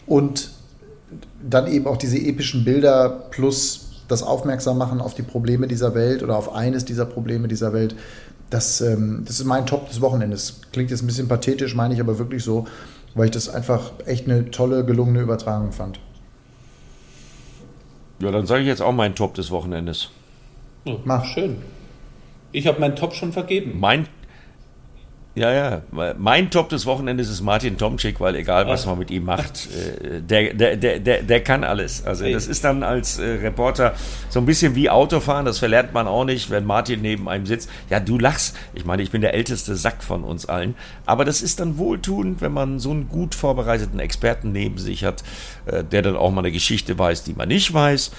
Und 0.06 0.50
dann 1.42 1.66
eben 1.66 1.86
auch 1.86 1.96
diese 1.96 2.16
epischen 2.16 2.64
Bilder 2.64 3.08
plus 3.30 3.90
das 4.08 4.22
Aufmerksammachen 4.22 5.00
auf 5.00 5.14
die 5.14 5.22
Probleme 5.22 5.66
dieser 5.66 5.94
Welt 5.94 6.22
oder 6.22 6.36
auf 6.36 6.54
eines 6.54 6.84
dieser 6.84 7.06
Probleme 7.06 7.48
dieser 7.48 7.72
Welt. 7.72 7.94
Das, 8.50 8.80
ähm, 8.80 9.22
das 9.26 9.40
ist 9.40 9.46
mein 9.46 9.66
Top 9.66 9.88
des 9.88 10.00
Wochenendes. 10.00 10.60
Klingt 10.72 10.90
jetzt 10.90 11.02
ein 11.02 11.06
bisschen 11.06 11.28
pathetisch, 11.28 11.74
meine 11.74 11.94
ich 11.94 12.00
aber 12.00 12.18
wirklich 12.18 12.44
so, 12.44 12.66
weil 13.14 13.26
ich 13.26 13.30
das 13.30 13.48
einfach 13.48 13.92
echt 14.06 14.28
eine 14.28 14.50
tolle, 14.50 14.84
gelungene 14.84 15.20
Übertragung 15.20 15.72
fand. 15.72 15.98
Ja, 18.22 18.30
dann 18.30 18.46
sage 18.46 18.62
ich 18.62 18.68
jetzt 18.68 18.82
auch 18.82 18.92
meinen 18.92 19.16
Top 19.16 19.34
des 19.34 19.50
Wochenendes. 19.50 20.10
Oh, 20.84 20.98
Mach. 21.04 21.24
Schön. 21.24 21.56
Ich 22.52 22.68
habe 22.68 22.78
meinen 22.80 22.94
Top 22.94 23.14
schon 23.14 23.32
vergeben. 23.32 23.80
Mein 23.80 24.06
ja, 25.34 25.50
ja. 25.50 25.82
Mein 26.18 26.50
Top 26.50 26.68
des 26.68 26.84
Wochenendes 26.84 27.30
ist 27.30 27.40
Martin 27.40 27.78
Tomczyk, 27.78 28.20
weil 28.20 28.36
egal 28.36 28.66
was 28.66 28.84
man 28.84 28.98
mit 28.98 29.10
ihm 29.10 29.24
macht, 29.24 29.66
äh, 29.72 30.20
der, 30.20 30.52
der, 30.52 30.76
der, 30.76 30.98
der, 30.98 31.22
der 31.22 31.42
kann 31.42 31.64
alles. 31.64 32.04
Also 32.04 32.30
das 32.30 32.46
ist 32.46 32.64
dann 32.64 32.82
als 32.82 33.18
äh, 33.18 33.38
Reporter 33.40 33.94
so 34.28 34.40
ein 34.40 34.46
bisschen 34.46 34.74
wie 34.74 34.90
Autofahren, 34.90 35.46
das 35.46 35.58
verlernt 35.58 35.94
man 35.94 36.06
auch 36.06 36.26
nicht, 36.26 36.50
wenn 36.50 36.66
Martin 36.66 37.00
neben 37.00 37.30
einem 37.30 37.46
sitzt. 37.46 37.70
Ja, 37.88 37.98
du 37.98 38.18
lachst. 38.18 38.58
Ich 38.74 38.84
meine, 38.84 39.02
ich 39.02 39.10
bin 39.10 39.22
der 39.22 39.32
älteste 39.32 39.74
Sack 39.74 40.02
von 40.02 40.22
uns 40.22 40.44
allen. 40.44 40.74
Aber 41.06 41.24
das 41.24 41.40
ist 41.40 41.60
dann 41.60 41.78
wohltuend, 41.78 42.42
wenn 42.42 42.52
man 42.52 42.78
so 42.78 42.90
einen 42.90 43.08
gut 43.08 43.34
vorbereiteten 43.34 44.00
Experten 44.00 44.52
neben 44.52 44.76
sich 44.76 45.02
hat, 45.02 45.24
der 45.66 46.02
dann 46.02 46.16
auch 46.16 46.30
mal 46.30 46.40
eine 46.40 46.52
Geschichte 46.52 46.98
weiß, 46.98 47.24
die 47.24 47.34
man 47.34 47.48
nicht 47.48 47.72
weiß, 47.72 48.10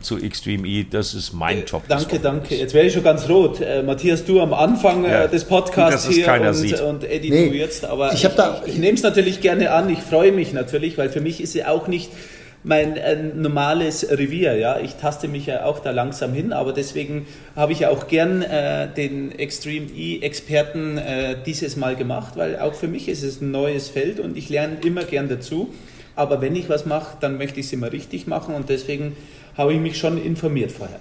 zu 0.00 0.18
Extreme 0.18 0.66
E. 0.66 0.86
Das 0.88 1.14
ist 1.14 1.32
mein 1.32 1.66
Top. 1.66 1.82
Danke, 1.88 2.18
danke. 2.18 2.54
Jetzt 2.54 2.74
wäre 2.74 2.86
ich 2.86 2.92
schon 2.92 3.02
ganz 3.02 3.28
rot. 3.28 3.60
Matthias, 3.84 4.24
du 4.24 4.40
am 4.40 4.54
Anfang 4.54 5.04
ja, 5.04 5.26
des 5.26 5.44
Podcasts 5.44 6.08
hier 6.08 6.32
und, 6.32 6.54
sieht. 6.54 6.80
und 6.80 7.04
Eddie 7.04 7.30
nee, 7.30 7.48
du 7.48 7.54
jetzt. 7.56 7.84
Aber 7.84 8.12
ich, 8.12 8.24
ich, 8.24 8.30
ich 8.66 8.76
nehme 8.76 8.94
es 8.94 9.02
natürlich 9.02 9.40
gerne 9.40 9.72
an. 9.72 9.90
Ich 9.90 10.00
freue 10.00 10.32
mich 10.32 10.52
natürlich, 10.52 10.96
weil 10.96 11.08
für 11.08 11.20
mich 11.20 11.40
ist 11.40 11.52
sie 11.52 11.64
auch 11.64 11.88
nicht 11.88 12.10
mein 12.64 12.96
äh, 12.96 13.16
normales 13.16 14.10
Revier. 14.10 14.56
Ja, 14.56 14.80
ich 14.80 14.94
taste 14.94 15.28
mich 15.28 15.46
ja 15.46 15.64
auch 15.64 15.78
da 15.78 15.90
langsam 15.90 16.32
hin, 16.32 16.52
aber 16.52 16.72
deswegen 16.72 17.26
habe 17.54 17.72
ich 17.72 17.80
ja 17.80 17.90
auch 17.90 18.08
gern 18.08 18.42
äh, 18.42 18.88
den 18.88 19.38
Extreme 19.38 19.86
E-Experten 19.94 20.98
äh, 20.98 21.36
dieses 21.44 21.76
Mal 21.76 21.94
gemacht, 21.94 22.36
weil 22.36 22.58
auch 22.58 22.74
für 22.74 22.88
mich 22.88 23.08
ist 23.08 23.22
es 23.22 23.40
ein 23.40 23.50
neues 23.50 23.88
Feld 23.88 24.18
und 24.18 24.36
ich 24.36 24.48
lerne 24.48 24.78
immer 24.84 25.04
gern 25.04 25.28
dazu. 25.28 25.72
Aber 26.16 26.40
wenn 26.40 26.54
ich 26.54 26.68
was 26.68 26.86
mache, 26.86 27.16
dann 27.20 27.38
möchte 27.38 27.60
ich 27.60 27.66
es 27.66 27.72
immer 27.72 27.92
richtig 27.92 28.26
machen 28.26 28.54
und 28.54 28.68
deswegen 28.68 29.16
habe 29.56 29.72
ich 29.72 29.80
mich 29.80 29.98
schon 29.98 30.18
informiert 30.18 30.72
vorher. 30.72 31.00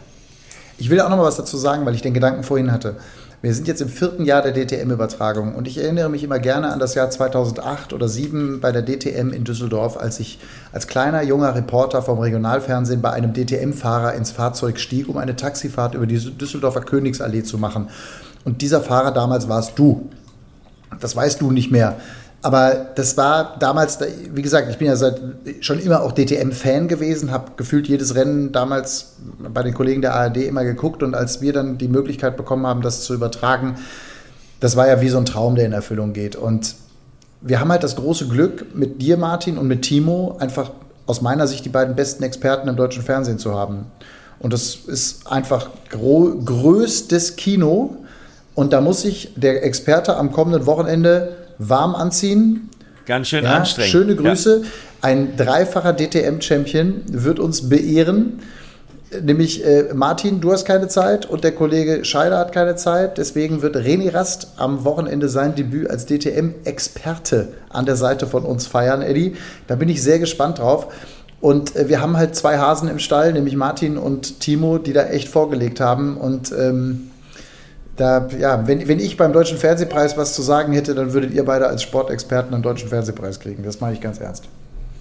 Ich 0.78 0.90
will 0.90 1.00
auch 1.02 1.10
noch 1.10 1.18
mal 1.18 1.24
was 1.24 1.38
dazu 1.38 1.58
sagen, 1.58 1.86
weil 1.86 1.96
ich 1.96 2.02
den 2.02 2.14
Gedanken 2.14 2.44
vorhin 2.44 2.72
hatte. 2.72 2.96
Wir 3.44 3.54
sind 3.54 3.68
jetzt 3.68 3.82
im 3.82 3.90
vierten 3.90 4.24
Jahr 4.24 4.42
der 4.42 4.54
DTM-Übertragung 4.54 5.54
und 5.54 5.68
ich 5.68 5.78
erinnere 5.78 6.08
mich 6.08 6.24
immer 6.24 6.40
gerne 6.40 6.72
an 6.72 6.80
das 6.80 6.96
Jahr 6.96 7.10
2008 7.10 7.92
oder 7.92 8.08
2007 8.08 8.62
bei 8.62 8.72
der 8.72 8.84
DTM 8.84 9.34
in 9.34 9.44
Düsseldorf, 9.44 9.98
als 9.98 10.22
ich 10.22 10.40
als 10.72 10.88
kleiner 10.88 11.22
junger 11.22 11.54
Reporter 11.54 12.02
vom 12.02 12.20
Regionalfernsehen 12.20 13.02
bei 13.02 13.12
einem 13.12 13.34
DTM-Fahrer 13.34 14.14
ins 14.14 14.32
Fahrzeug 14.32 14.80
stieg, 14.80 15.10
um 15.10 15.18
eine 15.18 15.36
Taxifahrt 15.36 15.94
über 15.94 16.08
die 16.08 16.18
Düsseldorfer 16.20 16.82
Königsallee 16.82 17.44
zu 17.44 17.58
machen. 17.58 17.90
Und 18.46 18.62
dieser 18.62 18.80
Fahrer 18.80 19.12
damals 19.12 19.50
warst 19.50 19.78
du. 19.78 20.10
Das 21.02 21.14
weißt 21.14 21.42
du 21.42 21.52
nicht 21.52 21.70
mehr. 21.70 21.98
Aber 22.44 22.88
das 22.96 23.16
war 23.16 23.56
damals, 23.58 24.00
wie 24.34 24.42
gesagt, 24.42 24.70
ich 24.70 24.78
bin 24.78 24.88
ja 24.88 24.98
seit 24.98 25.22
schon 25.62 25.80
immer 25.80 26.04
auch 26.04 26.12
DTM-Fan 26.12 26.90
gewesen, 26.90 27.32
habe 27.32 27.54
gefühlt 27.56 27.88
jedes 27.88 28.16
Rennen 28.16 28.52
damals 28.52 29.14
bei 29.54 29.64
den 29.64 29.74
Kollegen 29.74 30.02
der 30.02 30.14
ARD 30.14 30.38
immer 30.38 30.66
geguckt 30.66 31.04
und 31.04 31.16
als 31.16 31.40
wir 31.40 31.54
dann 31.54 31.78
die 31.78 31.88
Möglichkeit 31.88 32.36
bekommen 32.36 32.68
haben, 32.68 32.82
das 32.82 33.04
zu 33.04 33.14
übertragen, 33.14 33.76
das 34.60 34.76
war 34.76 34.90
ja 34.90 35.00
wie 35.00 35.08
so 35.08 35.18
ein 35.18 35.26
Traum, 35.26 35.56
der 35.56 35.66
in 35.66 35.72
Erfüllung 35.72 36.12
geht. 36.12 36.36
Und 36.36 36.76
wir 37.40 37.62
haben 37.62 37.72
halt 37.72 37.84
das 37.84 37.96
große 37.96 38.28
Glück, 38.28 38.76
mit 38.76 39.02
dir, 39.02 39.16
Martin, 39.16 39.58
und 39.58 39.68
mit 39.68 39.82
Timo 39.82 40.36
einfach 40.40 40.72
aus 41.06 41.22
meiner 41.22 41.48
Sicht 41.48 41.64
die 41.64 41.70
beiden 41.70 41.96
besten 41.96 42.24
Experten 42.24 42.68
im 42.68 42.76
deutschen 42.76 43.04
Fernsehen 43.04 43.40
zu 43.40 43.54
haben. 43.54 43.86
Und 44.40 44.52
das 44.52 44.76
ist 44.76 45.32
einfach 45.32 45.70
größtes 45.90 47.38
Kino 47.38 47.96
Und 48.56 48.74
da 48.74 48.82
muss 48.82 49.02
sich 49.02 49.34
der 49.36 49.64
Experte 49.64 50.18
am 50.18 50.32
kommenden 50.32 50.66
Wochenende 50.66 51.43
warm 51.58 51.96
anziehen. 51.96 52.70
Ganz 53.06 53.28
schön 53.28 53.44
ja, 53.44 53.56
anstrengend. 53.56 53.92
Schöne 53.92 54.16
Grüße. 54.16 54.62
Ja. 54.64 54.70
Ein 55.02 55.36
dreifacher 55.36 55.94
DTM-Champion 55.94 57.04
wird 57.08 57.40
uns 57.40 57.68
beehren. 57.68 58.40
Nämlich 59.22 59.64
äh, 59.66 59.94
Martin, 59.94 60.42
du 60.42 60.52
hast 60.52 60.66
keine 60.66 60.88
Zeit 60.88 61.26
und 61.26 61.44
der 61.44 61.52
Kollege 61.52 62.04
Scheider 62.06 62.40
hat 62.40 62.52
keine 62.52 62.76
Zeit. 62.76 63.18
Deswegen 63.18 63.62
wird 63.62 63.76
René 63.76 64.14
Rast 64.14 64.54
am 64.58 64.86
Wochenende 64.86 65.30
sein 65.30 65.56
Debüt 65.56 65.90
als 65.90 66.06
DTM-Experte 66.06 67.50
an 67.70 67.86
der 67.86 67.96
Seite 67.96 68.26
von 68.26 68.44
uns 68.44 68.66
feiern, 68.66 69.02
Eddie. 69.02 69.36
Da 69.68 69.76
bin 69.76 69.90
ich 69.90 70.02
sehr 70.02 70.20
gespannt 70.20 70.60
drauf. 70.60 70.88
Und 71.42 71.76
äh, 71.76 71.90
wir 71.90 72.02
haben 72.02 72.16
halt 72.16 72.36
zwei 72.36 72.58
Hasen 72.58 72.88
im 72.88 73.00
Stall, 73.00 73.34
nämlich 73.34 73.56
Martin 73.56 73.98
und 73.98 74.40
Timo, 74.40 74.78
die 74.78 74.94
da 74.94 75.04
echt 75.08 75.28
vorgelegt 75.28 75.82
haben. 75.82 76.18
Und 76.18 76.54
ähm, 76.58 77.12
da, 77.96 78.28
ja, 78.40 78.68
wenn, 78.68 78.88
wenn 78.88 79.00
ich 79.00 79.18
beim 79.18 79.34
Deutschen 79.34 79.58
Fernsehpreis 79.58 80.18
was 80.18 80.34
zu 80.34 80.42
sagen 80.42 80.74
hätte, 80.74 80.96
dann 80.96 81.14
würdet 81.14 81.34
ihr 81.34 81.46
beide 81.46 81.68
als 81.68 81.84
Sportexperten 81.84 82.54
einen 82.54 82.64
Deutschen 82.64 82.90
Fernsehpreis 82.90 83.40
kriegen. 83.40 83.64
Das 83.64 83.80
mache 83.80 83.94
ich 83.94 84.02
ganz 84.02 84.20
ernst. 84.20 84.46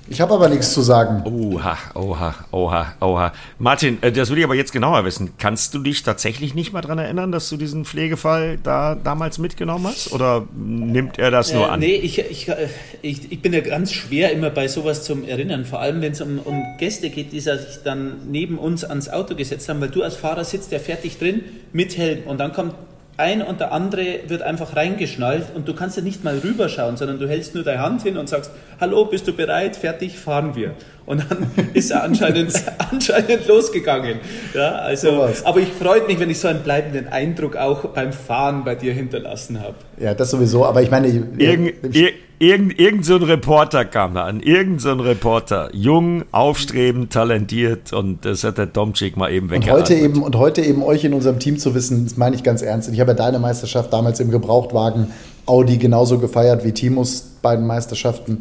Ich 0.08 0.20
habe 0.20 0.34
aber 0.34 0.48
nichts 0.48 0.72
zu 0.72 0.82
sagen. 0.82 1.22
Oha, 1.24 1.78
oha, 1.94 2.34
oha, 2.50 2.94
oha. 3.00 3.32
Martin, 3.58 3.98
äh, 4.02 4.10
das 4.12 4.28
würde 4.28 4.40
ich 4.40 4.44
aber 4.44 4.54
jetzt 4.54 4.72
genauer 4.72 5.04
wissen. 5.04 5.34
Kannst 5.38 5.74
du 5.74 5.78
dich 5.78 6.02
tatsächlich 6.02 6.54
nicht 6.54 6.72
mal 6.72 6.80
daran 6.80 6.98
erinnern, 6.98 7.32
dass 7.32 7.48
du 7.48 7.56
diesen 7.56 7.84
Pflegefall 7.84 8.58
da 8.62 8.94
damals 8.94 9.38
mitgenommen 9.38 9.86
hast? 9.86 10.12
Oder 10.12 10.46
nimmt 10.54 11.18
er 11.18 11.30
das 11.30 11.52
nur 11.52 11.66
äh, 11.66 11.70
an? 11.70 11.80
Nee, 11.80 11.94
ich, 11.94 12.18
ich, 12.18 12.48
äh, 12.48 12.68
ich, 13.00 13.30
ich 13.30 13.40
bin 13.40 13.52
ja 13.52 13.60
ganz 13.60 13.92
schwer 13.92 14.32
immer 14.32 14.50
bei 14.50 14.68
sowas 14.68 15.04
zum 15.04 15.24
Erinnern. 15.24 15.64
Vor 15.64 15.80
allem, 15.80 16.02
wenn 16.02 16.12
es 16.12 16.20
um, 16.20 16.38
um 16.40 16.62
Gäste 16.78 17.10
geht, 17.10 17.32
die 17.32 17.40
sich 17.40 17.58
dann 17.84 18.30
neben 18.30 18.58
uns 18.58 18.84
ans 18.84 19.08
Auto 19.08 19.34
gesetzt 19.34 19.68
haben, 19.68 19.80
weil 19.80 19.90
du 19.90 20.02
als 20.02 20.16
Fahrer 20.16 20.44
sitzt 20.44 20.72
ja 20.72 20.78
fertig 20.78 21.18
drin 21.18 21.42
mit 21.72 21.96
Helm 21.96 22.24
und 22.26 22.38
dann 22.38 22.52
kommt 22.52 22.74
ein 23.22 23.40
und 23.40 23.60
der 23.60 23.72
andere 23.72 24.20
wird 24.26 24.42
einfach 24.42 24.76
reingeschnallt 24.76 25.46
und 25.54 25.68
du 25.68 25.74
kannst 25.74 25.96
ja 25.96 26.02
nicht 26.02 26.24
mal 26.24 26.38
rüberschauen, 26.38 26.96
sondern 26.96 27.18
du 27.18 27.28
hältst 27.28 27.54
nur 27.54 27.62
deine 27.62 27.80
Hand 27.80 28.02
hin 28.02 28.16
und 28.16 28.28
sagst, 28.28 28.50
hallo, 28.80 29.04
bist 29.04 29.28
du 29.28 29.32
bereit? 29.32 29.76
Fertig, 29.76 30.18
fahren 30.18 30.56
wir. 30.56 30.74
Und 31.06 31.24
dann 31.28 31.50
ist 31.74 31.90
er 31.90 32.04
anscheinend, 32.04 32.52
anscheinend 32.90 33.46
losgegangen. 33.46 34.18
Ja, 34.54 34.72
also, 34.76 35.28
so 35.28 35.46
aber 35.46 35.60
ich 35.60 35.68
freue 35.68 36.06
mich, 36.06 36.20
wenn 36.20 36.30
ich 36.30 36.38
so 36.38 36.48
einen 36.48 36.62
bleibenden 36.62 37.08
Eindruck 37.08 37.56
auch 37.56 37.86
beim 37.86 38.12
Fahren 38.12 38.64
bei 38.64 38.74
dir 38.74 38.92
hinterlassen 38.92 39.60
habe. 39.60 39.74
Ja, 39.98 40.14
das 40.14 40.30
sowieso, 40.30 40.64
aber 40.64 40.82
ich 40.82 40.90
meine... 40.90 41.08
Irgend, 41.08 41.96
ir, 41.96 42.10
irgend, 42.38 42.78
irgend 42.78 43.04
so 43.04 43.16
ein 43.16 43.22
Reporter 43.22 43.84
kam 43.84 44.14
da 44.14 44.24
an, 44.24 44.40
irgend 44.40 44.80
so 44.80 44.90
ein 44.90 45.00
Reporter, 45.00 45.70
jung, 45.72 46.24
aufstrebend, 46.32 47.12
talentiert 47.12 47.92
und 47.92 48.24
das 48.24 48.44
hat 48.44 48.58
der 48.58 48.66
Domczyk 48.66 49.16
mal 49.16 49.32
eben 49.32 49.50
weggeatmet. 49.50 49.74
Und 49.74 49.80
heute 49.80 49.94
eben, 49.94 50.22
und 50.22 50.36
heute 50.36 50.62
eben 50.62 50.82
euch 50.82 51.04
in 51.04 51.14
unserem 51.14 51.38
Team 51.38 51.58
zu 51.58 51.74
wissen, 51.74 52.04
das 52.04 52.16
meine 52.16 52.34
ich 52.36 52.42
ganz 52.42 52.62
ernst. 52.62 52.92
Ich 52.92 53.00
habe 53.00 53.12
ja 53.12 53.16
deine 53.16 53.38
Meisterschaft 53.38 53.92
damals 53.92 54.18
im 54.20 54.30
Gebrauchtwagen 54.30 55.12
Audi 55.46 55.78
genauso 55.78 56.18
gefeiert 56.18 56.64
wie 56.64 56.72
Timos 56.72 57.22
beiden 57.42 57.66
Meisterschaften. 57.66 58.38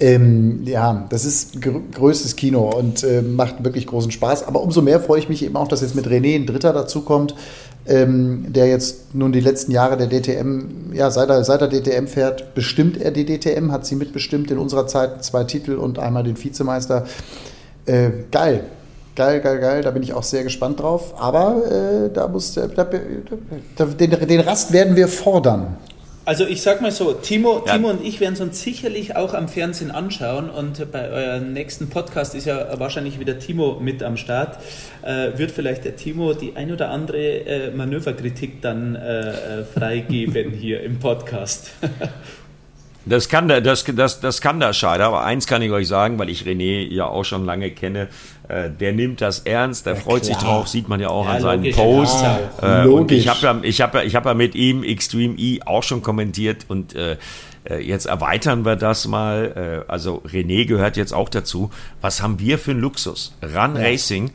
Ähm, 0.00 0.62
ja, 0.64 1.06
das 1.08 1.24
ist 1.24 1.60
gr 1.60 1.80
größtes 1.92 2.36
Kino 2.36 2.70
und 2.70 3.02
äh, 3.02 3.20
macht 3.20 3.64
wirklich 3.64 3.86
großen 3.86 4.12
Spaß. 4.12 4.46
Aber 4.46 4.62
umso 4.62 4.80
mehr 4.80 5.00
freue 5.00 5.18
ich 5.18 5.28
mich 5.28 5.44
eben 5.44 5.56
auch, 5.56 5.66
dass 5.66 5.80
jetzt 5.80 5.96
mit 5.96 6.06
René 6.06 6.36
ein 6.36 6.46
Dritter 6.46 6.72
dazukommt, 6.72 7.34
ähm, 7.86 8.46
der 8.48 8.68
jetzt 8.68 9.14
nun 9.14 9.32
die 9.32 9.40
letzten 9.40 9.72
Jahre 9.72 9.96
der 9.96 10.06
DTM, 10.06 10.92
ja, 10.92 11.10
seit 11.10 11.30
er, 11.30 11.42
seit 11.42 11.62
er 11.62 11.68
DTM 11.68 12.06
fährt, 12.06 12.54
bestimmt 12.54 13.00
er 13.00 13.10
die 13.10 13.24
DTM, 13.24 13.72
hat 13.72 13.86
sie 13.86 13.96
mitbestimmt 13.96 14.50
in 14.52 14.58
unserer 14.58 14.86
Zeit 14.86 15.24
zwei 15.24 15.42
Titel 15.44 15.74
und 15.74 15.98
einmal 15.98 16.22
den 16.22 16.42
Vizemeister. 16.42 17.04
Äh, 17.86 18.10
geil, 18.30 18.64
geil, 19.16 19.40
geil, 19.40 19.58
geil. 19.58 19.82
Da 19.82 19.90
bin 19.90 20.04
ich 20.04 20.12
auch 20.12 20.22
sehr 20.22 20.44
gespannt 20.44 20.80
drauf. 20.80 21.14
Aber 21.18 21.62
äh, 21.66 22.10
da 22.12 22.28
muss 22.28 22.54
da, 22.54 22.68
da, 22.68 22.84
den, 22.84 24.10
den 24.10 24.40
Rast 24.40 24.72
werden 24.72 24.94
wir 24.94 25.08
fordern. 25.08 25.76
Also 26.28 26.46
ich 26.46 26.60
sag 26.60 26.82
mal 26.82 26.92
so, 26.92 27.14
Timo, 27.14 27.64
ja. 27.64 27.72
Timo 27.72 27.88
und 27.88 28.04
ich 28.04 28.20
werden 28.20 28.34
es 28.34 28.40
uns 28.42 28.60
sicherlich 28.60 29.16
auch 29.16 29.32
am 29.32 29.48
Fernsehen 29.48 29.90
anschauen 29.90 30.50
und 30.50 30.92
bei 30.92 31.08
eurem 31.08 31.54
nächsten 31.54 31.88
Podcast 31.88 32.34
ist 32.34 32.44
ja 32.44 32.78
wahrscheinlich 32.78 33.18
wieder 33.18 33.38
Timo 33.38 33.80
mit 33.80 34.02
am 34.02 34.18
Start. 34.18 34.58
Äh, 35.00 35.38
wird 35.38 35.52
vielleicht 35.52 35.86
der 35.86 35.96
Timo 35.96 36.34
die 36.34 36.54
ein 36.54 36.70
oder 36.70 36.90
andere 36.90 37.16
äh, 37.16 37.70
Manöverkritik 37.70 38.60
dann 38.60 38.94
äh, 38.94 39.30
äh 39.30 39.64
freigeben 39.64 40.52
hier 40.60 40.82
im 40.82 40.98
Podcast. 40.98 41.70
Das 43.08 43.28
kann 43.28 43.48
der, 43.48 43.60
das, 43.60 43.84
das, 43.84 44.20
das 44.20 44.40
kann 44.40 44.60
der 44.60 44.72
Scheider, 44.72 45.06
aber 45.06 45.24
eins 45.24 45.46
kann 45.46 45.62
ich 45.62 45.70
euch 45.70 45.88
sagen, 45.88 46.18
weil 46.18 46.28
ich 46.28 46.42
René 46.42 46.86
ja 46.88 47.06
auch 47.06 47.24
schon 47.24 47.44
lange 47.44 47.70
kenne, 47.70 48.08
äh, 48.48 48.70
der 48.70 48.92
nimmt 48.92 49.20
das 49.20 49.40
ernst, 49.40 49.86
der 49.86 49.94
ja, 49.94 50.00
freut 50.00 50.22
klar. 50.22 50.34
sich 50.34 50.36
drauf, 50.36 50.68
sieht 50.68 50.88
man 50.88 51.00
ja 51.00 51.08
auch 51.08 51.26
ja, 51.26 51.32
an 51.32 51.42
seinen 51.42 51.72
Posts. 51.72 52.24
Äh, 52.62 52.86
und 52.86 53.10
ich 53.12 53.28
habe 53.28 53.40
ja, 53.42 53.58
ich 53.62 53.80
habe 53.80 53.98
ja, 53.98 54.04
ich 54.04 54.14
habe 54.14 54.28
ja 54.28 54.34
mit 54.34 54.54
ihm 54.54 54.82
Extreme 54.82 55.34
E 55.38 55.60
auch 55.64 55.82
schon 55.82 56.02
kommentiert 56.02 56.66
und 56.68 56.94
äh, 56.94 57.16
äh, 57.68 57.80
jetzt 57.80 58.06
erweitern 58.06 58.64
wir 58.64 58.76
das 58.76 59.06
mal. 59.06 59.84
Äh, 59.86 59.90
also 59.90 60.22
René 60.26 60.66
gehört 60.66 60.96
jetzt 60.96 61.12
auch 61.12 61.28
dazu. 61.28 61.70
Was 62.00 62.22
haben 62.22 62.40
wir 62.40 62.58
für 62.58 62.72
einen 62.72 62.80
Luxus? 62.80 63.34
Run 63.42 63.76
Racing 63.76 64.32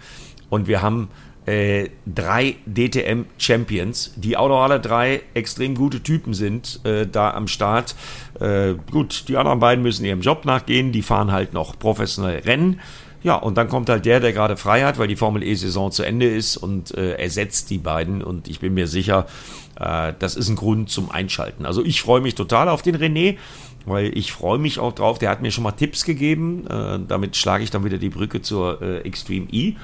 und 0.50 0.68
wir 0.68 0.82
haben 0.82 1.10
äh, 1.46 1.90
drei 2.06 2.56
DTM-Champions, 2.66 4.14
die 4.16 4.38
auch 4.38 4.48
noch 4.48 4.62
alle 4.62 4.80
drei 4.80 5.22
extrem 5.34 5.76
gute 5.76 6.02
Typen 6.02 6.34
sind, 6.34 6.80
äh, 6.86 7.06
da 7.06 7.32
am 7.32 7.48
Start. 7.48 7.96
Äh, 8.40 8.76
gut, 8.92 9.26
die 9.28 9.38
anderen 9.38 9.60
beiden 9.60 9.84
müssen 9.84 10.06
ihrem 10.06 10.22
Job 10.22 10.46
nachgehen, 10.46 10.92
die 10.92 11.02
fahren 11.02 11.32
halt 11.32 11.54
noch 11.54 11.78
professionell 11.78 12.40
Rennen. 12.40 12.80
Ja, 13.24 13.36
und 13.36 13.58
dann 13.58 13.70
kommt 13.70 13.90
halt 13.90 14.06
der, 14.06 14.20
der 14.20 14.34
gerade 14.34 14.58
frei 14.58 14.84
hat, 14.84 15.00
weil 15.00 15.08
die 15.08 15.16
Formel 15.16 15.44
E-Saison 15.44 15.92
zu 15.92 16.04
Ende 16.04 16.28
ist 16.28 16.58
und 16.58 16.94
äh, 16.96 17.14
ersetzt 17.14 17.70
die 17.70 17.78
beiden. 17.78 18.22
Und 18.22 18.50
ich 18.50 18.60
bin 18.60 18.74
mir 18.74 18.88
sicher, 18.88 19.28
äh, 19.80 20.14
das 20.20 20.36
ist 20.36 20.50
ein 20.50 20.58
Grund 20.58 20.90
zum 20.90 21.10
Einschalten. 21.10 21.66
Also 21.66 21.86
ich 21.86 22.02
freue 22.02 22.20
mich 22.20 22.36
total 22.36 22.68
auf 22.68 22.82
den 22.82 22.98
René, 22.98 23.38
weil 23.86 24.18
ich 24.18 24.34
freue 24.34 24.60
mich 24.60 24.78
auch 24.78 24.92
drauf. 24.92 25.20
Der 25.20 25.30
hat 25.30 25.42
mir 25.42 25.52
schon 25.52 25.64
mal 25.64 25.72
Tipps 25.72 26.04
gegeben. 26.04 26.68
Äh, 26.68 27.00
damit 27.08 27.38
schlage 27.38 27.64
ich 27.64 27.70
dann 27.70 27.86
wieder 27.86 27.98
die 27.98 28.10
Brücke 28.10 28.42
zur 28.42 28.82
äh, 28.82 29.00
Extreme 29.00 29.48
E. 29.52 29.76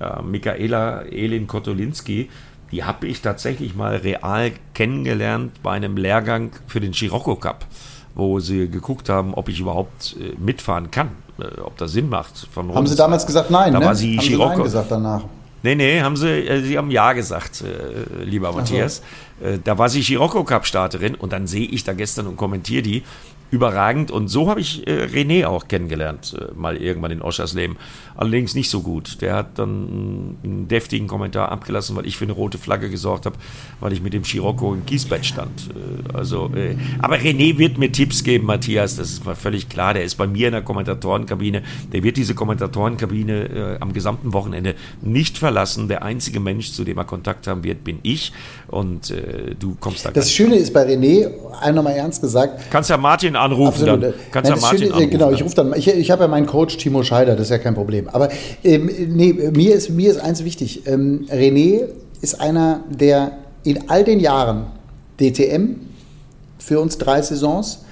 Äh, 0.00 0.22
Michaela 0.22 1.02
Elin 1.02 1.46
Kotolinski, 1.46 2.28
die 2.72 2.84
habe 2.84 3.06
ich 3.06 3.20
tatsächlich 3.20 3.74
mal 3.74 3.96
real 3.96 4.52
kennengelernt 4.74 5.62
bei 5.62 5.72
einem 5.72 5.96
Lehrgang 5.96 6.52
für 6.66 6.80
den 6.80 6.92
Scirocco 6.92 7.36
Cup 7.36 7.66
wo 8.14 8.40
sie 8.40 8.68
geguckt 8.68 9.08
haben, 9.08 9.34
ob 9.34 9.48
ich 9.48 9.60
überhaupt 9.60 10.16
äh, 10.20 10.34
mitfahren 10.38 10.90
kann, 10.90 11.10
äh, 11.38 11.60
ob 11.60 11.76
das 11.78 11.92
Sinn 11.92 12.08
macht. 12.08 12.48
haben 12.56 12.86
Sie 12.86 12.96
damals 12.96 13.26
gesagt 13.26 13.50
nein? 13.50 13.72
Da 13.72 13.78
ne? 13.78 13.86
war 13.86 13.94
sie 13.94 14.16
haben 14.16 14.24
Scirocco. 14.24 14.50
Sie 14.50 14.56
nein 14.56 14.64
gesagt 14.64 14.90
danach? 14.90 15.22
Nee, 15.62 15.74
nee, 15.74 16.00
haben 16.00 16.16
sie, 16.16 16.28
äh, 16.28 16.62
sie 16.62 16.78
haben 16.78 16.90
Ja 16.90 17.12
gesagt, 17.12 17.62
äh, 17.62 18.24
lieber 18.24 18.52
Matthias. 18.52 19.02
So. 19.40 19.46
Äh, 19.46 19.58
da 19.62 19.76
war 19.78 19.88
sie 19.88 20.02
Scirocco 20.02 20.42
Cup 20.44 20.66
Starterin 20.66 21.14
und 21.14 21.32
dann 21.32 21.46
sehe 21.46 21.66
ich 21.66 21.84
da 21.84 21.92
gestern 21.92 22.26
und 22.26 22.36
kommentiere 22.36 22.82
die 22.82 23.02
überragend. 23.50 24.10
Und 24.10 24.28
so 24.28 24.48
habe 24.48 24.60
ich 24.60 24.86
äh, 24.86 25.04
René 25.04 25.46
auch 25.46 25.68
kennengelernt, 25.68 26.36
äh, 26.38 26.54
mal 26.54 26.76
irgendwann 26.76 27.10
in 27.10 27.22
Oschers 27.22 27.54
Leben. 27.54 27.76
Allerdings 28.16 28.54
nicht 28.54 28.70
so 28.70 28.80
gut. 28.82 29.20
Der 29.22 29.34
hat 29.34 29.58
dann 29.58 30.36
einen 30.44 30.68
deftigen 30.68 31.08
Kommentar 31.08 31.50
abgelassen, 31.50 31.96
weil 31.96 32.06
ich 32.06 32.16
für 32.16 32.24
eine 32.24 32.32
rote 32.32 32.58
Flagge 32.58 32.90
gesorgt 32.90 33.26
habe, 33.26 33.36
weil 33.80 33.92
ich 33.92 34.02
mit 34.02 34.12
dem 34.12 34.24
Scirocco 34.24 34.72
im 34.74 34.86
Kiesbett 34.86 35.26
stand. 35.26 35.70
Äh, 35.70 36.16
also, 36.16 36.50
äh, 36.54 36.76
aber 37.00 37.16
René 37.16 37.58
wird 37.58 37.78
mir 37.78 37.90
Tipps 37.90 38.22
geben, 38.22 38.46
Matthias, 38.46 38.96
das 38.96 39.10
ist 39.10 39.24
mal 39.24 39.34
völlig 39.34 39.68
klar. 39.68 39.94
Der 39.94 40.04
ist 40.04 40.16
bei 40.16 40.26
mir 40.26 40.48
in 40.48 40.52
der 40.52 40.62
Kommentatorenkabine. 40.62 41.62
Der 41.92 42.02
wird 42.02 42.16
diese 42.16 42.34
Kommentatorenkabine 42.34 43.48
äh, 43.48 43.76
am 43.80 43.92
gesamten 43.92 44.32
Wochenende 44.32 44.74
nicht 45.02 45.38
verlassen. 45.38 45.88
Der 45.88 46.02
einzige 46.02 46.40
Mensch, 46.40 46.72
zu 46.72 46.84
dem 46.84 46.98
er 46.98 47.04
Kontakt 47.04 47.46
haben 47.46 47.64
wird, 47.64 47.84
bin 47.84 47.98
ich. 48.02 48.32
Und 48.68 49.10
äh, 49.10 49.54
du 49.58 49.76
kommst 49.80 50.04
da 50.04 50.10
Das 50.10 50.30
Schöne 50.30 50.56
ist 50.56 50.72
bei 50.72 50.86
René, 50.86 51.30
einmal 51.60 51.84
mal 51.84 51.90
ernst 51.92 52.20
gesagt. 52.20 52.70
Kannst 52.70 52.90
ja 52.90 52.96
Martin 52.96 53.36
anrufen. 53.40 53.68
Absolut. 53.68 54.02
Dann 54.02 54.14
kannst 54.30 54.50
Nein, 54.50 54.58
ja 54.58 54.62
Martin 54.62 54.78
Schöne, 54.78 54.94
anrufen. 54.94 55.10
Genau, 55.10 55.30
ich 55.30 55.44
rufe 55.44 55.54
dann. 55.54 55.74
Ich, 55.76 55.88
ich 55.88 56.10
habe 56.10 56.22
ja 56.22 56.28
meinen 56.28 56.46
Coach 56.46 56.76
Timo 56.76 57.02
Scheider, 57.02 57.32
das 57.32 57.46
ist 57.46 57.50
ja 57.50 57.58
kein 57.58 57.74
Problem. 57.74 58.08
Aber 58.08 58.28
ähm, 58.64 58.90
nee, 59.08 59.32
mir 59.32 59.74
ist, 59.74 59.90
mir 59.90 60.10
ist 60.10 60.20
eins 60.20 60.44
wichtig. 60.44 60.86
Ähm, 60.86 61.26
René 61.30 61.86
ist 62.20 62.40
einer, 62.40 62.80
der 62.88 63.32
in 63.64 63.88
all 63.88 64.04
den 64.04 64.20
Jahren 64.20 64.66
DTM 65.18 65.76
für 66.58 66.80
uns 66.80 66.98
drei 66.98 67.20
Saisons 67.22 67.84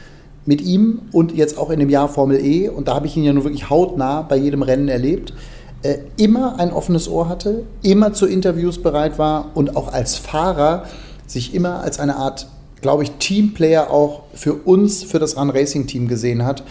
mit 0.47 0.63
ihm 0.63 1.03
und 1.13 1.35
jetzt 1.35 1.59
auch 1.59 1.71
in 1.71 1.79
dem 1.79 1.91
Jahr 1.91 2.09
Formel 2.09 2.43
E, 2.43 2.69
und 2.69 2.89
da 2.89 2.95
habe 2.95 3.07
ich 3.07 3.17
ihn 3.17 3.25
ja 3.25 3.33
nur 3.33 3.45
wirklich 3.45 3.69
hautnah 3.69 4.23
bei 4.23 4.37
jedem 4.37 4.63
Rennen 4.63 4.89
erlebt, 4.89 5.35
äh, 5.83 5.99
immer 6.17 6.59
ein 6.59 6.73
offenes 6.73 7.09
Ohr 7.09 7.29
hatte, 7.29 7.65
immer 7.83 8.13
zu 8.13 8.27
Interviews 8.27 8.83
bereit 8.83 9.19
war 9.19 9.51
und 9.55 9.77
auch 9.77 9.93
als 9.93 10.17
Fahrer 10.17 10.85
sich 11.27 11.55
immer 11.55 11.81
als 11.81 12.01
eine 12.01 12.17
Art 12.17 12.49
glaube 12.81 13.03
ich, 13.03 13.11
Teamplayer 13.13 13.91
auch 13.91 14.23
für 14.35 14.55
uns, 14.55 15.03
für 15.03 15.19
das 15.19 15.37
Run 15.37 15.51
Racing 15.51 15.87
Team 15.87 16.09
gesehen 16.09 16.45
hat. 16.45 16.65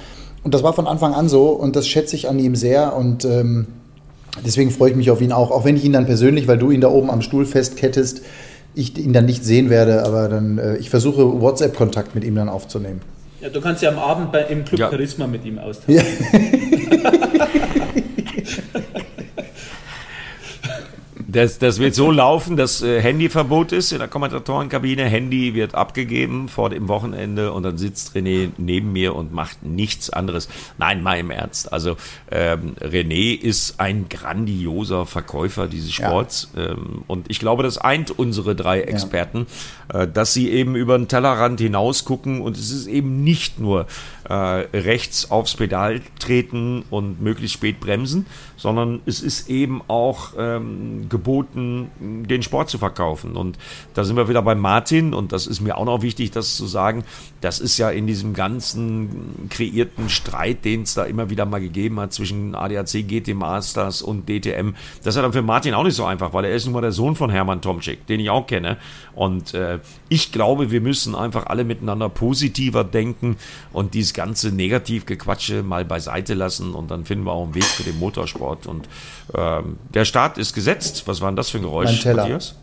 Und 0.43 0.53
das 0.53 0.63
war 0.63 0.73
von 0.73 0.87
Anfang 0.87 1.13
an 1.13 1.29
so 1.29 1.49
und 1.49 1.75
das 1.75 1.87
schätze 1.87 2.15
ich 2.15 2.29
an 2.29 2.39
ihm 2.39 2.55
sehr 2.55 2.95
und 2.95 3.25
ähm, 3.25 3.67
deswegen 4.45 4.71
freue 4.71 4.91
ich 4.91 4.95
mich 4.95 5.11
auf 5.11 5.21
ihn 5.21 5.31
auch, 5.31 5.51
auch 5.51 5.65
wenn 5.65 5.75
ich 5.75 5.83
ihn 5.83 5.93
dann 5.93 6.05
persönlich, 6.05 6.47
weil 6.47 6.57
du 6.57 6.71
ihn 6.71 6.81
da 6.81 6.89
oben 6.89 7.09
am 7.09 7.21
Stuhl 7.21 7.45
festkettest, 7.45 8.21
ich 8.73 8.97
ihn 8.97 9.11
dann 9.11 9.25
nicht 9.25 9.43
sehen 9.43 9.69
werde, 9.69 10.05
aber 10.05 10.29
dann 10.29 10.57
äh, 10.57 10.77
ich 10.77 10.89
versuche 10.89 11.41
WhatsApp-Kontakt 11.41 12.15
mit 12.15 12.23
ihm 12.23 12.35
dann 12.35 12.47
aufzunehmen. 12.47 13.01
Ja, 13.41 13.49
du 13.49 13.61
kannst 13.61 13.83
ja 13.83 13.89
am 13.89 13.99
Abend 13.99 14.31
bei, 14.31 14.43
im 14.43 14.65
Club 14.65 14.79
ja. 14.79 14.89
Charisma 14.89 15.27
mit 15.27 15.45
ihm 15.45 15.59
austauschen. 15.59 15.95
Ja. 15.95 17.11
das, 21.37 21.59
das 21.59 21.77
wird 21.77 21.93
so 21.93 22.09
laufen, 22.09 22.57
dass 22.57 22.81
äh, 22.81 22.99
Handyverbot 22.99 23.71
ist 23.71 23.91
in 23.91 23.99
der 23.99 24.07
Kommentatorenkabine. 24.07 25.05
Handy 25.05 25.53
wird 25.53 25.75
abgegeben 25.75 26.49
vor 26.49 26.71
dem 26.71 26.87
Wochenende 26.87 27.51
und 27.51 27.61
dann 27.61 27.77
sitzt 27.77 28.15
René 28.15 28.49
neben 28.57 28.91
mir 28.91 29.15
und 29.15 29.31
macht 29.31 29.61
nichts 29.61 30.09
anderes. 30.09 30.49
Nein, 30.79 31.03
mal 31.03 31.19
im 31.19 31.29
Ernst. 31.29 31.71
Also 31.71 31.95
ähm, 32.31 32.73
René 32.81 33.39
ist 33.39 33.79
ein 33.79 34.09
grandioser 34.09 35.05
Verkäufer 35.05 35.67
dieses 35.67 35.93
Sports 35.93 36.49
ja. 36.55 36.71
ähm, 36.71 37.03
und 37.05 37.29
ich 37.29 37.37
glaube, 37.37 37.61
das 37.61 37.77
eint 37.77 38.17
unsere 38.17 38.55
drei 38.55 38.81
Experten, 38.81 39.45
ja. 39.93 40.01
äh, 40.01 40.11
dass 40.11 40.33
sie 40.33 40.49
eben 40.49 40.75
über 40.75 40.97
den 40.97 41.07
Tellerrand 41.07 41.59
hinaus 41.59 42.03
gucken 42.03 42.41
und 42.41 42.57
es 42.57 42.71
ist 42.71 42.87
eben 42.87 43.23
nicht 43.23 43.59
nur 43.59 43.85
äh, 44.29 44.33
rechts 44.33 45.31
aufs 45.31 45.55
Pedal 45.55 46.01
treten 46.19 46.83
und 46.89 47.21
möglichst 47.21 47.55
spät 47.55 47.79
bremsen, 47.79 48.25
sondern 48.57 49.01
es 49.05 49.21
ist 49.21 49.49
eben 49.49 49.81
auch 49.87 50.33
ähm, 50.37 51.07
geboten, 51.07 51.89
den 51.99 52.43
Sport 52.43 52.69
zu 52.69 52.77
verkaufen. 52.77 53.37
Und 53.37 53.57
da 53.93 54.03
sind 54.03 54.17
wir 54.17 54.27
wieder 54.27 54.41
bei 54.41 54.55
Martin 54.55 55.13
und 55.13 55.31
das 55.31 55.47
ist 55.47 55.61
mir 55.61 55.77
auch 55.77 55.85
noch 55.85 56.01
wichtig, 56.01 56.31
das 56.31 56.57
zu 56.57 56.65
sagen. 56.65 57.05
Das 57.39 57.59
ist 57.59 57.77
ja 57.77 57.89
in 57.89 58.05
diesem 58.05 58.33
ganzen 58.33 59.47
kreierten 59.49 60.09
Streit, 60.09 60.65
den 60.65 60.81
es 60.81 60.93
da 60.93 61.05
immer 61.05 61.29
wieder 61.29 61.45
mal 61.45 61.61
gegeben 61.61 61.99
hat 61.99 62.11
zwischen 62.11 62.53
ADAC, 62.53 63.07
GT 63.07 63.33
Masters 63.33 64.01
und 64.01 64.27
DTM. 64.27 64.73
Das 65.03 65.13
ist 65.13 65.15
ja 65.15 65.21
dann 65.21 65.33
für 65.33 65.41
Martin 65.41 65.73
auch 65.73 65.83
nicht 65.83 65.95
so 65.95 66.03
einfach, 66.03 66.33
weil 66.33 66.45
er 66.45 66.53
ist 66.53 66.65
nun 66.65 66.73
mal 66.73 66.81
der 66.81 66.91
Sohn 66.91 67.15
von 67.15 67.29
Hermann 67.29 67.61
Tomczyk, 67.61 68.05
den 68.07 68.19
ich 68.19 68.29
auch 68.29 68.45
kenne. 68.45 68.77
Und 69.15 69.53
äh, 69.53 69.79
ich 70.09 70.31
glaube, 70.31 70.71
wir 70.71 70.81
müssen 70.81 71.15
einfach 71.15 71.45
alle 71.45 71.63
miteinander 71.63 72.09
positiver 72.09 72.83
denken 72.83 73.37
und 73.71 73.93
dieses 73.93 74.16
ganze 74.17 74.51
Negativgequatsche 74.51 75.61
mal 75.61 75.85
beiseite 75.85 76.33
lassen 76.33 76.73
und 76.73 76.89
dann 76.89 77.05
finden 77.05 77.25
wir 77.25 77.31
auch 77.33 77.43
einen 77.43 77.55
Weg 77.55 77.63
für 77.63 77.83
den 77.83 77.99
Motorsport. 77.99 78.65
Und 78.65 78.89
ähm, 79.35 79.77
der 79.93 80.05
Start 80.05 80.39
ist 80.39 80.53
gesetzt. 80.53 81.03
Was 81.05 81.21
war 81.21 81.29
denn 81.29 81.35
das 81.35 81.51
für 81.51 81.59
ein 81.59 81.63
Geräusch, 81.63 81.91
mein 81.91 81.99
Teller. 81.99 82.23
Matthias? 82.23 82.55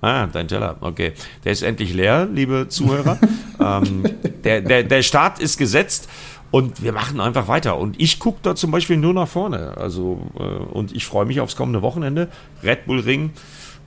Ah, 0.00 0.26
dein 0.26 0.46
Teller, 0.46 0.76
okay. 0.80 1.12
Der 1.44 1.52
ist 1.52 1.62
endlich 1.62 1.92
leer, 1.92 2.28
liebe 2.32 2.68
Zuhörer. 2.68 3.18
ähm, 3.60 4.04
der, 4.44 4.60
der, 4.60 4.84
der 4.84 5.02
Start 5.02 5.40
ist 5.40 5.58
gesetzt 5.58 6.08
und 6.52 6.82
wir 6.84 6.92
machen 6.92 7.20
einfach 7.20 7.48
weiter. 7.48 7.76
Und 7.76 8.00
ich 8.00 8.20
gucke 8.20 8.38
da 8.42 8.54
zum 8.54 8.70
Beispiel 8.70 8.98
nur 8.98 9.14
nach 9.14 9.28
vorne. 9.28 9.76
Also, 9.76 10.20
äh, 10.38 10.42
und 10.42 10.94
ich 10.94 11.04
freue 11.04 11.26
mich 11.26 11.40
aufs 11.40 11.56
kommende 11.56 11.82
Wochenende. 11.82 12.28
Red 12.62 12.86
Bull 12.86 13.00
Ring 13.00 13.32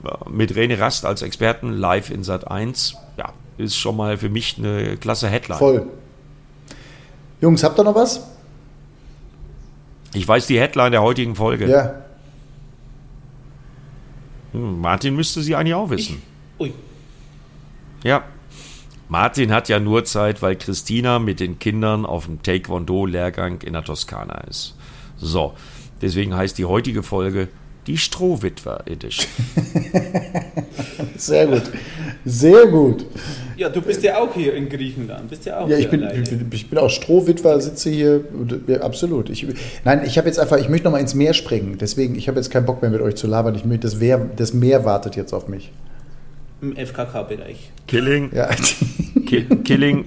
äh, 0.04 0.30
mit 0.30 0.52
René 0.52 0.78
Rast 0.78 1.06
als 1.06 1.22
Experten 1.22 1.72
live 1.72 2.10
in 2.10 2.24
Sat 2.24 2.50
1. 2.50 2.96
Ja, 3.16 3.32
ist 3.56 3.76
schon 3.76 3.96
mal 3.96 4.18
für 4.18 4.28
mich 4.28 4.56
eine 4.58 4.98
klasse 4.98 5.28
Headline. 5.28 5.58
Voll. 5.58 5.86
Jungs, 7.40 7.62
habt 7.62 7.78
ihr 7.78 7.84
noch 7.84 7.94
was? 7.94 8.26
Ich 10.14 10.26
weiß 10.26 10.46
die 10.46 10.58
Headline 10.58 10.92
der 10.92 11.02
heutigen 11.02 11.34
Folge. 11.34 11.68
Ja. 11.68 11.94
Hm, 14.52 14.80
Martin 14.80 15.14
müsste 15.14 15.42
sie 15.42 15.54
eigentlich 15.54 15.74
auch 15.74 15.90
wissen. 15.90 16.22
Ich? 16.58 16.60
Ui. 16.60 16.74
Ja. 18.02 18.24
Martin 19.08 19.52
hat 19.52 19.68
ja 19.68 19.78
nur 19.78 20.04
Zeit, 20.04 20.42
weil 20.42 20.56
Christina 20.56 21.18
mit 21.18 21.38
den 21.38 21.58
Kindern 21.58 22.06
auf 22.06 22.24
dem 22.24 22.42
Taekwondo-Lehrgang 22.42 23.60
in 23.62 23.74
der 23.74 23.84
Toskana 23.84 24.38
ist. 24.48 24.74
So, 25.16 25.54
deswegen 26.02 26.34
heißt 26.34 26.58
die 26.58 26.64
heutige 26.64 27.02
Folge 27.02 27.48
die 27.86 27.98
Strohwitwer 27.98 28.82
Edition. 28.86 29.26
Sehr 31.16 31.46
gut. 31.46 31.62
Sehr 32.24 32.66
gut. 32.66 33.06
Ja, 33.56 33.68
du 33.70 33.80
bist 33.80 34.02
ja 34.02 34.18
auch 34.18 34.34
hier 34.34 34.54
in 34.54 34.68
Griechenland. 34.68 35.30
Bist 35.30 35.46
ja 35.46 35.60
auch 35.60 35.68
ja, 35.68 35.78
ich 35.78 35.88
bin, 35.88 36.02
ich 36.02 36.28
bin, 36.28 36.48
ich 36.50 36.68
bin 36.68 36.78
auch 36.78 36.90
Strohwitwer, 36.90 37.60
sitze 37.60 37.88
hier. 37.88 38.24
Ja, 38.66 38.80
absolut. 38.80 39.30
Ich, 39.30 39.46
nein, 39.84 40.02
ich 40.04 40.18
habe 40.18 40.28
jetzt 40.28 40.38
einfach, 40.38 40.58
ich 40.58 40.68
möchte 40.68 40.84
noch 40.84 40.92
mal 40.92 40.98
ins 40.98 41.14
Meer 41.14 41.32
springen. 41.32 41.78
Deswegen, 41.80 42.16
ich 42.16 42.28
habe 42.28 42.38
jetzt 42.38 42.50
keinen 42.50 42.66
Bock 42.66 42.82
mehr 42.82 42.90
mit 42.90 43.00
euch 43.00 43.14
zu 43.14 43.26
labern. 43.26 43.54
Ich 43.54 43.64
möchte, 43.64 43.86
das, 43.86 43.98
Meer, 43.98 44.28
das 44.36 44.52
Meer 44.52 44.84
wartet 44.84 45.16
jetzt 45.16 45.32
auf 45.32 45.48
mich. 45.48 45.70
Im 46.60 46.76
FKK-Bereich. 46.76 47.70
Killing. 47.86 48.30
Ja. 48.34 48.50
Killing. 49.64 50.04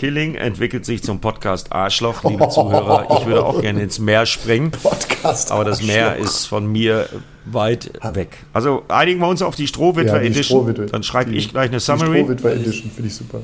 Killing 0.00 0.34
entwickelt 0.34 0.86
sich 0.86 1.02
zum 1.02 1.20
Podcast 1.20 1.72
Arschloch, 1.72 2.24
liebe 2.24 2.48
Zuhörer. 2.48 3.18
Ich 3.18 3.26
würde 3.26 3.44
auch 3.44 3.60
gerne 3.60 3.82
ins 3.82 3.98
Meer 3.98 4.24
springen. 4.24 4.70
Podcast 4.70 5.52
aber 5.52 5.66
das 5.66 5.82
Meer 5.82 6.16
ist 6.16 6.46
von 6.46 6.72
mir 6.72 7.06
weit 7.44 7.90
weg. 8.14 8.38
Also 8.54 8.82
einigen 8.88 9.20
wir 9.20 9.28
uns 9.28 9.42
auf 9.42 9.56
die 9.56 9.66
Strohwitwer 9.66 10.22
ja, 10.22 10.22
Edition. 10.22 10.62
Strohwitwe. 10.62 10.86
Dann 10.86 11.02
schreibe 11.02 11.32
ich 11.32 11.50
gleich 11.50 11.68
eine 11.68 11.80
Summary. 11.80 12.12
Die 12.12 12.18
Strohwitwer 12.20 12.52
Edition 12.52 12.90
finde 12.90 13.08
ich 13.08 13.14
super. 13.14 13.42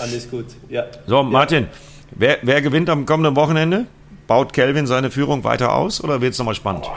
Alles 0.00 0.28
gut, 0.28 0.46
ja. 0.68 0.86
So, 1.06 1.22
Martin, 1.22 1.66
ja. 1.66 1.70
wer, 2.16 2.38
wer 2.42 2.62
gewinnt 2.62 2.90
am 2.90 3.06
kommenden 3.06 3.36
Wochenende? 3.36 3.86
Baut 4.26 4.52
Kelvin 4.52 4.88
seine 4.88 5.12
Führung 5.12 5.44
weiter 5.44 5.72
aus 5.72 6.02
oder 6.02 6.20
wird 6.20 6.32
es 6.32 6.38
nochmal 6.40 6.56
spannend? 6.56 6.90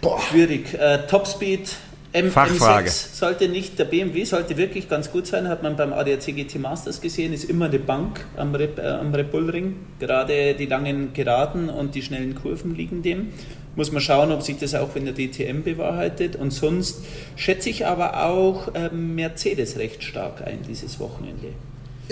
Boah. 0.00 0.18
Schwierig. 0.30 0.72
Äh, 0.72 1.06
Topspeed 1.08 1.76
M 2.14 2.30
Fachfrage. 2.30 2.90
M6 2.90 3.16
sollte 3.16 3.48
nicht, 3.48 3.76
der 3.76 3.86
BMW 3.86 4.22
sollte 4.22 4.56
wirklich 4.56 4.88
ganz 4.88 5.10
gut 5.10 5.26
sein, 5.26 5.48
hat 5.48 5.64
man 5.64 5.74
beim 5.74 5.92
ADAC 5.92 6.26
GT 6.26 6.60
Masters 6.60 7.00
gesehen, 7.00 7.32
ist 7.32 7.42
immer 7.42 7.64
eine 7.64 7.80
Bank 7.80 8.24
am 8.36 8.54
Red, 8.54 8.78
äh, 8.78 8.82
am 8.82 9.12
Red 9.12 9.32
Bull 9.32 9.50
Ring. 9.50 9.74
Gerade 9.98 10.54
die 10.54 10.66
langen 10.66 11.12
Geraden 11.12 11.68
und 11.68 11.96
die 11.96 12.02
schnellen 12.02 12.36
Kurven 12.36 12.76
liegen 12.76 13.02
dem. 13.02 13.30
Muss 13.74 13.90
man 13.90 14.00
schauen, 14.00 14.30
ob 14.30 14.42
sich 14.42 14.58
das 14.58 14.76
auch 14.76 14.94
in 14.94 15.06
der 15.06 15.14
DTM 15.14 15.64
bewahrheitet. 15.64 16.36
Und 16.36 16.52
sonst 16.52 17.00
schätze 17.34 17.68
ich 17.68 17.84
aber 17.84 18.24
auch 18.24 18.72
äh, 18.76 18.90
Mercedes 18.90 19.76
recht 19.76 20.04
stark 20.04 20.46
ein 20.46 20.60
dieses 20.68 21.00
Wochenende. 21.00 21.48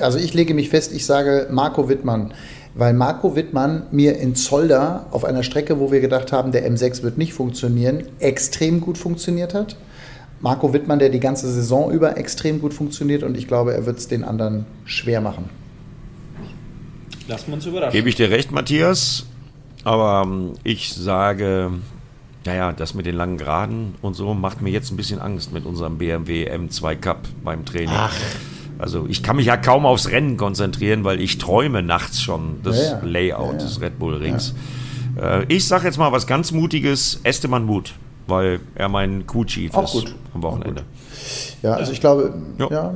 Also 0.01 0.19
ich 0.19 0.35
lege 0.35 0.53
mich 0.53 0.69
fest, 0.69 0.93
ich 0.93 1.07
sage 1.07 1.47
Marco 1.53 1.89
Wittmann 1.89 2.35
weil 2.75 2.95
Marco 2.95 3.37
Wittmann 3.37 3.87
mir 3.91 4.19
in 4.19 4.35
Zolder 4.35 5.07
auf 5.11 5.25
einer 5.25 5.43
Strecke, 5.43 5.79
wo 5.79 5.93
wir 5.93 6.01
gedacht 6.01 6.33
haben, 6.33 6.53
der 6.53 6.67
M6 6.71 7.03
wird 7.03 7.19
nicht 7.19 7.35
funktionieren, 7.35 8.05
extrem 8.19 8.81
gut 8.81 8.97
funktioniert 8.97 9.53
hat. 9.55 9.77
Marco 10.43 10.73
Wittmann, 10.73 10.99
der 10.99 11.09
die 11.09 11.21
ganze 11.21 11.51
Saison 11.51 11.91
über 11.91 12.19
extrem 12.19 12.61
gut 12.61 12.75
funktioniert 12.75 13.23
und 13.23 13.37
ich 13.39 13.47
glaube, 13.47 13.75
er 13.75 13.87
wird 13.87 13.99
es 13.99 14.09
den 14.09 14.25
anderen 14.25 14.67
schwer 14.85 15.21
machen. 15.21 15.49
Lassen 17.29 17.47
wir 17.47 17.55
uns 17.55 17.67
überraschen. 17.67 17.93
Gebe 17.93 18.09
ich 18.09 18.17
dir 18.17 18.29
recht, 18.31 18.51
Matthias. 18.51 19.25
Aber 19.85 20.25
ähm, 20.27 20.53
ich 20.65 20.93
sage, 20.93 21.71
naja, 22.45 22.73
das 22.73 22.95
mit 22.95 23.07
den 23.07 23.15
langen 23.15 23.39
Geraden 23.39 23.95
und 24.03 24.15
so 24.15 24.35
macht 24.35 24.63
mir 24.63 24.71
jetzt 24.71 24.91
ein 24.91 24.97
bisschen 24.97 25.21
Angst 25.21 25.53
mit 25.53 25.65
unserem 25.65 25.99
BMW 25.99 26.51
M2 26.53 26.97
Cup 26.97 27.21
beim 27.45 27.65
Training. 27.65 27.91
Ach. 27.93 28.15
Also 28.79 29.07
ich 29.09 29.23
kann 29.23 29.37
mich 29.37 29.47
ja 29.47 29.57
kaum 29.57 29.87
aufs 29.87 30.09
Rennen 30.09 30.37
konzentrieren, 30.37 31.05
weil 31.05 31.21
ich 31.21 31.39
träume 31.39 31.83
nachts 31.83 32.21
schon 32.21 32.61
das 32.65 32.79
ja, 32.79 32.99
ja. 32.99 33.01
Layout 33.05 33.53
ja, 33.53 33.59
des 33.59 33.81
Red 33.81 33.99
Bull 34.01 34.15
Rings. 34.17 34.55
Äh, 35.21 35.45
ich 35.47 35.69
sage 35.69 35.87
jetzt 35.87 35.99
mal 35.99 36.11
was 36.11 36.27
ganz 36.27 36.51
Mutiges, 36.51 37.21
Esteban 37.23 37.65
Mut 37.65 37.95
weil 38.27 38.61
er 38.75 38.89
mein 38.89 39.27
Crew-Chief 39.27 39.77
ist 39.77 39.93
gut. 39.93 40.15
am 40.35 40.43
Wochenende. 40.43 40.83
Ja, 41.63 41.75
also 41.75 41.93
ich 41.93 42.01
glaube, 42.01 42.35
ja, 42.59 42.71
ja 42.71 42.95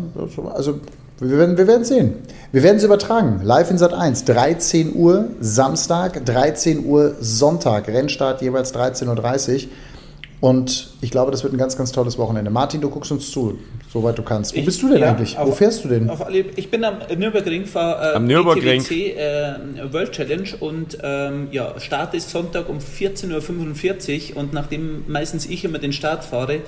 also 0.55 0.81
wir 1.19 1.39
werden, 1.39 1.57
wir 1.57 1.67
werden 1.67 1.85
sehen. 1.85 2.15
Wir 2.53 2.63
werden 2.63 2.77
es 2.77 2.85
übertragen. 2.85 3.41
Live 3.43 3.71
in 3.71 3.79
Sat 3.79 3.95
1, 3.95 4.25
13 4.25 4.95
Uhr 4.95 5.29
Samstag, 5.41 6.25
13 6.25 6.85
Uhr 6.85 7.15
Sonntag. 7.21 7.89
Rennstart 7.89 8.43
jeweils 8.43 8.75
13.30 8.75 9.55
Uhr. 9.55 9.71
Und 10.41 10.91
ich 11.01 11.11
glaube, 11.11 11.31
das 11.31 11.43
wird 11.43 11.55
ein 11.55 11.59
ganz, 11.59 11.77
ganz 11.77 11.93
tolles 11.93 12.19
Wochenende. 12.19 12.51
Martin, 12.51 12.81
du 12.81 12.91
guckst 12.91 13.11
uns 13.11 13.31
zu, 13.31 13.59
soweit 13.91 14.19
du 14.19 14.23
kannst. 14.23 14.55
Wo 14.55 14.59
ich, 14.59 14.65
bist 14.67 14.83
du 14.83 14.89
denn 14.89 15.01
ja, 15.01 15.11
eigentlich? 15.11 15.39
Auf, 15.39 15.49
Wo 15.49 15.53
fährst 15.53 15.85
du 15.85 15.89
denn? 15.89 16.11
Auf, 16.11 16.27
ich 16.31 16.71
bin 16.71 16.85
am 16.85 16.99
Nürburgring, 17.17 17.65
fahre 17.65 18.13
äh, 18.13 18.17
am 18.17 18.27
Nürburgring. 18.27 18.83
äh, 18.83 19.93
World 19.93 20.13
Challenge 20.13 20.49
und 20.61 20.99
ähm, 21.03 21.49
ja, 21.53 21.79
Start 21.81 22.15
ist 22.15 22.31
Sonntag 22.31 22.69
um 22.69 22.79
14.45 22.79 24.33
Uhr 24.33 24.37
und 24.37 24.53
nachdem 24.53 25.05
meistens 25.09 25.47
ich 25.47 25.65
immer 25.65 25.79
den 25.79 25.93
Start 25.93 26.25
fahre, 26.25 26.61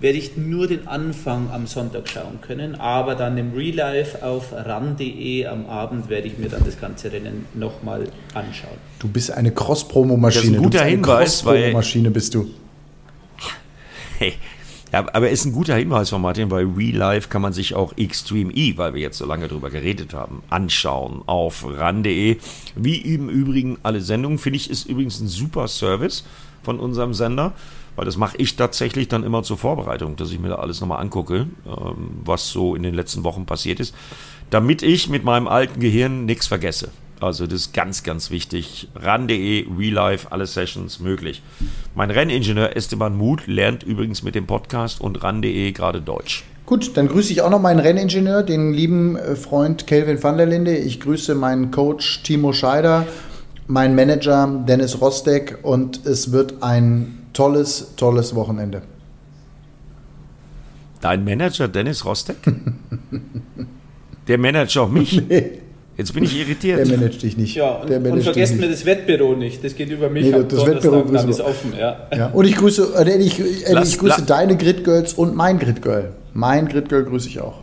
werde 0.00 0.16
ich 0.16 0.38
nur 0.38 0.66
den 0.66 0.88
Anfang 0.88 1.50
am 1.52 1.66
Sonntag 1.66 2.08
schauen 2.08 2.40
können, 2.40 2.74
aber 2.74 3.14
dann 3.14 3.36
im 3.36 3.52
Real 3.52 3.76
Life 3.76 4.24
auf 4.24 4.52
ran.de 4.52 5.44
am 5.44 5.66
Abend 5.66 6.08
werde 6.08 6.26
ich 6.26 6.38
mir 6.38 6.48
dann 6.48 6.64
das 6.64 6.80
ganze 6.80 7.12
Rennen 7.12 7.44
nochmal 7.52 8.04
anschauen. 8.32 8.78
Du 8.98 9.08
bist 9.08 9.30
eine 9.30 9.52
Cross-Promo-Maschine. 9.52 10.42
Das 10.42 10.50
ist 10.52 10.56
ein 10.56 10.62
guter 10.62 10.84
Hinweis, 10.84 11.44
weil 11.44 11.72
Maschine 11.72 12.10
bist 12.10 12.34
du. 12.34 12.48
Ja, 14.92 15.06
aber 15.12 15.30
ist 15.30 15.44
ein 15.44 15.52
guter 15.52 15.76
Hinweis 15.76 16.10
von 16.10 16.20
Martin, 16.20 16.50
weil 16.50 16.66
Real 16.66 16.96
Life 16.96 17.28
kann 17.28 17.42
man 17.42 17.52
sich 17.52 17.74
auch 17.74 17.96
Extreme 17.96 18.52
E, 18.52 18.76
weil 18.76 18.92
wir 18.92 19.00
jetzt 19.00 19.18
so 19.18 19.26
lange 19.26 19.46
drüber 19.46 19.70
geredet 19.70 20.14
haben, 20.14 20.42
anschauen 20.50 21.22
auf 21.26 21.64
ran.de. 21.64 22.38
Wie 22.74 22.96
im 22.96 23.28
Übrigen 23.28 23.78
alle 23.84 24.00
Sendungen, 24.00 24.38
finde 24.38 24.56
ich, 24.56 24.68
ist 24.68 24.86
übrigens 24.86 25.20
ein 25.20 25.28
super 25.28 25.68
Service 25.68 26.24
von 26.64 26.80
unserem 26.80 27.14
Sender, 27.14 27.52
weil 27.94 28.04
das 28.04 28.16
mache 28.16 28.36
ich 28.38 28.56
tatsächlich 28.56 29.06
dann 29.06 29.22
immer 29.22 29.44
zur 29.44 29.58
Vorbereitung, 29.58 30.16
dass 30.16 30.32
ich 30.32 30.40
mir 30.40 30.48
da 30.48 30.56
alles 30.56 30.80
nochmal 30.80 31.00
angucke, 31.00 31.46
ähm, 31.66 32.10
was 32.24 32.48
so 32.48 32.74
in 32.74 32.82
den 32.82 32.94
letzten 32.94 33.22
Wochen 33.22 33.46
passiert 33.46 33.78
ist, 33.78 33.94
damit 34.50 34.82
ich 34.82 35.08
mit 35.08 35.22
meinem 35.22 35.46
alten 35.46 35.78
Gehirn 35.78 36.24
nichts 36.24 36.48
vergesse. 36.48 36.90
Also 37.20 37.46
das 37.46 37.60
ist 37.60 37.74
ganz, 37.74 38.02
ganz 38.02 38.30
wichtig. 38.30 38.88
RAN.de, 38.94 39.66
Real 39.76 39.92
Life, 39.92 40.28
alle 40.30 40.46
Sessions 40.46 41.00
möglich. 41.00 41.42
Mein 41.94 42.10
Renningenieur 42.10 42.76
Esteban 42.76 43.14
Muth 43.16 43.46
lernt 43.46 43.82
übrigens 43.82 44.22
mit 44.22 44.34
dem 44.34 44.46
Podcast 44.46 45.00
und 45.00 45.22
RAN.de 45.22 45.72
gerade 45.72 46.00
Deutsch. 46.00 46.44
Gut, 46.64 46.96
dann 46.96 47.08
grüße 47.08 47.32
ich 47.32 47.42
auch 47.42 47.50
noch 47.50 47.60
meinen 47.60 47.80
Renningenieur, 47.80 48.42
den 48.42 48.72
lieben 48.72 49.16
äh, 49.16 49.36
Freund 49.36 49.86
Kelvin 49.86 50.22
van 50.22 50.38
der 50.38 50.46
Linde. 50.46 50.76
Ich 50.76 51.00
grüße 51.00 51.34
meinen 51.34 51.70
Coach 51.70 52.22
Timo 52.22 52.52
Scheider, 52.52 53.06
meinen 53.66 53.94
Manager 53.94 54.64
Dennis 54.66 55.00
Rostek 55.00 55.58
und 55.62 56.06
es 56.06 56.32
wird 56.32 56.62
ein 56.62 57.18
tolles, 57.32 57.94
tolles 57.96 58.34
Wochenende. 58.34 58.82
Dein 61.00 61.24
Manager 61.24 61.68
Dennis 61.68 62.04
Rostek? 62.04 62.36
Der 64.28 64.38
managt 64.38 64.76
auch 64.78 64.88
mich. 64.88 65.20
Nee. 65.28 65.60
Jetzt 66.00 66.14
bin 66.14 66.24
ich 66.24 66.34
irritiert. 66.34 66.78
Der 66.78 66.96
managt 66.96 67.22
dich 67.22 67.36
nicht. 67.36 67.54
Ja, 67.54 67.72
und, 67.72 67.90
und 67.90 68.22
vergesst 68.22 68.56
mir 68.56 68.70
das 68.70 68.86
Wettbüro 68.86 69.34
nicht. 69.34 69.62
Das 69.62 69.76
geht 69.76 69.90
über 69.90 70.08
mich. 70.08 70.24
Nee, 70.24 70.44
das 70.48 70.64
Wettbüro 70.64 71.02
ist 71.02 71.42
offen. 71.42 71.74
Ja. 71.78 72.08
ja. 72.16 72.26
Und 72.28 72.46
ich 72.46 72.56
grüße, 72.56 72.94
äh, 72.96 73.18
ich, 73.18 73.38
äh, 73.38 73.74
Lass, 73.74 73.90
ich 73.90 73.98
grüße 73.98 74.22
deine 74.22 74.56
Grid 74.56 74.82
Girls 74.82 75.12
und 75.12 75.36
mein 75.36 75.58
Grid 75.58 75.82
Girl. 75.82 76.14
Mein 76.32 76.68
Grid 76.68 76.88
Girl 76.88 77.04
grüße 77.04 77.28
ich 77.28 77.42
auch. 77.42 77.58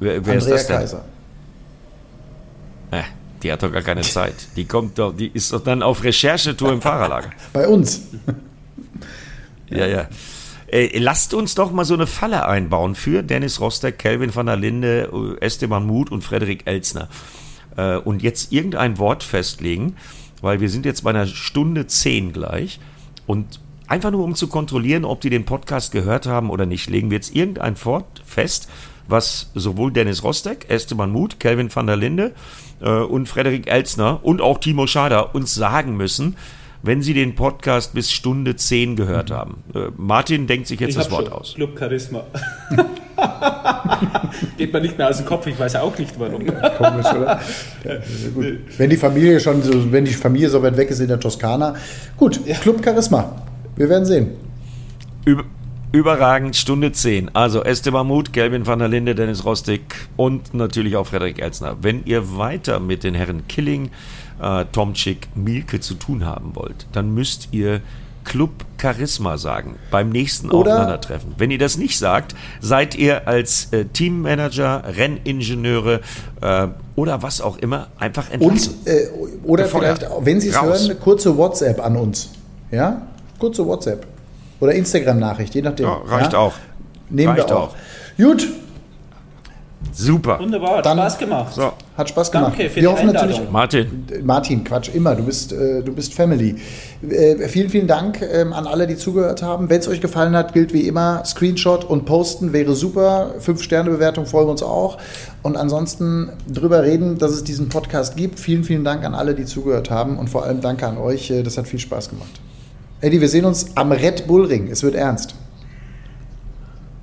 Wer, 0.00 0.26
wer 0.26 0.34
ist 0.34 0.50
das 0.50 0.66
denn? 0.66 0.78
Kaiser. 0.78 1.04
Äh, 2.90 3.02
die 3.44 3.52
hat 3.52 3.62
doch 3.62 3.70
gar 3.70 3.82
keine 3.82 4.00
Zeit. 4.00 4.34
Die 4.56 4.64
kommt 4.64 4.98
doch, 4.98 5.16
die 5.16 5.30
ist 5.32 5.52
doch 5.52 5.62
dann 5.62 5.84
auf 5.84 6.02
Recherchetour 6.02 6.72
im 6.72 6.82
Fahrerlager. 6.82 7.30
Bei 7.52 7.68
uns. 7.68 8.08
ja, 9.70 9.86
ja. 9.86 10.08
Äh, 10.70 10.98
lasst 10.98 11.34
uns 11.34 11.54
doch 11.54 11.72
mal 11.72 11.84
so 11.84 11.94
eine 11.94 12.06
Falle 12.06 12.46
einbauen 12.46 12.94
für 12.94 13.22
Dennis 13.22 13.60
Roster, 13.60 13.90
Kelvin 13.92 14.34
van 14.34 14.46
der 14.46 14.56
Linde, 14.56 15.10
äh, 15.12 15.44
Esteban 15.44 15.86
Muth 15.86 16.10
und 16.10 16.22
Frederik 16.22 16.66
Elsner. 16.66 17.08
Äh, 17.76 17.96
und 17.96 18.22
jetzt 18.22 18.52
irgendein 18.52 18.98
Wort 18.98 19.24
festlegen, 19.24 19.96
weil 20.42 20.60
wir 20.60 20.70
sind 20.70 20.86
jetzt 20.86 21.02
bei 21.02 21.10
einer 21.10 21.26
Stunde 21.26 21.86
zehn 21.86 22.32
gleich. 22.32 22.78
Und 23.26 23.60
einfach 23.88 24.12
nur 24.12 24.24
um 24.24 24.34
zu 24.36 24.46
kontrollieren, 24.46 25.04
ob 25.04 25.20
die 25.20 25.30
den 25.30 25.44
Podcast 25.44 25.90
gehört 25.90 26.26
haben 26.26 26.50
oder 26.50 26.66
nicht, 26.66 26.88
legen 26.88 27.10
wir 27.10 27.16
jetzt 27.16 27.34
irgendein 27.34 27.82
Wort 27.84 28.22
fest, 28.24 28.68
was 29.08 29.50
sowohl 29.54 29.92
Dennis 29.92 30.22
Rostek, 30.22 30.66
Esteban 30.68 31.10
Muth, 31.10 31.40
Kelvin 31.40 31.74
van 31.74 31.88
der 31.88 31.96
Linde 31.96 32.32
äh, 32.80 32.90
und 32.90 33.28
Frederik 33.28 33.66
Elsner 33.66 34.20
und 34.22 34.40
auch 34.40 34.58
Timo 34.58 34.86
Schader 34.86 35.34
uns 35.34 35.52
sagen 35.54 35.96
müssen, 35.96 36.36
wenn 36.82 37.02
Sie 37.02 37.14
den 37.14 37.34
Podcast 37.34 37.94
bis 37.94 38.10
Stunde 38.10 38.56
10 38.56 38.96
gehört 38.96 39.30
mhm. 39.30 39.34
haben. 39.34 39.64
Äh, 39.74 39.88
Martin 39.96 40.46
denkt 40.46 40.66
sich 40.66 40.80
jetzt 40.80 40.90
ich 40.90 40.96
das 40.96 41.10
Wort 41.10 41.26
schon. 41.26 41.32
aus. 41.32 41.54
Club 41.54 41.78
Charisma. 41.78 42.24
Geht 44.56 44.72
mir 44.72 44.80
nicht 44.80 44.96
mehr 44.96 45.08
aus 45.08 45.18
dem 45.18 45.26
Kopf, 45.26 45.46
ich 45.46 45.58
weiß 45.58 45.76
auch 45.76 45.96
nicht 45.98 46.18
warum. 46.18 46.44
Komisch, 46.46 47.06
oder? 47.06 47.40
Ja, 47.84 47.96
wenn 48.78 48.90
die 48.90 48.96
Familie 48.96 49.40
schon 49.40 49.62
so, 49.62 49.90
wenn 49.92 50.04
die 50.04 50.12
Familie 50.12 50.48
so 50.48 50.62
weit 50.62 50.76
weg 50.76 50.90
ist 50.90 51.00
in 51.00 51.08
der 51.08 51.18
Toskana. 51.20 51.74
Gut, 52.16 52.40
ja. 52.46 52.56
Club 52.56 52.84
Charisma. 52.84 53.36
Wir 53.76 53.88
werden 53.88 54.04
sehen. 54.04 54.32
Über, 55.24 55.44
überragend, 55.92 56.56
Stunde 56.56 56.92
10. 56.92 57.34
Also 57.34 57.62
Esteban 57.62 58.06
Muth, 58.06 58.32
Gelvin 58.32 58.66
van 58.66 58.78
der 58.78 58.88
Linde, 58.88 59.14
Dennis 59.14 59.44
Rostig 59.44 59.80
und 60.16 60.54
natürlich 60.54 60.96
auch 60.96 61.06
Frederik 61.06 61.40
Elsner. 61.40 61.76
Wenn 61.80 62.04
ihr 62.04 62.36
weiter 62.36 62.80
mit 62.80 63.04
den 63.04 63.14
Herren 63.14 63.46
Killing, 63.48 63.90
äh, 64.40 64.64
Tomczyk, 64.72 65.28
Mielke 65.34 65.80
zu 65.80 65.94
tun 65.94 66.24
haben 66.24 66.54
wollt, 66.54 66.86
dann 66.92 67.12
müsst 67.14 67.48
ihr 67.52 67.80
Club 68.24 68.50
Charisma 68.80 69.38
sagen 69.38 69.76
beim 69.90 70.10
nächsten 70.10 70.50
Oder 70.50 70.72
Aufeinandertreffen. 70.72 71.34
Wenn 71.38 71.50
ihr 71.50 71.58
das 71.58 71.78
nicht 71.78 71.98
sagt, 71.98 72.34
seid 72.60 72.94
ihr 72.94 73.26
als 73.26 73.72
äh, 73.72 73.86
Teammanager, 73.86 74.82
Renningenieure 74.86 76.00
äh, 76.40 76.68
oder 76.96 77.22
was 77.22 77.40
auch 77.40 77.56
immer 77.56 77.88
einfach 77.98 78.30
entlassen. 78.30 78.74
Und, 78.84 78.86
äh, 78.86 79.08
oder 79.44 79.64
Gefeuert. 79.64 79.98
vielleicht, 79.98 80.26
wenn 80.26 80.40
Sie 80.40 80.48
es 80.48 80.62
hören, 80.62 81.00
kurze 81.00 81.36
WhatsApp 81.36 81.84
an 81.84 81.96
uns. 81.96 82.30
Ja? 82.70 83.02
Kurze 83.38 83.66
WhatsApp. 83.66 84.06
Oder 84.60 84.72
Instagram-Nachricht, 84.72 85.54
je 85.54 85.62
nachdem. 85.62 85.86
Ja, 85.86 86.00
reicht 86.04 86.34
ja? 86.34 86.38
auch. 86.38 86.54
Nehmen 87.08 87.32
reicht 87.32 87.48
wir 87.48 87.56
auch. 87.56 87.70
auch. 87.70 87.76
Gut, 88.18 88.46
Super. 89.92 90.38
Wunderbar, 90.38 90.78
hat 90.78 90.86
Dann, 90.86 90.98
Spaß 90.98 91.18
gemacht. 91.18 91.54
So. 91.54 91.72
Hat 92.00 92.08
Spaß 92.08 92.32
gemacht. 92.32 92.54
Danke 92.56 92.70
für 92.70 92.80
Wir 92.80 92.88
die 92.88 92.96
Einladung. 92.96 93.52
Martin. 93.52 94.06
Martin, 94.24 94.64
Quatsch, 94.64 94.88
immer. 94.94 95.14
Du 95.14 95.22
bist, 95.22 95.52
äh, 95.52 95.82
du 95.82 95.92
bist 95.92 96.14
Family. 96.14 96.56
Äh, 97.06 97.46
vielen, 97.46 97.68
vielen 97.68 97.86
Dank 97.86 98.22
ähm, 98.22 98.54
an 98.54 98.66
alle, 98.66 98.86
die 98.86 98.96
zugehört 98.96 99.42
haben. 99.42 99.68
Wenn 99.68 99.80
es 99.80 99.86
euch 99.86 100.00
gefallen 100.00 100.34
hat, 100.34 100.54
gilt 100.54 100.72
wie 100.72 100.88
immer, 100.88 101.22
Screenshot 101.26 101.84
und 101.84 102.06
posten 102.06 102.54
wäre 102.54 102.74
super. 102.74 103.34
Fünf-Sterne-Bewertung 103.40 104.24
freuen 104.24 104.46
wir 104.46 104.52
uns 104.52 104.62
auch. 104.62 104.96
Und 105.42 105.58
ansonsten 105.58 106.30
drüber 106.50 106.84
reden, 106.84 107.18
dass 107.18 107.32
es 107.32 107.44
diesen 107.44 107.68
Podcast 107.68 108.16
gibt. 108.16 108.40
Vielen, 108.40 108.64
vielen 108.64 108.82
Dank 108.82 109.04
an 109.04 109.14
alle, 109.14 109.34
die 109.34 109.44
zugehört 109.44 109.90
haben. 109.90 110.18
Und 110.18 110.30
vor 110.30 110.44
allem 110.44 110.62
danke 110.62 110.86
an 110.86 110.96
euch. 110.96 111.30
Äh, 111.30 111.42
das 111.42 111.58
hat 111.58 111.68
viel 111.68 111.80
Spaß 111.80 112.08
gemacht. 112.08 112.40
Eddie, 113.02 113.20
wir 113.20 113.28
sehen 113.28 113.44
uns 113.44 113.66
am 113.74 113.92
Red 113.92 114.26
Bull 114.26 114.46
Ring. 114.46 114.68
Es 114.72 114.82
wird 114.82 114.94
ernst. 114.94 115.34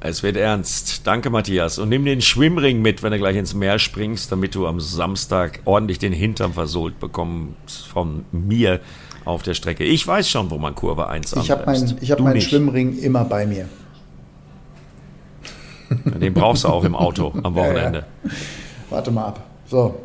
Es 0.07 0.23
wird 0.23 0.37
ernst. 0.37 1.05
Danke, 1.05 1.29
Matthias. 1.29 1.79
Und 1.79 1.89
nimm 1.89 2.05
den 2.05 2.21
Schwimmring 2.21 2.81
mit, 2.81 3.03
wenn 3.03 3.11
du 3.11 3.17
gleich 3.17 3.35
ins 3.35 3.53
Meer 3.53 3.77
springst, 3.77 4.31
damit 4.31 4.55
du 4.55 4.65
am 4.65 4.79
Samstag 4.79 5.59
ordentlich 5.65 5.99
den 5.99 6.13
Hintern 6.13 6.53
versohlt 6.53 6.97
bekommst 6.99 7.87
von 7.87 8.23
mir 8.31 8.79
auf 9.25 9.43
der 9.43 9.53
Strecke. 9.53 9.83
Ich 9.83 10.07
weiß 10.07 10.29
schon, 10.29 10.49
wo 10.49 10.57
man 10.57 10.75
Kurve 10.75 11.09
1 11.09 11.33
Ich 11.33 11.51
habe 11.51 11.63
mein, 11.65 11.81
hab 11.85 12.19
meinen 12.21 12.39
Schwimmring 12.39 12.97
immer 12.99 13.25
bei 13.25 13.45
mir. 13.45 13.67
Den 15.89 16.33
brauchst 16.33 16.63
du 16.63 16.69
auch 16.69 16.85
im 16.85 16.95
Auto 16.95 17.33
am 17.43 17.55
Wochenende. 17.55 18.05
Ja, 18.23 18.29
ja. 18.29 18.35
Warte 18.89 19.11
mal 19.11 19.25
ab. 19.25 19.45
So. 19.65 19.99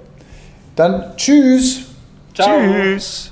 Dann 0.74 1.16
tschüss. 1.16 1.82
Ciao. 2.34 2.58
Tschüss. 2.58 3.31